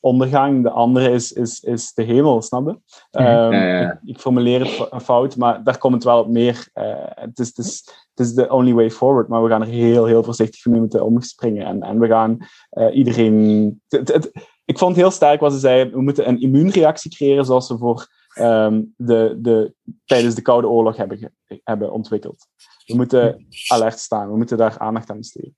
ondergang, 0.05 0.63
de 0.63 0.69
andere 0.69 1.09
is, 1.11 1.31
is, 1.31 1.59
is 1.59 1.93
de 1.93 2.03
hemel, 2.03 2.41
snap 2.41 2.67
je? 2.67 2.79
Ehm, 3.11 3.25
Ja, 3.51 3.51
ja, 3.65 3.79
ja. 3.81 3.91
Ik, 3.91 3.99
ik 4.03 4.19
formuleer 4.19 4.59
het 4.59 4.69
fo- 4.69 4.99
fout, 4.99 5.35
maar 5.37 5.63
daar 5.63 5.77
komt 5.77 5.93
het 5.93 6.03
wel 6.03 6.19
op 6.19 6.27
neer. 6.27 6.69
Eh, 6.73 6.93
het, 6.97 7.39
is, 7.39 7.47
het, 7.47 7.57
is, 7.57 7.83
het 8.13 8.25
is 8.25 8.33
de 8.33 8.49
only 8.49 8.73
way 8.73 8.91
forward, 8.91 9.27
maar 9.27 9.43
we 9.43 9.49
gaan 9.49 9.61
er 9.61 9.67
heel, 9.67 10.05
heel 10.05 10.23
voorzichtig 10.23 10.65
mee 10.65 10.79
moeten 10.79 11.05
omspringen. 11.05 11.65
En, 11.65 11.81
en 11.83 11.99
we 11.99 12.07
gaan 12.07 12.37
eh, 12.69 12.95
iedereen... 12.95 13.81
het- 13.87 14.13
het- 14.13 14.31
ik 14.65 14.77
vond 14.77 14.91
het 14.91 14.99
heel 15.01 15.11
sterk 15.11 15.39
wat 15.39 15.53
ze 15.53 15.59
zei, 15.59 15.89
we 15.89 16.01
moeten 16.01 16.27
een 16.27 16.41
immuunreactie 16.41 17.11
creëren 17.11 17.45
zoals 17.45 17.67
we 17.69 17.77
voor 17.77 18.07
ehm, 18.33 18.83
de, 18.97 19.35
de, 19.41 19.73
tijdens 20.05 20.35
de 20.35 20.41
Koude 20.41 20.67
Oorlog 20.67 20.95
hebben, 20.97 21.17
ge- 21.17 21.61
hebben 21.63 21.91
ontwikkeld. 21.91 22.47
We 22.85 22.95
moeten 22.95 23.47
alert 23.67 23.99
staan, 23.99 24.29
we 24.31 24.37
moeten 24.37 24.57
daar 24.57 24.79
aandacht 24.79 25.09
aan 25.09 25.17
besteden. 25.17 25.55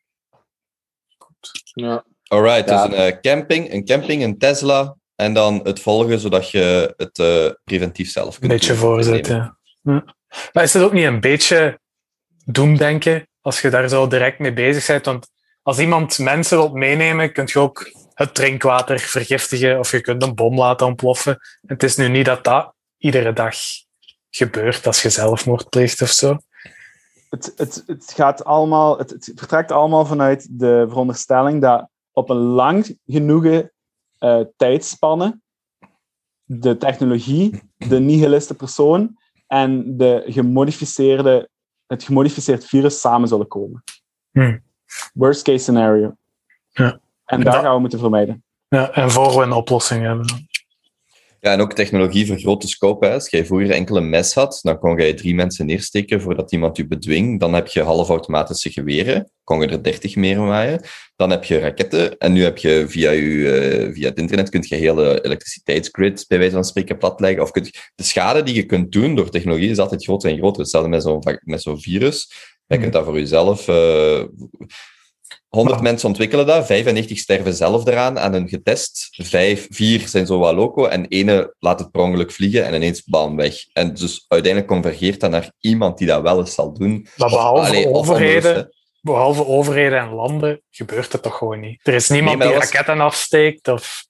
Ja. 1.74 2.04
Alright, 2.28 2.70
Ja. 2.70 2.88
dus 2.88 2.98
een 2.98 3.04
eh, 3.04 3.20
camping, 3.22 3.72
een 3.74 3.86
camping, 3.86 4.24
een 4.24 4.38
Tesla 4.38 4.96
en 5.16 5.34
dan 5.34 5.60
het 5.64 5.80
volgen 5.80 6.20
zodat 6.20 6.52
je 6.52 6.94
het 6.98 7.20
eh, 7.20 7.52
preventief 7.64 8.12
zelf 8.12 8.34
Een 8.34 8.40
kunt 8.40 8.52
beetje 8.52 8.72
doen. 8.72 8.78
voorzetten. 8.82 9.58
Ja. 9.82 10.04
Maar 10.54 10.64
is 10.64 10.74
het 10.74 10.84
ook 10.84 10.94
niet 10.94 11.06
een 11.06 11.20
beetje 11.20 11.80
doemdenken 12.46 13.28
als 13.42 13.62
je 13.62 13.70
daar 13.70 13.90
zo 13.90 14.08
direct 14.08 14.40
mee 14.40 14.54
bezig 14.54 14.88
bent? 14.88 15.06
Want 15.06 15.28
als 15.62 15.80
iemand 15.80 16.20
mensen 16.20 16.58
wilt 16.58 16.74
meenemen, 16.74 17.34
kun 17.34 17.44
je 17.48 17.60
ook 17.60 17.92
het 18.14 18.36
drinkwater 18.36 19.00
vergiftigen 19.00 19.80
of 19.80 19.92
je 19.92 20.02
kunt 20.02 20.24
een 20.24 20.36
bom 20.36 20.58
laten 20.58 20.88
ontploffen. 20.88 21.40
Het 21.66 21.84
is 21.84 21.96
nu 21.96 22.08
niet 22.08 22.26
dat 22.26 22.44
dat 22.44 22.74
iedere 22.98 23.34
dag 23.34 23.56
gebeurt 24.30 24.88
als 24.88 25.02
je 25.02 25.10
zelfmoord 25.10 25.70
pleegt 25.70 26.02
of 26.02 26.10
zo. 26.10 26.38
het, 27.30 27.54
het, 27.56 27.84
het, 27.88 28.14
gaat 28.16 28.44
allemaal, 28.44 28.98
het, 28.98 29.10
het 29.10 29.32
vertrekt 29.36 29.72
allemaal 29.72 30.06
vanuit 30.06 30.48
de 30.52 30.86
veronderstelling 30.88 31.62
dat 31.62 31.90
op 32.18 32.30
een 32.30 32.38
lang 32.38 32.98
genoegen 33.06 33.72
eh, 34.18 34.40
tijdspanne 34.56 35.40
de 36.44 36.78
technologie, 36.78 37.62
de 37.78 38.00
nihiliste 38.00 38.54
persoon 38.56 39.18
en 39.48 39.98
de 39.98 40.24
gemodificeerde, 40.28 41.50
het 41.88 42.04
gemodificeerd 42.04 42.66
virus 42.66 43.00
samen 43.00 43.28
zullen 43.28 43.48
komen. 43.48 43.84
Hmm. 44.32 44.64
Worst 45.14 45.42
case 45.44 45.58
scenario. 45.58 46.16
Ja. 46.70 46.92
En 46.92 47.00
En 47.26 47.44
daar 47.44 47.54
dat- 47.54 47.64
gaan 47.64 47.74
we 47.74 47.80
moeten 47.80 48.00
vermijden. 48.00 48.44
Ja, 48.68 48.92
en 48.92 49.12
voor 49.12 49.38
we 49.38 49.44
een 49.44 49.52
oplossing 49.52 50.04
hebben. 50.04 50.47
Ja, 51.40 51.52
en 51.52 51.62
ook 51.62 51.74
technologie 51.74 52.28
voor 52.28 52.38
grote 52.38 52.68
scope. 52.68 53.06
Hè. 53.06 53.14
Als 53.14 53.30
jij 53.30 53.46
vroeger 53.46 53.72
enkel 53.72 53.98
een 53.98 54.10
mes 54.10 54.34
had, 54.34 54.60
dan 54.62 54.80
kon 54.80 54.98
je 54.98 55.14
drie 55.14 55.36
mensen 55.36 55.66
neersteken 55.66 56.22
voordat 56.22 56.52
iemand 56.52 56.78
je 56.78 56.88
bedwing. 56.88 57.40
Dan 57.40 57.54
heb 57.54 57.68
je 57.68 57.82
halfautomatische 57.82 58.72
geweren, 58.72 59.32
kon 59.44 59.62
je 59.62 59.68
er 59.68 59.84
dertig 59.84 60.16
meer 60.16 60.40
maaien. 60.40 60.82
Dan 61.16 61.30
heb 61.30 61.44
je 61.44 61.60
raketten 61.60 62.18
en 62.18 62.34
nu 62.34 62.44
heb 62.44 62.58
je 62.58 62.86
via, 62.88 63.12
je, 63.12 63.50
eh, 63.50 63.94
via 63.94 64.10
het 64.10 64.18
internet 64.18 64.50
kun 64.50 64.66
je 64.68 64.76
hele 64.76 65.26
elektriciteitsgrid 65.26 66.26
bij 66.28 66.38
wijze 66.38 66.54
van 66.54 66.66
spreken 66.66 66.98
platleggen. 66.98 67.44
Of 67.44 67.52
kun 67.52 67.64
je, 67.64 67.72
de 67.96 68.04
schade 68.04 68.44
die 68.44 68.56
je 68.56 68.66
kunt 68.66 68.92
doen 68.92 69.16
door 69.16 69.30
technologie 69.30 69.70
is 69.70 69.80
altijd 69.80 70.04
groter 70.04 70.30
en 70.30 70.38
groter. 70.38 70.62
Hetzelfde 70.62 70.90
met 70.90 71.04
zo'n 71.04 71.24
met 71.44 71.62
zo'n 71.62 71.82
virus. 71.82 72.32
Jij 72.68 72.78
kunt 72.78 72.94
dat 72.94 73.06
voor 73.06 73.20
jezelf... 73.20 73.68
eh 73.68 74.24
100 75.48 75.76
Maar- 75.76 75.84
mensen 75.84 76.08
ontwikkelen 76.08 76.46
dat, 76.46 76.66
95 76.66 77.18
sterven 77.18 77.54
zelf 77.54 77.86
eraan 77.88 78.20
aan 78.20 78.34
een 78.34 78.48
getest. 78.50 79.08
Vijf, 79.12 79.68
vier 79.70 80.08
zijn 80.08 80.26
zo 80.26 80.40
wat 80.40 80.54
loco 80.54 80.86
en 80.86 81.06
ene 81.08 81.56
laat 81.60 81.80
het 81.80 81.92
per 81.92 82.02
ongeluk 82.02 82.32
vliegen 82.32 82.66
en 82.66 82.74
ineens 82.74 83.04
bam 83.04 83.36
weg. 83.36 83.56
En 83.74 83.94
dus 83.94 84.26
uiteindelijk 84.28 84.72
convergeert 84.72 85.20
dat 85.20 85.32
naar 85.32 85.52
iemand 85.60 85.98
die 85.98 86.08
dat 86.08 86.22
wel 86.22 86.40
eens 86.40 86.54
zal 86.54 86.74
doen. 86.74 87.08
Maar 87.18 87.28
Of- 87.28 87.34
behalve 87.34 87.68
allee, 87.68 87.88
overheden, 87.94 88.70
behalve 89.02 89.46
overheden 89.46 90.00
en 90.00 90.10
landen 90.14 90.62
gebeurt 90.70 91.12
het 91.12 91.22
toch 91.22 91.38
gewoon 91.38 91.60
niet. 91.60 91.80
Er 91.84 91.94
is 91.94 92.10
niemand 92.10 92.38
Nee, 92.38 92.48
die 92.48 92.58
was- 92.58 92.72
raketten 92.72 93.00
afsteekt 93.00 93.68
of... 93.68 94.06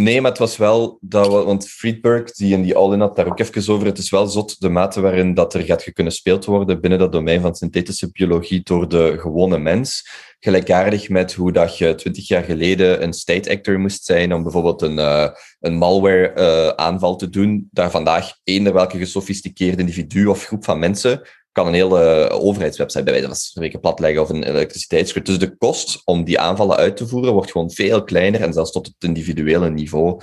Nee, 0.00 0.20
maar 0.20 0.30
het 0.30 0.40
was 0.40 0.56
wel, 0.56 0.98
dat, 1.00 1.26
we- 1.26 1.42
want 1.44 1.68
Friedberg, 1.68 2.32
die 2.32 2.52
in 2.52 2.62
die 2.62 2.76
All-in 2.76 3.00
had 3.00 3.16
daar 3.16 3.26
ook 3.26 3.38
even 3.38 3.72
over, 3.74 3.86
het 3.86 3.98
is 3.98 4.10
wel 4.10 4.26
zot 4.26 4.60
de 4.60 4.68
mate 4.68 5.00
waarin 5.00 5.34
dat 5.34 5.54
er 5.54 5.62
gaat 5.62 5.82
gespeeld 5.94 6.44
worden 6.44 6.80
binnen 6.80 6.98
dat 6.98 7.12
domein 7.12 7.40
van 7.40 7.54
synthetische 7.54 8.10
biologie 8.12 8.60
door 8.62 8.88
de 8.88 9.16
gewone 9.18 9.58
mens. 9.58 10.08
Gelijkaardig 10.40 11.08
met 11.08 11.34
hoe 11.34 11.52
dat 11.52 11.78
je 11.78 11.94
twintig 11.94 12.28
jaar 12.28 12.42
geleden 12.42 13.02
een 13.02 13.12
state 13.12 13.50
actor 13.50 13.78
moest 13.80 14.04
zijn 14.04 14.34
om 14.34 14.42
bijvoorbeeld 14.42 14.82
een, 14.82 14.98
eh, 14.98 15.28
een 15.60 15.74
malware 15.76 16.28
eh, 16.28 16.68
aanval 16.68 17.16
te 17.16 17.28
doen. 17.28 17.68
Daar 17.70 17.90
vandaag 17.90 18.32
eender 18.44 18.72
welke 18.72 18.98
gesofisticeerde 18.98 19.80
individu 19.80 20.26
of 20.26 20.44
groep 20.44 20.64
van 20.64 20.78
mensen 20.78 21.22
kan 21.56 21.66
een 21.66 21.74
hele 21.74 22.30
overheidswebsite 22.30 23.04
bij 23.04 23.12
wijze 23.12 23.28
van 23.28 23.36
spreken 23.36 23.80
platleggen 23.80 24.22
of 24.22 24.28
een 24.28 24.42
elektriciteitsgrid. 24.42 25.26
Dus 25.26 25.38
de 25.38 25.56
kost 25.56 26.02
om 26.04 26.24
die 26.24 26.40
aanvallen 26.40 26.76
uit 26.76 26.96
te 26.96 27.06
voeren 27.06 27.32
wordt 27.32 27.50
gewoon 27.50 27.70
veel 27.70 28.04
kleiner 28.04 28.42
en 28.42 28.52
zelfs 28.52 28.72
tot 28.72 28.86
het 28.86 28.94
individuele 28.98 29.70
niveau. 29.70 30.20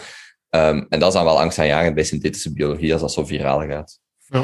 Ehm, 0.50 0.84
en 0.90 1.00
dat 1.00 1.08
is 1.08 1.14
dan 1.14 1.24
wel 1.24 1.40
angstaanjagend 1.40 1.96
bij 1.96 2.04
synthetische 2.04 2.54
biologie 2.54 2.92
als 2.92 3.02
dat 3.02 3.12
zo 3.12 3.26
viraal 3.26 3.60
gaat. 3.68 4.00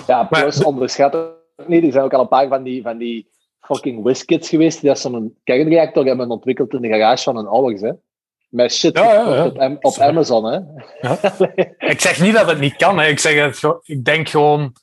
Ja, 0.07 0.23
plus 0.23 0.63
onderschat 0.63 1.15
ook 1.15 1.67
niet. 1.67 1.83
Er 1.83 1.91
zijn 1.91 2.03
ook 2.03 2.13
al 2.13 2.21
een 2.21 2.27
paar 2.27 2.47
van 2.47 2.63
die, 2.63 2.81
van 2.81 2.97
die 2.97 3.29
fucking 3.59 4.03
whiskits 4.03 4.49
geweest 4.49 4.81
die 4.81 4.95
zo'n 4.95 5.37
kernreactor 5.43 6.05
hebben 6.05 6.31
ontwikkeld 6.31 6.73
in 6.73 6.81
de 6.81 6.87
garage 6.87 7.23
van 7.23 7.35
hun 7.35 7.47
ouders. 7.47 7.81
Hè. 7.81 7.91
Met 8.49 8.73
shit 8.73 8.97
Ja, 8.97 9.13
ja, 9.13 9.51
ja. 9.53 9.77
op. 9.81 9.97
Amazon. 9.97 10.45
Hè. 10.45 10.59
Ik 11.93 12.01
zeg 12.01 12.21
niet 12.21 12.33
dat 12.33 12.49
het 12.49 12.59
niet 12.59 12.75
kan. 12.75 12.99
Hè. 12.99 13.07
Ik, 13.07 13.19
zeg 13.19 13.61
het, 13.61 13.79
ik 13.83 14.05
denk 14.05 14.29
gewoon 14.29 14.73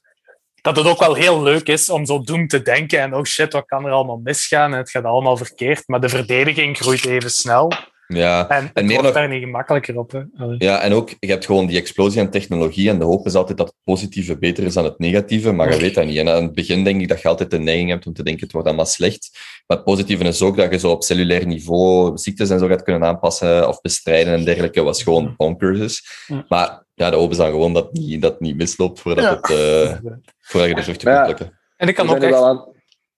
dat 0.66 0.76
het 0.76 0.86
ook 0.86 0.98
wel 1.01 1.14
heel 1.14 1.43
leuk 1.43 1.68
is 1.68 1.90
om 1.90 2.06
zo 2.06 2.20
doem 2.20 2.48
te 2.48 2.62
denken. 2.62 3.01
En 3.01 3.14
oh 3.14 3.24
shit, 3.24 3.52
wat 3.52 3.66
kan 3.66 3.84
er 3.84 3.90
allemaal 3.93 4.20
misgaan? 4.24 4.72
En 4.72 4.78
het 4.78 4.90
gaat 4.90 5.05
allemaal 5.05 5.36
verkeerd. 5.36 5.82
Maar 5.86 6.01
de 6.01 6.09
verdediging 6.09 6.76
groeit 6.76 7.06
even 7.06 7.30
snel. 7.30 7.72
Ja, 8.09 8.48
En 8.48 8.70
het 8.74 8.84
meer 8.84 8.86
wordt 8.86 9.02
nog- 9.02 9.12
daar 9.12 9.28
niet 9.28 9.43
gemakkelijker 9.43 9.98
op. 9.98 10.12
Hè. 10.12 10.20
Ja, 10.59 10.80
en 10.80 10.93
ook, 10.93 11.10
je 11.20 11.26
hebt 11.30 11.44
gewoon 11.44 11.66
die 11.66 11.78
explosie 11.78 12.20
aan 12.20 12.30
technologie 12.30 12.88
en 12.88 12.98
de 12.98 13.05
hoop 13.05 13.26
is 13.26 13.34
altijd 13.34 13.59
dat 13.59 13.66
het 13.66 13.76
positieve 13.84 14.38
beter 14.38 14.64
is 14.64 14.74
dan 14.74 14.84
het 14.84 14.98
negatieve, 14.98 15.52
maar 15.52 15.72
je 15.72 15.80
weet 15.80 15.94
dat 15.94 16.05
niet. 16.05 16.18
En 16.18 16.28
aan 16.28 16.43
het 16.43 16.55
begin 16.55 16.84
denk 16.84 17.01
ik 17.01 17.09
dat 17.09 17.22
je 17.22 17.28
altijd 17.28 17.51
de 17.51 17.59
neiging 17.59 17.90
hebt 17.90 18.06
om 18.06 18.12
te 18.12 18.22
denken 18.22 18.43
het 18.43 18.52
wordt 18.52 18.66
allemaal 18.68 18.86
slecht. 18.86 19.30
Maar 19.66 19.76
het 19.76 19.86
positieve 19.86 20.24
is 20.24 20.43
ook 20.43 20.56
dat 20.56 20.72
je 20.72 20.78
zo 20.78 20.90
op 20.90 21.02
cellulair 21.05 21.47
niveau 21.47 22.18
ziektes 22.18 22.51
en 22.51 22.59
zo 22.59 22.66
gaat 22.66 22.82
kunnen 22.82 23.05
aanpassen 23.09 23.68
of 23.68 23.80
bestrijden 23.80 24.34
en 24.34 24.44
dergelijke, 24.44 24.82
wat 24.82 25.02
gewoon 25.02 25.34
bonkers 25.36 25.78
is. 25.78 26.06
Maar 26.48 26.84
ja, 26.97 27.10
de 27.10 27.27
is 27.31 27.36
dan 27.36 27.51
gewoon 27.51 27.73
dat 27.73 27.85
het 27.85 27.93
niet, 27.93 28.23
dat 28.23 28.40
niet 28.40 28.56
misloopt 28.56 29.01
voordat, 29.01 29.24
Ja. 29.24 29.35
het, 29.36 29.51
eh, 29.51 30.12
voordat 30.40 30.68
je 30.68 30.74
de 30.74 30.82
vruchten 30.82 31.12
kunt 31.12 31.24
plukken. 31.24 31.59
En 31.77 31.89
ik 31.89 31.94
kan 31.94 32.09
ook 32.10 32.20
zijn 32.20 32.32
echt... 32.32 32.43
aan, 32.43 32.73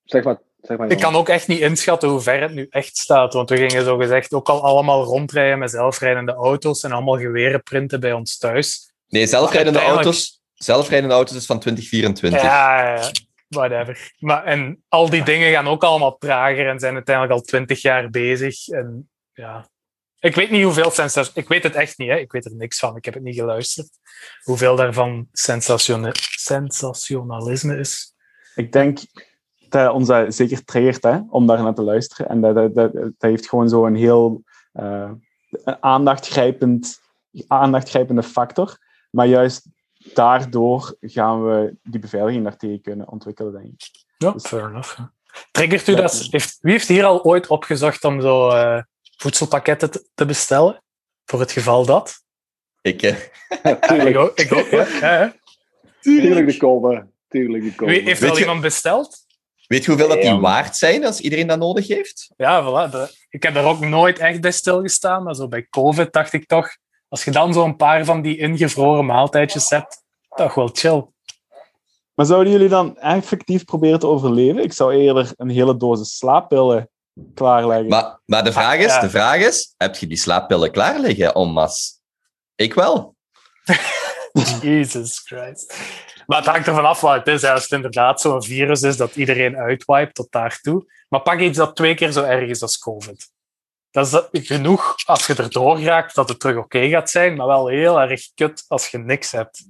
zeg 0.04 0.24
maar, 0.24 0.38
Zeg 0.60 0.76
maar 0.78 0.90
Ik 0.90 0.98
kan 0.98 1.14
ook 1.14 1.28
echt 1.28 1.48
niet 1.48 1.60
inschatten 1.60 2.08
hoe 2.08 2.20
ver 2.20 2.40
het 2.40 2.52
nu 2.54 2.66
echt 2.70 2.96
staat. 2.96 3.32
Want 3.32 3.50
we 3.50 3.56
gingen 3.56 3.84
zo 3.84 3.96
gezegd 3.96 4.32
ook 4.32 4.48
al 4.48 4.62
allemaal 4.62 5.04
rondrijden 5.04 5.58
met 5.58 5.70
zelfrijdende 5.70 6.32
auto's 6.32 6.82
en 6.82 6.92
allemaal 6.92 7.18
geweren 7.18 7.62
printen 7.62 8.00
bij 8.00 8.12
ons 8.12 8.38
thuis. 8.38 8.92
Nee, 9.08 9.26
zelfrijdende 9.26 9.78
Uiteindelijk- 9.78 10.04
auto's, 10.06 10.40
zelfrijdende 10.54 11.14
auto's 11.14 11.36
is 11.36 11.46
van 11.46 11.58
2024. 11.60 12.42
Ja, 12.42 12.82
ja, 12.82 12.94
ja, 12.94 13.10
whatever. 13.48 14.12
Maar, 14.18 14.44
en 14.44 14.82
al 14.88 15.10
die 15.10 15.22
dingen 15.24 15.52
gaan 15.52 15.68
ook 15.68 15.84
allemaal 15.84 16.16
trager 16.18 16.68
en 16.68 16.78
zijn 16.78 16.94
uiteindelijk 16.94 17.34
al 17.34 17.42
twintig 17.44 17.82
jaar 17.82 18.10
bezig. 18.10 18.68
En 18.68 19.10
ja, 19.32 19.68
ik 20.20 20.34
weet 20.34 20.50
niet 20.50 20.64
hoeveel 20.64 20.90
sensatie... 20.90 21.32
Ik 21.34 21.48
weet 21.48 21.62
het 21.62 21.74
echt 21.74 21.98
niet, 21.98 22.08
hè. 22.08 22.16
ik 22.16 22.32
weet 22.32 22.44
er 22.44 22.54
niks 22.54 22.78
van. 22.78 22.96
Ik 22.96 23.04
heb 23.04 23.14
het 23.14 23.22
niet 23.22 23.34
geluisterd. 23.34 23.88
Hoeveel 24.42 24.76
daarvan 24.76 25.28
sensatione- 25.32 26.12
sensationalisme 26.36 27.76
is. 27.78 28.14
Ik 28.54 28.72
denk 28.72 28.98
dat 29.68 29.92
ons 29.92 30.08
dat 30.08 30.34
zeker 30.34 30.64
triggert 30.64 31.02
hè, 31.02 31.18
om 31.28 31.46
daar 31.46 31.62
naar 31.62 31.74
te 31.74 31.82
luisteren. 31.82 32.28
En 32.28 32.40
dat, 32.40 32.54
dat, 32.54 32.74
dat, 32.74 32.92
dat 32.92 33.12
heeft 33.18 33.48
gewoon 33.48 33.68
zo'n 33.68 33.94
heel 33.94 34.42
eh, 34.72 35.10
een 35.50 35.82
aandachgrijpend, 35.82 37.00
aandachgrijpende 37.46 38.22
factor. 38.22 38.78
Maar 39.10 39.26
juist 39.26 39.68
daardoor 40.14 40.96
gaan 41.00 41.44
we 41.44 41.76
die 41.82 42.00
beveiliging 42.00 42.44
daartegen 42.44 42.80
kunnen 42.80 43.08
ontwikkelen, 43.08 43.52
denk 43.52 43.66
ik. 43.66 44.04
Ja, 44.16 44.30
Dus- 44.30 44.46
fair 44.46 44.64
enough. 44.64 45.00
Triggert 45.50 45.88
u 45.88 45.94
dat? 45.94 46.26
Heeft, 46.30 46.58
wie 46.60 46.72
heeft 46.72 46.88
hier 46.88 47.04
al 47.04 47.24
ooit 47.24 47.46
opgezocht 47.46 48.04
om 48.04 48.20
zo 48.20 48.48
eh, 48.50 48.82
voedselpakketten 49.22 49.90
te, 49.90 50.08
te 50.14 50.24
bestellen? 50.26 50.82
Voor 51.24 51.40
het 51.40 51.52
geval 51.52 51.86
dat? 51.86 52.22
Ik, 52.80 53.02
eh, 53.02 53.16
Ja, 53.62 53.70
ik 53.70 53.80
tuurlijk, 53.80 54.16
ook. 54.16 54.38
Ik 54.38 54.52
ook 54.52 54.66
ja. 54.68 54.86
Ja, 55.00 55.20
ja. 55.20 55.34
tuurlijk 56.00 56.46
de 56.46 56.56
komen. 56.56 57.12
Tuurlijk 57.28 57.64
de 57.64 57.74
komen. 57.74 57.94
Wie, 57.94 58.02
heeft 58.02 58.20
Weet 58.20 58.30
al 58.30 58.36
je- 58.36 58.42
iemand 58.42 58.60
besteld? 58.60 59.26
weet 59.66 59.84
je 59.84 59.90
hoeveel 59.90 60.08
dat 60.08 60.22
die 60.22 60.34
waard 60.34 60.76
zijn 60.76 61.04
als 61.04 61.20
iedereen 61.20 61.46
dat 61.46 61.58
nodig 61.58 61.86
heeft? 61.88 62.30
Ja, 62.36 62.62
voilà. 62.62 62.90
De- 62.90 63.14
ik 63.28 63.42
heb 63.42 63.54
daar 63.54 63.64
ook 63.64 63.80
nooit 63.80 64.18
echt 64.18 64.40
bij 64.40 64.50
stilgestaan, 64.52 65.22
maar 65.22 65.34
zo 65.34 65.48
bij 65.48 65.66
COVID 65.70 66.12
dacht 66.12 66.32
ik 66.32 66.46
toch, 66.46 66.68
als 67.08 67.24
je 67.24 67.30
dan 67.30 67.52
zo'n 67.52 67.76
paar 67.76 68.04
van 68.04 68.22
die 68.22 68.36
ingevroren 68.38 69.06
maaltijdjes 69.06 69.70
hebt, 69.70 70.02
toch 70.28 70.54
wel 70.54 70.70
chill. 70.72 71.06
Maar 72.14 72.26
zouden 72.26 72.52
jullie 72.52 72.68
dan 72.68 72.98
effectief 72.98 73.64
proberen 73.64 73.98
te 73.98 74.06
overleven? 74.06 74.62
Ik 74.62 74.72
zou 74.72 74.94
eerder 74.94 75.32
een 75.36 75.48
hele 75.50 75.76
dosis 75.76 76.16
slaappillen 76.16 76.90
klaarleggen. 77.34 77.88
Maar, 77.88 78.20
maar 78.24 78.44
de, 78.44 78.52
vraag 78.52 78.78
is, 78.78 78.92
ja. 78.92 79.00
de 79.00 79.10
vraag 79.10 79.40
is, 79.40 79.74
heb 79.76 79.96
je 79.96 80.06
die 80.06 80.16
slaappillen 80.16 80.70
klaar 80.70 80.98
liggen, 80.98 81.32
en 81.32 81.48
masse? 81.48 81.92
Ik 82.54 82.74
wel. 82.74 83.16
Jesus 84.62 85.18
Christ. 85.18 85.76
Maar 86.26 86.38
het 86.38 86.46
hangt 86.46 86.66
ervan 86.66 86.84
af 86.84 87.00
wat 87.00 87.14
het 87.14 87.26
is. 87.26 87.42
hè. 87.42 87.50
Als 87.52 87.62
het 87.62 87.72
inderdaad 87.72 88.20
zo'n 88.20 88.42
virus 88.42 88.82
is 88.82 88.96
dat 88.96 89.16
iedereen 89.16 89.56
uitwipet 89.56 90.14
tot 90.14 90.32
daartoe. 90.32 90.92
Maar 91.08 91.20
pak 91.20 91.40
iets 91.40 91.58
dat 91.58 91.76
twee 91.76 91.94
keer 91.94 92.12
zo 92.12 92.22
erg 92.22 92.48
is 92.48 92.62
als 92.62 92.78
COVID. 92.78 93.30
Dat 93.90 94.28
is 94.32 94.46
genoeg 94.46 94.94
als 95.04 95.26
je 95.26 95.34
erdoor 95.34 95.80
raakt 95.80 96.14
dat 96.14 96.28
het 96.28 96.40
terug 96.40 96.56
oké 96.56 96.88
gaat 96.88 97.10
zijn, 97.10 97.36
maar 97.36 97.46
wel 97.46 97.68
heel 97.68 98.00
erg 98.00 98.34
kut 98.34 98.64
als 98.68 98.88
je 98.88 98.98
niks 98.98 99.30
hebt. 99.30 99.64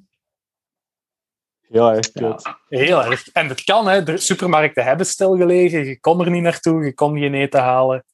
Heel 1.68 1.90
erg 1.92 2.12
kut. 2.12 2.54
Heel 2.68 3.04
erg. 3.04 3.28
En 3.28 3.48
het 3.48 3.64
kan, 3.64 3.88
hè. 3.88 4.02
De 4.02 4.16
supermarkten 4.16 4.84
hebben 4.84 5.06
stilgelegen. 5.06 5.84
Je 5.84 6.00
kon 6.00 6.20
er 6.20 6.30
niet 6.30 6.42
naartoe, 6.42 6.84
je 6.84 6.94
kon 6.94 7.18
geen 7.18 7.34
eten 7.34 7.60
halen. 7.60 8.04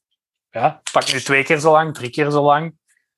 Ja, 0.49 0.81
pakt 0.91 1.13
nu 1.13 1.19
twee 1.19 1.43
keer 1.43 1.59
zo 1.59 1.71
lang, 1.71 1.93
drie 1.93 2.09
keer 2.09 2.31
zo 2.31 2.43
lang. 2.43 2.77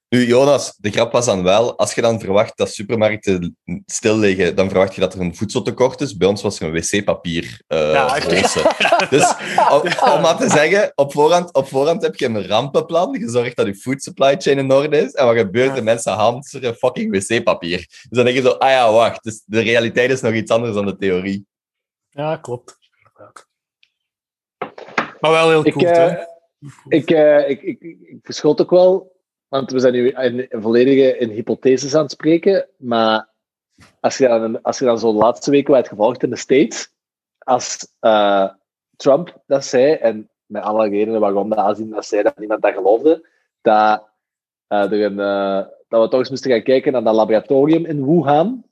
Nu, 0.09 0.25
Jonas, 0.25 0.75
de 0.77 0.91
grap 0.91 1.11
was 1.11 1.25
dan 1.25 1.43
wel, 1.43 1.77
als 1.77 1.93
je 1.93 2.01
dan 2.01 2.19
verwacht 2.19 2.57
dat 2.57 2.69
supermarkten 2.73 3.57
stil 3.85 4.17
liggen, 4.17 4.55
dan 4.55 4.69
verwacht 4.69 4.95
je 4.95 5.01
dat 5.01 5.13
er 5.13 5.19
een 5.21 5.35
voedseltekort 5.35 6.01
is. 6.01 6.17
Bij 6.17 6.27
ons 6.27 6.41
was 6.41 6.59
er 6.59 6.67
een 6.67 6.73
wc-papier 6.73 7.61
eh 7.67 7.91
Ja, 7.91 8.15
ik- 8.15 8.23
roze. 8.23 8.75
Dus 9.09 9.33
om, 9.71 10.11
om 10.13 10.21
maar 10.21 10.37
te 10.37 10.49
zeggen, 10.49 10.91
op 10.95 11.11
voorhand, 11.11 11.53
op 11.53 11.67
voorhand 11.67 12.01
heb 12.01 12.15
je 12.15 12.25
een 12.25 12.47
rampenplan, 12.47 13.17
gezorgd 13.17 13.55
dat 13.55 13.65
je 13.65 13.75
food 13.75 14.01
supply 14.03 14.35
chain 14.37 14.57
in 14.57 14.71
orde 14.71 14.97
is. 14.97 15.11
En 15.11 15.25
wat 15.25 15.35
gebeurt? 15.35 15.75
De 15.75 15.81
mensen 15.81 16.13
hamsteren 16.13 16.75
fucking 16.75 17.11
wc-papier. 17.11 17.77
Dus 17.77 18.07
dan 18.09 18.25
denk 18.25 18.37
je 18.37 18.43
zo, 18.43 18.49
ah 18.51 18.69
ja, 18.69 18.91
wacht, 18.91 19.23
dus 19.23 19.43
de 19.45 19.59
realiteit 19.59 20.11
is 20.11 20.21
nog 20.21 20.33
iets 20.33 20.51
anders 20.51 20.73
dan 20.73 20.85
de 20.85 20.97
theorie. 20.97 21.45
Ja, 22.09 22.37
klopt. 22.37 22.77
Maar 25.19 25.31
wel 25.31 25.49
heel 25.49 25.65
Ik, 25.65 25.73
cool, 25.73 25.85
eh, 25.85 25.95
hè. 25.95 26.23
Ik, 26.87 27.11
eh, 27.11 27.49
ik, 27.49 27.61
ik, 27.61 27.81
ik, 27.81 27.97
ik 28.01 28.19
verschot 28.23 28.61
ook 28.61 28.69
wel, 28.69 29.15
want 29.47 29.71
we 29.71 29.79
zijn 29.79 29.93
nu 29.93 30.09
in, 30.09 30.47
volledige 30.49 31.17
in 31.17 31.29
hypotheses 31.29 31.95
aan 31.95 32.01
het 32.01 32.11
spreken, 32.11 32.67
maar 32.77 33.29
als 33.99 34.17
je 34.17 34.27
dan, 34.27 34.61
als 34.61 34.79
je 34.79 34.85
dan 34.85 34.99
zo 34.99 35.11
de 35.11 35.17
laatste 35.17 35.51
weken 35.51 35.73
hebt 35.73 35.87
gevolgd 35.87 36.23
in 36.23 36.29
de 36.29 36.35
States, 36.35 36.91
als 37.37 37.93
eh, 37.99 38.49
Trump 38.95 39.41
dat 39.45 39.65
zei, 39.65 39.93
en 39.93 40.29
met 40.45 40.63
alle 40.63 40.89
redenen 40.89 41.19
waarom 41.19 41.49
dat 41.49 41.57
aanzien 41.57 41.89
dat 41.89 42.05
zei 42.05 42.23
dat 42.23 42.37
niemand 42.37 42.61
dat 42.61 42.73
geloofde, 42.73 43.27
dat, 43.61 44.03
eh, 44.67 45.05
eh, 45.05 45.65
dat 45.87 46.01
we 46.01 46.07
toch 46.07 46.19
eens 46.19 46.29
moesten 46.29 46.51
gaan 46.51 46.63
kijken 46.63 46.91
naar 46.91 47.03
dat 47.03 47.15
laboratorium 47.15 47.85
in 47.85 48.05
Wuhan, 48.05 48.65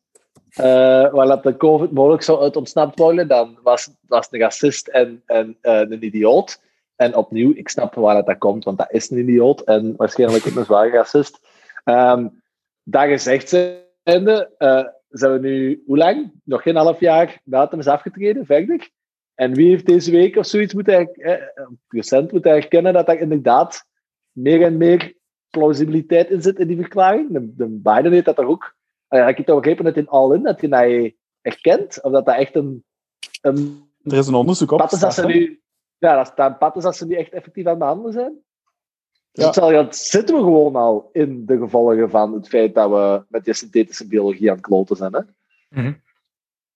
waar 1.12 1.28
dat 1.28 1.44
de 1.44 1.58
COVID 1.58 1.92
mogelijk 1.92 2.24
zou 2.24 2.42
uit 2.42 2.56
ontsnapt 2.56 3.00
worden, 3.00 3.28
dan 3.28 3.58
was, 3.64 3.90
was 4.08 4.28
een 4.32 4.40
racist 4.40 4.88
en, 4.88 5.24
en 5.26 5.58
een 5.62 6.04
idioot. 6.04 6.62
En 6.96 7.16
opnieuw, 7.16 7.52
ik 7.56 7.70
snap 7.70 7.96
waar 7.96 8.16
dat, 8.16 8.26
dat 8.26 8.38
komt, 8.38 8.64
want 8.64 8.78
dat 8.78 8.92
is 8.92 9.10
een 9.10 9.18
idioot 9.18 9.62
en 9.62 9.96
waarschijnlijk 9.96 10.48
ook 10.48 10.56
een 10.56 10.66
zware 10.66 10.90
racist. 10.90 11.40
Ehm 11.84 12.28
dat 12.84 13.08
gezegd 13.08 13.50
zijnde, 13.50 14.52
eh 14.58 14.86
zijn 15.10 15.32
we 15.32 15.40
nu, 15.40 15.84
hoe 15.86 15.98
lang? 15.98 16.32
Nog 16.44 16.62
geen 16.62 16.76
half 16.76 17.00
jaar 17.00 17.42
hem 17.72 17.80
is 17.80 17.88
afgetreden, 17.88 18.46
verder. 18.46 18.90
En 19.34 19.54
wie 19.54 19.70
heeft 19.70 19.86
deze 19.86 20.12
week 20.12 20.36
of 20.36 20.46
zoiets 20.46 20.74
moeten, 20.74 20.94
her- 20.94 21.52
eh, 21.54 21.66
recent 21.88 22.32
moeten 22.32 22.52
herkennen 22.52 22.94
dat 22.94 23.08
er 23.08 23.20
inderdaad 23.20 23.86
meer 24.32 24.62
en 24.62 24.78
meer 24.78 25.14
plausibiliteit 25.50 26.30
in 26.30 26.42
zit 26.42 26.60
in 26.60 26.68
die 26.68 26.78
verklaring? 26.80 27.32
De, 27.32 27.56
de 27.56 27.68
Biden 27.68 28.12
heeft 28.12 28.26
dat 28.26 28.36
toch 28.36 28.46
ook? 28.46 28.76
Uh, 29.10 29.20
heb 29.20 29.30
ik 29.30 29.38
het 29.38 29.46
toch 29.46 29.60
begrepen 29.60 29.86
dat 29.86 29.98
in 29.98 30.08
All 30.08 30.34
In, 30.36 30.44
dat 30.44 30.62
hij 30.62 30.70
dat 30.70 31.14
erkent? 31.42 32.04
Of 32.04 32.12
dat 32.12 32.26
dat 32.26 32.36
echt 32.36 32.56
een, 32.56 32.84
een 33.42 33.90
Er 34.04 34.18
is 34.18 34.28
een 34.28 34.34
onderzoek 34.34 34.72
op. 34.72 34.80
is 34.92 35.00
dat 35.00 35.14
ze 35.14 35.26
nu... 35.26 35.62
Ja, 35.98 36.16
dat 36.16 36.28
staat 36.28 36.58
pad 36.60 36.76
is 36.76 36.84
dat 36.84 36.96
ze 36.96 37.06
nu 37.06 37.16
echt 37.16 37.32
effectief 37.32 37.64
aan 37.64 37.70
het 37.70 37.80
behandelen 37.80 38.14
zijn. 38.14 38.34
Dus 39.32 39.56
Ja. 39.56 39.88
zitten 39.92 40.36
we 40.36 40.42
gewoon 40.42 40.76
al 40.76 41.10
in 41.14 41.46
de 41.46 41.58
gevolgen 41.58 42.10
van 42.10 42.34
het 42.34 42.48
feit 42.48 42.76
dat 42.76 42.90
we 42.90 43.24
met 43.30 43.46
die 43.46 43.54
synthetische 43.54 44.08
biologie 44.08 44.50
aan 44.50 44.56
het 44.56 44.66
kloten 44.66 44.96
zijn. 44.96 45.14
Hè? 45.14 45.22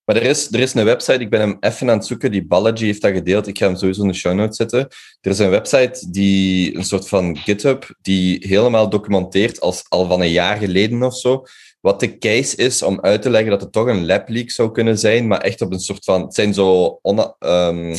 Maar 0.05 0.15
er 0.17 0.23
is, 0.23 0.53
er 0.53 0.59
is 0.59 0.73
een 0.73 0.85
website, 0.85 1.19
ik 1.19 1.29
ben 1.29 1.39
hem 1.39 1.57
even 1.59 1.89
aan 1.89 1.97
het 1.97 2.05
zoeken, 2.05 2.31
die 2.31 2.45
Balaji 2.47 2.85
heeft 2.85 3.01
dat 3.01 3.11
gedeeld. 3.13 3.47
Ik 3.47 3.57
ga 3.57 3.65
hem 3.65 3.75
sowieso 3.75 4.01
in 4.01 4.07
de 4.07 4.13
show 4.13 4.33
notes 4.33 4.55
zetten. 4.57 4.79
Er 5.21 5.31
is 5.31 5.39
een 5.39 5.49
website, 5.49 6.11
die, 6.11 6.75
een 6.75 6.83
soort 6.83 7.07
van 7.07 7.37
GitHub, 7.37 7.95
die 8.01 8.47
helemaal 8.47 8.89
documenteert, 8.89 9.61
als, 9.61 9.85
al 9.89 10.05
van 10.07 10.21
een 10.21 10.31
jaar 10.31 10.57
geleden 10.57 11.03
of 11.03 11.17
zo, 11.17 11.43
wat 11.81 11.99
de 11.99 12.17
case 12.17 12.55
is 12.55 12.81
om 12.83 13.01
uit 13.01 13.21
te 13.21 13.29
leggen 13.29 13.49
dat 13.49 13.61
het 13.61 13.71
toch 13.71 13.87
een 13.87 14.05
lab 14.05 14.29
leak 14.29 14.49
zou 14.49 14.71
kunnen 14.71 14.97
zijn, 14.97 15.27
maar 15.27 15.41
echt 15.41 15.61
op 15.61 15.71
een 15.71 15.79
soort 15.79 16.03
van... 16.03 16.21
Het 16.21 16.33
zijn 16.33 16.53
zo 16.53 16.99
ona- 17.01 17.35
ehm, 17.39 17.95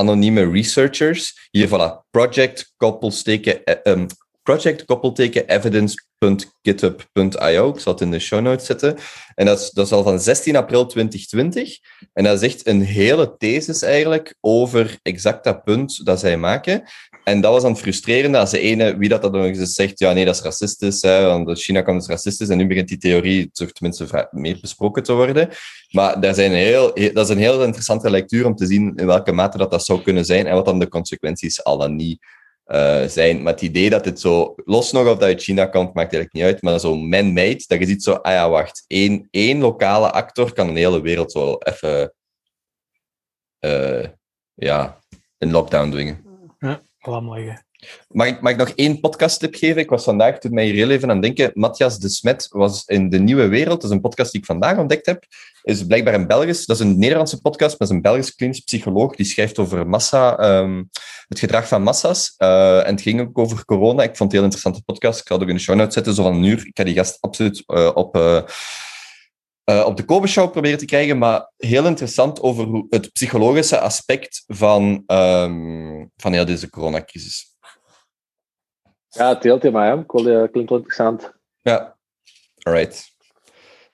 anonieme 0.00 0.50
researchers. 0.50 1.48
Hier, 1.50 1.68
voilà. 1.68 2.04
Project, 2.10 2.72
koppelsteken... 2.76 3.64
eh, 3.64 3.74
ehm, 3.82 4.06
project, 4.42 4.84
koppelteken, 4.84 5.48
evidence.github.io. 5.48 7.68
Ik 7.68 7.80
zal 7.80 7.92
het 7.92 8.02
in 8.02 8.10
de 8.10 8.18
show 8.18 8.40
notes 8.40 8.66
zetten. 8.66 8.96
En 9.34 9.46
dat 9.46 9.60
is, 9.60 9.70
dat 9.70 9.86
is 9.86 9.92
al 9.92 10.02
van 10.02 10.20
16 10.20 10.56
april 10.56 10.86
2020. 10.86 11.78
En 12.12 12.24
dat 12.24 12.42
is 12.42 12.54
echt 12.54 12.66
een 12.66 12.82
hele 12.82 13.36
thesis 13.36 13.82
eigenlijk 13.82 14.34
over 14.40 14.98
exact 15.02 15.44
dat 15.44 15.64
punt 15.64 16.04
dat 16.04 16.20
zij 16.20 16.36
maken. 16.36 16.82
En 17.30 17.40
dat 17.40 17.52
was 17.52 17.62
dan 17.62 17.76
frustrerend 17.76 18.34
als 18.34 18.50
de 18.50 18.60
ene, 18.60 18.96
wie 18.96 19.08
dat, 19.08 19.22
dat 19.22 19.32
nog 19.32 19.44
eens 19.44 19.74
zegt, 19.74 19.98
ja 19.98 20.12
nee, 20.12 20.24
dat 20.24 20.34
is 20.34 20.42
racistisch, 20.42 21.02
hè, 21.02 21.24
want 21.26 21.58
China 21.60 21.82
kan 21.82 21.98
dus 21.98 22.06
racistisch. 22.06 22.48
En 22.48 22.56
nu 22.56 22.66
begint 22.66 22.88
die 22.88 22.98
theorie 22.98 23.50
tenminste 23.52 24.28
meer 24.30 24.58
besproken 24.60 25.02
te 25.02 25.12
worden. 25.12 25.48
Maar 25.90 26.20
daar 26.20 26.34
zijn 26.34 26.52
heel, 26.52 26.90
he- 26.94 27.12
dat 27.12 27.24
is 27.28 27.34
een 27.34 27.40
heel 27.40 27.62
interessante 27.64 28.10
lectuur 28.10 28.46
om 28.46 28.54
te 28.54 28.66
zien 28.66 28.92
in 28.96 29.06
welke 29.06 29.32
mate 29.32 29.58
dat, 29.58 29.70
dat 29.70 29.84
zou 29.84 30.02
kunnen 30.02 30.24
zijn 30.24 30.46
en 30.46 30.54
wat 30.54 30.64
dan 30.64 30.78
de 30.78 30.88
consequenties 30.88 31.64
al 31.64 31.78
dan 31.78 31.96
niet 31.96 32.18
eh, 32.64 33.04
zijn. 33.06 33.42
Maar 33.42 33.52
het 33.52 33.62
idee 33.62 33.90
dat 33.90 34.04
het 34.04 34.20
zo, 34.20 34.54
los 34.64 34.92
nog 34.92 35.02
of 35.02 35.08
dat 35.08 35.22
uit 35.22 35.42
China 35.42 35.66
komt, 35.66 35.94
maakt 35.94 36.12
eigenlijk 36.12 36.32
niet 36.32 36.42
uit, 36.42 36.62
maar 36.62 36.80
zo 36.80 36.96
man-made, 36.96 37.64
dat 37.66 37.78
je 37.78 37.86
ziet 37.86 38.02
zo, 38.02 38.12
ah 38.12 38.32
ja, 38.32 38.50
wacht, 38.50 38.84
één, 38.86 39.28
één 39.30 39.58
lokale 39.58 40.10
actor 40.10 40.52
kan 40.52 40.68
een 40.68 40.76
hele 40.76 41.00
wereld 41.00 41.32
zo 41.32 41.56
even 41.58 42.14
eh, 43.58 44.04
ja, 44.54 44.98
in 45.38 45.50
lockdown 45.50 45.90
dwingen. 45.90 46.28
Lam 47.00 47.34
liggen. 47.34 47.64
Mag 48.08 48.26
ik, 48.26 48.40
mag 48.40 48.56
nog 48.56 48.68
één 48.68 49.00
podcasttip 49.00 49.54
geven? 49.54 49.82
Ik 49.82 49.90
was 49.90 50.04
vandaag, 50.04 50.38
toen 50.38 50.54
mij 50.54 50.64
hier 50.64 50.74
heel 50.74 50.90
even 50.90 51.10
aan 51.10 51.20
denken, 51.20 51.50
Matthias 51.54 51.98
de 51.98 52.08
Smet 52.08 52.46
was 52.50 52.84
in 52.84 53.08
De 53.08 53.18
Nieuwe 53.18 53.48
Wereld, 53.48 53.80
dat 53.80 53.90
is 53.90 53.96
een 53.96 54.02
podcast 54.02 54.32
die 54.32 54.40
ik 54.40 54.46
vandaag 54.46 54.78
ontdekt 54.78 55.06
heb, 55.06 55.24
is 55.62 55.86
blijkbaar 55.86 56.14
een 56.14 56.26
Belgisch, 56.26 56.66
dat 56.66 56.76
is 56.76 56.82
een 56.82 56.98
Nederlandse 56.98 57.40
podcast, 57.40 57.78
maar 57.78 57.88
is 57.88 57.94
een 57.94 58.02
Belgisch 58.02 58.34
klinisch 58.34 58.60
psycholoog, 58.60 59.16
die 59.16 59.26
schrijft 59.26 59.58
over 59.58 59.88
massa, 59.88 60.38
ehm, 60.38 60.82
het 61.28 61.38
gedrag 61.38 61.68
van 61.68 61.82
massa's. 61.82 62.34
Eh, 62.36 62.86
en 62.86 62.94
het 62.94 63.00
ging 63.00 63.20
ook 63.20 63.38
over 63.38 63.64
corona. 63.64 64.02
Ik 64.02 64.16
vond 64.16 64.18
het 64.18 64.32
een 64.32 64.36
heel 64.36 64.42
interessante 64.42 64.82
podcast. 64.82 65.20
Ik 65.20 65.28
ga 65.28 65.34
ook 65.34 65.40
in 65.40 65.54
de 65.54 65.60
show 65.60 65.76
notes 65.76 65.94
zetten, 65.94 66.14
zo 66.14 66.22
van 66.22 66.34
een 66.34 66.44
uur. 66.44 66.66
Ik 66.66 66.76
ga 66.76 66.84
die 66.84 66.94
gast 66.94 67.16
absoluut 67.20 67.62
eh, 67.66 67.90
op, 67.94 68.16
eh, 68.16 68.42
eh, 69.64 69.84
op 69.86 69.96
de 69.96 70.04
Kobe 70.04 70.48
proberen 70.50 70.78
te 70.78 70.84
krijgen, 70.84 71.18
maar 71.18 71.52
heel 71.56 71.86
interessant 71.86 72.40
over 72.40 72.64
hoe, 72.64 72.86
het 72.90 73.12
psychologische 73.12 73.80
aspect 73.80 74.44
van, 74.46 75.02
ehm, 75.06 76.06
van 76.16 76.32
heel 76.32 76.44
deze 76.44 76.70
coronacrisis. 76.70 77.54
Ja, 79.08 79.28
het 79.28 79.42
deelthema. 79.42 79.90
Klinkt 79.90 80.12
wel- 80.12 80.48
Klinkt 80.48 80.70
wel 80.70 80.78
interessant. 80.78 81.32
Ja, 81.60 81.96
alright. 82.62 83.08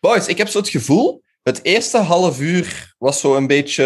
Boys, 0.00 0.26
ik 0.26 0.38
heb 0.38 0.48
zo 0.48 0.58
het 0.58 0.68
gevoel, 0.68 1.22
het 1.42 1.64
eerste 1.64 1.98
half 1.98 2.40
uur 2.40 2.94
was 2.98 3.20
zo 3.20 3.36
een 3.36 3.46
beetje, 3.46 3.84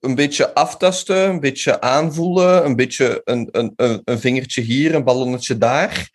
een 0.00 0.14
beetje 0.14 0.54
aftasten, 0.54 1.28
een 1.28 1.40
beetje 1.40 1.80
aanvoelen, 1.80 2.64
een 2.64 2.76
beetje 2.76 3.20
een, 3.24 3.48
een, 3.50 3.72
een, 3.76 4.00
een 4.04 4.18
vingertje 4.18 4.60
hier, 4.60 4.94
een 4.94 5.04
ballonnetje 5.04 5.58
daar. 5.58 6.10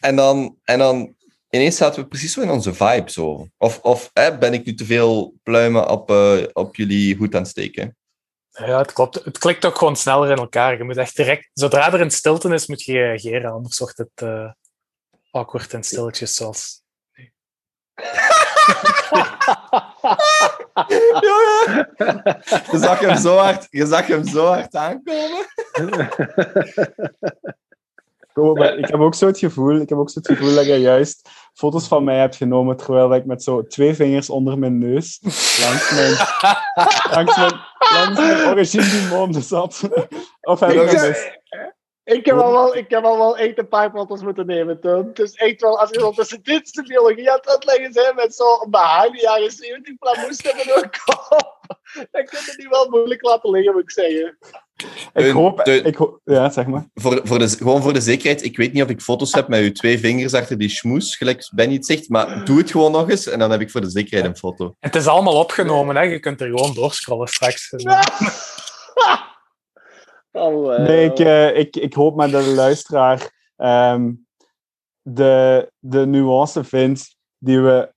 En 0.00 0.16
dan, 0.16 0.56
en 0.64 0.78
dan 0.78 1.13
ineens 1.54 1.76
zaten 1.76 2.02
we 2.02 2.08
precies 2.08 2.32
zo 2.32 2.40
in 2.40 2.50
onze 2.50 2.74
vibe. 2.74 3.10
Zo. 3.10 3.46
Of, 3.58 3.80
of 3.80 4.10
hè, 4.12 4.38
ben 4.38 4.52
ik 4.52 4.64
nu 4.64 4.74
te 4.74 4.84
veel 4.84 5.34
pluimen 5.42 5.88
op, 5.88 6.10
eh, 6.10 6.42
op 6.52 6.76
jullie 6.76 7.16
hoed 7.16 7.34
aan 7.34 7.40
het 7.40 7.50
steken? 7.50 7.96
Ja, 8.50 8.78
het 8.78 8.92
klopt. 8.92 9.24
Het 9.24 9.38
klikt 9.38 9.64
ook 9.64 9.78
gewoon 9.78 9.96
sneller 9.96 10.30
in 10.30 10.36
elkaar. 10.36 10.76
Je 10.76 10.84
moet 10.84 10.96
echt 10.96 11.16
direct, 11.16 11.50
zodra 11.52 11.92
er 11.92 12.00
een 12.00 12.10
stilte 12.10 12.54
is, 12.54 12.66
moet 12.66 12.82
je 12.82 12.92
reageren. 12.92 13.52
Anders 13.52 13.78
wordt 13.78 13.98
het 13.98 14.10
eh, 14.14 14.50
awkward 15.30 15.74
en 15.74 15.82
stilletjes 15.82 16.34
zoals. 16.34 16.82
Jongen, 21.20 21.92
je 22.70 22.78
zag 22.78 22.98
hem 22.98 23.16
zo 23.16 23.36
hard, 23.36 23.66
je 23.70 23.86
zag 23.86 24.06
hem 24.06 24.26
zo 24.26 24.46
hard 24.46 24.74
aankomen. 24.74 25.46
Maar 28.34 28.78
ik 28.78 28.88
heb 28.88 29.00
ook 29.00 29.14
zo 29.14 29.26
het 29.26 29.38
gevoel, 29.38 29.80
ik 29.80 29.88
heb 29.88 29.98
ook 29.98 30.10
zo 30.10 30.18
het 30.18 30.28
gevoel 30.28 30.54
dat 30.54 30.66
je 30.66 30.76
juist 30.76 31.28
foto's 31.52 31.88
van 31.88 32.04
mij 32.04 32.18
hebt 32.18 32.36
genomen 32.36 32.76
terwijl 32.76 33.14
ik 33.14 33.24
met 33.24 33.42
zo 33.42 33.66
twee 33.66 33.94
vingers 33.94 34.30
onder 34.30 34.58
mijn 34.58 34.78
neus 34.78 35.18
langs 35.60 35.90
mijn, 35.90 36.12
langs 37.16 37.36
mijn, 37.36 37.52
langs 37.94 38.20
mijn 38.20 38.46
origine 38.46 39.42
zat. 39.42 39.80
Of 40.40 40.60
heb 40.60 40.70
ik 40.70 41.00
dat? 41.00 41.42
Ik 42.04 42.24
heb 42.24 42.36
al 42.36 42.52
wel, 42.52 42.76
ik 42.76 42.90
heb 42.90 43.04
al 43.04 43.18
wel 43.18 43.38
echt 43.38 43.58
een 43.58 43.68
paar 43.68 43.90
foto's 43.90 44.22
moeten 44.22 44.46
nemen. 44.46 44.78
Het 44.80 45.18
is 45.18 45.32
echt 45.32 45.60
wel, 45.60 45.80
als 45.80 45.90
je 45.90 46.00
zo 46.00 46.10
tussen 46.10 46.42
dit 46.42 46.72
de 46.74 46.82
biologie 46.82 47.30
aan 47.30 47.36
het 47.36 47.48
uitleggen 47.48 47.92
zijn 47.92 48.14
met 48.14 48.34
zo'n 48.34 48.70
behaarde 48.70 49.20
jaren 49.20 49.50
70 49.50 49.98
plamoes 49.98 50.42
hebben 50.42 50.76
ook 50.76 50.90
kop, 51.04 51.66
dan 52.12 52.24
kun 52.24 52.38
je 52.46 52.54
die 52.56 52.68
wel 52.68 52.88
moeilijk 52.90 53.22
laten 53.22 53.50
liggen, 53.50 53.72
moet 53.72 53.82
ik 53.82 53.90
zeggen. 53.90 54.38
Ik 55.14 55.32
hoop... 55.32 55.60
Ik 55.60 55.96
ho 55.96 56.20
ja, 56.24 56.50
zeg 56.50 56.66
maar. 56.66 56.86
Voor, 56.94 57.20
voor 57.22 57.38
de, 57.38 57.48
gewoon 57.48 57.82
voor 57.82 57.92
de 57.92 58.00
zekerheid, 58.00 58.44
ik 58.44 58.56
weet 58.56 58.72
niet 58.72 58.82
of 58.82 58.88
ik 58.88 59.00
foto's 59.00 59.32
heb 59.32 59.48
met 59.48 59.60
uw 59.60 59.72
twee 59.72 59.98
vingers 59.98 60.34
achter 60.34 60.58
die 60.58 60.68
schmoes, 60.68 61.16
gelijk 61.16 61.48
Benny 61.54 61.74
het 61.74 61.86
zegt, 61.86 62.08
maar 62.08 62.44
doe 62.44 62.58
het 62.58 62.70
gewoon 62.70 62.92
nog 62.92 63.10
eens 63.10 63.26
en 63.26 63.38
dan 63.38 63.50
heb 63.50 63.60
ik 63.60 63.70
voor 63.70 63.80
de 63.80 63.90
zekerheid 63.90 64.30
een 64.30 64.36
foto. 64.36 64.74
Het 64.80 64.94
is 64.94 65.06
allemaal 65.06 65.38
opgenomen, 65.38 65.96
hè? 65.96 66.02
je 66.02 66.20
kunt 66.20 66.40
er 66.40 66.46
gewoon 66.46 66.74
doorscrollen 66.74 67.28
straks. 67.28 67.70
eh, 70.34 70.86
Nee, 70.86 71.04
ik, 71.04 71.18
eh, 71.18 71.58
ik, 71.58 71.76
ik 71.76 71.94
hoop 71.94 72.16
maar 72.16 72.30
dat 72.30 72.44
de 72.44 72.54
luisteraar 72.54 73.30
ehm, 73.56 74.12
de, 75.02 75.70
de 75.78 76.06
nuance 76.06 76.64
vindt 76.64 77.16
die 77.38 77.60
we 77.60 77.92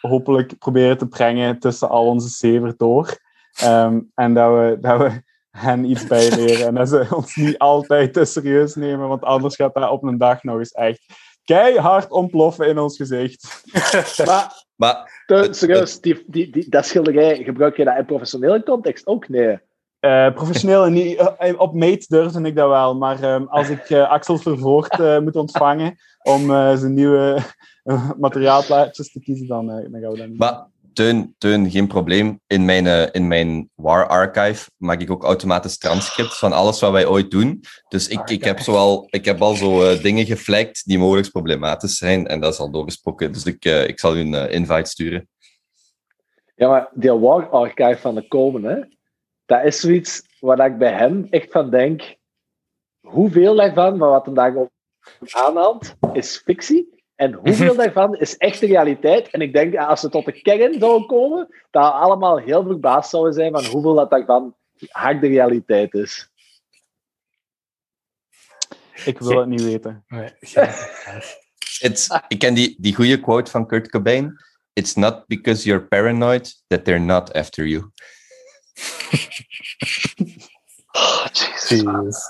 hopelijk 0.00 0.58
proberen 0.58 0.98
te 0.98 1.08
brengen 1.08 1.58
tussen 1.58 1.88
al 1.88 2.06
onze 2.06 2.28
zeven 2.28 2.74
door. 2.76 3.16
Ehm, 3.52 4.00
en 4.14 4.34
dat 4.34 4.52
we, 4.52 4.78
dat 4.80 4.98
we 4.98 5.22
hen 5.50 5.84
iets 5.84 6.06
bijleren. 6.06 6.66
En 6.66 6.74
dat 6.74 6.88
ze 6.88 7.06
ons 7.10 7.36
niet 7.36 7.58
altijd 7.58 8.12
te 8.12 8.24
serieus 8.24 8.74
nemen, 8.74 9.08
want 9.08 9.22
anders 9.22 9.56
gaat 9.56 9.74
dat 9.74 9.90
op 9.90 10.02
een 10.02 10.18
dag 10.18 10.42
nog 10.42 10.58
eens 10.58 10.72
echt 10.72 11.04
keihard 11.44 12.10
ontploffen 12.10 12.68
in 12.68 12.78
ons 12.78 12.96
gezicht. 12.96 13.62
Maar, 14.26 14.64
Maar 14.76 15.22
serieus, 15.50 16.00
die, 16.00 16.24
die, 16.26 16.50
die, 16.50 16.68
dat 16.68 16.86
schilderij, 16.86 17.44
gebruik 17.44 17.76
je 17.76 17.84
dat 17.84 17.98
in 17.98 18.04
professionele 18.04 18.62
context 18.62 19.06
ook? 19.06 19.28
Nee. 19.28 19.58
Eh, 20.02 20.34
professioneel 20.34 20.84
en 20.84 20.92
niet, 20.92 21.16
eh, 21.38 21.60
op 21.60 21.74
meet 21.74 22.08
durfde 22.08 22.42
ik 22.42 22.56
dat 22.56 22.68
wel, 22.68 22.96
maar 22.96 23.22
ehm, 23.22 23.44
als 23.44 23.68
ik 23.68 23.90
eh, 23.90 24.10
Axel 24.10 24.38
Vervoort 24.38 25.00
eh, 25.00 25.18
moet 25.18 25.36
ontvangen 25.36 25.96
om 26.22 26.50
eh, 26.50 26.76
zijn 26.76 26.94
nieuwe 26.94 27.42
eh, 27.82 28.10
materiaalplaatjes 28.18 29.12
te 29.12 29.20
kiezen, 29.20 29.46
dan, 29.46 29.70
eh, 29.70 29.90
dan 29.90 30.00
gaan 30.00 30.10
we 30.10 30.18
dat 30.18 30.28
niet 30.28 30.38
Maar 30.38 30.66
Teun, 30.92 31.34
Teun, 31.38 31.70
geen 31.70 31.86
probleem. 31.86 32.40
In 32.46 32.64
mijn, 32.64 32.86
eh, 32.86 33.06
in 33.12 33.28
mijn 33.28 33.70
War 33.74 34.06
Archive 34.06 34.70
maak 34.76 35.00
ik 35.00 35.10
ook 35.10 35.24
automatisch 35.24 35.78
transcripts 35.78 36.38
van 36.38 36.52
alles 36.52 36.80
wat 36.80 36.92
wij 36.92 37.06
ooit 37.06 37.30
doen. 37.30 37.60
Dus 37.88 38.08
ik, 38.08 38.30
ik, 38.30 38.44
heb, 38.44 38.58
zo 38.58 38.74
al, 38.74 39.06
ik 39.10 39.24
heb 39.24 39.42
al 39.42 39.54
zo 39.54 39.82
eh, 39.82 40.02
dingen 40.02 40.26
geflagd 40.26 40.86
die 40.86 40.98
mogelijk 40.98 41.30
problematisch 41.30 41.96
zijn. 41.96 42.26
En 42.26 42.40
dat 42.40 42.52
is 42.52 42.58
al 42.58 42.70
doorgesproken. 42.70 43.32
Dus 43.32 43.44
ik, 43.44 43.64
eh, 43.64 43.88
ik 43.88 44.00
zal 44.00 44.16
u 44.16 44.20
een 44.20 44.34
eh, 44.34 44.54
invite 44.54 44.90
sturen. 44.90 45.28
Ja, 46.54 46.68
maar 46.68 46.88
die 46.94 47.12
War 47.12 47.48
Archive 47.48 47.98
van 48.00 48.14
de 48.14 48.28
Komen, 48.28 48.62
hè, 48.64 48.80
dat 49.46 49.64
is 49.64 49.80
zoiets 49.80 50.22
waar 50.40 50.66
ik 50.66 50.78
bij 50.78 50.92
hem 50.92 51.26
echt 51.30 51.50
van 51.50 51.70
denk. 51.70 52.16
Hoeveel 53.00 53.54
daarvan, 53.54 53.98
van 53.98 54.08
wat 54.08 54.24
hem 54.24 54.34
daarop 54.34 54.70
aanhaalt, 55.30 55.94
is 56.12 56.36
fictie? 56.36 57.04
En 57.14 57.32
hoeveel 57.32 57.74
daarvan 57.82 58.16
is 58.16 58.36
echte 58.36 58.66
realiteit? 58.66 59.30
En 59.30 59.40
ik 59.40 59.52
denk, 59.52 59.76
als 59.76 60.02
we 60.02 60.08
tot 60.08 60.24
de 60.24 60.42
kern 60.42 60.78
zouden 60.78 61.06
komen, 61.06 61.48
dat 61.70 61.84
we 61.84 61.90
allemaal 61.90 62.38
heel 62.38 62.62
verbaasd 62.62 63.10
zouden 63.10 63.32
zijn 63.32 63.52
van 63.52 63.64
hoeveel 63.64 63.94
dat 63.94 64.10
daarvan 64.10 64.56
harde 64.88 65.26
realiteit 65.26 65.94
is. 65.94 66.30
Ik 69.04 69.18
wil 69.18 69.38
het 69.38 69.48
niet 69.48 69.62
weten. 69.62 70.04
Nee, 70.08 70.30
It's, 71.82 72.08
ik 72.28 72.38
ken 72.38 72.54
die, 72.54 72.76
die 72.78 72.94
goede 72.94 73.20
quote 73.20 73.50
van 73.50 73.66
Kurt 73.66 73.88
Cobain. 73.88 74.36
It's 74.72 74.94
not 74.94 75.26
because 75.26 75.64
you're 75.64 75.86
paranoid 75.86 76.54
that 76.66 76.84
they're 76.84 77.00
not 77.00 77.32
after 77.32 77.66
you. 77.66 77.90
Oh, 80.92 81.24
jezus. 81.32 81.68
Jezus. 81.68 82.24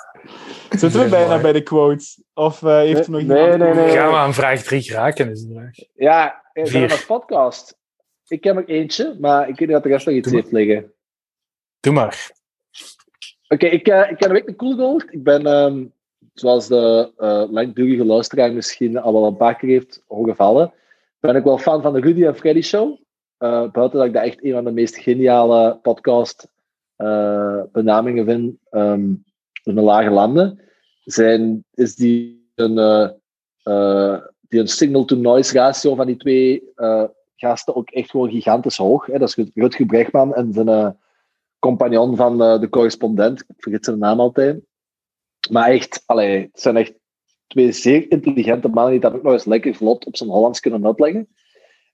Zitten 0.71 1.03
we 1.03 1.09
bijna 1.09 1.41
bij 1.41 1.53
de 1.53 1.63
quotes? 1.63 2.23
Of 2.35 2.63
eh, 2.63 2.77
heeft 2.77 3.05
er 3.05 3.11
nog 3.11 3.23
Nee, 3.23 3.43
iemand... 3.53 3.59
nee, 3.59 3.75
nee. 3.75 3.91
Gaan 3.97 4.09
we 4.11 4.17
aan 4.17 4.35
vraag 4.35 4.63
3 4.63 4.83
geraken? 4.83 5.31
Is 5.31 5.43
de 5.43 5.53
vraag. 5.55 5.75
Ja, 5.95 6.43
we 6.53 6.67
Vier. 6.67 6.89
zijn 6.89 6.91
een 7.01 7.07
podcast. 7.07 7.79
Ik 8.27 8.45
heb 8.45 8.57
er 8.57 8.65
eentje, 8.69 9.17
maar 9.21 9.49
ik 9.49 9.59
weet 9.59 9.69
niet 9.69 9.77
of 9.77 9.83
de 9.83 9.89
rest 9.89 10.07
nog 10.07 10.15
iets 10.15 10.25
Doe 10.29 10.33
maar. 10.35 10.43
heeft 10.43 10.55
liggen. 10.55 10.93
Doe 11.81 11.93
maar. 11.93 12.31
Oké, 13.49 13.67
ik, 13.67 13.89
eh, 13.89 14.11
ik 14.11 14.19
heb 14.21 14.23
een 14.29 14.33
week 14.33 14.49
een 14.49 14.57
cool 14.57 14.75
gehoord. 14.75 15.13
Ik 15.13 15.23
ben, 15.23 15.47
ehm, 15.47 15.85
zoals 16.35 16.67
de 16.69 17.13
eh 17.17 17.45
langdurige 17.51 18.05
luisteraar 18.05 18.53
misschien 18.53 18.99
al 18.99 19.13
wel 19.13 19.27
een 19.27 19.37
paar 19.37 19.57
keer 19.57 19.69
heeft 19.69 20.03
gevallen, 20.09 20.73
ben 21.21 21.37
ik 21.37 21.45
wel 21.45 21.59
fan 21.59 21.83
van 21.83 21.93
de 21.93 22.01
Rudy 22.01 22.25
en 22.25 22.37
Freddy 22.37 22.61
Show. 22.63 22.99
Eh, 23.43 23.71
buiten 23.71 23.99
dat 23.99 24.07
ik 24.07 24.13
dat 24.13 24.23
echt 24.23 24.45
een 24.45 24.53
van 24.53 24.65
de 24.65 24.73
meest 24.73 24.97
geniale 24.97 25.79
podcast 25.83 26.49
eh, 26.97 27.63
benamingen 27.73 28.25
vind 28.25 28.57
ehm, 28.71 29.15
in 29.63 29.75
de 29.75 29.81
lage 29.81 30.11
landen, 30.11 30.61
zijn, 31.05 31.65
is 31.75 31.95
die 31.95 32.51
een, 32.55 32.79
eh, 33.63 34.21
die 34.41 34.61
een 34.61 34.69
signal-to-noise 34.69 35.59
ratio 35.59 35.95
van 35.95 36.07
die 36.07 36.17
twee 36.17 36.73
gasten 37.37 37.77
ook 37.77 37.91
echt 37.91 38.11
gewoon 38.11 38.31
gigantisch 38.31 38.77
hoog. 38.77 39.07
Hè? 39.07 39.19
Dat 39.19 39.29
is 39.37 39.51
Rutger 39.55 39.87
Bregman 39.87 40.35
en 40.35 40.53
zijn 40.53 40.99
compagnon 41.59 42.17
van 42.17 42.39
de 42.39 42.69
correspondent. 42.71 43.41
Ik 43.41 43.55
vergeet 43.57 43.85
zijn 43.85 43.99
naam 43.99 44.21
altijd. 44.21 44.61
Maar 45.51 45.71
echt, 45.71 46.03
allee, 46.07 46.41
het 46.41 46.61
zijn 46.61 46.77
echt 46.77 46.95
twee 47.47 47.73
zeer 47.73 48.11
intelligente 48.11 48.69
mannen 48.69 48.93
die 48.93 49.01
dat 49.01 49.15
ook 49.15 49.23
nog 49.23 49.33
eens 49.33 49.45
lekker 49.45 49.75
vlot 49.75 50.07
op 50.07 50.17
zijn 50.17 50.31
Hollands 50.31 50.61
kunnen 50.61 50.87
uitleggen. 50.87 51.29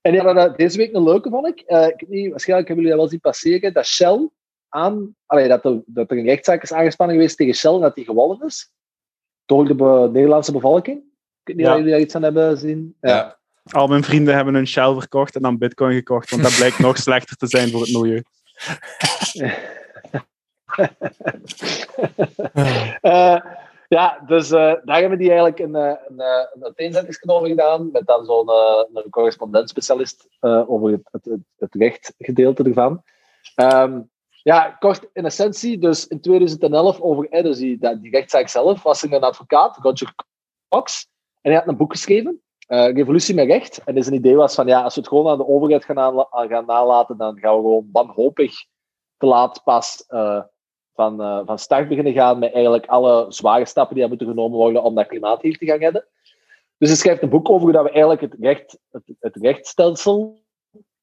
En 0.00 0.12
die 0.12 0.20
hadden 0.20 0.44
dat 0.48 0.56
deze 0.58 0.76
week 0.76 0.94
een 0.94 1.02
leuke, 1.02 1.30
vond 1.30 1.46
ik. 1.46 1.60
Eh, 1.60 1.86
ik 1.86 1.94
weet 1.98 2.08
niet, 2.08 2.30
waarschijnlijk 2.30 2.68
hebben 2.68 2.86
jullie 2.86 2.90
dat 2.90 2.98
wel 2.98 3.08
zien 3.08 3.20
passeren, 3.20 3.72
dat 3.72 3.86
Shell 3.86 4.28
aan... 4.68 5.14
Allee, 5.26 5.48
dat, 5.48 5.64
er, 5.64 5.82
dat 5.86 6.10
er 6.10 6.18
een 6.18 6.24
rechtszaak 6.24 6.62
is 6.62 6.72
aangespannen 6.72 7.16
geweest 7.16 7.36
tegen 7.36 7.54
Shell 7.54 7.72
en 7.74 7.80
dat 7.80 7.94
die 7.94 8.04
gewonnen 8.04 8.46
is. 8.46 8.72
Door 9.46 9.64
de 9.66 9.74
be- 9.74 10.08
Nederlandse 10.12 10.52
bevolking. 10.52 10.98
Ik 10.98 11.04
weet 11.44 11.56
niet 11.56 11.64
Ja. 11.66 11.70
of 11.72 11.76
jullie 11.78 11.92
daar 11.92 12.00
iets 12.02 12.14
aan 12.14 12.22
hebben 12.22 12.58
zien. 12.58 12.96
Ja. 13.00 13.36
Al 13.70 13.86
mijn 13.86 14.04
vrienden 14.04 14.34
hebben 14.34 14.54
een 14.54 14.66
Shell 14.66 14.92
verkocht 14.94 15.34
en 15.36 15.42
dan 15.42 15.58
Bitcoin 15.58 15.94
gekocht, 15.94 16.30
want 16.30 16.42
dat 16.42 16.56
blijkt 16.56 16.78
nog 16.88 16.96
slechter 16.96 17.36
te 17.36 17.46
zijn 17.46 17.68
voor 17.70 17.80
het 17.80 17.92
milieu. 17.92 18.22
Eh, 23.00 23.40
ja, 23.88 24.22
dus 24.26 24.50
eh, 24.50 24.74
daar 24.84 25.00
hebben 25.00 25.18
die 25.18 25.28
eigenlijk 25.28 25.58
een, 25.58 25.74
eh, 25.74 25.94
een, 26.06 26.20
eh, 26.20 26.74
een 26.74 27.30
over 27.30 27.48
gedaan, 27.48 27.90
met 27.90 28.06
dan 28.06 28.24
zo'n 28.24 28.50
een 28.92 29.10
correspondent-specialist 29.10 30.28
eh, 30.40 30.70
over 30.70 30.90
het, 30.90 31.08
het, 31.10 31.38
het, 31.58 31.74
rechtgedeelte 31.74 32.62
ervan. 32.62 33.02
Ehm, 33.54 34.00
ja, 34.42 34.70
kort 34.70 35.08
in 35.12 35.24
essentie, 35.24 35.78
dus 35.78 36.06
in 36.06 36.20
2011 36.20 37.00
over 37.00 37.28
eh, 37.28 37.42
dus 37.42 37.58
die, 37.58 38.10
rechtszaak 38.10 38.48
zelf, 38.48 38.82
was 38.82 39.02
er 39.02 39.12
een 39.12 39.22
advocaat, 39.22 39.76
Roger 39.76 40.14
Cox, 40.68 41.08
en 41.40 41.50
hij 41.50 41.60
had 41.60 41.68
een 41.68 41.76
boek 41.76 41.92
geschreven, 41.92 42.42
Revolutie 42.66 43.34
met 43.34 43.46
Recht. 43.46 43.84
En 43.84 44.02
zijn 44.02 44.14
idee 44.14 44.36
was 44.36 44.54
van, 44.54 44.66
ja, 44.66 44.82
als 44.82 44.94
we 44.94 45.00
het 45.00 45.08
gewoon 45.08 45.28
aan 45.28 45.38
de 45.38 45.46
overheid 45.46 45.84
gaan, 45.84 46.26
gaan 46.30 46.66
nalaten, 46.66 47.16
dan 47.16 47.38
gaan 47.38 47.54
we 47.54 47.60
gewoon 47.60 47.88
wanhopig 47.92 48.52
te 49.16 49.26
laat 49.26 49.62
pas 49.64 50.04
eh, 50.06 50.42
van, 50.98 51.20
eh, 51.20 51.40
van 51.44 51.58
start 51.58 51.88
beginnen 51.88 52.12
gaan 52.12 52.38
met 52.38 52.52
eigenlijk 52.52 52.86
alle 52.86 53.26
zware 53.28 53.64
stappen 53.64 53.96
die 53.96 54.06
moeten 54.08 54.26
genomen 54.26 54.58
worden 54.58 54.82
om 54.82 54.94
dat 54.94 55.06
klimaat 55.06 55.42
hier 55.42 55.58
te 55.58 55.66
gaan 55.66 55.78
redden. 55.78 56.04
Dus 56.78 56.88
hij 56.88 56.98
schrijft 56.98 57.22
een 57.22 57.28
boek 57.28 57.48
over 57.48 57.62
hoe 57.62 57.72
dat 57.72 57.82
we 57.82 57.90
eigenlijk 57.90 58.20
het, 58.20 58.36
recht, 58.40 58.78
het, 58.90 59.02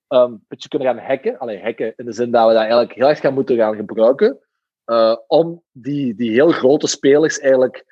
ehm, 0.08 0.32
een 0.32 0.46
beetje 0.48 0.70
kunnen 0.70 0.88
gaan 0.88 1.06
hacken. 1.06 1.38
Alleen 1.40 1.62
hacken 1.62 1.94
in 1.98 2.06
de 2.06 2.12
zin 2.12 2.32
dat 2.32 2.48
we 2.48 2.54
dat 2.54 2.62
eigenlijk 2.62 2.94
heel 2.94 3.08
erg 3.08 3.20
gaan 3.20 3.34
moeten 3.34 3.56
gaan 3.56 3.76
gebruiken. 3.76 4.40
eh, 4.86 5.18
om 5.28 5.64
die, 5.72 6.16
die 6.16 6.32
heel 6.32 6.50
grote 6.52 6.88
spelers 6.88 7.40
eigenlijk 7.40 7.86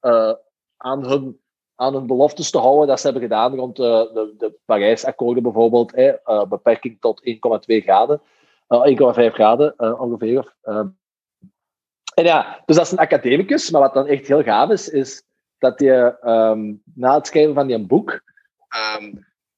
eh, 0.00 0.32
aan, 0.76 1.06
hun, 1.06 1.40
aan 1.74 1.94
hun 1.94 2.06
beloftes 2.06 2.50
te 2.50 2.58
houden 2.58 2.86
dat 2.86 3.00
ze 3.00 3.04
hebben 3.04 3.22
gedaan 3.22 3.54
rond 3.54 3.76
de, 3.76 4.10
de, 4.14 4.34
de 4.38 4.58
Parijsakkoorden 4.64 5.42
bijvoorbeeld. 5.42 5.92
beperking 6.48 7.00
tot 7.00 7.22
1,2 7.24 7.76
graden. 7.82 8.20
eh, 8.66 8.82
1,5 9.28 9.34
graden 9.34 10.00
ongeveer. 10.00 10.54
En 12.14 12.24
ja, 12.24 12.62
dus 12.66 12.76
dat 12.76 12.84
is 12.86 12.92
een 12.92 12.98
academicus. 12.98 13.70
Maar 13.70 13.80
wat 13.80 13.94
dan 13.94 14.06
echt 14.06 14.26
heel 14.26 14.42
gaaf 14.42 14.70
is, 14.70 14.88
is 14.88 15.22
dat 15.58 15.80
je 15.80 16.16
ehm, 16.20 16.74
na 16.94 17.14
het 17.14 17.26
schrijven 17.26 17.54
van 17.54 17.66
die 17.66 17.86
boek, 17.86 18.20
ehm, 18.68 19.12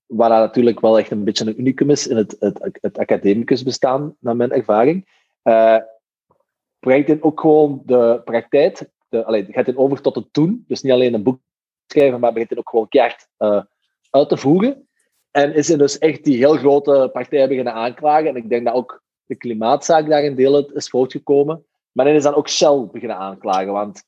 waar 0.07 0.29
natuurlijk 0.29 0.81
wel 0.81 0.99
echt 0.99 1.11
een 1.11 1.25
beetje 1.25 1.47
een 1.47 1.61
unicum 1.61 1.91
is 1.91 2.07
in 2.07 2.17
het, 2.17 2.37
het, 2.39 2.79
het 2.81 2.99
academicus 2.99 3.63
bestaan, 3.63 4.17
naar 4.19 4.37
mijn 4.37 4.53
ervaring, 4.53 5.09
eh, 5.43 5.79
brengt 6.79 7.09
hij 7.09 7.19
ook 7.21 7.41
gewoon 7.41 7.83
de 7.85 8.21
praktijk, 8.25 8.89
de, 9.09 9.47
gaat 9.51 9.67
hij 9.67 9.77
over 9.77 10.01
tot 10.01 10.15
het 10.15 10.29
doen. 10.31 10.65
Dus 10.69 10.83
niet 10.83 10.93
alleen 10.93 11.15
een 11.15 11.23
boek 11.23 11.41
schrijven, 11.87 12.21
maar 12.21 12.33
begint 12.33 12.51
hij 12.51 12.59
ook 12.59 12.69
gewoon 12.69 12.89
keihard 12.89 13.29
eh, 13.37 13.63
uit 14.11 14.29
te 14.29 14.37
voeren. 14.37 14.89
En 15.31 15.55
is 15.55 15.69
hij 15.69 15.77
dus 15.77 15.99
echt 15.99 16.25
die 16.25 16.37
heel 16.37 16.57
grote 16.57 17.11
partijen 17.13 17.49
beginnen 17.49 17.75
aanklagen. 17.75 18.29
En 18.29 18.37
ik 18.37 18.49
denk 18.49 18.65
dat 18.65 18.75
ook 18.75 19.03
de 19.25 19.35
klimaatzaak 19.35 20.09
daarin 20.09 20.35
deel 20.35 20.55
uit 20.55 20.73
is 20.73 20.89
voortgekomen. 20.89 21.65
Maar 21.93 22.07
hij 22.07 22.15
is 22.15 22.23
dan 22.23 22.35
ook 22.35 22.49
Shell 22.49 22.89
beginnen 22.93 23.17
aanklagen. 23.17 23.73
Want 23.73 24.03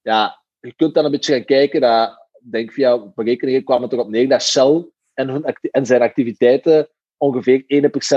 ja, 0.00 0.42
je 0.60 0.72
kunt 0.74 0.94
dan 0.94 1.04
een 1.04 1.10
beetje 1.10 1.34
gaan 1.34 1.44
kijken. 1.44 1.80
Dat, 1.80 2.26
denk 2.50 2.72
via 2.72 2.98
berekeningen 2.98 3.64
kwam 3.64 3.82
het 3.82 3.92
erop 3.92 4.08
neer 4.08 4.28
dat 4.28 4.42
Shell 4.42 4.86
en, 5.14 5.28
hun 5.28 5.44
en 5.70 5.86
zijn 5.86 6.02
activiteiten 6.02 6.88
ongeveer 7.16 7.62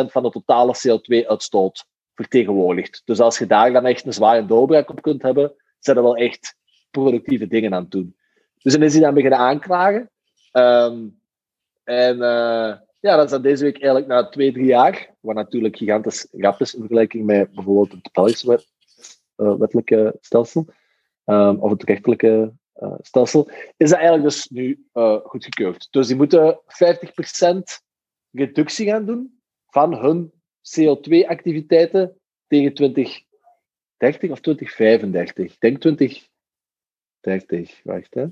1% 0.08 0.12
van 0.12 0.24
de 0.24 0.30
totale 0.30 0.76
CO2-uitstoot 0.88 1.86
vertegenwoordigt. 2.16 3.02
Dus 3.06 3.20
als 3.20 3.38
je 3.38 3.46
daar 3.46 3.72
dan 3.74 3.86
echt 3.86 4.06
een 4.06 4.14
zware 4.14 4.46
doorbraak 4.46 4.90
op 4.90 5.02
kunt 5.02 5.22
hebben, 5.22 5.54
zijn 5.80 5.98
er 5.98 6.04
wel 6.04 6.16
echt 6.16 6.56
productieve 6.92 7.48
dingen 7.48 7.74
aan 7.74 7.82
het 7.82 7.92
doen. 7.92 8.16
Dus 8.58 8.74
dan 8.74 8.84
is 8.84 8.94
hij 8.94 9.02
dan 9.02 9.14
beginnen 9.14 9.40
aanklagen. 9.40 10.10
Ehm, 10.52 11.08
en 11.84 12.22
eh, 12.22 12.78
ja, 13.00 13.16
dat 13.16 13.26
is 13.26 13.32
dan 13.32 13.42
deze 13.42 13.64
week 13.64 13.74
eigenlijk 13.74 14.08
na 14.08 14.30
twee, 14.30 14.52
drie 14.52 14.66
jaar, 14.66 15.16
wat 15.20 15.36
natuurlijk 15.36 15.78
gigantisch 15.78 16.28
rap 16.32 16.62
is 16.62 16.74
in 16.74 16.80
vergelijking 16.80 17.26
met 17.26 17.52
bijvoorbeeld 17.52 17.92
het 17.92 18.10
Belgische 18.12 18.64
wettelijke 19.44 20.18
stelsel, 20.20 20.66
ehm, 21.24 21.56
of 21.56 21.72
het 21.72 21.84
rechtelijke 21.84 22.54
eh, 22.74 22.94
stelsel, 23.02 23.50
is 23.78 23.90
dat 23.90 24.00
eigenlijk 24.00 24.24
dus 24.24 24.48
nu 24.48 24.86
eh, 24.94 25.18
goedgekeurd. 25.24 25.88
Dus 25.92 26.08
die 26.08 26.16
moeten 26.16 26.60
50% 26.66 27.82
reductie 28.32 28.88
gaan 28.88 29.06
doen 29.06 29.42
van 29.68 29.96
hun 29.96 30.32
CO2-activiteiten 30.62 32.20
tegen 32.48 32.74
2030 32.74 34.32
of 34.32 34.40
2035. 34.40 35.54
Ik 35.54 35.60
denk 35.60 35.80
2030, 35.80 37.84
wacht 37.84 38.14
hè. 38.14 38.26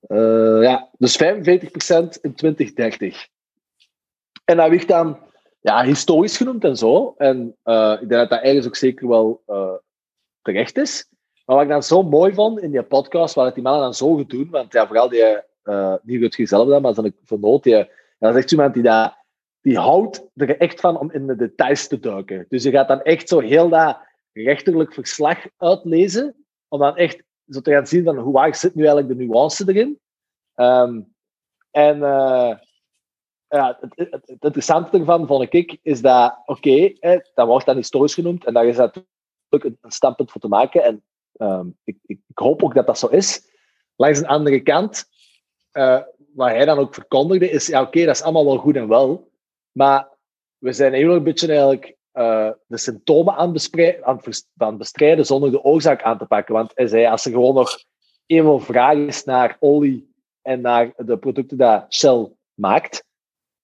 Eh, 0.00 0.62
ja, 0.62 0.90
dus 0.98 1.16
45% 1.16 2.20
in 2.20 2.34
2030. 2.34 3.28
En 4.44 4.56
dat 4.56 4.70
werd 4.70 4.88
dan 4.88 5.18
ja, 5.66 5.84
historisch 5.84 6.36
genoemd 6.36 6.64
en 6.64 6.76
zo. 6.76 7.14
En 7.16 7.56
eh, 7.62 7.92
ik 8.00 8.08
denk 8.08 8.20
dat 8.20 8.30
dat 8.30 8.42
ergens 8.42 8.66
ook 8.66 8.76
zeker 8.76 9.08
wel 9.08 9.42
eh, 9.46 9.74
terecht 10.42 10.76
is. 10.76 11.08
Maar 11.44 11.56
wat 11.56 11.64
ik 11.64 11.70
dan 11.70 11.82
zo 11.82 12.02
mooi 12.02 12.34
vond 12.34 12.60
in 12.60 12.70
die 12.70 12.82
podcast, 12.82 13.34
wat 13.34 13.54
die 13.54 13.62
mannen 13.62 13.82
dan 13.82 13.94
zo 13.94 14.14
goed 14.14 14.30
doen, 14.30 14.50
want 14.50 14.72
ja, 14.72 14.86
vooral 14.86 15.08
die, 15.08 15.42
uh, 15.64 15.94
niet 16.02 16.20
Rutger 16.20 16.48
zelf 16.48 16.68
dan, 16.68 16.82
maar 16.82 16.94
dan 16.94 17.04
ik 17.04 17.14
vernoot, 17.24 17.62
die, 17.62 17.88
dat 18.18 18.34
is 18.34 18.42
echt 18.42 18.50
iemand 18.50 18.74
die 18.74 18.82
dat, 18.82 19.14
die 19.60 19.78
houdt 19.78 20.26
er 20.34 20.58
echt 20.58 20.80
van 20.80 20.98
om 20.98 21.10
in 21.10 21.26
de 21.26 21.36
details 21.36 21.86
te 21.86 22.00
duiken. 22.00 22.46
Dus 22.48 22.62
je 22.62 22.70
gaat 22.70 22.88
dan 22.88 23.02
echt 23.02 23.28
zo 23.28 23.40
heel 23.40 23.68
dat 23.68 23.98
rechterlijk 24.32 24.92
verslag 24.92 25.46
uitlezen, 25.56 26.44
om 26.68 26.78
dan 26.78 26.96
echt 26.96 27.22
zo 27.48 27.60
te 27.60 27.70
gaan 27.70 27.86
zien 27.86 28.04
van 28.04 28.18
hoe 28.18 28.32
waar 28.32 28.54
zit 28.54 28.74
nu 28.74 28.86
eigenlijk 28.86 29.18
de 29.18 29.24
nuance 29.24 29.64
erin. 29.66 30.00
Um, 30.54 31.14
en 31.70 31.98
ja, 33.56 33.78
het, 33.80 34.38
interessante 34.40 34.98
ervan, 34.98 35.26
vond 35.26 35.54
ik, 35.54 35.78
is 35.82 36.00
dat, 36.00 36.38
oké, 36.46 36.68
okay, 36.68 37.22
dat 37.34 37.46
wordt 37.46 37.66
dan 37.66 37.76
historisch 37.76 38.14
genoemd, 38.14 38.44
en 38.44 38.54
daar 38.54 38.66
is 38.66 38.76
natuurlijk 38.76 39.06
een, 39.50 39.78
een 39.80 39.90
standpunt 39.90 40.30
voor 40.30 40.40
te 40.40 40.48
maken, 40.48 40.84
en 40.84 41.02
um, 41.38 41.76
ik, 41.84 41.96
ik, 42.06 42.18
hoop 42.34 42.62
ook 42.62 42.74
dat 42.74 42.86
dat 42.86 42.98
zo 42.98 43.06
is. 43.06 43.54
Langs 43.96 44.18
een 44.18 44.26
andere 44.26 44.60
kant, 44.60 45.04
uh, 45.72 46.00
wat 46.34 46.48
hij 46.48 46.64
dan 46.64 46.78
ook 46.78 46.94
verkondigde, 46.94 47.50
is, 47.50 47.66
ja, 47.66 47.82
oké, 47.82 48.04
dat 48.04 48.14
is 48.14 48.22
allemaal 48.22 48.44
wel 48.44 48.58
goed 48.58 48.76
en 48.76 48.88
wel, 48.88 49.30
maar 49.72 50.08
we 50.58 50.72
zijn 50.72 50.92
heel 50.92 51.14
een 51.14 51.22
beetje 51.22 51.48
eigenlijk 51.48 51.96
uh, 52.16 52.50
de 52.66 52.78
symptomen 52.78 53.34
aan, 53.34 53.54
aan, 54.02 54.20
aan 54.56 54.76
bestrijden 54.76 55.26
zonder 55.26 55.50
de 55.50 55.62
oorzaak 55.62 56.02
aan 56.02 56.18
te 56.18 56.24
pakken. 56.26 56.54
Want 56.54 56.72
hij 56.74 56.86
zei, 56.86 57.06
als 57.06 57.24
er 57.24 57.30
gewoon 57.32 57.54
nog 57.54 57.78
eenmaal 58.26 58.58
vraag 58.58 58.96
is 58.96 59.24
naar 59.24 59.56
olie 59.60 60.14
en 60.42 60.60
naar 60.60 60.92
de 60.96 61.18
producten 61.18 61.58
die 61.58 61.84
Shell 61.88 62.32
maakt, 62.54 63.05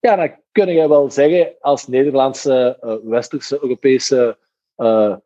ja, 0.02 0.16
dan 0.16 0.36
kun 0.52 0.68
je 0.68 0.88
wel 0.88 1.10
zeggen 1.10 1.54
als 1.60 1.86
Nederlandse, 1.86 2.78
uh, 2.80 3.10
westerse, 3.10 3.58
Europese 3.62 4.38
uh, 4.76 5.16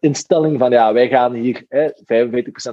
instelling 0.00 0.58
van 0.58 0.70
ja, 0.70 0.92
wij 0.92 1.08
gaan 1.08 1.32
hier 1.32 1.64
hè, 1.68 1.90
45% 1.90 1.96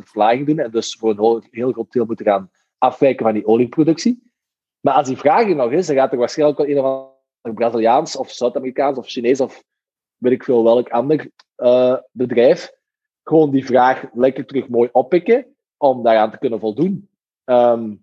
verlaging 0.03 0.45
doen 0.45 0.59
en 0.59 0.71
dus 0.71 0.95
voor 0.95 1.09
een 1.09 1.43
heel, 1.51 1.71
groot 1.71 1.91
deel 1.91 2.05
moeten 2.05 2.25
gaan 2.25 2.51
afwijken 2.77 3.25
van 3.25 3.34
die 3.34 3.45
olieproductie. 3.45 4.31
Maar 4.80 4.93
als 4.93 5.07
die 5.07 5.17
vraag 5.17 5.47
er 5.49 5.55
nog 5.55 5.71
is, 5.71 5.88
dan 5.88 5.95
gaat 5.95 6.11
er 6.11 6.17
waarschijnlijk 6.17 6.59
wel 6.59 6.67
een 6.67 6.80
of 6.80 6.85
ander 6.85 7.59
Braziliaans 7.59 8.15
of 8.15 8.31
Zuid-Amerikaans 8.31 8.97
of 8.97 9.07
Chinees 9.07 9.41
of 9.41 9.63
weet 10.17 10.34
ik 10.34 10.43
veel 10.43 10.63
welk 10.63 10.89
ander 10.89 11.30
uh, 11.57 11.97
bedrijf 12.11 12.71
gewoon 13.23 13.51
die 13.51 13.65
vraag 13.65 14.03
lekker 14.13 14.45
terug 14.45 14.67
mooi 14.67 14.89
oppikken 14.91 15.55
om 15.77 16.03
daaraan 16.03 16.31
te 16.31 16.38
kunnen 16.38 16.59
voldoen. 16.59 17.09
Um, 17.45 18.02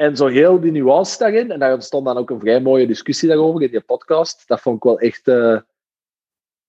en 0.00 0.16
zo 0.16 0.26
heel 0.26 0.60
die 0.60 0.70
nuance 0.70 1.18
daarin, 1.18 1.50
en 1.50 1.58
daar 1.58 1.72
ontstond 1.72 2.04
dan 2.04 2.16
ook 2.16 2.30
een 2.30 2.40
vrij 2.40 2.60
mooie 2.60 2.86
discussie 2.86 3.28
daarover 3.28 3.62
in 3.62 3.70
die 3.70 3.80
podcast. 3.80 4.42
Dat 4.46 4.60
vond 4.60 4.76
ik 4.76 4.82
wel 4.82 4.98
echt 4.98 5.26
uh, 5.26 5.60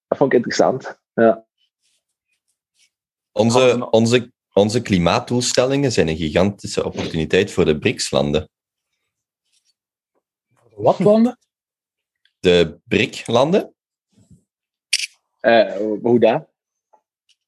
dat 0.08 0.18
vond 0.18 0.32
ik 0.32 0.38
interessant. 0.38 1.00
Ja. 1.14 1.46
Onze, 3.32 3.90
onze, 3.90 4.32
onze 4.54 4.82
klimaatdoelstellingen 4.82 5.92
zijn 5.92 6.08
een 6.08 6.18
gigantische 6.18 6.86
opportuniteit 6.86 7.52
voor 7.52 7.66
de 7.66 7.80
BRICS-landen. 7.80 8.50
Wat 10.76 11.00
landen? 11.00 11.38
De 12.40 12.80
BRIC-landen. 12.84 13.74
Uh, 15.42 15.76
hoe 16.02 16.20
dat? 16.20 16.48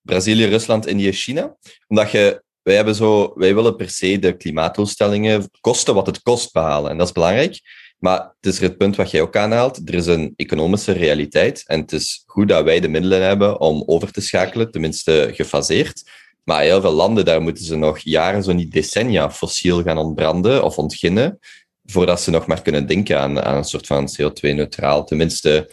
Brazilië, 0.01 0.45
Rusland, 0.45 0.85
Indië, 0.85 1.11
China. 1.11 1.57
Omdat 1.87 2.11
je, 2.11 2.42
wij, 2.63 2.75
hebben 2.75 2.95
zo, 2.95 3.33
wij 3.35 3.55
willen 3.55 3.75
per 3.75 3.89
se 3.89 4.19
de 4.19 4.37
klimaatdoelstellingen 4.37 5.49
kosten 5.61 5.93
wat 5.93 6.05
het 6.05 6.21
kost 6.21 6.51
behalen. 6.51 6.91
En 6.91 6.97
dat 6.97 7.07
is 7.07 7.13
belangrijk. 7.13 7.59
Maar 7.99 8.19
het 8.19 8.53
is 8.53 8.59
het 8.59 8.77
punt 8.77 8.95
wat 8.95 9.11
jij 9.11 9.21
ook 9.21 9.35
aanhaalt. 9.35 9.89
Er 9.89 9.93
is 9.93 10.05
een 10.05 10.33
economische 10.35 10.91
realiteit. 10.91 11.63
En 11.65 11.79
het 11.79 11.91
is 11.91 12.23
goed 12.25 12.47
dat 12.47 12.63
wij 12.63 12.79
de 12.79 12.87
middelen 12.87 13.21
hebben 13.21 13.59
om 13.59 13.83
over 13.85 14.11
te 14.11 14.21
schakelen, 14.21 14.71
tenminste 14.71 15.29
gefaseerd. 15.33 16.03
Maar 16.43 16.61
heel 16.61 16.81
veel 16.81 16.91
landen, 16.91 17.25
daar 17.25 17.41
moeten 17.41 17.65
ze 17.65 17.75
nog 17.75 17.99
jaren, 17.99 18.43
zo 18.43 18.53
niet 18.53 18.71
decennia, 18.71 19.31
fossiel 19.31 19.83
gaan 19.83 19.97
ontbranden 19.97 20.63
of 20.63 20.77
ontginnen, 20.77 21.39
voordat 21.85 22.21
ze 22.21 22.31
nog 22.31 22.45
maar 22.45 22.61
kunnen 22.61 22.87
denken 22.87 23.19
aan, 23.19 23.41
aan 23.41 23.57
een 23.57 23.63
soort 23.63 23.87
van 23.87 24.09
CO2-neutraal. 24.09 25.03
Tenminste, 25.03 25.69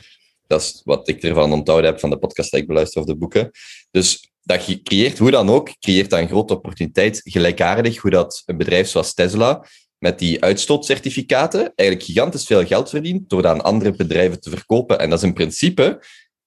dat 0.47 0.61
is 0.61 0.81
wat 0.85 1.09
ik 1.09 1.23
ervan 1.23 1.53
onthouden 1.53 1.91
heb 1.91 2.01
van 2.01 2.11
de 2.11 2.19
podcast 2.19 2.51
die 2.51 2.61
ik 2.61 2.67
beluister 2.67 3.01
of 3.01 3.07
de 3.07 3.17
boeken. 3.17 3.51
Dus 3.91 4.30
dat 4.51 4.81
creëert, 4.83 5.19
hoe 5.19 5.31
dan 5.31 5.51
ook, 5.51 5.71
creëert 5.81 6.11
dat 6.11 6.19
een 6.19 6.29
grote 6.29 6.55
opportuniteit, 6.55 7.21
gelijkaardig 7.25 7.99
hoe 7.99 8.11
dat 8.11 8.43
een 8.47 8.57
bedrijf 8.57 8.89
zoals 8.89 9.15
Tesla 9.15 9.65
met 9.99 10.19
die 10.19 10.43
uitstootcertificaten 10.43 11.73
eigenlijk 11.75 12.09
gigantisch 12.09 12.45
veel 12.45 12.67
geld 12.67 12.91
verdient 12.91 13.29
door 13.29 13.43
dat 13.43 13.53
aan 13.53 13.63
andere 13.63 13.93
bedrijven 13.93 14.41
te 14.41 14.51
verkopen. 14.51 14.99
En 14.99 15.11
dat 15.11 15.19
is 15.19 15.25
in 15.25 15.33
principe, 15.33 16.03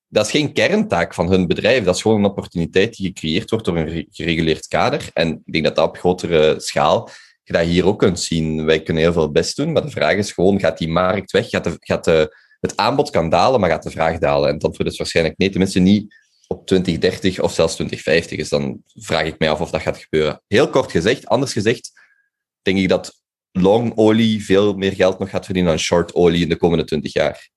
dat 0.08 0.26
is 0.26 0.32
geen 0.32 0.54
kerntaak 0.54 1.14
van 1.14 1.30
hun 1.30 1.48
bedrijf, 1.48 1.84
dat 1.84 1.96
is 1.96 2.02
gewoon 2.02 2.18
een 2.18 2.30
opportuniteit 2.30 2.96
die 2.96 3.08
gecreëerd 3.08 3.50
wordt 3.50 3.66
door 3.66 3.78
een 3.78 4.08
gereguleerd 4.12 4.68
kader. 4.68 5.10
En 5.14 5.42
ik 5.46 5.54
denk 5.54 5.64
dat 5.64 5.76
dat 5.76 5.88
op 5.88 5.98
grotere 5.98 6.56
schaal 6.60 7.10
je 7.44 7.54
dat 7.54 7.66
hier 7.66 7.86
ook 7.86 8.00
kunt 8.00 8.20
zien. 8.20 8.66
Wij 8.66 8.82
kunnen 8.82 9.04
heel 9.04 9.14
veel 9.14 9.32
best 9.32 9.56
doen, 9.56 9.72
maar 9.72 9.82
de 9.82 9.90
vraag 9.90 10.16
is 10.16 10.32
gewoon, 10.32 10.60
gaat 10.60 10.78
die 10.78 10.90
markt 10.90 11.32
weg? 11.32 11.50
Gaat, 11.50 11.64
de, 11.64 11.76
gaat 11.80 12.04
de, 12.04 12.36
het 12.60 12.78
aanbod 12.78 13.10
kan 13.10 13.30
dalen, 13.30 13.60
maar 13.60 13.70
gaat 13.70 13.84
de 13.84 13.90
vraag 13.90 14.18
dalen? 14.18 14.48
En 14.48 14.54
het 14.54 14.64
antwoord 14.64 14.92
is 14.92 14.98
waarschijnlijk 14.98 15.38
nee, 15.38 15.50
tenminste 15.50 15.80
niet 15.80 16.16
op 16.54 16.68
2030 16.68 17.40
of 17.40 17.54
zelfs 17.54 17.76
2050. 17.76 18.38
Dus 18.38 18.50
dan 18.50 18.84
vraag 18.86 19.26
ik 19.26 19.40
mij 19.40 19.50
af 19.50 19.62
of 19.62 19.70
dat 19.70 19.82
gaat 19.82 19.98
gebeuren. 19.98 20.42
Heel 20.48 20.70
kort 20.70 20.92
gezegd, 20.92 21.28
anders 21.28 21.54
gezegd, 21.54 21.92
denk 22.62 22.78
ik 22.78 22.90
dat 22.90 23.22
long 23.52 23.92
olie 23.96 24.44
veel 24.44 24.74
meer 24.74 24.94
geld 24.94 25.20
nog 25.20 25.30
gaat 25.30 25.46
verdienen 25.46 25.72
dan 25.72 25.82
short 25.82 26.14
olie 26.14 26.42
in 26.42 26.50
de 26.50 26.56
komende 26.56 26.84
20 26.84 27.14
jaar. 27.14 27.52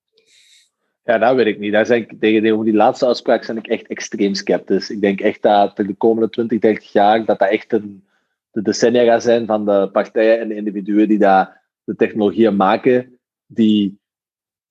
Ja, 1.05 1.18
dat 1.18 1.35
weet 1.35 1.47
ik 1.47 1.59
niet. 1.59 1.73
Daar 1.73 1.86
zijn 1.86 2.02
ik, 2.02 2.20
tegen 2.20 2.64
die 2.64 2.74
laatste 2.74 3.06
uitspraak 3.06 3.47
ben 3.47 3.56
ik 3.56 3.66
echt 3.66 3.86
extreem 3.86 4.35
sceptisch. 4.35 4.90
Ik 4.90 5.01
denk 5.01 5.20
echt 5.20 5.43
dat 5.43 5.77
de 5.77 5.94
komende 5.94 6.28
20, 6.28 6.59
30 6.59 6.93
jaar 6.93 7.24
dat 7.24 7.39
dat 7.39 7.51
echt 7.51 7.73
een, 7.73 8.05
de 8.51 8.62
decennia 8.62 9.20
zijn 9.20 9.47
van 9.47 9.64
de 9.64 9.89
partijen 9.93 10.40
en 10.40 10.48
de 10.48 10.55
individuen 10.55 11.09
die 11.09 11.18
daar 11.18 11.62
de 11.85 11.97
technologieën 11.97 12.56
maken, 12.56 13.18
die 13.47 13.98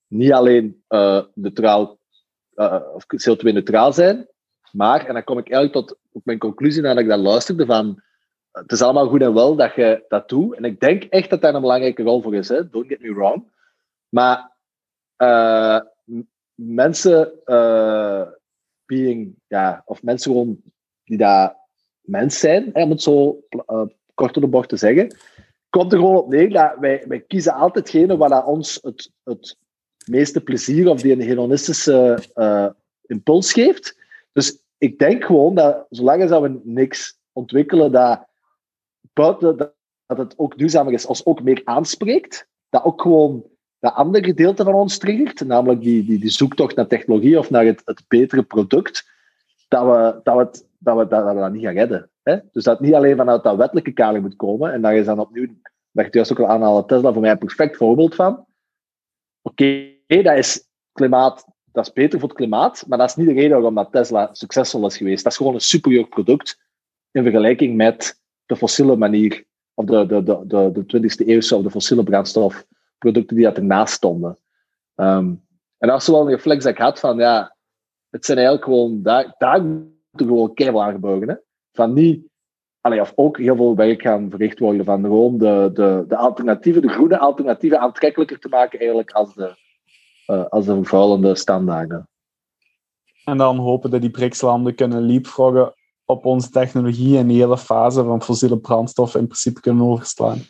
niet 0.08 0.32
alleen 0.32 0.82
eh, 0.88 1.22
neutraal, 1.34 1.95
eh, 2.56 2.80
of 2.94 3.04
CO2-neutraal 3.04 3.92
zijn, 3.92 4.28
maar, 4.72 5.06
en 5.06 5.14
dan 5.14 5.24
kom 5.24 5.38
ik 5.38 5.50
eigenlijk 5.50 5.86
tot 5.86 5.98
op 6.12 6.24
mijn 6.24 6.38
conclusie 6.38 6.82
nadat 6.82 7.02
ik 7.02 7.08
dat 7.08 7.18
luisterde, 7.18 7.66
van 7.66 8.02
het 8.50 8.72
is 8.72 8.82
allemaal 8.82 9.08
goed 9.08 9.22
en 9.22 9.34
wel 9.34 9.56
dat 9.56 9.74
je 9.74 10.04
dat 10.08 10.28
doet. 10.28 10.54
En 10.54 10.64
ik 10.64 10.80
denk 10.80 11.02
echt 11.02 11.30
dat 11.30 11.40
daar 11.40 11.54
een 11.54 11.60
belangrijke 11.60 12.02
rol 12.02 12.22
voor 12.22 12.34
is, 12.34 12.48
hè? 12.48 12.70
don't 12.70 12.86
get 12.86 13.00
me 13.00 13.14
wrong. 13.14 13.50
Maar 14.08 14.52
eh, 15.16 15.80
mensen, 16.54 17.44
eh, 17.44 18.22
being, 18.86 19.34
ja, 19.46 19.82
of 19.84 20.02
mensen 20.02 20.30
gewoon 20.30 20.60
die 21.04 21.18
daar 21.18 21.56
mens 22.00 22.38
zijn, 22.38 22.74
om 22.74 22.90
het 22.90 23.02
zo 23.02 23.40
kort 24.14 24.34
door 24.34 24.42
de 24.42 24.48
bocht 24.48 24.68
te 24.68 24.76
zeggen, 24.76 25.16
komt 25.70 25.92
er 25.92 25.98
gewoon 25.98 26.16
op 26.16 26.28
neer 26.28 26.50
dat 26.50 26.74
wij, 26.78 27.04
wij 27.08 27.20
kiezen 27.20 27.52
altijd 27.52 27.92
hetgene 27.92 28.16
wat 28.16 28.30
dat 28.30 28.44
ons 28.44 28.78
het, 28.82 29.10
het 29.24 29.56
meeste 30.10 30.40
plezier 30.40 30.88
of 30.88 31.00
die 31.00 31.12
een 31.12 31.20
hedonistische 31.20 32.18
eh, 32.34 32.66
impuls 33.06 33.52
geeft. 33.52 33.98
Dus 34.32 34.58
ik 34.78 34.98
denk 34.98 35.24
gewoon 35.24 35.54
dat 35.54 35.86
zolang 35.90 36.20
als 36.20 36.30
dat 36.30 36.42
we 36.42 36.60
niks 36.64 37.18
ontwikkelen 37.32 37.92
dat 37.92 38.26
buiten 39.12 39.56
dat, 40.06 40.18
het 40.18 40.38
ook 40.38 40.58
duurzamer 40.58 40.92
is, 40.92 41.06
ons 41.06 41.26
ook 41.26 41.42
meer 41.42 41.60
aanspreekt, 41.64 42.48
dat 42.68 42.84
ook 42.84 43.02
gewoon 43.02 43.44
dat 43.78 43.94
andere 43.94 44.24
gedeelte 44.24 44.64
van 44.64 44.74
ons 44.74 44.98
triggert, 44.98 45.44
namelijk 45.44 45.80
die, 45.80 46.04
die, 46.04 46.18
die 46.18 46.30
zoektocht 46.30 46.76
naar 46.76 46.86
technologie 46.86 47.38
of 47.38 47.50
naar 47.50 47.64
het, 47.64 47.82
het 47.84 48.02
betere 48.08 48.42
product, 48.42 49.08
dat 49.68 49.84
we 49.84 50.20
dat, 50.22 50.64
we, 50.78 51.06
dat, 51.08 51.08
dat, 51.08 51.52
niet 51.52 51.62
gaan 51.62 51.74
redden. 51.74 52.10
Hè? 52.22 52.36
Dus 52.52 52.64
dat 52.64 52.80
niet 52.80 52.94
alleen 52.94 53.16
vanuit 53.16 53.42
dat 53.42 53.56
wettelijke 53.56 53.92
kader 53.92 54.20
moet 54.20 54.36
komen, 54.36 54.72
en 54.72 54.82
daar 54.82 54.96
is 54.96 55.06
dan 55.06 55.18
opnieuw, 55.18 55.48
ik 55.92 56.14
juist 56.14 56.32
ook 56.32 56.40
al 56.40 56.48
aanhalen, 56.48 56.86
Tesla 56.86 57.12
voor 57.12 57.20
mij 57.20 57.30
een 57.30 57.38
perfect 57.38 57.76
voorbeeld 57.76 58.14
van. 58.14 58.46
Oké, 59.42 59.95
dat 60.06 60.36
is 60.36 60.68
klimaat, 60.92 61.46
dat 61.72 61.86
is 61.86 61.92
beter 61.92 62.18
voor 62.18 62.28
het 62.28 62.38
klimaat, 62.38 62.84
maar 62.86 62.98
dat 62.98 63.08
is 63.08 63.16
niet 63.16 63.26
de 63.26 63.32
reden 63.32 63.50
waarom 63.50 63.74
dat 63.74 63.92
Tesla 63.92 64.28
succesvol 64.32 64.86
is 64.86 64.96
geweest. 64.96 65.22
Dat 65.22 65.32
is 65.32 65.38
gewoon 65.38 65.54
een 65.54 65.60
superieur 65.60 66.06
product 66.08 66.58
in 67.10 67.22
vergelijking 67.22 67.76
met 67.76 68.20
de 68.46 68.56
fossiele 68.56 68.96
manier, 68.96 69.44
of 69.74 69.84
de, 69.84 70.06
de, 70.06 70.22
de, 70.22 70.46
de, 70.46 70.84
de 70.86 71.00
20e 71.00 71.26
eeuwse 71.26 71.56
of 71.56 71.62
de 71.62 71.70
fossiele 71.70 72.02
brandstofproducten 72.02 73.36
die 73.36 73.44
dat 73.44 73.56
ernaast 73.56 73.94
stonden. 73.94 74.38
Ehm, 74.94 75.34
en 75.78 75.88
dat 75.88 76.00
is 76.00 76.06
wel 76.06 76.20
een 76.20 76.34
reflex 76.34 76.64
dat 76.64 76.76
had 76.76 77.00
van, 77.00 77.18
ja, 77.18 77.56
het 78.10 78.24
zijn 78.24 78.38
eigenlijk 78.38 78.66
gewoon, 78.66 79.02
daar, 79.02 79.34
daar 79.38 79.64
moet 79.64 79.90
er 80.10 80.26
gewoon 80.26 80.54
keihard 80.54 80.86
aangebogen. 80.86 81.28
Hè? 81.28 81.34
Van 81.72 81.92
niet, 81.92 82.26
allee, 82.80 83.00
of 83.00 83.12
ook 83.14 83.38
heel 83.38 83.56
veel 83.56 83.76
werk 83.76 84.02
gaan 84.02 84.30
verricht 84.30 84.58
worden 84.58 84.84
van 84.84 85.02
gewoon 85.02 85.38
de, 85.38 85.70
de, 85.72 86.04
de 86.08 86.16
alternatieven, 86.16 86.82
de 86.82 86.88
groene 86.88 87.18
alternatieven 87.18 87.80
aantrekkelijker 87.80 88.38
te 88.38 88.48
maken 88.48 88.78
eigenlijk 88.78 89.10
als 89.10 89.34
de, 89.34 89.54
als 90.26 90.64
de 90.64 90.74
vervuilende 90.74 91.34
standaarden. 91.34 92.08
En 93.24 93.36
dan 93.36 93.58
hopen 93.58 93.90
dat 93.90 94.00
die 94.00 94.10
BRICS-landen 94.10 94.74
kunnen 94.74 95.02
leapfroggen 95.02 95.74
op 96.04 96.24
onze 96.24 96.50
technologie 96.50 97.18
en 97.18 97.26
die 97.26 97.40
hele 97.40 97.58
fase 97.58 98.04
van 98.04 98.22
fossiele 98.22 98.58
brandstoffen 98.58 99.20
in 99.20 99.26
principe 99.26 99.60
kunnen 99.60 99.86
overslaan. 99.86 100.46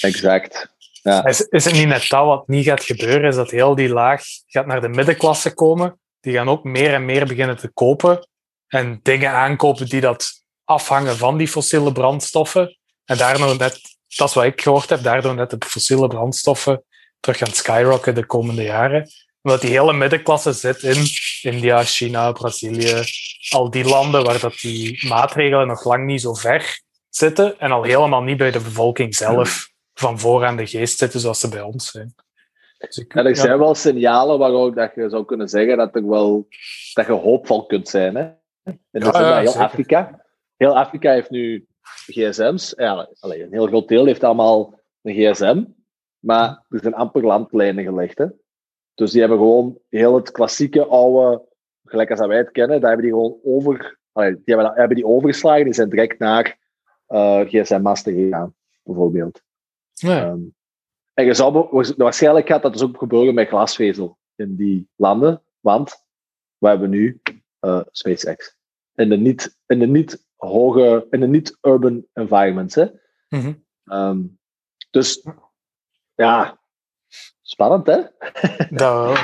Exact. 0.00 0.72
Ja. 1.02 1.24
Is, 1.24 1.40
is 1.40 1.64
het 1.64 1.74
niet 1.74 1.86
net 1.86 2.08
dat 2.08 2.24
wat 2.24 2.48
niet 2.48 2.64
gaat 2.64 2.82
gebeuren? 2.82 3.28
Is 3.28 3.36
dat 3.36 3.50
heel 3.50 3.74
die 3.74 3.88
laag 3.88 4.22
gaat 4.46 4.66
naar 4.66 4.80
de 4.80 4.88
middenklasse 4.88 5.54
komen? 5.54 5.98
Die 6.20 6.32
gaan 6.32 6.48
ook 6.48 6.64
meer 6.64 6.94
en 6.94 7.04
meer 7.04 7.26
beginnen 7.26 7.56
te 7.56 7.68
kopen 7.68 8.28
en 8.66 9.00
dingen 9.02 9.30
aankopen 9.30 9.88
die 9.88 10.00
dat 10.00 10.42
afhangen 10.64 11.16
van 11.16 11.36
die 11.36 11.48
fossiele 11.48 11.92
brandstoffen. 11.92 12.78
En 13.04 13.16
daardoor 13.16 13.56
net, 13.56 13.80
dat 14.16 14.28
is 14.28 14.34
wat 14.34 14.44
ik 14.44 14.60
gehoord 14.60 14.88
heb, 14.88 15.02
daardoor 15.02 15.34
net 15.34 15.50
de 15.50 15.56
fossiele 15.66 16.06
brandstoffen 16.06 16.84
terug 17.24 17.38
gaan 17.38 17.52
skyrocken 17.52 18.14
de 18.14 18.26
komende 18.26 18.62
jaren. 18.62 19.08
Omdat 19.42 19.60
die 19.60 19.70
hele 19.70 19.92
middenklasse 19.92 20.52
zit 20.52 20.82
in 20.82 21.04
India, 21.52 21.82
China, 21.82 22.32
Brazilië, 22.32 23.02
al 23.50 23.70
die 23.70 23.84
landen 23.84 24.24
waar 24.24 24.40
dat 24.40 24.58
die 24.60 25.08
maatregelen 25.08 25.66
nog 25.66 25.84
lang 25.84 26.06
niet 26.06 26.20
zo 26.20 26.34
ver 26.34 26.80
zitten 27.08 27.58
en 27.58 27.70
al 27.70 27.82
helemaal 27.82 28.22
niet 28.22 28.36
bij 28.36 28.50
de 28.50 28.60
bevolking 28.60 29.14
zelf 29.14 29.70
van 29.94 30.18
voor 30.18 30.44
aan 30.44 30.56
de 30.56 30.66
geest 30.66 30.98
zitten 30.98 31.20
zoals 31.20 31.40
ze 31.40 31.48
bij 31.48 31.60
ons 31.60 31.90
zijn. 31.90 32.14
Dus 32.78 32.96
ik- 32.96 33.14
Ja, 33.14 33.20
er 33.20 33.28
ja. 33.28 33.34
zijn 33.34 33.58
wel 33.58 33.74
signalen 33.74 34.38
waarop 34.38 34.74
dat 34.74 34.92
je 34.94 35.08
zou 35.08 35.24
kunnen 35.24 35.48
zeggen 35.48 35.76
dat, 35.76 35.94
er 35.94 36.08
wel, 36.08 36.48
dat 36.92 37.06
je 37.06 37.12
hoopvol 37.12 37.66
kunt 37.66 37.88
zijn. 37.88 38.14
Hè? 38.14 38.22
Ja, 38.22 38.72
ja, 38.90 39.00
dat 39.00 39.16
heel 39.16 39.46
zeker. 39.50 39.60
Afrika, 39.60 40.24
heel 40.56 40.78
Afrika 40.78 41.12
heeft 41.12 41.30
nu 41.30 41.66
gsm's. 42.06 42.74
Ja, 42.76 43.08
een 43.20 43.48
heel 43.50 43.66
groot 43.66 43.88
deel 43.88 44.04
heeft 44.04 44.24
allemaal 44.24 44.80
een 45.02 45.14
gsm. 45.14 45.62
Maar 46.24 46.64
er 46.68 46.80
zijn 46.80 46.94
amper 46.94 47.24
landlijnen 47.24 47.84
gelegd. 47.84 48.18
Hè? 48.18 48.26
Dus 48.94 49.10
die 49.10 49.20
hebben 49.20 49.38
gewoon 49.38 49.78
heel 49.88 50.14
het 50.14 50.30
klassieke 50.30 50.86
oude, 50.86 51.44
gelijk 51.84 52.10
als 52.10 52.18
dat 52.18 52.28
wij 52.28 52.38
het 52.38 52.50
kennen, 52.50 52.80
daar 52.80 52.90
hebben 52.90 53.06
die 53.06 53.14
gewoon 53.14 53.38
over, 53.44 53.98
die 54.12 54.40
hebben, 54.44 54.72
hebben 54.74 54.96
die 54.96 55.06
overgeslagen. 55.06 55.64
Die 55.64 55.74
zijn 55.74 55.88
direct 55.88 56.18
naar 56.18 56.58
eh, 57.06 57.40
gsm-masten 57.40 58.14
gegaan, 58.14 58.54
bijvoorbeeld. 58.82 59.42
Ja. 59.92 60.24
Ehm, 60.24 60.40
en 61.14 61.24
je 61.24 61.34
zou 61.34 61.68
waarschijnlijk 61.96 62.46
gaat 62.46 62.62
dat 62.62 62.72
dus 62.72 62.82
ook 62.82 62.98
gebeuren 62.98 63.34
met 63.34 63.48
glasvezel 63.48 64.18
in 64.34 64.56
die 64.56 64.88
landen, 64.96 65.42
want 65.60 66.04
we 66.58 66.68
hebben 66.68 66.90
nu 66.90 67.20
eh, 67.58 67.80
SpaceX. 67.90 68.56
In 68.94 69.08
de 69.08 69.16
niet, 69.16 69.58
in 69.66 69.78
de 69.78 69.86
niet 69.86 70.26
hoge, 70.36 71.06
in 71.10 71.20
de 71.20 71.26
niet 71.26 71.58
urban 71.60 72.06
environments. 72.12 72.74
Hè? 72.74 72.86
Mhm. 73.28 73.52
Ehm, 73.84 74.22
dus 74.90 75.26
ja, 76.14 76.58
spannend 77.42 77.86
hè? 77.86 78.00
Dat 78.70 78.92
wel. 78.92 79.16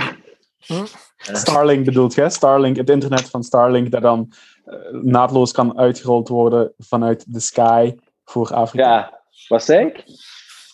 Starlink 1.16 1.84
bedoelt 1.84 2.14
je? 2.14 2.30
Starlink, 2.30 2.76
het 2.76 2.90
internet 2.90 3.30
van 3.30 3.42
Starlink, 3.42 3.90
dat 3.90 4.02
dan 4.02 4.32
eh, 4.64 4.74
naadloos 4.90 5.52
kan 5.52 5.78
uitgerold 5.78 6.28
worden 6.28 6.74
vanuit 6.78 7.32
de 7.32 7.40
sky 7.40 7.94
voor 8.24 8.54
Afrika. 8.54 8.88
Ja, 8.88 9.22
wat 9.48 9.64
zei 9.64 9.86
ik? 9.86 10.04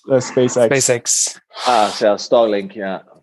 Eh, 0.03 0.21
SpaceX. 0.21 0.65
SpaceX. 0.65 1.41
Ah, 1.65 1.95
ja, 1.99 2.17
Starlink, 2.17 2.73
ja. 2.73 3.15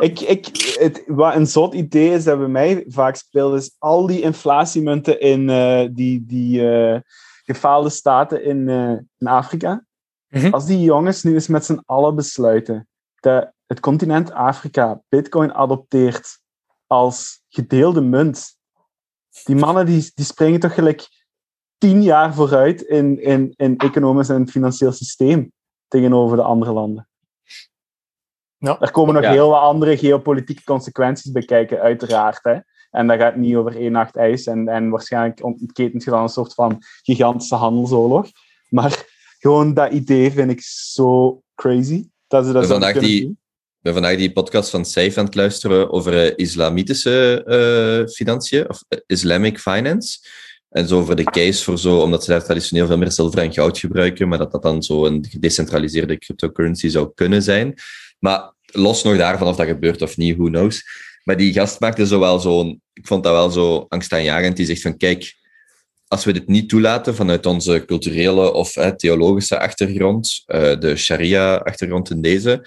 Ik, 0.00 0.20
ik, 0.20 0.46
het, 0.78 1.02
wat 1.06 1.34
een 1.34 1.46
zot 1.46 1.74
idee 1.74 2.10
is 2.10 2.24
dat 2.24 2.38
bij 2.38 2.48
mij 2.48 2.84
vaak 2.88 3.16
speelt, 3.16 3.54
is 3.54 3.76
al 3.78 4.06
die 4.06 4.20
inflatiemunten 4.20 5.20
in 5.20 5.50
eh, 5.50 5.88
die, 5.90 6.24
die 6.26 6.70
eh, 6.70 7.00
gefaalde 7.44 7.90
staten 7.90 8.44
in, 8.44 8.68
eh, 8.68 8.98
in 9.18 9.26
Afrika. 9.26 9.84
Mhm. 10.34 10.52
Als 10.52 10.66
die 10.66 10.80
jongens 10.80 11.22
nu 11.22 11.34
eens 11.34 11.48
met 11.48 11.64
z'n 11.64 11.82
allen 11.86 12.14
besluiten 12.14 12.88
dat 13.20 13.52
het 13.66 13.80
continent 13.80 14.32
Afrika 14.32 15.02
Bitcoin 15.08 15.52
adopteert 15.52 16.38
als 16.86 17.42
gedeelde 17.48 18.00
munt. 18.00 18.56
Die 19.44 19.56
mannen 19.56 19.86
die, 19.86 20.10
die 20.14 20.24
springen 20.24 20.60
toch 20.60 20.74
gelijk 20.74 21.08
tien 21.78 22.02
jaar 22.02 22.34
vooruit 22.34 22.82
in, 22.82 23.20
in, 23.22 23.52
in 23.56 23.76
economisch 23.76 24.28
en 24.28 24.48
financieel 24.48 24.92
systeem 24.92 25.52
tegenover 25.88 26.36
de 26.36 26.42
andere 26.42 26.72
landen. 26.72 27.08
Ja. 28.56 28.80
Er 28.80 28.90
komen 28.90 29.14
nog 29.14 29.22
Ja. 29.22 29.30
heel 29.30 29.48
wat 29.48 29.60
andere 29.60 29.96
geopolitieke 29.96 30.64
consequenties 30.64 31.32
bij 31.32 31.44
kijken, 31.44 31.80
uiteraard. 31.80 32.42
Hè. 32.42 32.58
En 32.90 33.06
dat 33.06 33.18
gaat 33.18 33.36
niet 33.36 33.56
over 33.56 33.76
één 33.76 33.92
nacht 33.92 34.16
ijs. 34.16 34.46
En, 34.46 34.68
en 34.68 34.90
waarschijnlijk 34.90 35.44
ontketent 35.44 36.04
je 36.04 36.10
dan 36.10 36.22
een 36.22 36.28
soort 36.28 36.54
van 36.54 36.78
gigantische 37.02 37.54
handelsoorlog. 37.54 38.26
Maar 38.68 39.12
gewoon 39.44 39.74
dat 39.74 39.92
idee 39.92 40.30
vind 40.30 40.50
ik 40.50 40.60
zo 40.92 41.42
crazy. 41.54 42.04
Dat 42.26 42.46
ze 42.46 42.52
dat 42.52 42.66
kunnen 42.66 43.02
die- 43.02 43.20
doen. 43.22 43.30
Ik 43.30 43.92
ben 43.92 44.02
vandaag 44.02 44.16
die 44.16 44.32
podcast 44.32 44.70
van 44.70 44.84
Saif 44.84 45.18
aan 45.18 45.24
het 45.24 45.34
luisteren 45.34 45.90
over 45.90 46.24
eh, 46.26 46.32
islamitische 46.36 47.44
eh, 47.44 48.12
financiën, 48.14 48.68
of 48.68 48.84
eh, 48.88 48.98
Islamic 49.06 49.58
finance. 49.58 50.18
En 50.68 50.88
zo 50.88 50.98
over 50.98 51.16
de 51.16 51.24
case 51.24 51.64
voor 51.64 51.78
zo, 51.78 51.98
omdat 52.00 52.24
ze 52.24 52.30
daar 52.30 52.44
traditioneel 52.44 52.86
veel 52.86 52.98
meer 52.98 53.12
zilver 53.12 53.38
en 53.38 53.52
goud 53.52 53.78
gebruiken, 53.78 54.28
maar 54.28 54.38
dat 54.38 54.52
dat 54.52 54.62
dan 54.62 54.82
zo 54.82 55.06
een 55.06 55.26
gedecentraliseerde 55.30 56.18
cryptocurrency 56.18 56.88
zou 56.88 57.10
kunnen 57.14 57.42
zijn. 57.42 57.74
Maar 58.18 58.52
los 58.72 59.02
nog 59.02 59.16
daarvan 59.16 59.48
of 59.48 59.56
dat 59.56 59.66
gebeurt 59.66 60.02
of 60.02 60.16
niet, 60.16 60.36
who 60.36 60.46
knows. 60.46 60.82
Maar 61.24 61.36
die 61.36 61.52
gast 61.52 61.80
maakte 61.80 62.06
zo 62.06 62.18
wel 62.18 62.38
zo'n, 62.40 62.80
ik 62.92 63.06
vond 63.06 63.22
dat 63.22 63.32
wel 63.32 63.50
zo 63.50 63.86
angstaanjagend, 63.88 64.56
die 64.56 64.66
zegt 64.66 64.82
van 64.82 64.96
kijk, 64.96 65.34
als 66.14 66.24
we 66.24 66.32
dit 66.32 66.48
niet 66.48 66.68
toelaten 66.68 67.14
vanuit 67.14 67.46
onze 67.46 67.84
culturele 67.86 68.52
of 68.52 68.72
theologische 68.96 69.58
achtergrond, 69.58 70.42
eh, 70.46 70.78
de 70.78 70.96
sharia-achtergrond 70.96 72.10
in 72.10 72.20
deze, 72.20 72.62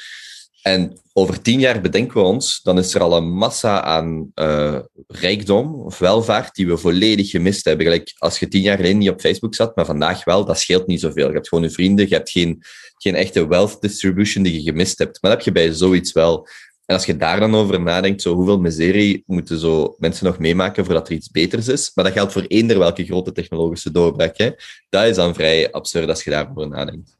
en 0.62 1.00
over 1.14 1.42
tien 1.42 1.60
jaar 1.60 1.82
bedenken 1.82 2.18
we 2.18 2.24
ons, 2.24 2.60
dan 2.64 2.78
is 2.78 2.94
er 2.94 3.02
al 3.02 3.18
een 3.18 3.34
massa 3.34 3.82
aan 3.82 4.32
eh, 4.34 4.80
rijkdom 5.08 5.76
of 5.76 6.00
welvaart 6.00 6.56
die 6.56 6.68
we 6.68 6.78
volledig 6.78 7.30
gemist 7.30 7.66
hebben. 7.66 7.86
Gelijk 7.86 8.14
als 8.18 8.40
je 8.40 8.48
tien 8.48 8.62
jaar 8.62 8.76
geleden 8.76 8.98
niet 8.98 9.10
op 9.10 9.20
Facebook 9.20 9.56
zat, 9.56 9.76
maar 9.76 9.86
vandaag 9.86 10.24
wel, 10.24 10.46
dat 10.46 10.60
scheelt 10.60 10.88
niet 10.88 11.00
zoveel. 11.00 11.28
Je 11.28 11.34
hebt 11.34 11.48
gewoon 11.48 11.64
je 11.64 11.70
vrienden, 11.70 12.10
je 12.10 12.16
hebt 12.16 12.30
geen, 12.30 12.64
geen 12.98 13.16
echte 13.16 13.48
wealth 13.48 13.82
distribution 13.82 14.44
die 14.44 14.54
je 14.54 14.72
gemist 14.72 14.98
hebt. 14.98 15.22
Maar 15.22 15.32
dat 15.32 15.46
heb 15.46 15.54
je 15.56 15.62
bij 15.62 15.74
zoiets 15.74 16.12
wel. 16.12 16.48
En 16.88 16.96
als 16.96 17.06
je 17.06 17.18
daar 17.18 17.40
dan 17.40 17.56
over 17.56 17.82
nadenkt, 17.82 18.22
zo 18.22 18.34
hoeveel 18.34 18.60
miserie 18.60 19.24
moeten 19.26 19.60
zo 19.60 19.96
mensen 19.98 20.26
nog 20.26 20.40
meemaken 20.40 20.86
voordat 20.86 21.08
er 21.08 21.14
iets 21.14 21.32
beters 21.32 21.68
is. 21.68 21.92
Maar 21.96 22.06
dat 22.06 22.14
geldt 22.14 22.32
voor 22.34 22.42
eender 22.42 22.80
welke 22.80 23.06
grote 23.06 23.32
technologische 23.32 23.92
doorbraak. 23.92 24.38
Hè. 24.38 24.52
Dat 24.90 25.04
is 25.06 25.16
dan 25.16 25.34
vrij 25.34 25.72
absurd 25.72 26.10
als 26.10 26.24
je 26.24 26.30
daarover 26.30 26.68
nadenkt. 26.68 27.16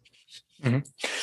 Mhm. 0.58 0.80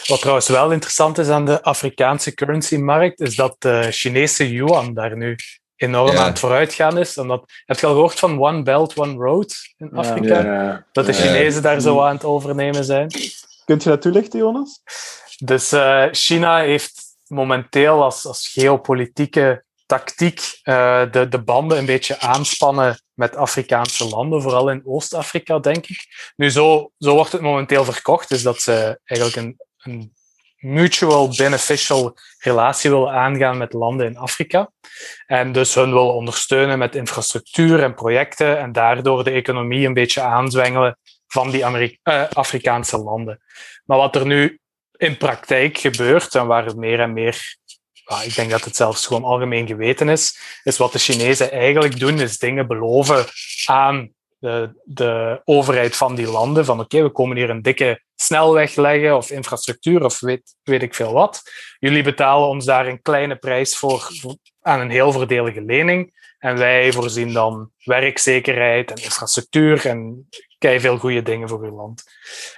Wat 0.06 0.18
trouwens 0.20 0.48
wel 0.48 0.72
interessant 0.72 1.18
is 1.18 1.28
aan 1.28 1.44
de 1.44 1.62
Afrikaanse 1.62 2.34
currency-markt, 2.34 3.20
is 3.20 3.36
dat 3.36 3.56
de 3.58 3.86
Chinese 3.90 4.52
yuan 4.52 4.94
daar 4.94 5.16
nu 5.16 5.36
enorm 5.76 6.12
Ja. 6.12 6.18
aan 6.18 6.26
het 6.28 6.38
vooruitgaan 6.38 6.98
is. 6.98 7.18
Omdat, 7.18 7.44
heb 7.66 7.78
je 7.78 7.86
al 7.86 7.92
gehoord 7.92 8.18
van 8.18 8.40
One 8.40 8.62
Belt, 8.62 8.96
One 8.96 9.12
Road 9.14 9.54
in 9.76 9.90
Ja. 9.92 9.98
Afrika? 9.98 10.42
Ja. 10.42 10.86
Dat 10.92 11.06
de 11.06 11.12
Ja. 11.12 11.18
Chinezen 11.18 11.62
daar 11.62 11.80
zo 11.80 12.00
aan 12.00 12.14
het 12.14 12.24
overnemen 12.24 12.84
zijn. 12.84 13.10
Kunt 13.64 13.82
je 13.82 13.88
dat 13.88 14.02
toelichten, 14.02 14.38
Jonas? 14.38 14.80
Dus 15.38 15.72
eh, 15.72 16.04
China 16.10 16.58
heeft 16.60 17.02
momenteel 17.26 18.02
als, 18.02 18.26
als 18.26 18.48
geopolitieke 18.48 19.64
tactiek 19.86 20.59
eh, 20.62 21.02
de, 21.10 21.28
de 21.28 21.42
banden 21.42 21.78
een 21.78 21.86
beetje 21.86 22.20
aanspannen 22.20 23.02
met 23.14 23.36
Afrikaanse 23.36 24.09
landen, 24.09 24.42
vooral 24.42 24.70
in 24.70 24.82
Oost-Afrika, 24.84 25.59
denk 25.59 25.86
ik. 25.86 26.32
Nu, 26.36 26.51
zo, 26.51 26.90
zo 26.98 27.14
wordt 27.14 27.32
het 27.32 27.40
momenteel 27.40 27.84
verkocht, 27.84 28.28
dus 28.28 28.42
dat 28.42 28.60
ze 28.60 29.01
eigenlijk 29.05 29.46
een, 29.46 29.56
een 29.78 30.12
mutual 30.56 31.28
beneficial 31.36 32.16
relatie 32.38 32.90
willen 32.90 33.12
aangaan 33.12 33.59
met 33.59 33.72
landen 33.72 34.06
in 34.06 34.16
Afrika. 34.16 34.70
En 35.26 35.52
dus 35.52 35.74
hun 35.74 35.92
wil 35.92 36.09
ondersteunen 36.09 36.78
met 36.78 36.94
infrastructuur 36.94 37.82
en 37.82 37.94
projecten 37.94 38.59
en 38.59 38.72
daardoor 38.72 39.24
de 39.24 39.30
economie 39.30 39.86
een 39.86 39.94
beetje 39.94 40.20
aanzwengelen 40.20 40.98
van 41.26 41.51
die 41.51 41.64
Ameri- 41.64 41.98
eh, 42.02 42.22
Afrikaanse 42.32 42.98
landen. 42.98 43.42
Maar 43.84 43.98
wat 43.98 44.16
er 44.16 44.26
nu 44.26 44.59
in 45.05 45.16
praktijk 45.16 45.78
gebeurt 45.78 46.35
en 46.35 46.47
waar 46.47 46.64
het 46.64 46.76
meer 46.76 47.01
en 47.01 47.12
meer, 47.12 47.56
ik 48.24 48.35
denk 48.35 48.51
dat 48.51 48.64
het 48.64 48.76
zelfs 48.76 49.06
gewoon 49.06 49.24
algemeen 49.24 49.66
geweten 49.66 50.09
is, 50.09 50.39
is 50.62 50.76
wat 50.76 50.93
de 50.93 50.98
Chinezen 50.98 51.51
eigenlijk 51.51 51.98
doen, 51.98 52.20
is 52.20 52.39
dingen 52.39 52.66
beloven 52.66 53.24
aan 53.66 54.12
de, 54.39 54.81
de 54.85 55.40
overheid 55.44 55.97
van 55.97 56.14
die 56.14 56.26
landen. 56.26 56.64
Van 56.64 56.81
oké, 56.81 57.02
we 57.02 57.10
komen 57.10 57.36
hier 57.36 57.51
een 57.51 57.62
dikke 57.62 58.02
snelweg 58.16 58.74
leggen 58.74 59.16
of 59.16 59.31
infrastructuur 59.31 60.05
of 60.05 60.20
weet, 60.20 60.55
weet 60.62 60.82
ik 60.82 60.94
veel 60.94 61.12
wat. 61.12 61.43
Jullie 61.78 62.02
betalen 62.02 62.48
ons 62.48 62.64
daar 62.64 62.86
een 62.86 63.02
kleine 63.02 63.36
prijs 63.36 63.76
voor, 63.76 64.01
voor- 64.01 64.36
aan 64.60 64.81
een 64.81 64.90
heel 64.90 65.12
voordelige 65.12 65.62
lening. 65.62 66.22
En 66.39 66.59
wij 66.59 66.93
voorzien 66.93 67.32
dan 67.32 67.70
werkzekerheid 67.85 68.90
en 68.90 69.02
infrastructuur 69.02 69.86
en 69.86 70.28
veel 70.81 70.99
goede 70.99 71.23
dingen 71.23 71.49
voor 71.49 71.62
uw 71.62 71.77
land. 71.77 72.05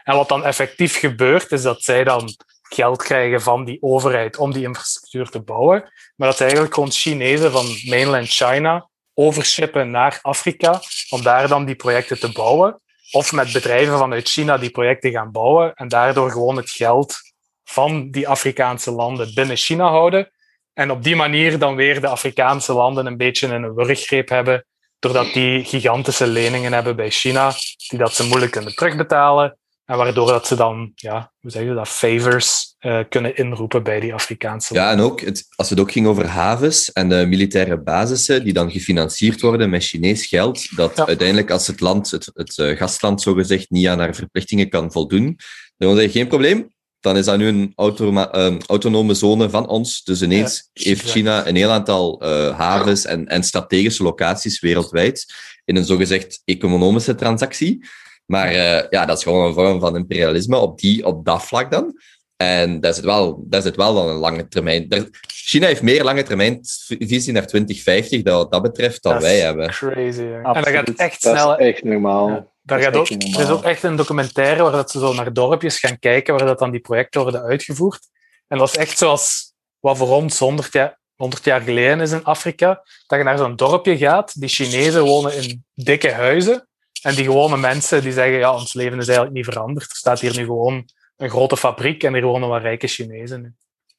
En 0.04 0.16
wat 0.16 0.28
dan 0.28 0.44
effectief 0.44 0.98
gebeurt, 0.98 1.52
is 1.52 1.62
dat 1.62 1.82
zij 1.82 2.04
dan 2.04 2.36
geld 2.68 3.02
krijgen 3.02 3.42
van 3.42 3.64
die 3.64 3.78
overheid 3.80 4.36
om 4.36 4.52
die 4.52 4.62
infrastructuur 4.62 5.28
te 5.28 5.40
bouwen. 5.40 5.92
Maar 6.16 6.28
dat 6.28 6.40
eigenlijk 6.40 6.74
gewoon 6.74 6.90
Chinezen 6.90 7.52
van 7.52 7.66
mainland 7.84 8.28
China 8.28 8.88
overshippen 9.14 9.90
naar 9.90 10.18
Afrika 10.22 10.80
om 11.08 11.22
daar 11.22 11.48
dan 11.48 11.64
die 11.64 11.74
projecten 11.74 12.20
te 12.20 12.32
bouwen. 12.32 12.80
Of 13.10 13.32
met 13.32 13.52
bedrijven 13.52 13.98
vanuit 13.98 14.28
China 14.28 14.58
die 14.58 14.70
projecten 14.70 15.10
gaan 15.10 15.32
bouwen 15.32 15.74
en 15.74 15.88
daardoor 15.88 16.30
gewoon 16.30 16.56
het 16.56 16.70
geld 16.70 17.16
van 17.64 18.10
die 18.10 18.28
Afrikaanse 18.28 18.90
landen 18.90 19.34
binnen 19.34 19.56
China 19.56 19.88
houden. 19.88 20.30
En 20.72 20.90
op 20.90 21.02
die 21.02 21.16
manier 21.16 21.58
dan 21.58 21.74
weer 21.74 22.00
de 22.00 22.08
Afrikaanse 22.08 22.72
landen 22.72 23.06
een 23.06 23.16
beetje 23.16 23.46
in 23.46 23.52
een 23.52 23.74
wurggreep 23.74 24.28
hebben, 24.28 24.66
doordat 24.98 25.32
die 25.32 25.64
gigantische 25.64 26.26
leningen 26.26 26.72
hebben 26.72 26.96
bij 26.96 27.10
China, 27.10 27.52
die 27.88 27.98
dat 27.98 28.14
ze 28.14 28.24
moeilijk 28.26 28.52
kunnen 28.52 28.74
terugbetalen. 28.74 29.56
En 29.84 29.96
waardoor 29.96 30.26
dat 30.26 30.46
ze 30.46 30.54
dan, 30.54 30.92
ja, 30.94 31.32
hoe 31.40 31.50
zeg 31.50 31.62
je 31.62 31.74
dat, 31.74 31.88
favors 31.88 32.74
eh, 32.78 33.00
kunnen 33.08 33.36
inroepen 33.36 33.82
bij 33.82 34.00
die 34.00 34.14
Afrikaanse 34.14 34.74
Ja, 34.74 34.90
en 34.90 35.00
ook 35.00 35.20
het, 35.20 35.46
als 35.56 35.70
het 35.70 35.80
ook 35.80 35.92
ging 35.92 36.06
over 36.06 36.26
havens 36.26 36.92
en 36.92 37.08
de 37.08 37.26
militaire 37.26 37.80
basissen 37.82 38.44
die 38.44 38.52
dan 38.52 38.70
gefinancierd 38.70 39.40
worden 39.40 39.70
met 39.70 39.84
Chinees 39.84 40.26
geld, 40.26 40.76
dat 40.76 40.96
Ja. 40.96 41.06
uiteindelijk 41.06 41.50
als 41.50 41.66
het 41.66 41.80
land, 41.80 42.10
het, 42.10 42.30
het 42.34 42.58
eh, 42.58 42.76
gastland 42.76 43.22
zogezegd, 43.22 43.70
niet 43.70 43.86
aan 43.86 43.98
haar 43.98 44.14
verplichtingen 44.14 44.68
kan 44.68 44.92
voldoen, 44.92 45.38
dan 45.76 46.00
is 46.00 46.12
geen 46.12 46.28
probleem. 46.28 46.74
Dan 47.06 47.16
is 47.16 47.24
dat 47.24 47.38
nu 47.38 47.46
een 47.46 47.72
automa- 47.76 48.30
eh, 48.32 48.54
autonome 48.66 49.14
zone 49.14 49.50
van 49.50 49.68
ons. 49.68 50.04
Dus 50.04 50.22
ineens 50.22 50.70
Ja, 50.72 50.82
heeft. 50.90 51.10
China 51.10 51.46
een 51.46 51.56
heel 51.56 51.70
aantal 51.70 52.20
eh, 52.20 52.58
havens 52.58 53.04
en, 53.04 53.26
en 53.26 53.42
strategische 53.42 54.02
locaties 54.02 54.60
wereldwijd 54.60 55.24
in 55.64 55.76
een 55.76 55.84
zogezegd 55.84 56.42
economische 56.44 57.14
transactie. 57.14 57.84
Maar 58.26 58.48
eh, 58.48 58.86
ja, 58.90 59.06
dat 59.06 59.16
is 59.18 59.22
gewoon 59.22 59.46
een 59.46 59.54
vorm 59.54 59.80
van 59.80 59.96
imperialisme 59.96 60.56
op, 60.56 60.78
die, 60.80 61.06
op 61.06 61.24
dat 61.24 61.42
vlak 61.44 61.70
dan. 61.70 61.94
En 62.36 62.80
daar 62.80 62.94
zit 62.94 63.04
wel, 63.04 63.44
daar 63.48 63.62
zit 63.62 63.76
wel 63.76 63.94
dan 63.94 64.08
een 64.08 64.14
lange 64.16 64.48
termijn. 64.48 64.88
daar- 64.88 65.08
China 65.26 65.66
heeft 65.66 65.82
meer 65.82 66.04
lange 66.04 66.22
termijn 66.22 66.58
visie 66.98 67.32
naar 67.32 67.46
2050 67.46 68.22
dat 68.22 68.34
wat 68.36 68.52
dat 68.52 68.62
betreft 68.62 69.02
dan 69.02 69.12
Dat 69.12 69.22
wij 69.22 69.38
hebben. 69.38 69.68
Crazy. 69.70 70.20
En 70.20 70.42
dat 70.42 70.68
gaat 70.68 70.88
echt 70.96 71.22
Dat 71.22 71.36
snel. 71.36 71.58
is 71.58 71.66
echt 71.66 71.84
normaal. 71.84 72.28
Ja. 72.28 72.46
Daar 72.66 72.80
gaat 72.80 72.96
ook, 72.96 73.08
er 73.08 73.40
is 73.40 73.48
ook 73.48 73.62
echt 73.62 73.82
een 73.82 73.96
documentaire 73.96 74.62
waar 74.62 74.72
dat 74.72 74.90
ze 74.90 74.98
zo 74.98 75.12
naar 75.12 75.32
dorpjes 75.32 75.78
gaan 75.78 75.98
kijken, 75.98 76.34
waar 76.34 76.46
dat 76.46 76.58
dan 76.58 76.70
die 76.70 76.80
projecten 76.80 77.22
worden 77.22 77.42
uitgevoerd. 77.42 78.08
En 78.48 78.58
dat 78.58 78.68
is 78.68 78.76
echt 78.76 78.98
zoals 78.98 79.52
wat 79.80 79.96
voor 79.96 80.08
ons 80.08 80.38
100 80.38 80.72
jaar, 80.72 80.98
100 81.16 81.44
jaar 81.44 81.60
geleden 81.60 82.00
is 82.00 82.12
in 82.12 82.24
Afrika. 82.24 82.82
Dat 83.06 83.18
je 83.18 83.24
naar 83.24 83.38
zo'n 83.38 83.56
dorpje 83.56 83.96
gaat, 83.96 84.40
die 84.40 84.48
Chinezen 84.48 85.02
wonen 85.02 85.36
in 85.36 85.64
dikke 85.74 86.12
huizen. 86.12 86.68
En 87.02 87.14
die 87.14 87.24
gewone 87.24 87.56
mensen 87.56 88.02
die 88.02 88.12
zeggen, 88.12 88.38
ja, 88.38 88.54
ons 88.54 88.74
leven 88.74 88.98
is 88.98 89.06
eigenlijk 89.06 89.36
niet 89.36 89.44
veranderd. 89.44 89.90
Er 89.90 89.96
staat 89.96 90.20
hier 90.20 90.36
nu 90.36 90.44
gewoon 90.44 90.88
een 91.16 91.30
grote 91.30 91.56
fabriek 91.56 92.02
en 92.02 92.14
er 92.14 92.22
wonen 92.22 92.48
wat 92.48 92.62
rijke 92.62 92.86
Chinezen. 92.86 93.56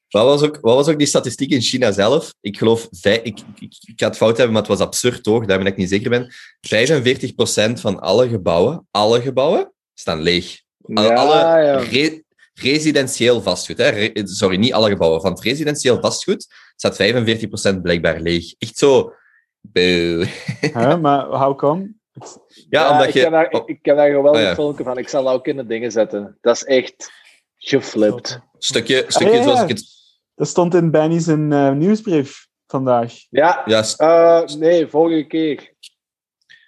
Wat 0.09 0.25
was, 0.25 0.41
ook, 0.41 0.57
wat 0.61 0.75
was 0.75 0.87
ook 0.87 0.97
die 0.97 1.07
statistiek 1.07 1.51
in 1.51 1.61
China 1.61 1.91
zelf? 1.91 2.33
Ik 2.41 2.57
geloof, 2.57 2.87
ik, 3.01 3.23
ik, 3.23 3.41
ik 3.59 3.93
ga 3.95 4.07
het 4.07 4.17
fout 4.17 4.37
hebben, 4.37 4.53
maar 4.53 4.61
het 4.61 4.71
was 4.71 4.79
absurd 4.79 5.23
toch, 5.23 5.45
daar 5.45 5.57
ben 5.57 5.67
ik 5.67 5.77
niet 5.77 5.89
zeker 5.89 6.09
ben. 6.09 6.33
45% 7.77 7.81
van 7.81 7.99
alle 7.99 8.29
gebouwen, 8.29 8.87
alle 8.91 9.21
gebouwen, 9.21 9.73
staan 9.93 10.21
leeg. 10.21 10.61
Ja, 10.77 11.13
alle 11.13 11.35
ja. 11.35 11.77
re- 11.77 12.21
residentieel 12.53 13.41
vastgoed, 13.41 13.77
hè? 13.77 13.89
Re- 13.89 14.11
sorry, 14.23 14.57
niet 14.57 14.73
alle 14.73 14.89
gebouwen. 14.89 15.21
Van 15.21 15.31
het 15.31 15.41
residentieel 15.41 15.99
vastgoed 15.99 16.47
staat 16.75 17.75
45% 17.75 17.81
blijkbaar 17.81 18.19
leeg. 18.19 18.53
Echt 18.57 18.77
zo. 18.77 19.13
Maar 21.01 21.25
how 21.25 21.57
come? 21.57 21.95
Ja, 22.69 22.91
omdat 22.91 23.07
ik, 23.07 23.13
je. 23.13 23.19
heb 23.19 23.31
daar, 23.31 23.51
ik, 23.51 23.63
ik 23.65 23.79
heb 23.81 23.95
daar 23.97 24.09
gewoon 24.09 24.23
wel 24.23 24.67
Oh, 24.67 24.75
van. 24.75 24.97
Ik 24.97 25.07
zal 25.07 25.23
dat 25.23 25.33
ook 25.33 25.47
in 25.47 25.57
de 25.57 25.65
dingen 25.65 25.91
zetten. 25.91 26.37
Dat 26.41 26.55
is 26.55 26.63
echt 26.63 27.11
geflipt. 27.57 28.39
Stukje, 28.57 29.05
stukje 29.07 29.29
Ah, 29.29 29.35
ja, 29.35 29.43
zoals 29.43 29.61
ik 29.61 29.67
het. 29.67 29.96
Dat 30.37 30.47
stond 30.47 30.73
in 30.73 30.91
Benny 30.91 31.19
zijn 31.19 31.51
eh, 31.51 31.71
nieuwsbrief 31.71 32.47
vandaag. 32.67 33.13
Ja, 33.29 33.65
eh, 33.65 34.43
nee, 34.57 34.87
vorige 34.87 35.27
keer. 35.27 35.73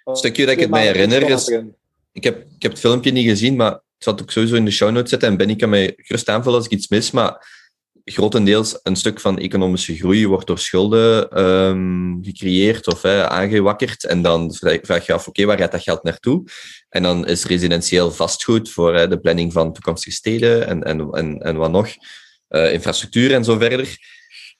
Eh, 0.04 0.14
stukje 0.14 0.46
dat 0.46 0.56
ik 0.56 0.58
twee 0.58 0.66
het 0.66 0.70
mij 0.70 0.86
herinner 0.86 1.30
is. 1.30 1.48
ik, 2.12 2.24
heb, 2.24 2.38
ik 2.38 2.62
heb 2.62 2.70
het 2.70 2.80
filmpje 2.80 3.10
niet 3.10 3.28
gezien, 3.28 3.56
maar 3.56 3.70
het 3.70 3.82
zat 3.98 4.22
ook 4.22 4.30
sowieso 4.30 4.54
in 4.54 4.64
de 4.64 4.70
show 4.70 4.90
notes 4.90 5.10
zetten. 5.10 5.28
En 5.28 5.36
Benny 5.36 5.56
kan 5.56 5.68
mij 5.68 5.92
gerust 5.96 6.28
aanvullen 6.28 6.58
als 6.58 6.66
ik 6.66 6.72
iets 6.72 6.88
mis. 6.88 7.10
Maar 7.10 7.46
grotendeels 8.04 8.78
een 8.82 8.96
stuk 8.96 9.20
van 9.20 9.38
economische 9.38 9.96
groei 9.96 10.26
wordt 10.26 10.46
door 10.46 10.58
schulden 10.58 11.30
ehm, 11.30 12.22
gecreëerd 12.22 12.86
of 12.86 13.02
hè, 13.02 13.28
aangewakkerd. 13.28 14.04
En 14.04 14.22
dan 14.22 14.54
vraag 14.54 15.06
je 15.06 15.12
af, 15.12 15.28
oké, 15.28 15.44
waar 15.44 15.58
gaat 15.58 15.72
dat 15.72 15.82
geld 15.82 16.02
naartoe? 16.02 16.44
En 16.88 17.02
dan 17.02 17.26
is 17.26 17.44
residentieel 17.44 18.10
vastgoed 18.10 18.70
voor 18.70 18.94
hè, 18.94 19.08
de 19.08 19.20
planning 19.20 19.52
van 19.52 19.72
toekomstige 19.72 20.16
steden 20.16 20.66
en, 20.66 20.82
en, 20.82 21.10
en, 21.10 21.38
en 21.38 21.56
wat 21.56 21.70
nog, 21.70 21.88
eh, 22.50 22.72
infrastructuur 22.72 23.34
en 23.34 23.44
zo 23.44 23.58
verder. 23.58 23.98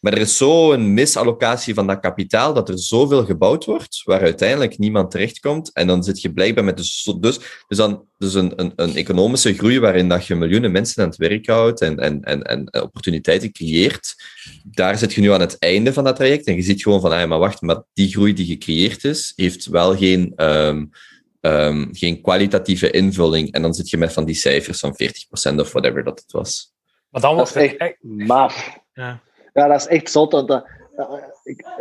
Maar 0.00 0.12
er 0.12 0.20
is 0.20 0.36
zo'n 0.36 0.94
misallocatie 0.94 1.74
van 1.74 1.86
dat 1.86 2.00
kapitaal 2.00 2.54
dat 2.54 2.68
er 2.68 2.78
zoveel 2.78 3.24
gebouwd 3.24 3.64
wordt, 3.64 4.02
waar 4.04 4.20
uiteindelijk 4.20 4.78
niemand 4.78 5.10
terechtkomt. 5.10 5.72
En 5.72 5.86
dan 5.86 6.02
zit 6.02 6.20
je 6.20 6.32
blijkbaar 6.32 6.64
met 6.64 6.76
dus, 6.76 7.10
dus, 7.20 7.38
dus, 7.68 7.78
dan, 7.78 8.04
dus 8.18 8.34
een, 8.34 8.52
een, 8.56 8.72
een 8.76 8.96
economische 8.96 9.54
groei 9.54 9.80
waarin 9.80 10.08
dat 10.08 10.26
je 10.26 10.34
miljoenen 10.34 10.72
mensen 10.72 11.02
aan 11.02 11.08
het 11.08 11.18
werk 11.18 11.46
houdt 11.46 11.80
en, 11.80 11.98
en, 11.98 12.22
en, 12.22 12.42
en 12.42 12.82
opportuniteiten 12.82 13.52
creëert. 13.52 14.14
Daar 14.64 14.98
zit 14.98 15.12
je 15.12 15.20
nu 15.20 15.32
aan 15.32 15.40
het 15.40 15.58
einde 15.58 15.92
van 15.92 16.04
dat 16.04 16.16
traject. 16.16 16.46
En 16.46 16.54
je 16.54 16.62
ziet 16.62 16.82
gewoon 16.82 17.00
van, 17.00 17.12
ah, 17.12 17.28
maar 17.28 17.38
wacht, 17.38 17.60
maar 17.60 17.82
die 17.92 18.10
groei 18.10 18.32
die 18.32 18.46
gecreëerd 18.46 19.04
is, 19.04 19.32
heeft 19.36 19.66
wel 19.66 19.96
geen, 19.96 20.32
ehm, 20.36 20.84
ehm, 21.40 21.86
geen 21.92 22.22
kwalitatieve 22.22 22.90
invulling. 22.90 23.52
En 23.52 23.62
dan 23.62 23.74
zit 23.74 23.90
je 23.90 23.96
met 23.96 24.12
van 24.12 24.24
die 24.24 24.34
cijfers 24.34 24.78
van 24.78 24.96
40% 24.96 25.60
of 25.60 25.72
whatever 25.72 26.04
dat 26.04 26.20
het 26.20 26.32
was. 26.32 26.72
Maar 27.10 27.20
dan 27.20 27.36
Dat 27.36 27.46
is 27.46 27.54
het 27.54 27.76
echt. 27.76 27.96
Ja. 28.92 29.20
Ja, 29.52 29.66
dat 29.66 29.80
is 29.80 29.86
echt 29.86 30.10
zot. 30.10 30.32
Want 30.32 30.48
dat, 30.48 30.66
dat, 30.96 31.20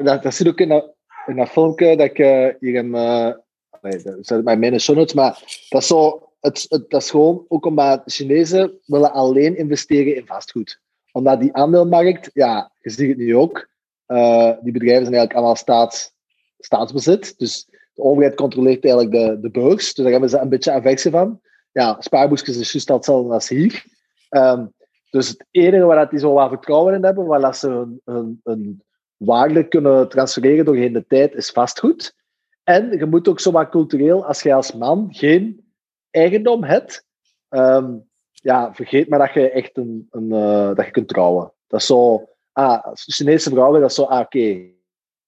dat, 0.03 0.23
dat 0.23 0.33
zit 0.33 0.47
ook 0.47 0.59
in 0.59 0.69
dat, 0.69 0.93
in 1.25 1.35
dat 1.35 1.49
filmpje 1.49 1.97
dat 1.97 2.05
ik 2.05 2.19
eh, 2.19 2.47
hier 2.59 2.75
in 2.75 2.89
mijn... 2.89 3.41
Nee, 3.81 4.01
dat 4.01 4.15
zet 4.21 4.43
bij 4.43 4.57
mijn 4.57 4.79
show 4.79 4.95
notes, 4.95 5.13
maar 5.13 5.65
dat 5.69 5.81
is 5.81 5.87
zo... 5.87 6.23
Het, 6.39 6.65
het, 6.69 6.89
dat 6.89 7.01
is 7.01 7.09
gewoon 7.09 7.45
ook 7.47 7.65
omdat 7.65 8.01
Chinezen 8.05 8.79
willen 8.85 9.11
alleen 9.11 9.57
investeren 9.57 10.15
in 10.15 10.25
vastgoed. 10.25 10.79
Omdat 11.11 11.39
die 11.39 11.53
aandeelmarkt, 11.53 12.29
ja, 12.33 12.71
je 12.79 12.89
ziet 12.89 13.09
het 13.09 13.17
nu 13.17 13.35
ook, 13.35 13.69
eh, 14.05 14.51
die 14.61 14.71
bedrijven 14.71 15.05
zijn 15.05 15.15
eigenlijk 15.15 15.33
allemaal 15.33 15.55
staats, 15.55 16.13
staatsbezit. 16.59 17.37
Dus 17.37 17.67
de 17.93 18.01
overheid 18.01 18.35
controleert 18.35 18.83
eigenlijk 18.83 19.13
de, 19.13 19.39
de 19.41 19.49
beurs. 19.49 19.93
Dus 19.93 20.03
daar 20.03 20.11
hebben 20.11 20.29
ze 20.29 20.37
een 20.37 20.49
beetje 20.49 20.71
aversie 20.71 21.11
van. 21.11 21.41
Ja, 21.71 21.97
spaarboekjes 21.99 22.57
is 22.57 22.71
juist 22.71 22.89
hetzelfde 22.89 23.33
als 23.33 23.49
hier. 23.49 23.85
Ehm, 24.29 24.65
dus 25.09 25.29
het 25.29 25.45
enige 25.51 25.85
waar 25.85 25.97
dat 25.97 26.09
die 26.09 26.19
zo 26.19 26.33
wat 26.33 26.49
vertrouwen 26.49 26.93
in 26.93 27.03
hebben, 27.03 27.25
waar 27.25 27.55
ze 27.55 27.69
hun, 28.03 28.39
hun 28.43 28.83
waarde 29.17 29.67
kunnen 29.67 30.09
transfereren 30.09 30.65
doorheen 30.65 30.93
de 30.93 31.05
tijd, 31.07 31.33
is 31.33 31.49
vastgoed. 31.49 32.15
En 32.63 32.97
je 32.97 33.05
moet 33.05 33.27
ook 33.27 33.39
zo 33.39 33.51
wat 33.51 33.69
cultureel, 33.69 34.25
als 34.25 34.41
je 34.41 34.53
als 34.53 34.73
man 34.73 35.07
geen 35.11 35.73
eigendom 36.09 36.63
hebt, 36.63 37.05
ehm, 37.49 37.97
ja, 38.31 38.73
vergeet 38.73 39.09
maar 39.09 39.19
dat 39.19 39.33
je 39.33 39.51
echt 39.51 39.77
een, 39.77 40.07
een 40.09 40.31
eh, 40.31 40.75
dat 40.75 40.85
je 40.85 40.91
kunt 40.91 41.07
trouwen. 41.07 41.53
Dat 41.67 41.79
is 41.79 41.85
zo, 41.85 42.29
ah, 42.51 42.87
Chinese 42.93 43.49
vrouwen, 43.49 43.81
dat 43.81 43.89
is 43.89 43.95
zo, 43.95 44.03
ah, 44.03 44.19
oké, 44.19 44.39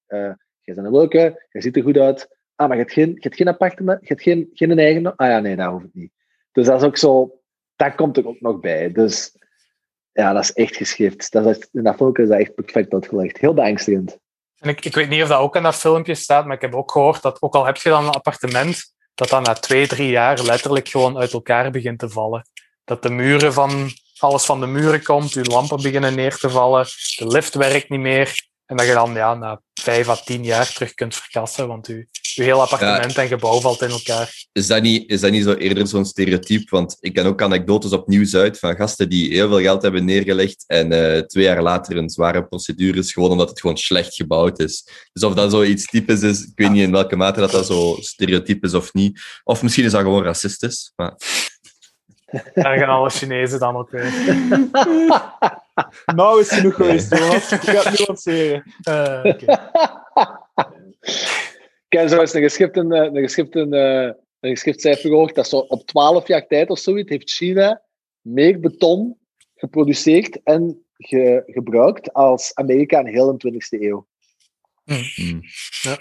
eh, 0.06 0.34
jij 0.60 0.76
bent 0.76 0.78
een 0.78 0.92
leuke, 0.92 1.46
jij 1.52 1.62
ziet 1.62 1.76
er 1.76 1.84
goed 1.84 1.98
uit, 1.98 2.38
ah, 2.56 2.68
maar 2.68 2.78
je 2.78 2.84
hebt 2.84 2.94
geen, 2.94 3.10
je 3.10 3.20
hebt 3.20 3.36
geen 3.36 3.48
appartement, 3.48 4.00
je 4.02 4.08
hebt 4.08 4.22
geen, 4.22 4.50
geen 4.54 4.80
eigen, 4.80 5.16
ah 5.16 5.28
ja, 5.28 5.40
nee, 5.40 5.56
dat 5.56 5.72
hoeft 5.72 5.94
niet. 5.94 6.12
Dus 6.52 6.66
dat 6.66 6.82
is 6.82 6.88
ook 6.88 6.98
zo, 6.98 7.40
dat 7.76 7.96
komt 7.96 8.18
er 8.18 8.28
ook 8.28 8.42
nog 8.42 8.60
bij. 8.60 8.92
Dus 8.92 9.36
ja, 10.14 10.34
dat 10.34 10.44
is 10.44 10.54
echt 10.54 10.76
geschift. 10.76 11.32
Dat 11.32 11.46
is 11.46 11.68
in 11.72 11.84
dat 11.84 11.96
filmpje 11.96 12.24
is 12.24 12.30
dat 12.30 12.40
echt 12.40 12.56
perfect 12.56 12.94
uitgelegd. 12.94 13.38
Heel 13.38 13.54
beangstigend. 13.54 14.18
En 14.58 14.70
ik, 14.70 14.86
ik 14.86 14.96
weet 14.96 15.10
niet 15.10 15.22
of 15.22 15.28
dat 15.28 15.40
ook 15.40 15.56
in 15.56 15.64
dat 15.64 15.76
filmpje 15.76 16.16
staat, 16.16 16.46
maar 16.46 16.56
ik 16.56 16.62
heb 16.62 16.76
ook 16.76 16.92
gehoord 16.92 17.22
dat 17.22 17.42
ook 17.42 17.56
al 17.56 17.66
heb 17.66 17.78
je 17.78 17.90
dan 17.90 18.06
een 18.06 18.12
appartement, 18.12 18.94
dat 19.16 19.30
dat 19.30 19.46
na 19.46 19.54
twee, 19.54 19.88
drie 19.88 20.10
jaar 20.10 20.44
letterlijk 20.44 20.88
gewoon 20.88 21.18
uit 21.18 21.34
elkaar 21.34 21.72
begint 21.72 22.00
te 22.00 22.10
vallen. 22.10 22.46
Dat 22.84 23.04
de 23.04 23.10
muren 23.10 23.54
van, 23.54 23.90
alles 24.18 24.46
van 24.46 24.60
de 24.60 24.66
muren 24.66 25.04
komt, 25.04 25.32
je 25.32 25.44
lampen 25.44 25.82
beginnen 25.82 26.16
neer 26.16 26.38
te 26.38 26.50
vallen, 26.50 26.86
de 27.18 27.28
lift 27.28 27.56
werkt 27.56 27.90
niet 27.90 28.00
meer. 28.00 28.50
En 28.66 28.78
dat 28.78 28.86
je 28.86 28.94
dan 28.94 29.14
ja, 29.14 29.34
na 29.34 29.62
vijf 29.84 30.10
à 30.10 30.16
tien 30.16 30.44
jaar 30.44 30.74
terug 30.74 30.94
kunt 30.94 31.16
verkassen, 31.16 31.68
want 31.68 31.88
je, 31.88 32.08
je 32.12 32.44
heel 32.44 32.62
appartement 32.62 33.18
en 33.18 33.28
gebouw 33.28 33.60
valt 33.60 33.82
in 33.82 33.90
elkaar. 33.90 34.46
Is 34.52 34.68
dat 34.68 34.82
niet, 34.82 35.10
is 35.10 35.22
dat 35.22 35.32
niet 35.32 35.44
zo 35.44 35.54
eerder 35.54 35.88
zo'n 35.88 36.06
stereotype? 36.06 36.66
Want 36.70 36.98
ik 37.00 37.14
ken 37.14 37.26
ook 37.26 37.42
anekdotes 37.42 37.92
op 37.92 38.08
Nieuws-uit 38.08 38.60
van 38.60 38.76
gasten 38.76 39.10
die 39.10 39.34
heel 39.34 39.48
veel 39.48 39.62
geld 39.62 39.82
hebben 39.82 40.06
neergelegd 40.06 40.64
en 40.68 40.92
eh, 40.92 41.22
twee 41.22 41.44
jaar 41.44 41.62
later 41.62 41.98
een 41.98 42.10
zware 42.10 42.46
procedure 42.46 43.00
is 43.00 43.14
gewoon 43.14 43.32
omdat 43.32 43.50
het 43.50 43.60
gewoon 43.60 43.78
slecht 43.78 44.16
gebouwd 44.16 44.60
is. 44.60 44.88
Dus 45.14 45.24
of 45.24 45.34
dat 45.34 45.52
zoiets 45.52 45.86
typisch 45.86 46.22
is, 46.22 46.42
ik 46.42 46.52
weet 46.56 46.72
niet 46.72 46.84
in 46.84 46.92
welke 46.92 47.16
mate 47.16 47.40
dat, 47.40 47.52
dat 47.52 47.66
zo 47.66 47.98
stereotype 48.00 48.66
is 48.66 48.74
of 48.74 48.94
niet. 48.94 49.22
Of 49.44 49.64
misschien 49.64 49.86
is 49.86 49.92
dat 49.92 50.02
gewoon 50.02 50.24
racistisch. 50.24 50.92
Maar... 50.96 51.14
Daar 52.54 52.78
gaan 52.78 52.90
alle 52.90 53.10
Chinezen 53.10 53.60
dan 53.60 53.76
ook 53.76 53.90
weer. 53.90 54.14
nou 56.16 56.40
is 56.40 56.52
genoeg 56.52 56.76
geweest, 56.76 57.18
Jonas. 57.18 57.52
Ik 57.52 57.60
ga 57.60 57.90
het 57.90 58.00
nuanceren. 58.00 58.64
Uh, 58.90 59.34
okay. 59.34 59.60
Ik 61.90 62.00
heb 62.00 62.10
zo 62.10 62.20
eens 62.20 62.34
een 62.34 62.42
geschipte, 62.42 62.80
een 62.80 63.22
geschipte, 63.22 63.60
een 64.40 64.50
geschikt 64.50 64.82
cijfer 64.82 65.10
gehoord 65.10 65.36
dat 65.36 65.48
zo 65.48 65.58
op 65.58 65.86
12 65.88 66.28
jaar 66.28 66.48
tijd 66.48 66.70
of 66.70 66.80
zoiets 66.80 67.10
heeft 67.10 67.32
China 67.32 67.82
meer 68.22 68.60
beton 68.60 69.18
geproduceerd 69.56 70.44
en 70.44 70.86
ge, 70.98 71.44
gebruikt 71.46 72.14
als 72.14 72.56
Amerika 72.56 73.00
in 73.00 73.06
heel 73.06 73.38
de 73.38 73.52
20e 73.54 73.82
eeuw. 73.82 74.08
Hmm. 74.84 75.42
Ja. 75.82 75.98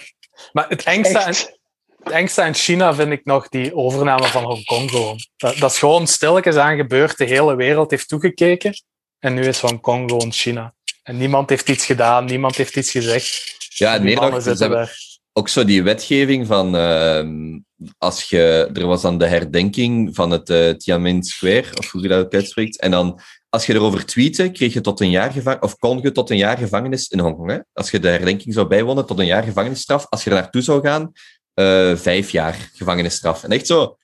Maar 0.52 0.68
het 0.68 0.82
engste, 0.82 1.58
het 2.02 2.12
engste 2.12 2.42
aan 2.42 2.54
China 2.54 2.94
vind 2.94 3.12
ik 3.12 3.24
nog 3.24 3.48
die 3.48 3.74
overname 3.74 4.26
van 4.26 4.44
Hongkong 4.44 4.90
gewoon. 4.90 5.18
Dat, 5.36 5.56
dat 5.56 5.70
is 5.70 5.78
gewoon 5.78 6.06
stilletjes 6.06 6.56
aan 6.56 6.76
gebeurd. 6.76 7.18
De 7.18 7.24
hele 7.24 7.56
wereld 7.56 7.90
heeft 7.90 8.08
toegekeken. 8.08 8.72
En 9.18 9.34
nu 9.34 9.42
is 9.42 9.60
Hongkong 9.60 10.10
gewoon 10.10 10.32
China. 10.32 10.74
En 11.02 11.16
niemand 11.16 11.50
heeft 11.50 11.68
iets 11.68 11.84
gedaan, 11.84 12.24
niemand 12.24 12.56
heeft 12.56 12.76
iets 12.76 12.90
gezegd. 12.90 13.56
Ja, 13.74 13.94
en 13.94 14.02
meer 14.02 14.14
nog, 14.14 14.90
ook 15.32 15.48
zo 15.48 15.64
die 15.64 15.82
wetgeving 15.82 16.46
van... 16.46 16.76
Uh, 16.76 17.24
als 17.98 18.28
je, 18.28 18.70
er 18.72 18.86
was 18.86 19.02
dan 19.02 19.18
de 19.18 19.26
herdenking 19.26 20.14
van 20.14 20.30
het 20.30 20.50
uh, 20.50 20.70
Tiananmen 20.70 21.22
Square, 21.22 21.64
of 21.78 21.90
hoe 21.90 22.02
je 22.02 22.08
dat 22.08 22.24
ook 22.24 22.34
uitspreekt. 22.34 22.80
En 22.80 22.90
dan, 22.90 23.20
als 23.48 23.66
je 23.66 23.74
erover 23.74 24.06
tweette, 24.06 24.50
kreeg 24.50 24.72
je 24.72 24.80
tot 24.80 25.00
een 25.00 25.10
jaar 25.10 25.32
gevangenis, 25.32 25.64
of 25.64 25.76
kon 25.76 26.00
je 26.02 26.12
tot 26.12 26.30
een 26.30 26.36
jaar 26.36 26.58
gevangenis 26.58 27.08
in 27.08 27.18
Hongkong. 27.18 27.50
Hè? 27.50 27.58
Als 27.72 27.90
je 27.90 27.98
de 27.98 28.08
herdenking 28.08 28.54
zou 28.54 28.66
bijwonen, 28.66 29.06
tot 29.06 29.18
een 29.18 29.26
jaar 29.26 29.42
gevangenisstraf. 29.42 30.06
Als 30.08 30.24
je 30.24 30.30
er 30.30 30.36
naartoe 30.36 30.62
zou 30.62 30.80
gaan, 30.80 31.12
uh, 31.54 31.96
vijf 31.96 32.30
jaar 32.30 32.70
gevangenisstraf. 32.74 33.44
En 33.44 33.50
echt 33.50 33.66
zo, 33.66 33.96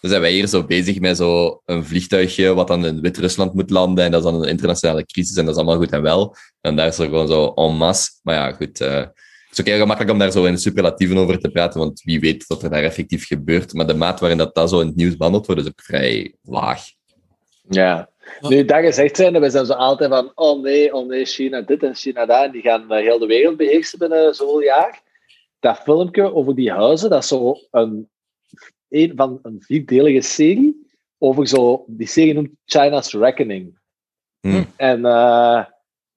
dan 0.00 0.10
zijn 0.10 0.22
wij 0.22 0.32
hier 0.32 0.46
zo 0.46 0.64
bezig 0.64 1.00
met 1.00 1.16
zo 1.16 1.62
een 1.64 1.84
vliegtuigje 1.84 2.54
wat 2.54 2.68
dan 2.68 2.86
in 2.86 3.00
Wit-Rusland 3.00 3.54
moet 3.54 3.70
landen. 3.70 4.04
En 4.04 4.10
dat 4.10 4.24
is 4.24 4.30
dan 4.30 4.42
een 4.42 4.48
internationale 4.48 5.04
crisis 5.04 5.36
en 5.36 5.44
dat 5.44 5.54
is 5.54 5.60
allemaal 5.60 5.80
goed 5.80 5.92
en 5.92 6.02
wel. 6.02 6.36
En 6.60 6.76
daar 6.76 6.86
is 6.86 6.98
er 6.98 7.04
gewoon 7.04 7.28
zo 7.28 7.52
en 7.54 7.76
masse. 7.76 8.10
Maar 8.22 8.34
ja, 8.34 8.52
goed. 8.52 8.80
Uh, 8.80 8.96
het 8.96 9.60
is 9.60 9.60
ook 9.60 9.66
heel 9.66 9.82
gemakkelijk 9.82 10.12
om 10.12 10.18
daar 10.18 10.30
zo 10.30 10.44
in 10.44 10.58
superlatieven 10.58 11.16
over 11.16 11.38
te 11.38 11.50
praten, 11.50 11.80
want 11.80 12.02
wie 12.02 12.20
weet 12.20 12.46
wat 12.46 12.62
er 12.62 12.70
daar 12.70 12.82
effectief 12.82 13.26
gebeurt. 13.26 13.72
Maar 13.72 13.86
de 13.86 13.94
maat 13.94 14.20
waarin 14.20 14.38
dat, 14.38 14.54
dat 14.54 14.70
zo 14.70 14.80
in 14.80 14.86
het 14.86 14.96
nieuws 14.96 15.16
behandeld 15.16 15.46
wordt, 15.46 15.60
is 15.60 15.66
ook 15.66 15.82
vrij 15.82 16.34
laag. 16.42 16.82
Ja. 17.68 18.10
Nu, 18.40 18.64
dat 18.64 18.80
gezegd 18.80 19.16
zijn, 19.16 19.40
we 19.40 19.50
zijn 19.50 19.66
zo 19.66 19.72
altijd 19.72 20.10
van, 20.10 20.32
oh 20.34 20.62
nee, 20.62 20.94
oh 20.94 21.08
nee, 21.08 21.24
China 21.24 21.60
dit 21.60 21.82
en 21.82 21.94
China 21.94 22.26
dat. 22.26 22.44
En 22.44 22.50
die 22.50 22.62
gaan 22.62 22.92
heel 22.92 23.18
de 23.18 23.26
wereld 23.26 23.56
beheersen 23.56 23.98
binnen 23.98 24.34
zoveel 24.34 24.62
jaar. 24.62 25.02
Dat 25.62 25.78
filmpje 25.78 26.34
over 26.34 26.54
die 26.54 26.70
huizen, 26.70 27.10
dat 27.10 27.22
is 27.22 27.28
zo 27.28 27.54
een, 27.70 28.10
een 28.88 29.12
van 29.16 29.38
een 29.42 29.62
vierdelige 29.62 30.20
serie 30.20 30.86
over 31.18 31.46
zo, 31.46 31.84
die 31.86 32.06
serie 32.06 32.34
noemt 32.34 32.50
China's 32.64 33.12
Reckoning. 33.12 33.78
Hmm. 34.40 34.66
En 34.76 35.00
uh, 35.00 35.64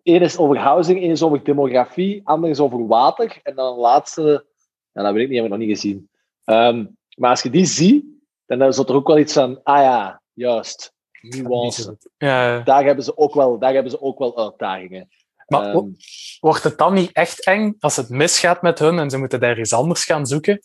één 0.04 0.22
is 0.22 0.38
over 0.38 0.58
housing, 0.58 1.00
één 1.00 1.12
is 1.12 1.24
over 1.24 1.44
demografie, 1.44 2.22
ander 2.24 2.50
is 2.50 2.60
over 2.60 2.88
water. 2.88 3.40
En 3.44 3.56
dan 3.56 3.74
een 3.74 3.80
laatste, 3.80 4.46
ja, 4.92 5.04
dat 5.04 5.14
weet 5.14 5.24
ik 5.24 5.28
niet, 5.28 5.38
heb 5.38 5.46
ik 5.46 5.52
nog 5.52 5.60
niet 5.60 5.78
gezien. 5.78 6.10
Um, 6.46 6.98
maar 7.18 7.30
als 7.30 7.42
je 7.42 7.50
die 7.50 7.66
ziet, 7.66 8.06
dan 8.46 8.62
is 8.62 8.78
er 8.78 8.94
ook 8.94 9.08
wel 9.08 9.18
iets 9.18 9.34
van, 9.34 9.64
ah 9.64 9.82
ja, 9.82 10.22
juist, 10.34 10.94
nuance. 11.22 11.98
Ja. 12.18 12.60
Daar, 12.60 12.86
hebben 12.86 13.04
ze 13.04 13.18
ook 13.18 13.34
wel, 13.34 13.60
daar 13.60 13.74
hebben 13.74 13.92
ze 13.92 14.02
ook 14.02 14.20
wel 14.20 14.38
uitdagingen. 14.38 15.10
Maar 15.46 15.76
um, 15.76 15.96
wordt 16.40 16.64
het 16.64 16.78
dan 16.78 16.94
niet 16.94 17.12
echt 17.12 17.46
eng 17.46 17.76
als 17.80 17.96
het 17.96 18.10
misgaat 18.10 18.62
met 18.62 18.80
hun 18.80 19.00
en 19.00 19.10
ze 19.10 19.18
moeten 19.18 19.40
daar 19.40 19.60
iets 19.60 19.74
anders 19.74 20.04
gaan 20.04 20.26
zoeken? 20.26 20.62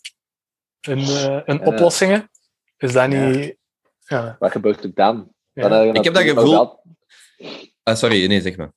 Een, 0.81 0.99
uh, 0.99 1.39
een 1.45 1.65
oplossingen? 1.65 2.29
Is 2.77 2.93
dat 2.93 3.07
niet... 3.07 3.55
Ja. 3.99 4.35
Wat 4.39 4.51
gebeurt 4.51 4.83
er 4.83 4.93
dan? 4.93 5.31
Ja. 5.53 5.67
Dan 5.67 5.95
Ik 5.95 6.03
heb 6.03 6.13
dat 6.13 6.23
gevoel... 6.23 6.79
Ah, 7.83 7.95
sorry, 7.95 8.27
nee, 8.27 8.41
zeg 8.41 8.57
maar. 8.57 8.71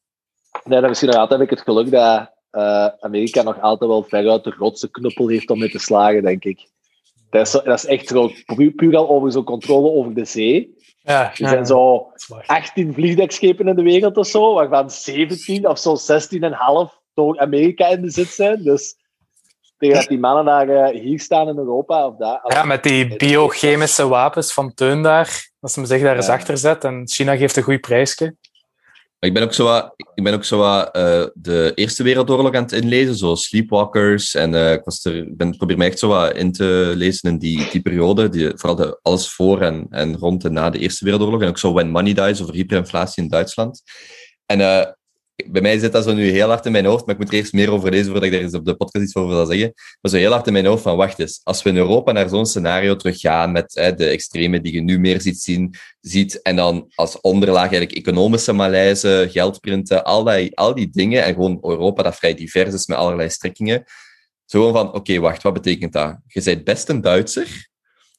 Nee, 0.65 0.81
dan 0.81 0.89
misschien 0.89 1.11
nog 1.11 1.19
altijd 1.19 1.41
heb 1.41 1.51
ik 1.51 1.57
het 1.57 1.67
geluk 1.67 1.91
dat 1.91 2.33
eh, 2.51 2.87
Amerika 3.01 3.43
nog 3.43 3.61
altijd 3.61 3.91
wel 3.91 4.03
veruit 4.03 4.45
de 4.45 4.51
grootste 4.51 4.91
knuppel 4.91 5.29
heeft 5.29 5.51
om 5.51 5.59
mee 5.59 5.71
te 5.71 5.79
slagen, 5.79 6.23
denk 6.23 6.45
ik. 6.45 6.69
Dat 7.31 7.47
is, 7.47 7.53
dat 7.53 7.67
is 7.67 7.87
echt 7.87 8.09
zo, 8.09 8.31
puur 8.77 8.97
al 8.97 9.09
over 9.09 9.33
zo'n 9.33 9.45
controle 9.45 9.91
over 9.91 10.15
de 10.15 10.25
zee. 10.25 10.75
Ja, 11.07 11.31
Er 11.31 11.33
ja, 11.35 11.49
zijn 11.49 11.67
zo 11.67 12.07
Dat 12.11 12.21
is 12.21 12.27
waar. 12.27 12.45
18 12.47 12.95
vliegdekschepen 12.95 13.69
in 13.69 13.77
de 13.77 13.83
wereld 13.83 14.17
of 14.17 14.27
zo, 14.27 14.55
waarvan 14.55 14.91
17 14.91 15.69
of 15.69 15.79
zo 15.79 15.97
16,5 15.97 17.03
door 17.15 17.39
Amerika 17.39 17.87
in 17.87 18.01
bezit 18.01 18.29
zijn. 18.29 18.63
Dus 18.63 18.97
tegen 19.79 19.97
dat 19.97 20.09
die 20.09 20.19
mannen 20.19 20.45
daar 20.45 20.69
eh, 20.69 21.01
hier 21.01 21.21
staan 21.21 21.49
in 21.49 21.57
Europa 21.57 22.07
of 22.07 22.17
daar. 22.17 22.41
Ja, 22.45 22.65
met 22.65 22.83
die 22.83 23.17
biochemische 23.17 24.09
wapens 24.09 24.53
van 24.53 24.75
Teun 24.75 25.03
daar, 25.03 25.51
als 25.61 25.73
ze 25.73 25.81
me 25.81 25.87
zich 25.87 26.03
daar 26.03 26.17
eens 26.17 26.29
achter 26.29 26.59
zet 26.59 26.85
en 26.85 27.09
China 27.09 27.37
geeft 27.37 27.57
een 27.57 27.63
goed 27.63 27.81
prijsje. 27.81 28.37
Ik 29.25 29.35
ben 29.35 29.43
ook 29.43 29.53
zo 29.53 29.65
wat, 29.65 29.95
ik 30.15 30.25
ben 30.25 30.35
ook 30.35 30.45
zo 30.45 30.59
wat, 30.59 30.91
eh, 30.91 31.25
de 31.35 31.73
Eerste 31.75 32.03
Wereldoorlog 32.03 32.55
aan 32.55 32.63
het 32.63 32.73
inlezen, 32.73 33.17
zo 33.17 33.35
Sleepwalkers. 33.35 34.35
En 34.35 34.55
eh, 34.55 34.73
ik, 34.73 34.85
was 34.85 35.05
er, 35.05 35.37
ben, 35.37 35.57
probeer 35.57 35.77
me 35.77 35.85
echt 35.85 35.99
zo 35.99 36.09
wat 36.09 36.37
in 36.37 36.53
te 36.53 36.93
lezen 36.97 37.31
in 37.31 37.39
die, 37.39 37.71
die 37.71 37.83
periode. 37.83 38.29
Die, 38.29 38.53
vooral 38.55 38.77
de, 38.77 38.99
alles 39.03 39.29
voor 39.31 39.61
en, 39.61 39.87
en 39.91 40.17
rond 40.17 40.45
en 40.45 40.53
na 40.53 40.71
de 40.71 40.79
Eerste 40.79 41.05
Wereldoorlog. 41.05 41.43
En 41.43 41.49
ook 41.49 41.59
zo 41.59 41.73
When 41.73 41.91
Money 41.91 42.13
Dies 42.13 42.43
over 42.43 42.55
hyperinflatie 42.55 43.23
in 43.23 43.29
Duitsland. 43.29 43.83
En 44.47 44.61
eh, 44.61 44.93
bij 45.47 45.63
mij 45.63 45.79
zit 45.79 45.93
dat 45.93 46.05
zo 46.05 46.15
nu 46.15 46.31
heel 46.31 46.49
hard 46.49 46.67
in 46.67 46.73
mijn 46.73 46.85
hoofd, 46.85 47.07
maar 47.07 47.15
ik 47.15 47.21
moet 47.21 47.31
er 47.31 47.39
eerst 47.39 47.53
meer 47.53 47.71
over 47.71 47.91
lezen 47.91 48.05
voordat 48.05 48.25
ik 48.25 48.33
daar 48.33 48.41
eens 48.41 48.55
op 48.55 48.65
de 48.65 48.75
podcast 48.75 49.05
iets 49.05 49.17
over 49.17 49.35
zal 49.35 49.47
zeggen. 49.47 49.73
Maar 50.01 50.11
zo 50.11 50.17
heel 50.17 50.33
hard 50.33 50.47
in 50.47 50.53
mijn 50.53 50.67
hoofd 50.67 50.83
van, 50.83 50.97
wacht 50.97 51.19
eens, 51.19 51.41
als 51.43 51.63
we 51.63 51.71
in 51.71 51.77
Europa 51.77 52.13
naar 52.13 52.29
zo'n 52.29 52.47
scenario 52.47 52.97
teruggaan 52.97 53.53
met 53.53 53.77
eh, 53.77 53.97
de 53.97 54.07
extreme 54.07 54.61
die 54.61 54.73
je 54.73 54.81
nu 54.81 54.99
meer 54.99 55.21
ziet 55.21 55.41
zien, 55.41 55.75
ziet. 56.01 56.43
En 56.43 56.57
dan 56.57 56.93
als 56.95 57.21
onderlaag 57.21 57.73
eigenlijk 57.73 57.93
economische 57.93 58.53
malaise, 58.53 59.29
geldprinten, 59.31 60.05
al 60.05 60.25
die, 60.25 60.57
al 60.57 60.75
die 60.75 60.91
dingen. 60.91 61.25
En 61.25 61.35
gewoon 61.35 61.59
Europa 61.63 62.03
dat 62.03 62.17
vrij 62.17 62.35
divers 62.35 62.75
is 62.75 62.87
met 62.87 62.99
allerlei 62.99 63.31
strekkingen. 63.31 63.85
Zo 64.45 64.59
gewoon 64.59 64.73
van, 64.73 64.95
oké, 64.95 65.19
wacht, 65.19 65.43
wat 65.43 65.53
betekent 65.53 65.93
dat? 65.93 66.19
Je 66.27 66.43
bent 66.43 66.65
best 66.65 66.89
een 66.89 67.01
Duitser. 67.01 67.69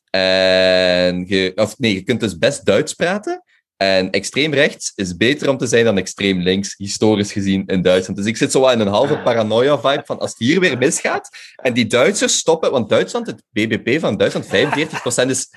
En 0.10 1.26
je, 1.28 1.52
of 1.56 1.78
nee, 1.78 1.94
je 1.94 2.04
kunt 2.04 2.20
dus 2.20 2.38
best 2.38 2.66
Duits 2.66 2.94
praten. 2.94 3.44
En 3.78 4.12
extreem 4.12 4.54
rechts 4.54 4.92
is 4.96 5.18
beter 5.18 5.50
om 5.50 5.58
te 5.58 5.68
zijn 5.68 5.86
dan 5.86 5.98
extreem 5.98 6.42
links, 6.42 6.74
historisch 6.78 7.32
gezien 7.32 7.64
in 7.66 7.82
Duitsland. 7.82 8.18
Dus 8.18 8.28
ik 8.28 8.38
zit 8.38 8.52
zo 8.52 8.60
wat 8.60 8.74
in 8.74 8.80
een 8.80 8.88
halve 8.88 9.18
paranoia-vibe 9.18 10.04
van 10.06 10.20
als 10.20 10.30
het 10.30 10.40
hier 10.40 10.60
weer 10.60 10.78
misgaat 10.78 11.30
en 11.56 11.74
die 11.74 11.88
Duitsers 11.88 12.38
stoppen, 12.38 12.72
want 12.72 12.90
Duitsland, 12.90 13.28
het 13.28 13.44
BBP 13.52 14.00
van 14.00 14.18
Duitsland, 14.18 14.46
45% 14.46 15.30
is, 15.30 15.48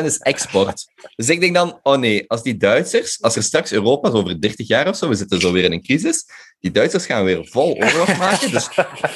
45% 0.00 0.04
is 0.04 0.18
export. 0.18 0.86
Dus 1.16 1.28
ik 1.28 1.40
denk 1.40 1.54
dan, 1.54 1.80
oh 1.82 1.98
nee, 1.98 2.24
als 2.26 2.42
die 2.42 2.56
Duitsers, 2.56 3.22
als 3.22 3.36
er 3.36 3.42
straks 3.42 3.72
Europa, 3.72 4.10
zo 4.10 4.16
over 4.16 4.40
30 4.40 4.68
jaar 4.68 4.88
of 4.88 4.96
zo, 4.96 5.08
we 5.08 5.14
zitten 5.14 5.40
zo 5.40 5.52
weer 5.52 5.64
in 5.64 5.72
een 5.72 5.82
crisis, 5.82 6.24
die 6.60 6.70
Duitsers 6.70 7.06
gaan 7.06 7.24
weer 7.24 7.46
vol 7.50 7.74
oorlog 7.74 8.16
maken. 8.18 8.50
Dus 8.50 8.68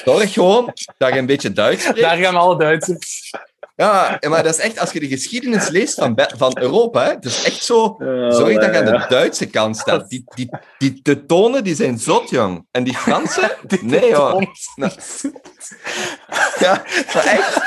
zorg 0.05 0.33
gewoon 0.33 0.73
dat 0.99 1.12
je 1.12 1.19
een 1.19 1.27
beetje 1.27 1.53
Duits. 1.53 1.95
Daar 1.95 2.16
gaan 2.16 2.37
alle 2.37 2.59
Duitsers. 2.59 3.33
Ja, 3.81 4.19
maar 4.29 4.43
dat 4.43 4.55
is 4.55 4.61
echt, 4.61 4.79
als 4.79 4.93
je 4.93 5.01
de 5.01 5.09
geschiedenis 5.09 5.69
leest 5.69 5.95
van, 5.95 6.21
van 6.37 6.59
Europa, 6.61 7.05
hè, 7.05 7.11
het 7.11 7.25
is 7.25 7.45
echt 7.45 7.65
zo, 7.65 7.97
zorg 8.29 8.55
dat 8.55 8.75
je 8.75 8.79
aan 8.79 8.87
ja. 8.87 8.99
de 8.99 9.07
Duitse 9.09 9.47
kant 9.47 9.77
staat. 9.77 10.09
Die, 10.11 10.25
die, 10.35 10.51
die 10.79 11.03
tetonen, 11.03 11.65
die 11.65 11.75
zijn 11.75 11.99
zot, 11.99 12.31
jong. 12.31 12.67
En 12.71 12.85
die 12.85 12.95
Fransen, 12.95 13.51
nee, 13.83 14.15
hoor. 14.15 14.47
Nou, 14.75 14.93
ja, 16.65 16.85
maar 17.15 17.25
echt. 17.25 17.61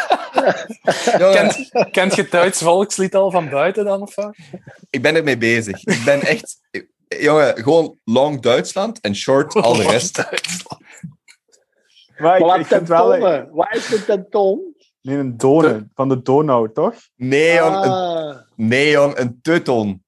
Jongen, 1.19 1.33
Kent, 1.33 1.69
kent 1.91 2.15
je 2.15 2.21
het 2.21 2.31
Duits 2.31 2.61
volkslied 2.61 3.15
al 3.15 3.31
van 3.31 3.49
buiten 3.49 3.85
dan? 3.85 4.01
Of 4.01 4.15
wat? 4.15 4.35
ik 4.89 5.01
ben 5.01 5.15
ermee 5.15 5.37
bezig. 5.37 5.85
Ik 5.85 6.01
ben 6.05 6.21
echt... 6.21 6.59
Jongen, 7.07 7.63
gewoon 7.63 7.97
long 8.03 8.41
Duitsland 8.41 8.99
en 9.01 9.15
short 9.15 9.53
al 9.53 9.75
de 9.75 9.83
rest. 9.83 10.17
Maar 12.17 12.37
ik, 12.37 12.45
Maar 12.45 12.59
ik 12.59 12.67
wat 12.67 12.67
vind 12.67 12.87
wel... 12.87 13.19
Waar 13.51 13.75
is 13.75 13.87
de 13.87 14.05
tentoon? 14.05 14.71
Nee, 15.01 15.17
een 15.17 15.37
Done, 15.37 15.87
van 15.93 16.09
de 16.09 16.21
Donau, 16.21 16.71
toch? 16.73 16.95
Nee, 17.15 17.55
jong, 17.55 17.75
een, 17.75 17.91
Ah, 17.91 18.35
nee, 18.55 18.91
jong, 18.91 19.17
een 19.17 19.39
teuton. 19.41 20.03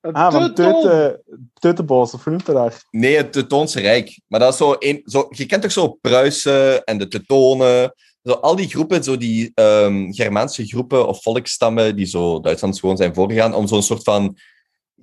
een 0.00 0.12
Ah, 0.12 0.32
van 0.32 0.54
tentoon. 0.54 0.82
Teute, 0.82 1.22
Teutebos, 1.54 2.12
of 2.14 2.24
hoe 2.24 2.32
noemt 2.32 2.46
dat 2.46 2.56
daar? 2.56 2.82
Nee, 2.90 3.16
het 3.16 3.32
Teutoonse 3.32 3.80
Rijk. 3.80 4.20
Maar 4.26 4.40
dat 4.40 4.52
is 4.52 4.58
zo, 4.58 4.76
een, 4.78 5.02
zo... 5.04 5.26
Je 5.30 5.46
kent 5.46 5.62
toch 5.62 5.72
zo 5.72 5.88
Pruisen 5.88 6.84
en 6.84 6.98
de 6.98 7.08
Teutonen? 7.08 7.94
Zo, 8.22 8.32
al 8.32 8.56
die 8.56 8.68
groepen, 8.68 9.04
zo 9.04 9.16
die 9.16 9.50
ehm, 9.54 10.12
Germaanse 10.12 10.66
groepen 10.66 11.08
of 11.08 11.22
volksstammen 11.22 11.96
die 11.96 12.06
zo 12.06 12.40
Duitsland 12.40 12.78
gewoon 12.78 12.96
zijn 12.96 13.14
voorgegaan, 13.14 13.54
om 13.54 13.66
zo'n 13.66 13.82
soort 13.82 14.02
van... 14.02 14.36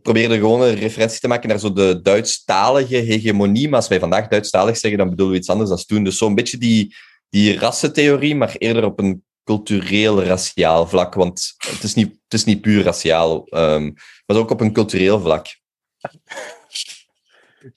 Probeerde 0.01 0.37
gewoon 0.37 0.61
een 0.61 0.75
referentie 0.75 1.19
te 1.19 1.27
maken 1.27 1.49
naar 1.49 1.59
zo 1.59 1.73
de 1.73 1.99
Duitsstalige 2.01 2.95
hegemonie. 2.95 3.69
Maar 3.69 3.79
als 3.79 3.87
wij 3.87 3.99
vandaag 3.99 4.27
Duitsstalig 4.27 4.77
zeggen, 4.77 4.99
dan 4.99 5.09
bedoelen 5.09 5.33
we 5.33 5.39
iets 5.41 5.49
anders 5.49 5.69
dan 5.69 5.77
toen. 5.77 6.03
Dus 6.03 6.17
zo'n 6.17 6.35
beetje 6.35 6.57
die, 6.57 6.95
die 7.31 7.59
rassentheorie, 7.59 8.35
maar 8.35 8.55
eerder 8.57 8.85
op 8.85 8.99
een 8.99 9.23
cultureel, 9.43 10.23
raciaal 10.23 10.87
vlak. 10.87 11.13
Want 11.13 11.53
het 11.57 11.83
is 11.83 11.93
niet, 11.93 12.07
het 12.23 12.33
is 12.33 12.43
niet 12.43 12.61
puur 12.61 12.83
raciaal, 12.83 13.45
ehm, 13.45 13.91
maar 14.25 14.37
ook 14.37 14.49
op 14.49 14.61
een 14.61 14.73
cultureel 14.73 15.19
vlak. 15.19 15.45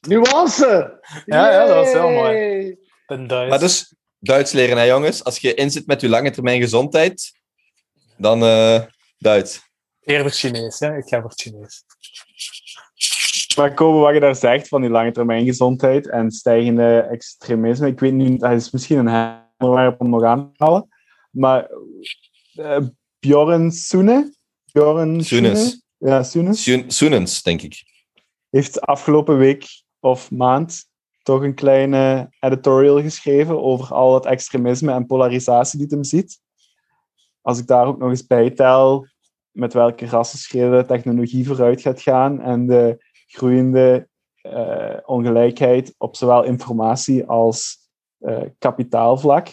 Nuance! 0.00 1.00
Ja, 1.24 1.50
ja, 1.50 1.66
dat 1.66 1.74
was 1.74 1.92
heel 1.92 2.10
mooi. 2.10 2.76
Ben 3.06 3.26
Duits. 3.26 3.50
Maar 3.50 3.58
dus, 3.58 3.94
Duits 4.18 4.52
leren, 4.52 4.76
hè, 4.76 4.82
jongens. 4.82 5.24
Als 5.24 5.38
je 5.38 5.54
inzit 5.54 5.86
met 5.86 6.00
je 6.00 6.08
lange 6.08 6.30
termijn 6.30 6.60
gezondheid, 6.60 7.40
dan 8.16 8.42
eh 8.42 8.82
Duits. 9.18 9.60
Eerder 10.00 10.32
Chinees, 10.32 10.78
hè? 10.78 10.96
Ik 10.96 11.08
ga 11.08 11.20
voor 11.20 11.30
het 11.30 11.40
Chinees. 11.40 11.84
Maar 13.56 13.74
komen 13.74 14.00
wat 14.00 14.14
je 14.14 14.20
daar 14.20 14.36
zegt 14.36 14.68
van 14.68 14.80
die 14.80 14.90
lange 14.90 15.12
termijn 15.12 15.44
gezondheid 15.44 16.08
en 16.08 16.30
stijgende 16.30 17.06
extremisme. 17.10 17.86
Ik 17.86 18.00
weet 18.00 18.12
niet, 18.12 18.40
dat 18.40 18.52
is 18.52 18.70
misschien 18.70 18.98
een 18.98 19.06
onderwerp 19.64 20.00
om 20.00 20.10
nog 20.10 20.22
aan 20.22 20.52
te 20.52 20.64
halen. 20.64 20.88
Maar 21.30 21.70
eh 22.54 22.80
Bjorn 23.18 23.72
Soene, 23.72 24.34
Bjorn 24.72 25.24
Soenes. 25.24 25.82
Ja, 25.96 26.22
Soenens, 26.86 27.42
denk 27.42 27.62
ik. 27.62 27.82
heeft 28.50 28.80
afgelopen 28.80 29.38
week 29.38 29.66
of 30.00 30.30
maand 30.30 30.88
toch 31.22 31.42
een 31.42 31.54
kleine 31.54 32.30
editorial 32.40 33.00
geschreven 33.00 33.62
over 33.62 33.94
al 33.94 34.14
het 34.14 34.24
extremisme 34.24 34.92
en 34.92 35.06
polarisatie 35.06 35.78
die 35.78 35.86
het 35.86 35.94
hem 35.94 36.04
ziet. 36.04 36.40
Als 37.40 37.58
ik 37.58 37.66
daar 37.66 37.86
ook 37.86 37.98
nog 37.98 38.08
eens 38.08 38.26
bij 38.26 38.50
tel 38.50 39.06
met 39.50 39.72
welke 39.72 40.06
rassenschillen 40.06 40.86
technologie 40.86 41.46
vooruit 41.46 41.80
gaat 41.80 42.00
gaan 42.00 42.40
en 42.40 42.66
de 42.66 43.04
groeiende 43.26 44.08
eh, 44.34 44.96
ongelijkheid 45.04 45.94
op 45.98 46.16
zowel 46.16 46.44
informatie 46.44 47.26
als 47.26 47.83
kapitaalvlak. 48.58 49.48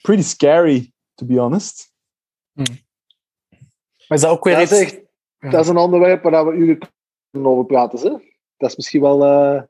Pretty 0.00 0.22
scary, 0.22 0.92
to 1.14 1.26
be 1.26 1.38
honest. 1.38 1.92
Maar 2.52 4.18
is 4.18 4.20
dat 4.20 4.30
ook 4.30 4.44
weer 4.44 4.54
Dat 4.54 4.62
iets... 4.62 4.72
is, 4.72 4.80
echt, 4.80 5.00
dat 5.38 5.60
is 5.64 5.68
een 5.68 5.76
onderwerp 5.76 6.22
waar 6.22 6.46
we 6.46 6.52
uren 6.52 6.78
kunnen 7.30 7.50
over 7.50 7.64
praten. 7.66 7.98
Hè? 7.98 8.18
Dat 8.56 8.70
is 8.70 8.76
misschien 8.76 9.00
wel 9.00 9.24
eh, 9.24 9.62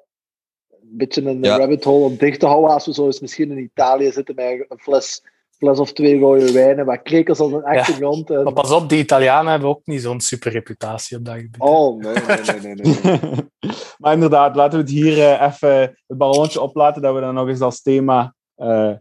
een 0.70 0.96
beetje 0.96 1.22
een 1.22 1.42
Ja. 1.42 1.56
rabbit 1.56 1.84
hole 1.84 2.04
om 2.04 2.16
dicht 2.16 2.40
te 2.40 2.46
houden 2.46 2.70
als 2.70 2.86
we 2.86 2.92
zo 2.94 3.06
eens 3.06 3.20
misschien 3.20 3.50
in 3.50 3.58
Italië 3.58 4.12
zitten 4.12 4.34
met 4.34 4.64
een 4.68 4.78
fles, 4.78 5.22
fles 5.62 5.78
of 5.78 5.92
twee 5.92 6.18
rode 6.18 6.52
wijnen, 6.52 6.84
wat 6.84 7.02
krekels 7.02 7.40
op 7.40 7.52
een 7.52 7.64
achtergrond. 7.64 8.30
En... 8.30 8.44
Maar 8.44 8.52
pas 8.52 8.70
op, 8.70 8.88
die 8.88 8.98
Italianen 8.98 9.50
hebben 9.50 9.68
ook 9.68 9.86
niet 9.86 10.02
zo'n 10.02 10.20
super 10.20 10.52
reputatie 10.52 11.16
op 11.16 11.24
dat 11.24 11.34
gebied. 11.34 11.60
Oh, 11.60 11.98
nee, 11.98 12.14
nee, 12.14 12.60
nee, 12.60 12.74
nee. 12.74 12.98
nee. 13.02 13.48
maar 13.98 14.12
inderdaad, 14.12 14.56
laten 14.56 14.78
we 14.78 14.84
het 14.84 14.92
hier 14.92 15.18
eh, 15.18 15.46
even 15.46 15.78
het 16.06 16.18
ballonnetje 16.18 16.60
oplaten, 16.60 17.02
dat 17.02 17.14
we 17.14 17.20
dan 17.20 17.34
nog 17.34 17.48
eens 17.48 17.60
als 17.60 17.82
thema 17.82 18.34
eh, 18.54 18.92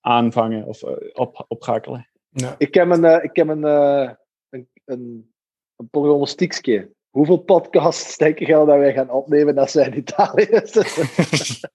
aanvangen 0.00 0.64
of 0.64 0.82
eh, 0.82 0.90
op, 1.12 1.44
opgakelen. 1.48 2.10
Ik 2.58 2.74
heb 2.74 2.90
een, 2.90 3.22
ik 3.22 3.36
heb 3.36 3.48
een, 3.48 3.62
een, 3.62 4.16
een, 4.84 5.32
een 5.76 5.88
pronostiekje. 5.90 6.90
Hoeveel 7.10 7.38
podcasts 7.38 8.16
denk 8.16 8.38
je 8.38 8.56
al 8.56 8.66
dat 8.66 8.78
wij 8.78 8.92
gaan 8.92 9.10
opnemen 9.10 9.58
als 9.58 9.74
wij 9.74 9.86
in 9.86 9.96
Italië 9.96 10.60
zitten? 10.64 11.08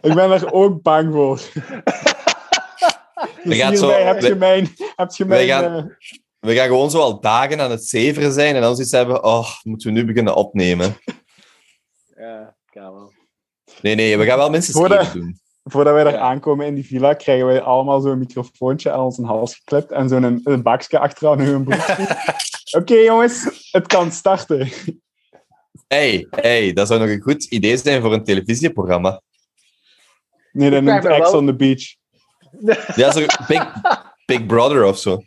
Ik 0.00 0.14
ben 0.14 0.30
er 0.30 0.52
ook 0.52 0.82
bang 0.82 1.12
voor. 1.12 1.40
Dus 3.44 3.56
gaat 3.56 3.78
zo- 3.78 3.90
heb 3.90 4.20
je 4.20 4.28
we- 4.28 4.34
mijn... 4.34 4.68
Heb 4.96 5.10
je 5.10 5.24
wij 5.26 5.46
mijn 5.46 5.48
gaan- 5.62 5.76
eh, 5.76 5.84
We 6.40 6.54
gaan 6.54 6.66
gewoon 6.66 6.90
zo 6.90 6.98
al 7.00 7.20
dagen 7.20 7.60
aan 7.60 7.70
het 7.70 7.84
zeveren 7.86 8.32
zijn 8.32 8.54
en 8.54 8.60
dan 8.60 8.74
zoiets 8.74 8.92
hebben, 8.92 9.24
oh, 9.24 9.48
moeten 9.62 9.92
we 9.92 9.98
nu 9.98 10.04
beginnen 10.04 10.34
opnemen? 10.36 10.96
ja, 12.16 12.56
kan 12.70 12.82
wel. 12.94 13.12
Nee, 13.80 13.94
nee, 13.94 14.18
we 14.18 14.24
gaan 14.24 14.38
wel 14.38 14.50
minstens 14.50 14.76
Voor 14.78 14.88
de- 14.88 14.96
één 14.96 15.12
doen. 15.12 15.40
voordat 15.64 15.94
wij 15.94 16.04
daar 16.04 16.12
Ja. 16.12 16.18
aankomen 16.18 16.66
in 16.66 16.74
die 16.74 16.86
villa, 16.86 17.14
krijgen 17.14 17.46
wij 17.46 17.60
allemaal 17.60 18.00
zo'n 18.00 18.18
microfoontje 18.18 18.90
aan 18.90 19.00
onze 19.00 19.24
hals 19.24 19.54
geklipt 19.54 19.90
en 19.92 20.08
zo'n 20.08 20.22
een, 20.22 20.40
een 20.44 20.62
bakje 20.62 20.98
achteraan 20.98 21.40
hun 21.40 21.64
broekje. 21.64 21.96
Oké 22.78 22.94
jongens, 22.94 23.68
het 23.70 23.86
kan 23.86 24.12
starten. 24.12 24.68
hey, 25.88 26.26
hey, 26.30 26.72
dat 26.72 26.88
zou 26.88 27.00
nog 27.00 27.08
een 27.08 27.20
goed 27.20 27.44
idee 27.44 27.76
zijn 27.76 28.02
voor 28.02 28.12
een 28.12 28.24
televisieprogramma. 28.24 29.20
Nee, 30.52 30.70
dat 30.70 30.78
Ik 30.78 30.84
noemt 30.84 31.04
Ex 31.04 31.18
wel- 31.30 31.40
on 31.40 31.46
the 31.46 31.54
Beach. 31.56 31.82
Ja, 32.94 33.10
zo 33.10 33.20
Big, 33.48 33.72
Big 34.26 34.46
Brother 34.46 34.84
of 34.84 34.98
zo. 34.98 35.22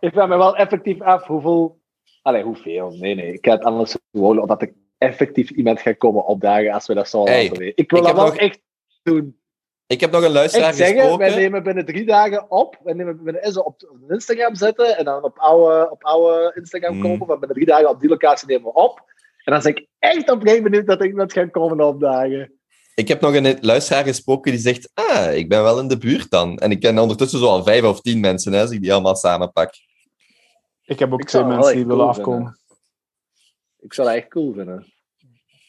Ik 0.00 0.12
vraag 0.12 0.28
me 0.28 0.36
wel 0.36 0.56
effectief 0.56 1.00
af 1.00 1.24
hoeveel... 1.26 1.78
Allee, 2.22 2.42
hoeveel? 2.42 2.90
Nee, 2.90 3.14
nee. 3.14 3.32
Ik 3.32 3.44
ga 3.46 3.52
het 3.52 3.64
anders 3.64 3.96
gewoon 4.12 4.38
omdat 4.40 4.62
ik 4.62 4.72
effectief 4.98 5.50
iemand 5.50 5.80
ga 5.80 5.92
komen 5.92 6.24
opdagen 6.26 6.72
als 6.72 6.86
we 6.86 6.94
dat 6.94 7.08
zo 7.08 7.24
Hey, 7.24 7.42
laten 7.42 7.58
weten. 7.58 7.76
Ik 7.84 7.90
wil 7.90 8.00
ik 8.00 8.06
dat 8.06 8.16
wel 8.16 8.24
nog- 8.24 8.36
echt 8.36 8.60
doen. 9.02 9.38
Ik 9.86 10.00
heb 10.00 10.10
nog 10.10 10.22
een 10.24 10.30
luisteraar 10.32 10.74
zeggen, 10.74 10.96
gesproken. 10.96 11.26
wij 11.26 11.36
nemen 11.36 11.62
binnen 11.62 11.84
drie 11.84 12.04
dagen 12.04 12.50
op. 12.50 12.78
Wij 12.82 12.94
nemen 12.94 13.24
binnen 13.24 13.52
zo 13.52 13.60
op 13.60 13.94
Instagram 14.08 14.54
zetten 14.54 14.96
en 14.98 15.04
dan 15.04 15.22
op 15.24 15.38
oude, 15.38 15.90
op 15.90 16.04
oude 16.04 16.52
Instagram 16.56 16.92
Hmm. 16.92 17.02
komen. 17.02 17.26
Maar 17.26 17.38
binnen 17.38 17.56
drie 17.56 17.66
dagen 17.68 17.88
op 17.88 18.00
die 18.00 18.08
locatie 18.08 18.46
nemen 18.48 18.64
we 18.64 18.72
op. 18.72 18.98
En 19.44 19.52
dan 19.52 19.62
ben 19.62 19.70
ik 19.76 19.86
echt 19.98 20.30
oprecht 20.30 20.62
benieuwd 20.62 20.86
dat 20.86 21.00
er 21.00 21.06
iemand 21.06 21.32
gaat 21.32 21.50
komen 21.50 21.86
opdagen. 21.86 22.59
Ik 23.00 23.08
heb 23.08 23.20
nog 23.20 23.34
een 23.34 23.58
luisteraar 23.60 24.04
gesproken 24.04 24.52
die 24.52 24.60
zegt, 24.60 24.90
ah, 24.94 25.36
ik 25.36 25.48
ben 25.48 25.62
wel 25.62 25.80
in 25.80 25.88
de 25.88 25.98
buurt 25.98 26.30
dan. 26.30 26.58
En 26.58 26.70
ik 26.70 26.80
ken 26.80 26.98
ondertussen 26.98 27.38
zo 27.38 27.46
al 27.46 27.64
vijf 27.64 27.82
of 27.82 28.00
tien 28.00 28.20
mensen, 28.20 28.52
hè, 28.52 28.60
als 28.60 28.70
ik 28.70 28.82
die 28.82 28.92
allemaal 28.92 29.16
samenpak. 29.16 29.74
Ik 30.84 30.98
heb 30.98 31.12
ook 31.12 31.20
Ik 31.20 31.28
twee 31.28 31.44
mensen 31.44 31.74
die 31.74 31.86
willen 31.86 31.96
cool 31.96 32.08
afkomen. 32.08 32.58
Ik 33.78 33.94
zou 33.94 34.08
dat 34.08 34.16
echt 34.16 34.28
cool 34.28 34.52
vinden. 34.52 34.92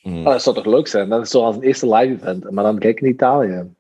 Hmm. 0.02 0.28
Ah, 0.28 0.32
dat 0.32 0.42
zou 0.42 0.56
toch 0.56 0.66
leuk 0.66 0.88
zijn? 0.88 1.10
Dat 1.10 1.22
is 1.22 1.30
zoals 1.30 1.56
een 1.56 1.62
eerste 1.62 1.96
live 1.96 2.14
event. 2.14 2.52
Maar 2.52 2.64
dan 2.64 2.80
kijk 2.80 2.98
ik 2.98 3.04
in 3.04 3.10
Italië. 3.10 3.74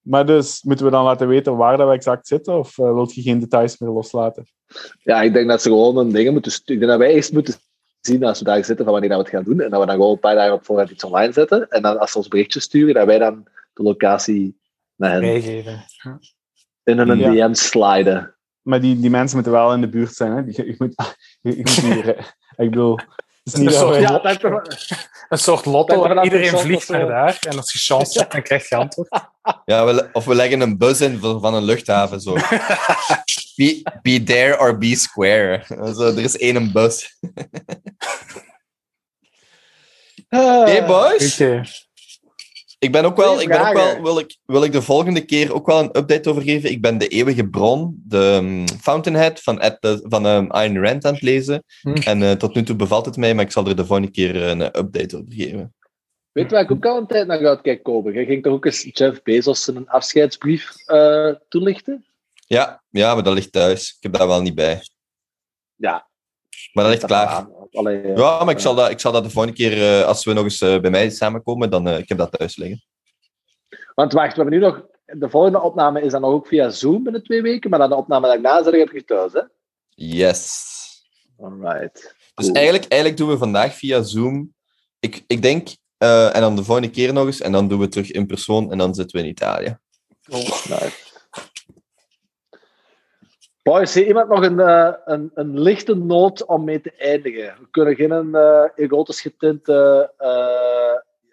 Maar 0.00 0.26
dus, 0.26 0.62
moeten 0.62 0.84
we 0.84 0.90
dan 0.90 1.04
laten 1.04 1.28
weten 1.28 1.56
waar 1.56 1.76
dat 1.76 1.88
we 1.88 1.94
exact 1.94 2.26
zitten? 2.26 2.58
Of 2.58 2.78
uh, 2.78 2.92
wilt 2.92 3.14
je 3.14 3.22
geen 3.22 3.38
details 3.38 3.78
meer 3.78 3.90
loslaten? 3.90 4.46
Ja, 5.02 5.22
ik 5.22 5.32
denk 5.32 5.48
dat 5.48 5.62
ze 5.62 5.68
gewoon 5.68 5.96
een 5.96 6.12
dingen 6.12 6.32
moeten 6.32 6.52
sturen. 6.52 6.74
Ik 6.74 6.88
denk 6.88 6.90
dat 6.90 7.08
wij 7.08 7.16
eerst 7.16 7.32
moeten 7.32 7.54
zien 8.00 8.24
als 8.24 8.38
we 8.38 8.44
daar 8.44 8.64
zitten 8.64 8.84
van 8.84 8.92
wanneer 8.92 9.10
dat 9.10 9.18
we 9.18 9.24
het 9.24 9.34
gaan 9.34 9.44
doen. 9.54 9.60
En 9.64 9.70
dat 9.70 9.80
we 9.80 9.86
dan 9.86 9.94
gewoon 9.94 10.12
een 10.12 10.18
paar 10.18 10.34
dagen 10.34 10.52
op 10.52 10.64
voorhand 10.64 10.90
iets 10.90 11.04
online 11.04 11.32
zetten. 11.32 11.68
En 11.68 11.82
dan 11.82 11.98
als 11.98 12.10
ze 12.12 12.18
ons 12.18 12.28
berichtje 12.28 12.60
sturen, 12.60 12.94
dat 12.94 13.06
wij 13.06 13.18
dan 13.18 13.46
de 13.72 13.82
locatie 13.82 14.60
naar 14.96 15.10
hen 15.10 15.20
Meegeven. 15.20 15.84
in 16.84 16.98
een 16.98 17.18
Ja. 17.18 17.48
DM 17.48 17.54
sliden. 17.54 18.34
Maar 18.62 18.80
die, 18.80 19.00
die 19.00 19.10
mensen 19.10 19.34
moeten 19.36 19.52
wel 19.54 19.72
in 19.72 19.80
de 19.80 19.88
buurt 19.88 20.12
zijn. 20.14 20.32
Hè? 20.32 20.38
Je, 20.46 20.66
je 20.66 20.74
moet, 20.78 20.94
je, 21.40 21.50
je 21.56 21.56
moet 21.56 21.82
niet, 21.82 22.04
eh, 22.04 22.24
ik 22.56 22.70
bedoel, 22.70 22.96
het 22.96 23.06
is 23.44 23.54
niet 23.54 23.66
Een 23.68 23.74
soort- 23.74 24.00
Ja, 24.00 24.20
Een 25.28 25.38
soort 25.38 25.64
lotto. 25.64 26.04
er 26.04 26.24
Iedereen 26.24 26.58
vliegt 26.58 26.88
naar 26.88 27.06
daar. 27.06 27.38
En 27.48 27.56
als 27.56 27.72
je 27.72 27.78
chance 27.78 28.18
hebt, 28.18 28.32
dan 28.32 28.42
krijg 28.42 28.68
je 28.68 28.76
antwoord. 28.76 29.08
Ja, 29.64 29.84
we, 29.84 30.08
of 30.12 30.24
we 30.24 30.34
leggen 30.34 30.60
een 30.60 30.78
bus 30.78 31.00
in 31.00 31.18
van 31.18 31.54
een 31.54 31.64
luchthaven. 31.64 32.20
Zo. 32.20 32.34
Be, 33.56 33.82
be 34.02 34.22
there 34.22 34.58
or 34.58 34.78
be 34.78 34.96
square. 34.96 35.62
Zo, 35.96 36.02
er 36.02 36.18
is 36.18 36.36
één 36.36 36.72
bus. 36.72 37.18
Hey 40.28 40.86
boys, 40.86 41.40
ik 42.78 42.92
ben 42.92 43.04
ook 43.04 43.16
wel, 43.16 43.40
ik 43.40 43.48
ben 43.48 43.60
ook 43.68 43.72
wel 43.74 44.02
wil, 44.02 44.18
ik, 44.18 44.36
wil 44.44 44.64
ik 44.64 44.72
de 44.72 44.82
volgende 44.82 45.24
keer 45.24 45.54
ook 45.54 45.66
wel 45.66 45.78
een 45.78 45.96
update 45.96 46.30
over 46.30 46.42
geven. 46.42 46.70
Ik 46.70 46.80
ben 46.80 46.98
de 46.98 47.08
eeuwige 47.08 47.48
bron, 47.48 48.02
de 48.04 48.38
um, 48.42 48.68
Fountainhead 48.80 49.40
van, 49.40 49.60
Ed, 49.60 49.76
de- 49.80 50.04
van 50.08 50.26
um, 50.26 50.50
Ayn 50.50 50.78
Rand 50.84 51.04
aan 51.04 51.12
het 51.14 51.22
lezen. 51.22 51.64
Hm. 51.80 51.94
En 51.94 52.22
eh, 52.22 52.30
tot 52.32 52.54
nu 52.54 52.62
toe 52.62 52.76
bevalt 52.76 53.06
het 53.06 53.16
mij, 53.16 53.34
maar 53.34 53.44
ik 53.44 53.52
zal 53.52 53.66
er 53.66 53.76
de 53.76 53.86
volgende 53.86 54.10
keer 54.10 54.42
eh, 54.42 54.48
een 54.48 54.62
update 54.62 55.16
over 55.16 55.32
geven. 55.32 55.74
Weet 56.38 56.50
je 56.50 56.54
waar 56.54 56.64
ik 56.64 56.70
ook 56.70 56.86
al 56.86 56.96
een 56.96 57.06
tijd 57.06 57.26
naar 57.26 57.46
uitkijk, 57.46 57.82
Kobe? 57.82 58.12
Je 58.12 58.24
ging 58.24 58.42
toch 58.42 58.52
ook 58.52 58.64
eens 58.64 58.88
Jeff 58.92 59.22
Bezos 59.22 59.66
een 59.66 59.88
afscheidsbrief 59.88 60.86
eh, 60.86 61.34
toelichten? 61.48 62.06
Ja, 62.46 62.82
ja, 62.90 63.14
maar 63.14 63.22
dat 63.22 63.34
ligt 63.34 63.52
thuis. 63.52 63.94
Ik 63.96 64.02
heb 64.02 64.12
daar 64.12 64.26
wel 64.26 64.42
niet 64.42 64.54
bij. 64.54 64.80
Ja. 65.74 66.08
Maar 66.72 66.84
dat 66.84 66.92
ligt 66.92 67.06
klaar. 67.06 67.48
Allee, 67.72 68.16
Ja, 68.16 68.44
maar 68.44 68.54
ik 68.54 68.60
zal 68.60 68.74
dat, 68.74 68.90
ik 68.90 69.00
zal 69.00 69.12
dat 69.12 69.24
de 69.24 69.30
volgende 69.30 69.56
keer, 69.56 69.72
eh, 69.72 70.06
als 70.06 70.24
we 70.24 70.32
nog 70.32 70.44
eens 70.44 70.60
eh, 70.60 70.80
bij 70.80 70.90
mij 70.90 71.10
samenkomen, 71.10 71.70
dan 71.70 71.88
ik 71.88 72.08
heb 72.08 72.18
dat 72.18 72.32
thuis 72.32 72.56
liggen. 72.56 72.82
Want 73.94 74.12
wacht, 74.12 74.36
we 74.36 74.42
hebben 74.42 74.60
nu 74.60 74.64
nog 74.66 74.86
de 75.04 75.30
volgende 75.30 75.60
opname 75.60 76.02
is 76.02 76.12
dan 76.12 76.24
ook 76.24 76.46
via 76.46 76.70
Zoom 76.70 77.02
binnen 77.02 77.22
twee 77.22 77.42
weken, 77.42 77.70
maar 77.70 77.78
dan 77.78 77.88
de 77.88 77.96
opname 77.96 78.26
daarna 78.26 78.62
zit 78.62 78.94
ik 78.94 79.06
thuis, 79.06 79.32
hè? 79.32 79.42
Yes. 79.88 80.66
Alright. 81.38 82.16
Dus 82.34 82.46
Cool. 82.46 82.52
eigenlijk, 82.54 82.84
eigenlijk 82.88 83.20
doen 83.20 83.30
we 83.30 83.38
vandaag 83.38 83.74
via 83.74 84.02
Zoom. 84.02 84.54
Ik, 85.00 85.24
ik 85.26 85.42
denk, 85.42 85.68
eh, 85.98 86.34
en 86.34 86.40
dan 86.40 86.56
de 86.56 86.64
volgende 86.64 86.90
keer 86.90 87.12
nog 87.12 87.26
eens, 87.26 87.40
en 87.40 87.52
dan 87.52 87.68
doen 87.68 87.78
we 87.78 87.88
terug 87.88 88.10
in 88.10 88.26
persoon 88.26 88.72
en 88.72 88.78
dan 88.78 88.94
zitten 88.94 89.16
we 89.16 89.24
in 89.24 89.30
Italië. 89.30 89.78
Nice. 90.26 90.92
Boys, 93.62 93.94
heeft 93.94 94.06
iemand 94.06 94.28
nog 94.28 94.42
een, 94.42 94.60
eh, 94.60 94.92
een, 95.04 95.30
een 95.34 95.60
lichte 95.60 95.94
noot 95.94 96.44
om 96.44 96.64
mee 96.64 96.80
te 96.80 96.92
eindigen? 96.98 97.54
We 97.60 97.66
kunnen 97.70 97.94
geen 97.94 98.28
uh, 98.32 98.64
erotisch 98.74 99.20
getinte 99.20 100.12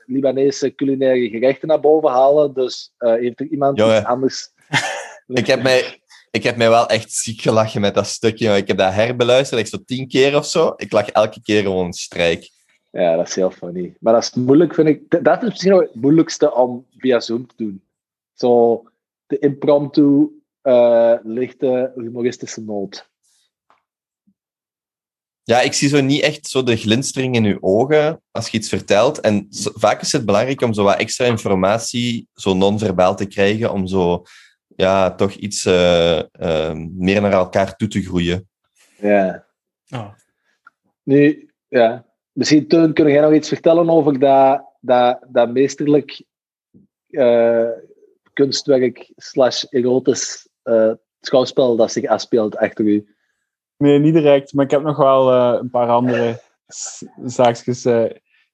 Libanese 0.05 0.75
culinaire 0.75 1.29
gerechten 1.29 1.67
naar 1.67 1.79
boven 1.79 2.09
halen, 2.09 2.53
dus 2.53 2.93
heeft 2.97 3.39
er 3.39 3.47
iemand 3.47 3.77
Jongen. 3.77 3.97
iets 3.97 4.05
anders? 4.05 4.49
Ik 5.27 5.47
heb, 5.47 5.63
mij, 5.63 6.01
ik 6.31 6.43
heb 6.43 6.55
mij 6.55 6.69
wel 6.69 6.87
echt 6.87 7.11
ziek 7.11 7.41
gelachen 7.41 7.81
met 7.81 7.95
dat 7.95 8.07
stukje. 8.07 8.55
Ik 8.55 8.67
heb 8.67 8.77
dat 8.77 8.93
herbeluisterd, 8.93 9.61
echt 9.61 9.69
zo 9.69 9.77
tien 9.85 10.07
keer 10.07 10.35
of 10.35 10.45
zo. 10.45 10.73
Ik 10.75 10.91
lag 10.91 11.09
elke 11.09 11.41
keer 11.41 11.61
gewoon 11.61 11.85
een 11.85 11.93
strijk. 11.93 12.49
Ja, 12.95 13.15
dat 13.15 13.27
is 13.27 13.35
heel 13.35 13.51
funny. 13.51 13.95
Maar 13.99 14.13
dat 14.13 14.23
is 14.23 14.33
moeilijk, 14.33 14.73
vind 14.73 14.87
ik. 14.87 15.23
Dat 15.23 15.43
is 15.43 15.49
misschien 15.49 15.71
nog 15.71 15.81
het 15.81 15.95
moeilijkste 15.95 16.53
om 16.53 16.85
via 16.97 17.19
Zoom 17.19 17.47
te 17.47 17.53
doen. 17.57 17.83
Zo 18.33 18.83
de 19.25 19.39
impromptu, 19.39 20.27
eh, 20.61 21.13
lichte, 21.23 21.91
humoristische 21.95 22.61
noot. 22.61 23.09
Ja, 25.43 25.61
ik 25.61 25.73
zie 25.73 25.89
zo 25.89 26.01
niet 26.01 26.21
echt 26.21 26.47
zo 26.47 26.63
de 26.63 26.75
glinstering 26.75 27.35
in 27.35 27.45
uw 27.45 27.57
ogen 27.61 28.21
als 28.31 28.47
je 28.49 28.57
iets 28.57 28.69
vertelt. 28.69 29.19
En 29.19 29.47
zo- 29.49 29.71
vaak 29.73 30.01
is 30.01 30.11
het 30.11 30.25
belangrijk 30.25 30.61
om 30.61 30.73
zo 30.73 30.83
wat 30.83 30.97
extra 30.99 31.25
informatie, 31.25 32.27
zo 32.33 32.53
non-verbaal 32.53 33.15
te 33.15 33.25
krijgen, 33.25 33.71
om 33.71 33.87
zo, 33.87 34.23
ja, 34.75 35.15
toch 35.15 35.31
iets 35.31 35.65
eh, 35.65 36.19
eh, 36.19 36.75
meer 36.91 37.21
naar 37.21 37.31
elkaar 37.31 37.75
toe 37.75 37.87
te 37.87 38.01
groeien. 38.01 38.49
Ja. 38.97 39.45
Oh. 39.89 40.11
Nu, 41.03 41.49
ja. 41.67 42.05
Misschien, 42.35 42.67
Teun, 42.67 42.93
kun 42.93 43.07
jij 43.07 43.21
nog 43.21 43.33
iets 43.33 43.47
vertellen 43.47 43.89
over 43.89 44.19
dat, 44.19 44.63
dat, 44.79 45.19
dat 45.27 45.51
meesterlijk 45.51 46.23
eh, 47.09 47.69
kunstwerk 48.33 49.11
slash 49.15 49.63
erotisch 49.69 50.49
eh, 50.63 50.91
schouwspel 51.21 51.75
dat 51.75 51.91
zich 51.91 52.05
afspeelt 52.05 52.57
achter 52.57 52.85
u? 52.85 53.15
Nee, 53.77 53.99
niet 53.99 54.13
direct, 54.13 54.53
maar 54.53 54.65
ik 54.65 54.71
heb 54.71 54.81
nog 54.81 54.97
wel 54.97 55.31
eh, 55.31 55.59
een 55.61 55.69
paar 55.69 55.87
andere 55.87 56.41
zaakjes 57.25 57.85
eh, 57.85 58.03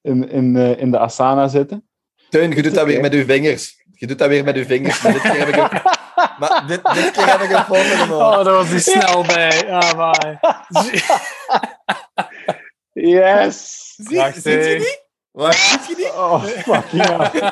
in, 0.00 0.28
in, 0.28 0.56
in 0.56 0.90
de 0.90 0.98
Asana 0.98 1.48
zitten. 1.48 1.88
Teun, 2.28 2.50
je 2.50 2.62
doet 2.62 2.74
dat 2.74 2.86
weer 2.86 3.00
met 3.00 3.12
uw 3.12 3.24
vingers. 3.24 3.84
Je 3.92 4.06
doet 4.06 4.18
dat 4.18 4.28
weer 4.28 4.44
met 4.44 4.56
uw 4.56 4.64
vingers. 4.64 5.02
Maar 5.02 5.12
dit 5.12 5.22
keer 5.22 5.38
heb 5.38 5.48
ik 5.48 5.56
een, 5.56 5.80
maar 6.40 6.64
dit, 6.66 6.80
dit 6.94 7.10
keer 7.10 7.30
heb 7.30 7.40
ik 7.40 7.50
een 7.50 7.64
foto 7.64 8.14
Oh, 8.14 8.44
daar 8.44 8.54
was 8.54 8.68
hij 8.68 8.78
snel 8.78 9.22
bij. 9.22 9.70
Ah, 9.70 9.94
maar. 10.00 10.40
Yes! 12.92 13.94
Prachtig. 14.04 14.42
Ziet 14.42 14.64
je 14.64 14.78
niet? 14.78 15.06
Waar 15.30 15.52
ziet 15.54 15.86
je 15.86 15.94
niet? 15.96 16.06
Oh, 16.12 16.44
fucking 16.44 17.02
hell. 17.06 17.50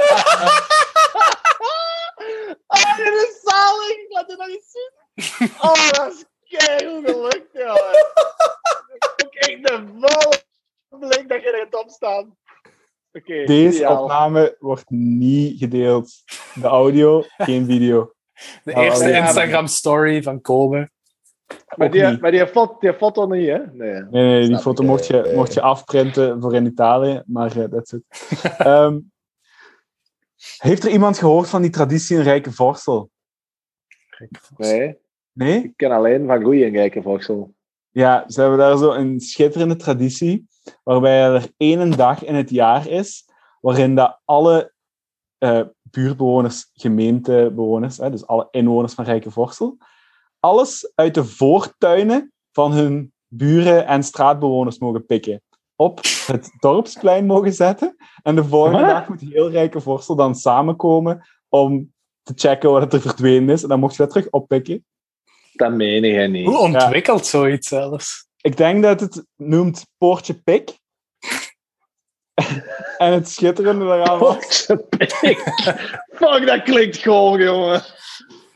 Ah, 2.67 2.97
dit 2.97 3.07
is 3.15 3.41
zalig! 3.43 4.09
Laat 4.09 4.29
het 4.31 4.39
nog 4.39 4.49
eens 4.49 4.71
zien. 4.71 4.91
Oh, 5.61 5.91
dat 5.91 6.13
is 6.13 6.25
keigoed 6.59 7.05
gelukt. 7.11 7.57
Ook 9.25 9.35
echt 9.35 9.67
de 9.67 9.85
volle 10.01 10.43
blik 10.99 11.29
dat 11.29 11.43
je 11.43 11.67
er 11.71 11.79
op 11.79 11.91
staat. 11.91 12.27
Oké, 13.13 13.45
Deze 13.45 13.77
ideaal. 13.77 14.03
opname 14.03 14.57
wordt 14.59 14.91
niet 14.91 15.59
gedeeld. 15.59 16.11
De 16.55 16.67
audio, 16.69 17.25
geen 17.39 17.67
video. 17.67 18.13
De 18.65 18.73
Oh, 18.75 18.83
eerste 18.83 19.13
Instagram-story 19.13 20.23
van 20.23 20.41
Kobe. 20.41 20.91
Maar 21.77 21.91
die, 21.91 22.19
maar 22.21 22.31
die, 22.31 22.47
foto, 22.47 22.77
die 22.81 22.95
foto 22.95 23.27
niet, 23.27 23.49
hè? 23.49 23.59
Nee. 23.73 24.03
Nee, 24.03 24.09
nee, 24.11 24.49
die 24.49 24.59
foto 24.59 24.85
mocht 24.85 25.07
je, 25.07 25.33
mocht 25.35 25.55
je 25.55 25.61
afprinten 25.61 26.41
voor 26.41 26.55
in 26.55 26.67
Italië, 26.67 27.23
maar 27.27 27.69
that's 27.69 27.93
it. 27.93 28.03
Ehm, 28.59 28.99
heeft 30.57 30.85
er 30.85 30.91
iemand 30.91 31.19
gehoord 31.19 31.49
van 31.49 31.63
die 31.63 31.71
traditie 31.71 32.17
in 32.17 32.23
Rijke 32.23 32.53
Vorsel? 32.53 33.11
Nee, 34.57 34.99
Nee? 35.33 35.63
ik 35.65 35.77
ken 35.77 35.91
alleen 35.91 36.27
van 36.27 36.43
goeie 36.43 36.65
en 36.65 36.73
rijke 36.73 37.03
voksel. 37.03 37.55
Ja, 37.91 38.25
ze 38.29 38.41
hebben 38.41 38.59
daar 38.59 38.77
zo 38.77 38.93
een 38.93 39.21
schitterende 39.21 39.77
traditie, 39.77 40.47
waarbij 40.83 41.23
er 41.23 41.53
één 41.57 41.91
dag 41.91 42.25
in 42.25 42.35
het 42.35 42.51
jaar 42.51 42.89
is, 42.89 43.29
waarin 43.61 43.95
dat 43.95 44.21
alle 44.25 44.73
eh, 45.39 45.63
buurtbewoners, 45.83 46.71
gemeentebewoners, 46.73 47.97
hè, 47.97 48.11
dus 48.11 48.27
alle 48.27 48.49
inwoners 48.51 48.95
van 48.95 49.05
Rijke 49.05 49.31
Vorsel, 49.31 49.77
alles 50.41 50.93
uit 50.95 51.15
de 51.15 51.25
voortuinen 51.25 52.33
van 52.53 52.73
hun 52.73 53.13
buren 53.29 53.87
en 53.87 54.03
straatbewoners 54.03 54.79
mogen 54.79 55.07
pikken. 55.07 55.43
Op 55.77 56.01
het 56.27 56.51
dorpsplein 56.59 57.27
mogen 57.27 57.53
zetten. 57.53 57.97
En 58.23 58.35
de 58.35 58.45
volgende 58.45 58.87
dag 58.87 59.09
moet 59.09 59.21
heel 59.21 59.51
Rijke 59.51 59.81
Vorsel 59.81 60.17
dan 60.17 60.35
samenkomen 60.35 61.29
om 61.49 61.93
te 62.23 62.33
checken 62.37 62.71
wat 62.71 62.93
er 62.93 63.01
verdwenen 63.01 63.49
is. 63.49 63.63
En 63.63 63.69
dan 63.69 63.81
mocht 63.81 63.97
je 63.97 64.03
dat 64.03 64.11
terug 64.11 64.31
oppikken. 64.31 64.85
Dat 65.53 65.73
meen 65.73 66.05
jij 66.05 66.27
niet. 66.27 66.47
Hoe 66.47 66.59
ontwikkelt 66.59 67.27
zoiets 67.27 67.69
zelfs? 67.69 68.29
Ik 68.41 68.57
denk 68.57 68.83
dat 68.83 69.01
het 69.01 69.25
noemt 69.37 69.87
Poortje 69.99 70.35
Pik. 70.35 70.79
en 72.99 73.13
het 73.13 73.29
schitterende 73.29 73.85
daaraan 73.85 74.19
was... 74.19 74.37
Potje 74.37 74.87
pik. 74.89 75.39
Fuck, 76.15 76.47
dat 76.47 76.63
klinkt 76.63 76.97
gewoon, 76.97 77.41
jongen. 77.41 77.83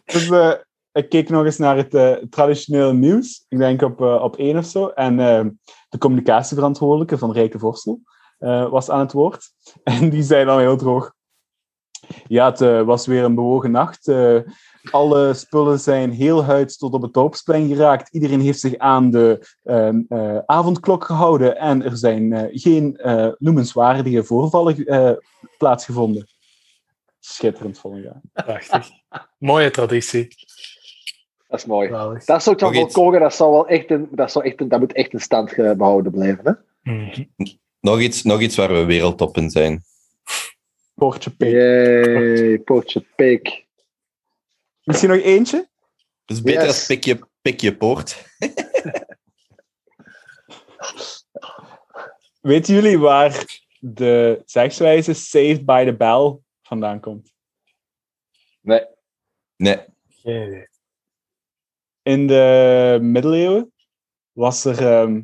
Dus 0.04 0.30
eh, 0.30 0.52
ik 0.94 1.08
keek 1.08 1.28
nog 1.28 1.44
eens 1.44 1.58
naar 1.58 1.76
het 1.76 2.30
traditionele 2.30 2.92
nieuws. 2.92 3.44
Ik 3.48 3.58
denk 3.58 3.82
op, 3.82 4.00
eh, 4.00 4.22
op 4.22 4.36
één 4.36 4.56
of 4.56 4.64
zo. 4.64 4.88
En 4.88 5.20
eh, 5.20 5.44
de 5.88 5.98
communicatieverantwoordelijke 5.98 7.18
van 7.18 7.32
Rijke 7.32 7.58
Vorsel 7.58 8.00
eh, 8.38 8.70
was 8.70 8.90
aan 8.90 9.00
het 9.00 9.12
woord. 9.12 9.50
En 9.84 10.10
die 10.10 10.22
zei 10.22 10.44
dan 10.44 10.58
heel 10.58 10.76
droog... 10.76 11.12
Ja, 12.26 12.50
het 12.50 12.84
was 12.84 13.06
weer 13.06 13.24
een 13.24 13.34
bewogen 13.34 13.70
nacht. 13.70 14.12
Alle 14.90 15.34
spullen 15.34 15.80
zijn 15.80 16.10
heel 16.10 16.44
huids 16.44 16.76
tot 16.76 16.92
op 16.92 17.02
het 17.02 17.12
dorpsplein 17.12 17.68
geraakt. 17.68 18.14
Iedereen 18.14 18.40
heeft 18.40 18.60
zich 18.60 18.76
aan 18.76 19.10
de 19.10 19.48
ehm, 19.62 20.02
eh, 20.08 20.38
avondklok 20.46 21.04
gehouden. 21.04 21.56
En 21.56 21.82
er 21.82 21.96
zijn 21.96 22.50
geen 22.52 23.00
noemenswaardige 23.38 24.24
voorvallen 24.24 25.20
plaatsgevonden. 25.58 26.28
Schitterend, 27.20 27.78
vond 27.78 27.96
ik. 27.96 28.04
ja. 28.04 28.20
Prachtig. 28.32 28.90
Mooie 29.38 29.70
traditie. 29.70 30.28
Dat 31.54 31.62
is 31.62 31.68
mooi. 31.68 31.88
Dat 32.24 32.42
zou 32.42 32.56
ik 32.56 32.58
dan 32.58 32.74
iets. 32.74 32.94
koken, 32.94 33.20
dat, 33.20 33.34
zou 33.34 33.50
wel 33.50 33.68
echt 33.68 33.90
een, 33.90 34.08
dat, 34.10 34.32
zou 34.32 34.44
echt 34.44 34.60
een, 34.60 34.68
dat 34.68 34.80
moet 34.80 34.92
echt 34.92 35.12
een 35.12 35.20
stand 35.20 35.54
behouden 35.56 36.12
blijven. 36.12 36.66
Hè? 36.82 37.26
Nog 37.80 38.00
iets, 38.00 38.22
nog 38.22 38.40
iets 38.40 38.56
waar 38.56 38.72
we 38.72 38.84
wereldtop 38.84 39.36
in 39.36 39.50
zijn. 39.50 39.82
Poortje 40.94 41.30
Pik. 41.30 41.50
Yay, 41.52 42.58
potje 42.58 43.04
pik. 43.16 43.66
Misschien 44.82 45.10
nog 45.10 45.20
eentje? 45.20 45.68
Dus 46.24 46.42
beter 46.42 46.60
Yes. 46.60 46.68
als 46.68 46.86
pik 46.86 47.04
je, 47.04 47.18
pik 47.42 47.60
je 47.60 47.76
poort. 47.76 48.24
Weten 52.40 52.74
jullie 52.74 52.98
waar 52.98 53.62
de 53.80 54.42
zegswijze 54.44 55.12
Saved 55.12 55.64
by 55.64 55.84
the 55.84 55.96
Bell 55.96 56.38
vandaan 56.62 57.00
komt? 57.00 57.32
Nee. 58.60 58.86
Nee. 59.56 59.78
Geen 60.08 60.46
idee. 60.46 60.72
In 62.04 62.26
de 62.26 62.98
middeleeuwen 63.02 63.72
was 64.32 64.64
er, 64.64 64.86
ehm, 64.86 65.22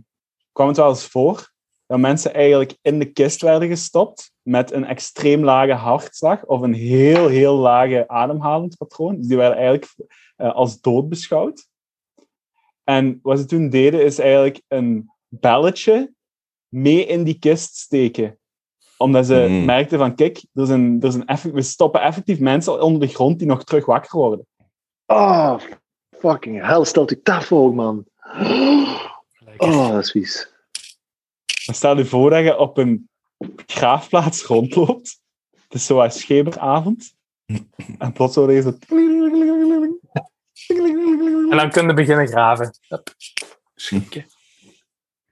kwam 0.52 0.69
het 0.69 0.77
wel 0.77 0.89
eens 0.89 1.07
voor 1.07 1.52
dat 1.86 1.98
mensen 1.98 2.35
eigenlijk 2.35 2.78
in 2.82 2.98
de 2.98 3.12
kist 3.12 3.43
werden 3.43 3.69
gestopt 3.69 4.32
met 4.43 4.73
een 4.73 4.85
extreem 4.85 5.44
lage 5.44 5.73
hartslag 5.73 6.44
of 6.47 6.61
een 6.61 6.74
heel, 6.74 7.28
heel 7.28 7.57
lage 7.57 8.09
ademhalingspatroon. 8.09 9.16
Dus 9.16 9.27
die 9.27 9.36
werden 9.36 9.57
eigenlijk 9.57 9.94
eh, 10.36 10.55
als 10.55 10.81
dood 10.81 11.09
beschouwd. 11.09 11.69
En 12.85 13.19
wat 13.23 13.39
ze 13.39 13.44
toen 13.44 13.69
deden, 13.69 14.05
is 14.05 14.19
eigenlijk 14.19 14.62
een 14.69 15.11
belletje 15.28 16.12
mee 16.69 17.07
in 17.07 17.24
die 17.24 17.39
kist 17.39 17.77
steken. 17.77 18.39
Omdat 18.97 19.27
ze 19.27 19.47
Mm. 19.48 19.65
merkten 19.65 19.98
van, 19.98 20.15
kijk, 20.15 20.44
er 20.52 20.62
is 20.62 20.69
een, 20.69 20.97
er 21.01 21.09
is 21.09 21.15
een 21.15 21.27
effe- 21.27 21.52
we 21.52 21.62
stoppen 21.62 22.01
effectief 22.02 22.39
mensen 22.40 22.82
onder 22.82 23.01
de 23.01 23.15
grond 23.15 23.39
die 23.39 23.48
nog 23.48 23.65
terug 23.65 23.86
wakker 23.86 24.19
worden. 24.19 24.47
Oh, 25.07 25.57
fucking 26.21 26.67
hell, 26.67 26.85
stelt 26.85 27.11
u 27.11 27.21
dat 27.23 27.45
voor, 27.45 27.75
man. 27.75 28.05
Oh, 29.57 29.89
dat 29.91 30.05
is 30.05 30.11
vies. 30.11 30.49
Dan 31.67 31.75
stel 31.75 31.97
je 31.97 32.05
voor 32.05 32.31
dat 32.31 32.45
je 32.45 32.59
op 32.59 32.77
een 32.77 33.09
begraafplaats 33.37 34.45
rondloopt. 34.45 35.21
Het 35.51 35.75
is 35.75 35.87
zo 35.87 36.01
een 36.01 36.11
schemeravond. 36.13 37.15
En 37.99 38.13
plots 38.13 38.35
hoor 38.35 38.53
je 38.53 38.63
zo... 38.63 38.79
En 41.49 41.57
dan 41.57 41.71
kunnen 41.71 41.95
we 41.95 42.01
beginnen 42.03 42.27
graven. 42.29 42.75
Schikken. 43.75 44.27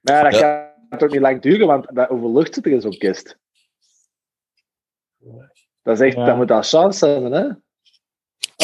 Maar 0.01 0.15
ja, 0.15 0.23
dat 0.31 0.41
Ja. 0.41 0.75
kan 0.89 0.99
toch 0.99 1.11
niet 1.11 1.21
lang 1.21 1.43
duren, 1.43 1.67
want 1.67 1.95
dat, 1.95 2.09
hoeveel 2.09 2.33
lucht 2.33 2.55
zit 2.55 2.67
er 2.67 2.73
in 2.73 2.81
zo'n 2.81 2.99
kist? 2.99 3.39
Dat 5.83 6.01
is 6.01 6.07
echt, 6.07 6.17
Ja. 6.17 6.25
dat 6.25 6.37
moet 6.37 6.51
aan 6.51 6.65
chance 6.65 7.07
hebben, 7.07 7.33
hè? 7.33 7.49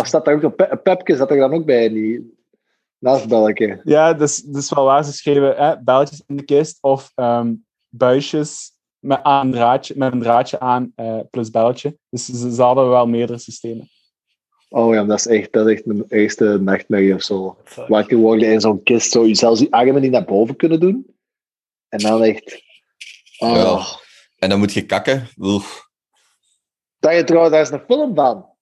Of 0.00 0.06
staat 0.06 0.24
daar 0.24 0.34
ook 0.34 0.42
een, 0.42 0.54
pe 0.54 0.70
een 0.70 0.82
Pepke, 0.82 1.16
zat 1.16 1.30
er 1.30 1.36
dan 1.36 1.52
ook 1.52 1.64
bij? 1.64 1.88
Die, 1.88 2.34
naast 2.98 3.28
Belke. 3.28 3.80
Ja, 3.84 4.12
dat 4.12 4.42
is 4.52 4.70
wel 4.70 4.84
waar. 4.84 5.04
Ze 5.04 5.12
schreven 5.12 5.56
hè, 5.56 5.82
belletjes 5.82 6.22
in 6.26 6.36
de 6.36 6.44
kist 6.44 6.78
of 6.80 7.12
ehm, 7.14 7.54
buisjes 7.88 8.72
met, 8.98 9.22
aan 9.22 9.46
een 9.46 9.52
draadje, 9.52 9.94
met 9.96 10.12
een 10.12 10.20
draadje 10.20 10.60
aan 10.60 10.92
eh, 10.94 11.20
plus 11.30 11.50
belletje. 11.50 11.98
Dus 12.10 12.24
ze, 12.24 12.54
ze 12.54 12.62
hadden 12.62 12.88
wel 12.88 13.06
meerdere 13.06 13.38
systemen. 13.38 13.88
Oh 14.68 14.94
ja, 14.94 15.04
dat 15.04 15.18
is 15.18 15.26
echt, 15.26 15.52
dat 15.52 15.66
is 15.66 15.72
echt 15.72 15.86
mijn 15.86 16.04
eerste 16.08 16.58
nachtmerrie 16.60 17.14
of 17.14 17.22
zo. 17.22 17.56
Wakker 17.88 18.16
worden 18.16 18.52
in 18.52 18.60
zo'n 18.60 18.82
kist, 18.82 19.10
zo 19.10 19.34
zelfs 19.34 19.60
die 19.60 19.72
armen 19.72 20.00
niet 20.00 20.10
naar 20.10 20.24
boven 20.24 20.56
kunnen 20.56 20.80
doen. 20.80 21.16
En 21.88 21.98
dan 21.98 22.22
echt... 22.22 22.62
Oh. 23.38 23.54
Ja. 23.54 23.84
En 24.38 24.48
dan 24.48 24.58
moet 24.58 24.72
je 24.72 24.86
kakken. 24.86 25.28
Oef. 25.38 25.88
Dat 26.98 27.14
je 27.14 27.24
trouwens, 27.24 27.52
daar 27.52 27.62
is 27.62 27.70
een 27.70 27.84
film 27.86 28.14
van. 28.14 28.53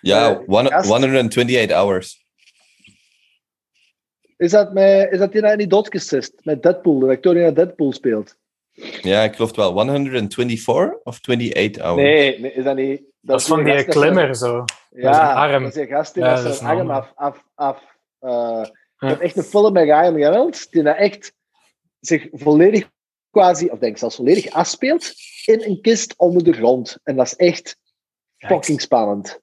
Ja, 0.00 0.30
Eh, 0.30 0.38
one- 0.46 0.68
gast- 0.70 0.88
128 0.88 1.76
hours. 1.76 2.26
Is 4.36 4.50
dat, 4.50 4.72
met, 4.72 5.12
is 5.12 5.18
dat 5.18 5.32
die 5.32 5.40
nou 5.40 5.56
niet 5.56 5.70
doodgesist? 5.70 6.32
Met 6.42 6.62
Deadpool, 6.62 6.98
de 6.98 7.06
acteur 7.08 7.34
die 7.34 7.42
naar 7.42 7.54
Deadpool 7.54 7.92
speelt. 7.92 8.36
Ja, 9.02 9.22
ik 9.22 9.34
geloof 9.34 9.48
het 9.48 9.56
wel. 9.56 9.72
124 9.72 10.66
of 11.02 11.18
28 11.18 11.82
hours? 11.82 12.02
Nee, 12.02 12.40
nee, 12.40 12.52
is 12.52 12.64
dat 12.64 12.76
niet... 12.76 13.02
Dat 13.20 13.40
is 13.40 13.46
van 13.46 13.64
die 13.64 13.84
klimmer 13.84 14.34
zo. 14.36 14.44
zijn- 14.46 14.56
Dat 14.56 14.66
is 14.90 15.02
een 15.04 15.10
Ja, 15.10 15.32
arm. 15.32 15.62
dat 15.62 15.76
is 15.76 15.82
een 15.82 15.88
gast 15.88 16.14
die 16.14 16.22
Ja, 16.22 16.36
zijn 16.52 16.70
een 16.70 16.78
arm 16.78 16.90
af... 16.90 17.12
af, 17.14 17.44
af 17.54 17.82
eh, 18.18 18.64
Ja. 18.98 19.18
Echt 19.20 19.36
een 19.36 19.42
film 19.42 19.72
met 19.72 19.84
Ryan 19.84 20.14
Reynolds, 20.14 20.68
die 20.68 20.82
nou 20.82 20.96
echt 20.96 21.32
zich 22.00 22.26
volledig 22.32 22.90
quasi, 23.30 23.66
of 23.68 23.78
denk 23.78 23.92
ik 23.92 23.98
zelfs 23.98 24.16
volledig 24.16 24.50
afspeelt, 24.50 25.12
in 25.44 25.62
een 25.62 25.80
kist 25.80 26.14
onder 26.16 26.44
de 26.44 26.52
grond. 26.52 26.98
En 27.02 27.16
dat 27.16 27.26
is 27.26 27.36
echt 27.36 27.76
fucking 28.36 28.80
spannend. 28.80 29.40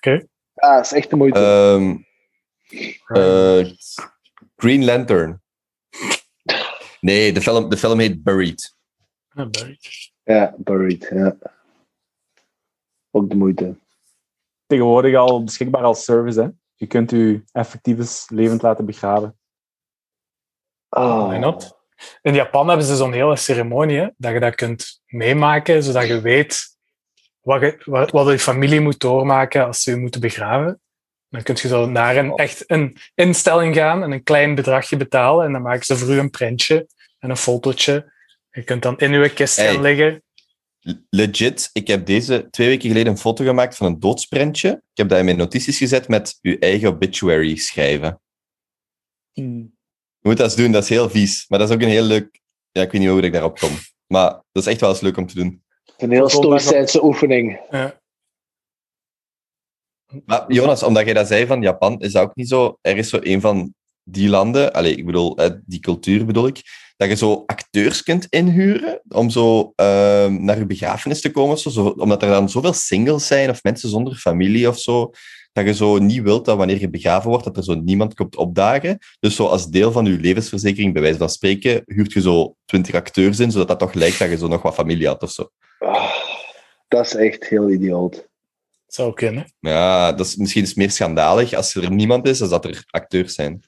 Oké. 0.00 0.26
Ja, 0.54 0.76
dat 0.76 0.84
is 0.84 0.92
echt 0.92 1.10
de 1.10 1.16
moeite. 1.16 1.38
Ehm, 1.38 1.96
eh, 3.06 3.72
Green 4.56 4.84
Lantern. 4.84 5.42
Nee, 7.00 7.32
de 7.32 7.40
film, 7.40 7.68
de 7.68 7.76
film 7.76 7.98
heet 7.98 8.22
Buried. 8.22 8.76
Ja, 9.28 9.46
buried. 9.46 10.12
ja, 10.22 10.54
Buried, 10.58 11.10
ja. 11.14 11.36
Ook 13.10 13.30
de 13.30 13.36
moeite. 13.36 13.78
Tegenwoordig 14.66 15.16
al 15.16 15.44
beschikbaar 15.44 15.82
als 15.82 16.04
service. 16.04 16.42
Hè. 16.42 16.48
Je 16.74 16.86
kunt 16.86 17.10
je 17.10 17.42
effectief 17.52 17.98
eens 17.98 18.28
levend 18.28 18.62
laten 18.62 18.86
begraven. 18.86 19.38
Oh. 20.88 21.26
Why 21.28 21.36
not? 21.36 21.78
In 22.22 22.34
Japan 22.34 22.68
hebben 22.68 22.86
ze 22.86 22.96
zo'n 22.96 23.12
hele 23.12 23.36
ceremonie, 23.36 23.98
hè, 23.98 24.08
dat 24.16 24.32
je 24.32 24.40
dat 24.40 24.54
kunt 24.54 25.02
meemaken, 25.06 25.82
zodat 25.82 26.06
je 26.06 26.20
weet 26.20 26.69
wat, 27.50 27.60
je, 27.60 27.78
wat, 27.84 28.10
wat 28.10 28.28
je 28.28 28.38
familie 28.38 28.80
moet 28.80 29.00
doormaken 29.00 29.66
als 29.66 29.82
ze 29.82 29.90
je 29.90 29.96
moeten 29.96 30.20
begraven. 30.20 30.80
Dan 31.28 31.42
kun 31.42 31.56
je 31.62 31.68
zo 31.68 31.86
naar 31.86 32.16
een, 32.16 32.34
echt 32.34 32.64
een 32.66 32.96
instelling 33.14 33.74
gaan 33.74 34.02
en 34.02 34.12
een 34.12 34.22
klein 34.22 34.54
bedragje 34.54 34.96
betalen. 34.96 35.46
En 35.46 35.52
dan 35.52 35.62
maken 35.62 35.84
ze 35.84 35.96
voor 35.96 36.08
u 36.14 36.18
een 36.18 36.30
printje 36.30 36.86
en 37.18 37.30
een 37.30 37.36
fotootje. 37.36 38.12
Je 38.50 38.62
kunt 38.62 38.82
dan 38.82 38.98
in 38.98 39.12
uw 39.12 39.28
kist 39.28 39.56
Hey. 39.56 39.72
gaan 39.72 39.82
liggen. 39.82 40.22
Legit, 41.10 41.70
ik 41.72 41.86
heb 41.86 42.06
deze 42.06 42.48
twee 42.50 42.68
weken 42.68 42.88
geleden 42.88 43.12
een 43.12 43.18
foto 43.18 43.44
gemaakt 43.44 43.76
van 43.76 43.86
een 43.86 44.00
doodsprentje. 44.00 44.70
Ik 44.70 44.96
heb 44.98 45.08
dat 45.08 45.18
in 45.18 45.24
mijn 45.24 45.36
notities 45.36 45.78
gezet 45.78 46.08
met 46.08 46.38
uw 46.42 46.56
eigen 46.58 46.88
obituary 46.88 47.56
schrijven. 47.56 48.20
Je 49.32 49.70
moet 50.20 50.36
dat 50.36 50.46
eens 50.46 50.56
doen, 50.56 50.72
dat 50.72 50.82
is 50.82 50.88
heel 50.88 51.10
vies. 51.10 51.44
Maar 51.48 51.58
dat 51.58 51.68
is 51.68 51.74
ook 51.74 51.82
een 51.82 51.88
heel 51.88 52.02
leuk... 52.02 52.40
Ja, 52.72 52.82
ik 52.82 52.92
weet 52.92 53.00
niet 53.00 53.10
hoe 53.10 53.20
ik 53.20 53.32
daarop 53.32 53.58
kom. 53.58 53.70
Maar 54.06 54.30
dat 54.52 54.62
is 54.62 54.66
echt 54.66 54.80
wel 54.80 54.90
eens 54.90 55.00
leuk 55.00 55.16
om 55.16 55.26
te 55.26 55.34
doen. 55.34 55.62
Een 56.00 56.10
heel 56.10 56.28
stoïcijnse 56.28 57.04
oefening. 57.04 57.60
Ja. 57.70 58.00
Maar 60.24 60.52
Jonas, 60.52 60.82
omdat 60.82 61.04
jij 61.04 61.14
dat 61.14 61.26
zei 61.26 61.46
van 61.46 61.62
Japan, 61.62 62.00
is 62.00 62.12
dat 62.12 62.22
ook 62.22 62.34
niet 62.34 62.48
zo... 62.48 62.78
Er 62.80 62.96
is 62.96 63.08
zo 63.08 63.18
een 63.20 63.40
van 63.40 63.74
die 64.04 64.28
landen, 64.28 64.72
allez, 64.72 64.96
ik 64.96 65.06
bedoel, 65.06 65.36
eh, 65.36 65.50
die 65.64 65.80
cultuur 65.80 66.26
bedoel 66.26 66.46
ik, 66.46 66.62
dat 66.96 67.08
je 67.08 67.16
zo 67.16 67.42
acteurs 67.46 68.02
kunt 68.02 68.26
inhuren 68.28 69.02
om 69.08 69.30
zo 69.30 69.72
ehm, 69.74 70.44
naar 70.44 70.58
je 70.58 70.66
begrafenis 70.66 71.20
te 71.20 71.30
komen. 71.30 71.58
zo, 71.58 71.86
omdat 71.86 72.22
er 72.22 72.28
dan 72.28 72.48
zoveel 72.48 72.72
singles 72.72 73.26
zijn 73.26 73.50
of 73.50 73.62
mensen 73.62 73.88
zonder 73.88 74.14
familie 74.14 74.68
of 74.68 74.78
zo, 74.78 75.10
dat 75.52 75.64
je 75.64 75.74
zo 75.74 75.98
niet 75.98 76.22
wilt 76.22 76.44
dat 76.44 76.56
wanneer 76.56 76.80
je 76.80 76.90
begraven 76.90 77.30
wordt, 77.30 77.44
dat 77.44 77.56
er 77.56 77.64
zo 77.64 77.74
niemand 77.74 78.14
komt 78.14 78.36
opdagen. 78.36 78.98
Dus 79.20 79.36
zo 79.36 79.46
als 79.46 79.66
deel 79.66 79.92
van 79.92 80.04
je 80.04 80.10
levensverzekering, 80.10 80.92
bij 80.92 81.02
wijze 81.02 81.18
van 81.18 81.28
spreken, 81.28 81.82
huurt 81.86 82.12
je 82.12 82.20
zo 82.20 82.54
twintig 82.64 82.94
acteurs 82.94 83.38
in, 83.38 83.50
zodat 83.50 83.68
dat 83.68 83.78
toch 83.78 83.92
lijkt 83.92 84.18
dat 84.18 84.30
je 84.30 84.36
zo 84.36 84.48
nog 84.48 84.62
wat 84.62 84.74
familie 84.74 85.06
had 85.06 85.22
of 85.22 85.30
zo. 85.30 85.48
Ah, 85.78 86.12
dat 86.88 87.06
is 87.06 87.14
echt 87.14 87.48
heel 87.48 87.70
idioot. 87.70 88.28
Zou 88.86 89.14
kunnen. 89.14 89.52
Ja, 89.60 90.12
dat 90.12 90.26
is 90.26 90.36
misschien 90.36 90.62
is 90.62 90.74
meer 90.74 90.90
schandalig 90.90 91.52
als 91.52 91.74
er 91.74 91.90
niemand 91.90 92.26
is, 92.26 92.38
dan 92.38 92.48
dat 92.48 92.64
er 92.64 92.84
acteurs 92.90 93.34
zijn. 93.34 93.62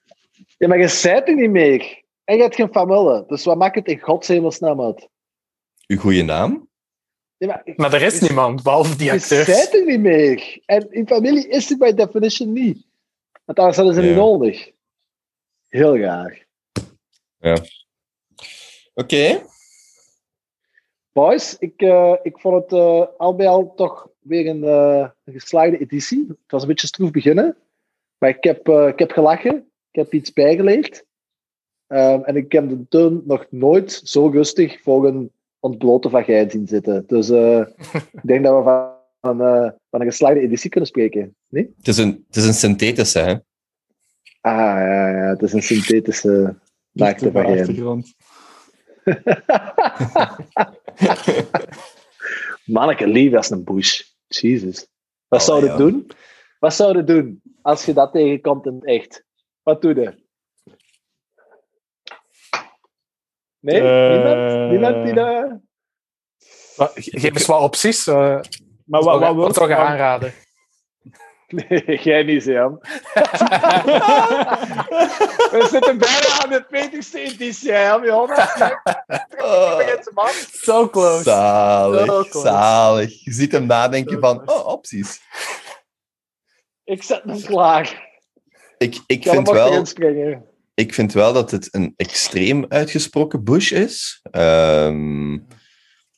Ja, 0.59 0.69
maar 0.69 0.79
je 0.79 0.89
zijt 0.89 1.29
er 1.29 1.35
niet 1.35 1.51
meer. 1.51 2.03
En 2.25 2.37
je 2.37 2.43
hebt 2.43 2.55
geen 2.55 2.73
familie. 2.73 3.25
Dus 3.27 3.45
wat 3.45 3.57
maakt 3.57 3.75
het 3.75 3.87
in 3.87 4.01
godshemelsnaam 4.01 4.81
uit? 4.81 5.09
Uw 5.87 5.99
goede 5.99 6.23
naam? 6.23 6.69
Ja, 7.43 7.49
maar 7.49 7.63
Maar 7.77 7.93
er 7.93 8.03
is 8.03 8.21
niemand, 8.21 8.63
behalve 8.63 8.97
die 8.97 9.07
je 9.07 9.13
acteurs. 9.13 9.45
zijt 9.45 9.75
er 9.75 9.85
niet 9.85 10.01
meer. 10.01 10.61
En 10.67 10.93
in 10.93 11.07
familie 11.07 11.49
is 11.49 11.69
het 11.69 11.79
by 11.79 11.93
definition 11.93 12.53
niet. 12.53 12.87
Want 13.45 13.59
anders 13.59 13.77
hadden 13.77 13.95
ze 13.95 14.01
Ja. 14.01 14.07
niet 14.07 14.17
nodig. 14.17 14.71
Heel 15.69 15.99
raar. 15.99 16.47
Oké. 18.95 19.43
Boys, 21.13 21.57
ik, 21.59 21.83
eh, 21.83 22.15
ik 22.23 22.39
vond 22.39 22.63
het 22.63 22.73
eh, 22.73 23.07
al 23.17 23.35
bij 23.37 23.49
al 23.49 23.75
toch 23.75 24.09
weer 24.19 24.47
een, 24.47 24.65
eh, 24.65 25.09
een 25.25 25.33
geslaagde 25.33 25.79
editie. 25.79 26.25
Het 26.29 26.51
was 26.51 26.63
een 26.63 26.69
beetje 26.69 26.87
stroef 26.87 27.11
beginnen. 27.11 27.57
Maar 28.19 28.31
ik 28.31 28.45
heb, 28.45 28.69
ik 28.69 28.99
heb 28.99 29.11
gelachen. 29.11 29.57
Ik 29.91 29.99
heb 29.99 30.13
iets 30.13 30.33
bijgeleerd. 30.33 31.05
Ehm, 31.87 32.21
en 32.23 32.37
ik 32.37 32.53
heb 32.53 32.69
de 32.69 32.89
toon 32.89 33.23
nog 33.25 33.47
nooit 33.51 34.01
zo 34.05 34.27
rustig 34.27 34.83
voor 34.83 35.07
een 35.07 35.33
ontblote 35.63 36.11
vagijn 36.11 36.51
zien 36.51 36.67
zitten. 36.67 37.05
Dus 37.07 37.31
eh, 37.31 37.59
ik 38.13 38.21
denk 38.23 38.45
dat 38.45 38.57
we 38.57 38.63
van, 38.63 38.91
een, 39.21 39.41
eh, 39.41 39.71
van 39.91 40.01
een 40.01 40.07
geslaagde 40.07 40.41
editie 40.41 40.71
kunnen 40.71 40.89
spreken. 40.89 41.37
Nee? 41.49 41.75
Het 41.77 41.89
is 41.89 41.99
een, 41.99 42.25
het 42.27 42.37
is 42.37 42.47
een 42.47 42.55
synthetische, 42.55 43.19
hè? 43.19 43.33
Ah, 44.41 44.57
ja, 44.59 45.09
ja, 45.11 45.29
het 45.29 45.43
is 45.43 45.53
een 45.53 45.63
synthetische 45.63 46.57
naakte 46.93 47.31
vagijn. 47.31 47.59
achtergrond. 47.61 48.15
Manneke, 52.65 53.07
lief 53.07 53.35
als 53.35 53.51
een 53.51 53.65
bush. 53.65 54.03
Jezus. 54.29 54.87
Wat 55.29 55.41
Oh, 55.41 55.47
zou 55.47 55.65
je 55.65 55.71
ja. 55.71 55.77
doen? 55.77 56.11
Wat 56.59 56.75
zou 56.75 56.97
je 56.97 57.05
doen 57.05 57.43
als 57.63 57.85
je 57.85 57.93
dat 57.93 58.13
tegenkomt 58.13 58.67
in 58.67 58.75
het 58.75 58.87
echt? 58.87 59.25
Wat 59.63 59.83
doe 59.83 59.95
je? 59.95 60.22
Nee? 63.63 63.81
Eh, 63.81 64.11
Niemand? 64.11 64.71
Niemand 64.71 65.05
die 65.05 65.15
dat... 65.15 65.61
Wat- 66.77 66.93
Geef 66.95 67.23
eens 67.35 67.47
wat 67.47 67.61
opties. 67.61 68.07
eh, 68.07 68.41
Maar 68.85 69.03
wat, 69.03 69.35
wat, 69.35 69.55
zou 69.55 69.69
je 69.69 69.77
aanraden? 69.77 70.33
Nee, 71.49 71.99
jij 72.03 72.23
niet, 72.23 72.43
Sam. 72.43 72.79
We 75.53 75.67
zitten 75.71 75.99
bijna 75.99 76.43
aan 76.43 76.51
de 76.51 76.65
20ste 76.71 77.15
editie, 77.15 77.73
hè, 77.73 77.95
Jonas. 77.95 78.53
So 80.53 80.89
close. 80.91 81.23
Zalig, 81.23 82.07
Zo 82.07 82.23
close. 82.23 82.41
zalig. 82.41 83.25
Je 83.25 83.33
ziet 83.33 83.53
hem 83.53 83.67
nadenken 83.67 84.13
Zo 84.13 84.19
van, 84.21 84.45
close. 84.45 84.61
oh, 84.61 84.67
opties. 84.73 85.21
Ik 86.85 87.03
zet 87.03 87.23
hem 87.25 87.43
klaar. 87.43 88.11
Ik, 88.79 89.01
ik, 89.07 89.23
vind 89.29 89.51
wel. 89.51 89.85
Ik 90.75 90.95
vind 90.95 91.13
wel 91.13 91.33
dat 91.33 91.51
het 91.51 91.69
een 91.71 91.93
extreem 91.97 92.65
uitgesproken 92.69 93.45
bush 93.45 93.71
is. 93.73 94.21
Ehm, 94.31 95.39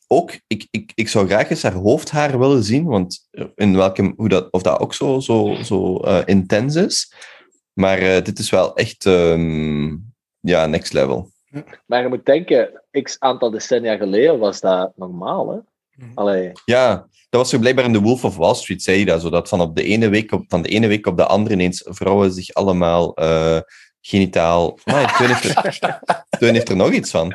ook, 0.07 0.41
ik, 0.47 0.67
ik, 0.71 0.93
ik 0.95 1.09
zou 1.09 1.27
graag 1.27 1.51
eens 1.51 1.63
haar 1.63 1.73
hoofdhaar 1.73 2.39
willen 2.39 2.63
zien, 2.63 2.85
want 2.85 3.29
in 3.55 3.77
welke, 3.77 4.13
hoe 4.17 4.29
dat, 4.29 4.53
of 4.53 4.63
dat 4.63 4.79
ook 4.79 4.95
zo, 4.95 5.21
zo, 5.21 5.57
zo 5.63 5.97
eh, 5.97 6.23
intens 6.25 6.75
is. 6.75 7.15
Maar 7.73 7.99
eh, 7.99 8.23
dit 8.23 8.39
is 8.39 8.51
wel 8.51 8.75
echt 8.75 9.07
ehm, 9.07 9.97
ja, 10.41 10.67
next 10.67 10.93
level. 10.93 11.33
Maar 11.87 12.03
je 12.03 12.09
moet 12.09 12.27
denken, 12.27 12.83
x 13.03 13.17
aantal 13.19 13.51
decennia 13.51 13.97
geleden 13.97 14.39
was 14.39 14.61
dat 14.61 14.93
normaal, 14.97 15.51
hè? 15.51 15.59
Mhm. 15.95 16.11
Allee. 16.15 16.53
Ja, 16.65 17.09
dat 17.31 17.41
was 17.41 17.51
zo 17.51 17.59
blijkbaar 17.59 17.85
in 17.85 17.93
The 17.93 18.01
Wolf 18.01 18.25
of 18.25 18.37
Wall 18.37 18.55
Street, 18.55 18.83
zei 18.83 18.97
hij 18.97 19.05
dat, 19.05 19.21
zo, 19.21 19.31
dat 19.31 19.49
van, 19.49 19.61
op 19.61 19.77
de 19.77 19.83
ene 19.83 20.09
week 20.09 20.33
op, 20.33 20.45
van 20.49 20.63
de 20.63 20.69
ene 20.69 20.87
week 20.87 21.07
op 21.07 21.17
de 21.17 21.27
andere 21.27 21.55
ineens 21.55 21.83
vrouwen 21.85 22.33
zich 22.33 22.53
allemaal 22.53 23.15
eh, 23.15 23.61
genitaal... 24.07 24.79
Maar 24.85 25.17
Teun 25.17 25.29
heeft, 25.29 25.45
er, 25.83 26.01
Teun 26.39 26.55
heeft 26.55 26.69
er 26.69 26.77
nog 26.77 26.93
iets 26.93 27.11
van. 27.11 27.35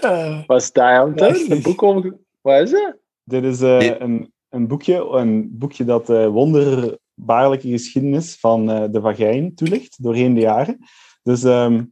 Eh, 0.00 0.40
Was 0.46 0.72
Diamond 0.72 1.20
een 1.20 1.62
boek 1.62 1.82
over... 1.82 2.16
Wat 2.40 2.60
is 2.62 2.70
dat? 2.70 2.96
Dit 3.24 3.44
is 3.44 3.60
eh, 3.60 3.98
een, 3.98 4.32
een, 4.48 4.66
boekje, 4.66 4.94
een 5.08 5.58
boekje 5.58 5.84
dat 5.84 6.06
de 6.06 6.28
wonderbaarlijke 6.28 7.68
geschiedenis 7.68 8.36
van 8.40 8.70
eh, 8.70 8.84
de 8.90 9.00
vagijn 9.00 9.54
toelicht 9.54 10.02
doorheen 10.02 10.34
de 10.34 10.40
jaren. 10.40 10.78
Dus 11.22 11.44
ehm, 11.44 11.82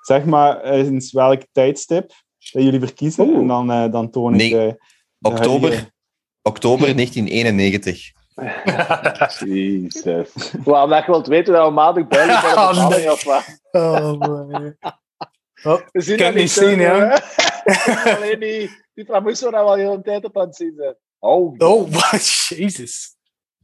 zeg 0.00 0.24
maar 0.24 0.64
eens 0.64 1.12
welk 1.12 1.42
tijdstip 1.52 2.06
dat 2.52 2.62
jullie 2.62 2.80
verkiezen 2.80 3.26
Oeh. 3.26 3.38
en 3.38 3.46
dan, 3.46 3.70
eh, 3.72 3.90
dan 3.92 4.10
toon 4.10 4.32
ik 4.34 4.38
Nee. 4.40 4.50
de, 4.50 4.76
Oktober, 5.20 5.68
huidige- 5.68 5.92
oktober 6.42 6.94
1991. 6.94 8.10
Jezus. 9.38 10.52
Waarom 10.64 10.90
dat 10.90 11.04
je 11.04 11.10
wilt 11.10 11.26
weten 11.26 11.52
dat 11.54 11.66
we 11.66 11.72
maandag 11.72 12.04
voor 12.08 12.26
de 12.26 12.52
Oh, 12.60 12.88
nee. 12.88 13.12
of 13.12 13.24
wat? 13.24 13.58
Oh, 13.70 14.18
boy. 14.18 14.76
Oh, 15.62 15.80
We 15.92 16.00
zien 16.00 16.16
kan 16.16 16.34
niet 16.34 16.50
zien, 16.50 16.78
hè? 16.78 16.96
ja. 16.96 17.20
Alleen 18.16 18.40
die, 18.40 18.70
die 18.94 19.04
Framusso 19.04 19.50
dat 19.50 19.60
we 19.60 19.66
al 19.70 19.74
heel 19.74 19.92
een 19.92 20.02
tijd 20.02 20.24
op 20.24 20.38
aan 20.38 20.46
het 20.46 20.56
zien 20.56 20.74
zijn. 20.76 20.94
Oh, 21.18 21.54
Oh, 21.58 21.92
wat? 22.10 22.46
Jezus. 22.48 23.16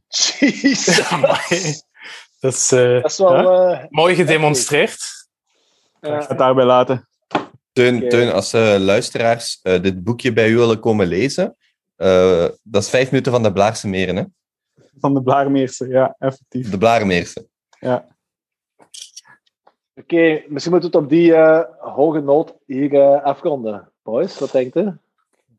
Jezus. 0.07 1.09
Amai. 1.09 1.37
Dat 2.39 2.53
is 2.53 2.71
eh, 2.71 3.01
Dat 3.01 3.11
is 3.11 3.17
wel... 3.17 3.33
ja, 3.71 3.79
eh, 3.79 3.85
mooi 3.89 4.15
gedemonstreerd. 4.15 5.27
ja. 6.01 6.25
het 6.27 6.37
daarbij 6.37 6.65
laten. 6.65 7.07
Teun, 7.73 7.97
Oké. 7.97 8.07
Teun 8.07 8.31
als 8.33 8.53
eh, 8.53 8.75
luisteraars 8.79 9.59
eh, 9.61 9.81
dit 9.81 10.03
boekje 10.03 10.33
bij 10.33 10.49
u 10.49 10.57
willen 10.57 10.79
komen 10.79 11.07
lezen, 11.07 11.55
eh, 11.95 12.45
dat 12.63 12.83
is 12.83 12.89
vijf 12.89 13.11
minuten 13.11 13.31
van 13.31 13.43
de 13.43 13.51
Blaarse 13.53 13.87
Meren, 13.87 14.15
hè? 14.15 14.23
Van 14.99 15.13
de 15.13 15.21
Blaarmeerse, 15.23 15.87
ja, 15.87 16.15
effectief. 16.19 16.69
De 16.69 16.77
Blaarmeerse. 16.77 17.47
Oké, 19.95 20.43
misschien 20.47 20.71
moeten 20.71 20.91
we 20.91 20.95
het 20.95 20.95
op 20.95 21.09
die 21.09 21.35
eh, 21.35 21.93
hoge 21.95 22.19
noot 22.19 22.55
hier 22.65 22.93
eh, 22.93 23.23
afronden. 23.23 23.91
Boys, 24.03 24.39
wat 24.39 24.51
denkt 24.51 24.75
u? 24.75 24.97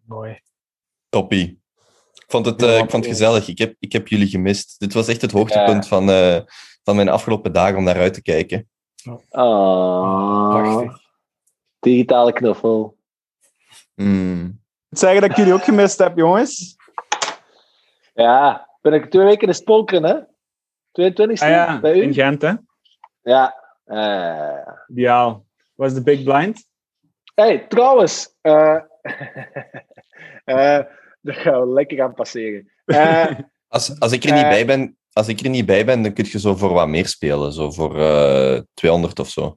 Mooi. 0.05 0.41
Toppie. 1.09 1.63
Ik 2.15 2.25
vond 2.27 2.47
het, 2.47 2.63
eh, 2.63 2.79
ik 2.79 2.91
vond 2.91 3.05
het 3.05 3.13
gezellig. 3.15 3.49
Ik 3.49 3.59
heb, 3.59 3.75
ik 3.79 3.93
heb 3.93 4.09
jullie 4.09 4.27
gemist. 4.29 4.81
Dit 4.81 4.93
was 4.93 5.09
echt 5.09 5.21
het 5.23 5.33
hoogtepunt 5.33 5.83
Ja. 5.85 5.89
van, 5.89 6.11
eh, 6.11 6.41
van 6.83 6.97
mijn 6.97 7.09
afgelopen 7.09 7.53
dagen 7.53 7.77
om 7.77 7.85
naar 7.85 7.97
uit 7.99 8.15
te 8.15 8.23
kijken. 8.23 8.69
Ah, 9.31 10.51
Prachtig. 10.51 11.01
digitale 11.81 12.33
knuffel. 12.33 12.97
Mm. 13.95 14.45
Ik 14.47 14.87
moet 14.89 14.99
zeggen 14.99 15.21
dat 15.21 15.31
ik 15.31 15.37
jullie 15.37 15.53
ook 15.53 15.65
gemist 15.65 15.99
heb, 15.99 16.17
jongens. 16.17 16.77
Ja, 18.15 18.70
ben 18.81 18.93
ik 18.93 19.11
twee 19.11 19.25
weken 19.25 19.43
in 19.43 19.49
het 19.49 19.65
pokeren, 19.65 20.05
hè? 20.05 20.15
22e 21.11 21.33
Ah 21.43 21.49
ja, 21.49 21.81
bij 21.81 21.97
u? 21.99 22.03
in 22.03 22.15
Gent, 22.15 22.43
hè. 22.43 22.53
Ja. 23.23 23.55
Eh, 23.85 24.73
Ideaal. 24.89 25.45
Was 25.75 25.95
de 25.95 26.03
Big 26.03 26.23
Blind? 26.23 26.69
hey, 27.35 27.67
trouwens. 27.69 28.35
eh 28.41 28.75
eh, 30.45 30.79
dat 31.21 31.37
gaan 31.37 31.61
we 31.61 31.67
lekker 31.73 31.97
gaan 31.97 32.15
passeren. 32.15 32.71
Eh, 32.85 33.27
Als, 33.69 34.01
als, 34.01 34.13
ik 34.13 34.25
er 34.25 34.33
niet 34.33 34.49
bij 34.49 34.67
ben, 34.67 34.97
als 35.13 35.29
ik 35.29 35.41
er 35.41 35.49
niet 35.51 35.67
bij 35.67 35.85
ben, 35.85 36.03
dan 36.03 36.13
kun 36.13 36.27
je 36.31 36.39
zo 36.39 36.55
voor 36.55 36.73
wat 36.73 36.89
meer 36.89 37.07
spelen. 37.07 37.53
Zo 37.53 37.71
voor 37.71 38.01
eh 38.01 38.61
200 38.75 39.19
of 39.19 39.29
zo. 39.29 39.57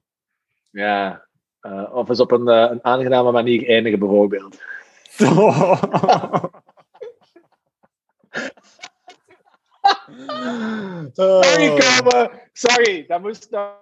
ja. 0.71 1.27
eh, 1.59 1.95
of 1.95 2.09
eens 2.09 2.19
op 2.19 2.31
een, 2.31 2.47
een 2.47 2.83
aangename 2.83 3.31
manier 3.31 3.69
eindigen, 3.69 3.99
bijvoorbeeld. 3.99 4.61
Sorry, 11.13 11.69
Kobe. 11.69 12.49
Sorry, 12.53 13.05
dat 13.07 13.21
moest 13.21 13.47
nog. 13.49 13.81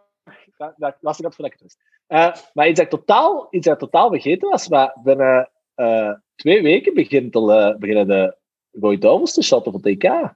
Dat, 0.57 0.73
dat 0.77 0.97
was 0.99 1.17
ik 1.17 1.23
dat 1.23 1.35
voor 1.35 1.43
lekker. 1.43 1.75
Eh, 2.07 2.35
maar 2.53 2.67
iets 2.67 2.79
dat 2.79 2.93
ik 2.93 2.99
totaal, 2.99 3.47
iets 3.49 3.65
dat 3.65 3.73
ik 3.73 3.79
totaal 3.79 4.09
vergeten 4.09 4.49
was, 4.49 4.67
maar 4.67 4.97
binnen 5.03 5.49
eh, 5.73 6.13
twee 6.35 6.61
weken 6.61 6.93
begint 6.93 7.35
al, 7.35 7.77
beginnen 7.77 8.07
de 8.07 8.37
Roy 8.71 8.97
Duivels 8.97 9.33
te 9.33 9.41
shotten 9.41 9.71
voor 9.71 9.81
TK. 9.81 10.35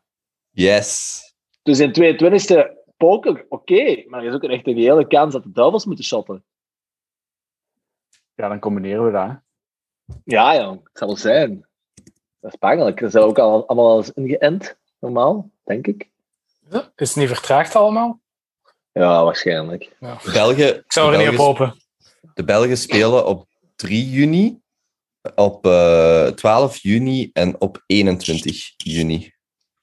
Yes. 0.49 1.21
Dus 1.63 1.79
in 1.79 2.17
22e 2.17 2.83
poker, 2.97 3.45
oké, 3.49 4.03
maar 4.07 4.21
er 4.21 4.27
is 4.27 4.33
ook 4.33 4.43
een 4.43 4.49
echt 4.49 4.67
een 4.67 4.73
reële 4.73 5.07
kans 5.07 5.33
dat 5.33 5.43
de 5.43 5.51
Duivels 5.51 5.85
moeten 5.85 6.05
shotten. 6.05 6.43
Ja, 8.33 8.47
dan 8.47 8.59
combineren 8.59 9.05
we 9.05 9.11
dat. 9.11 9.27
hè. 9.27 9.33
Ja, 10.23 10.55
jong, 10.55 10.79
het 10.83 10.97
zal 10.97 11.07
wel 11.07 11.17
zijn. 11.17 11.67
Dat 12.39 12.51
is 12.53 12.59
pijnlijk. 12.59 12.99
Dat 12.99 13.11
zijn 13.11 13.23
we 13.23 13.29
ook 13.29 13.39
al, 13.39 13.67
allemaal 13.67 13.89
al 13.89 13.97
eens 13.97 14.11
ingeënt, 14.11 14.77
normaal, 14.99 15.49
denk 15.65 15.87
ik. 15.87 16.09
Ja, 16.69 16.91
Is 16.95 17.07
het 17.09 17.17
niet 17.17 17.27
vertraagd 17.27 17.75
allemaal? 17.75 18.21
Ja, 18.91 19.23
waarschijnlijk. 19.23 19.95
Belgen, 20.33 20.75
Ik 20.75 20.91
zou 20.91 21.11
er 21.11 21.17
de 21.17 21.23
niet 21.23 21.27
op 21.31 21.35
Belgen- 21.35 21.65
hopen. 21.65 21.83
De 22.33 22.43
Belgen 22.43 22.77
spelen 22.77 23.25
op 23.25 23.47
3 23.75 24.09
juni, 24.09 24.59
op 25.35 25.65
eh 25.65 26.27
12 26.27 26.77
juni 26.77 27.29
en 27.33 27.61
op 27.61 27.83
21 27.85 28.73
juni. 28.77 29.33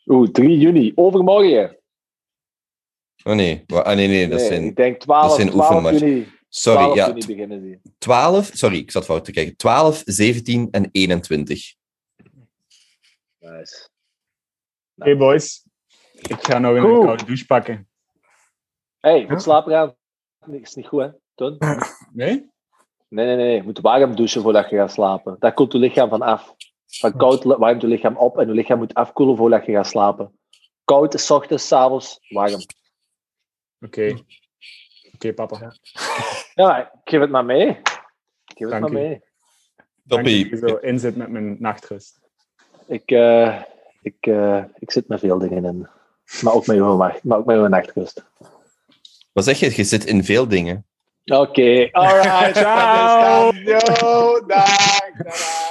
Oeh, 0.06 0.30
3 0.30 0.58
juni, 0.58 0.92
overmorgen. 0.94 1.76
Oh 3.24 3.34
nee, 3.34 3.64
ah, 3.66 3.96
nee, 3.96 4.08
nee, 4.08 4.28
dat 4.28 4.38
Nee, 4.38 4.48
zijn... 4.48 4.64
ik 4.64 4.76
denk 4.76 5.00
12, 5.00 5.26
dat 5.26 5.36
zijn 5.36 5.50
12 5.50 5.70
oefenmatch. 5.70 5.98
juni. 6.00 6.32
Sorry, 6.48 6.78
12 6.82 6.96
ja, 6.96 7.06
juni 7.06 7.26
beginnen 7.26 7.62
die. 7.62 7.80
12, 7.98 8.50
sorry, 8.54 8.76
ik 8.78 8.90
zat 8.90 9.04
fout 9.04 9.24
te 9.24 9.32
kijken. 9.32 9.56
12, 9.56 10.02
17 10.04 10.68
en 10.70 10.88
21. 10.92 11.74
Nice. 13.38 13.88
Oké, 14.96 15.16
boys. 15.16 15.64
Ik 16.28 16.44
ga 16.46 16.58
nog 16.58 16.74
een 16.74 16.82
Goed. 16.82 17.04
koude 17.04 17.24
douche 17.24 17.46
pakken. 17.46 17.88
hey, 19.00 19.26
goed 19.28 19.42
slapen 19.42 19.72
gaan. 19.72 19.94
Is 20.60 20.74
niet 20.74 20.86
goed, 20.86 21.00
hè, 21.02 21.08
Ton? 21.34 21.56
Nee? 22.12 22.50
Nee, 23.08 23.26
nee, 23.26 23.36
nee. 23.36 23.54
Je 23.56 23.62
moet 23.62 23.80
warm 23.80 24.16
douchen 24.16 24.42
voordat 24.42 24.70
je 24.70 24.76
gaat 24.76 24.92
slapen. 24.92 25.36
Daar 25.38 25.54
koelt 25.54 25.72
je 25.72 25.78
lichaam 25.78 26.08
van 26.08 26.22
af. 26.22 26.54
Van 26.86 27.16
koud 27.16 27.44
warmt 27.44 27.80
je 27.82 27.86
lichaam 27.88 28.16
op 28.16 28.38
en 28.38 28.46
je 28.46 28.52
lichaam 28.52 28.78
moet 28.78 28.94
afkoelen 28.94 29.36
voordat 29.36 29.66
je 29.66 29.72
gaat 29.72 29.86
slapen. 29.86 30.38
Koud 30.84 31.14
is 31.14 31.26
's 31.26 31.30
ochtends, 31.30 31.66
's 31.68 31.72
avonds, 31.72 32.18
warm. 32.28 32.60
Oké. 33.80 34.16
Oké, 35.14 35.32
papa. 35.34 35.72
Ja, 36.54 36.92
ik 36.92 37.00
geef 37.04 37.20
het 37.20 37.30
maar 37.30 37.44
mee. 37.44 37.68
Ik 37.68 38.56
geef 38.56 38.70
het 38.70 38.80
maar 38.80 38.90
u. 38.90 38.92
mee. 38.92 39.22
Dank 40.02 40.24
dat 40.24 40.34
je 40.34 40.56
zo 40.56 40.76
inzit 40.76 41.16
met 41.16 41.28
mijn 41.28 41.56
nachtrust. 41.60 42.20
Ik, 42.86 43.10
eh, 43.10 43.62
ik, 44.02 44.16
eh, 44.26 44.64
ik 44.74 44.90
zit 44.90 45.08
met 45.08 45.20
veel 45.20 45.38
dingen 45.38 45.64
in. 45.64 45.88
Maar 46.40 46.52
ook 46.52 46.66
met 46.66 46.76
uw, 46.76 46.96
wacht- 46.96 47.24
maar 47.24 47.38
ook 47.38 47.44
met 47.46 47.56
uw 47.56 47.66
nachtrust. 47.66 48.22
Wat 49.32 49.44
zeg 49.44 49.58
je? 49.60 49.72
Je 49.76 49.84
zit 49.84 50.04
in 50.04 50.24
veel 50.24 50.48
dingen. 50.48 50.86
Oké, 51.24 51.88
alright. 51.92 52.56
Ciao. 52.62 53.52
Yo, 53.52 53.78
dag, 54.46 55.10
dag. 55.16 55.61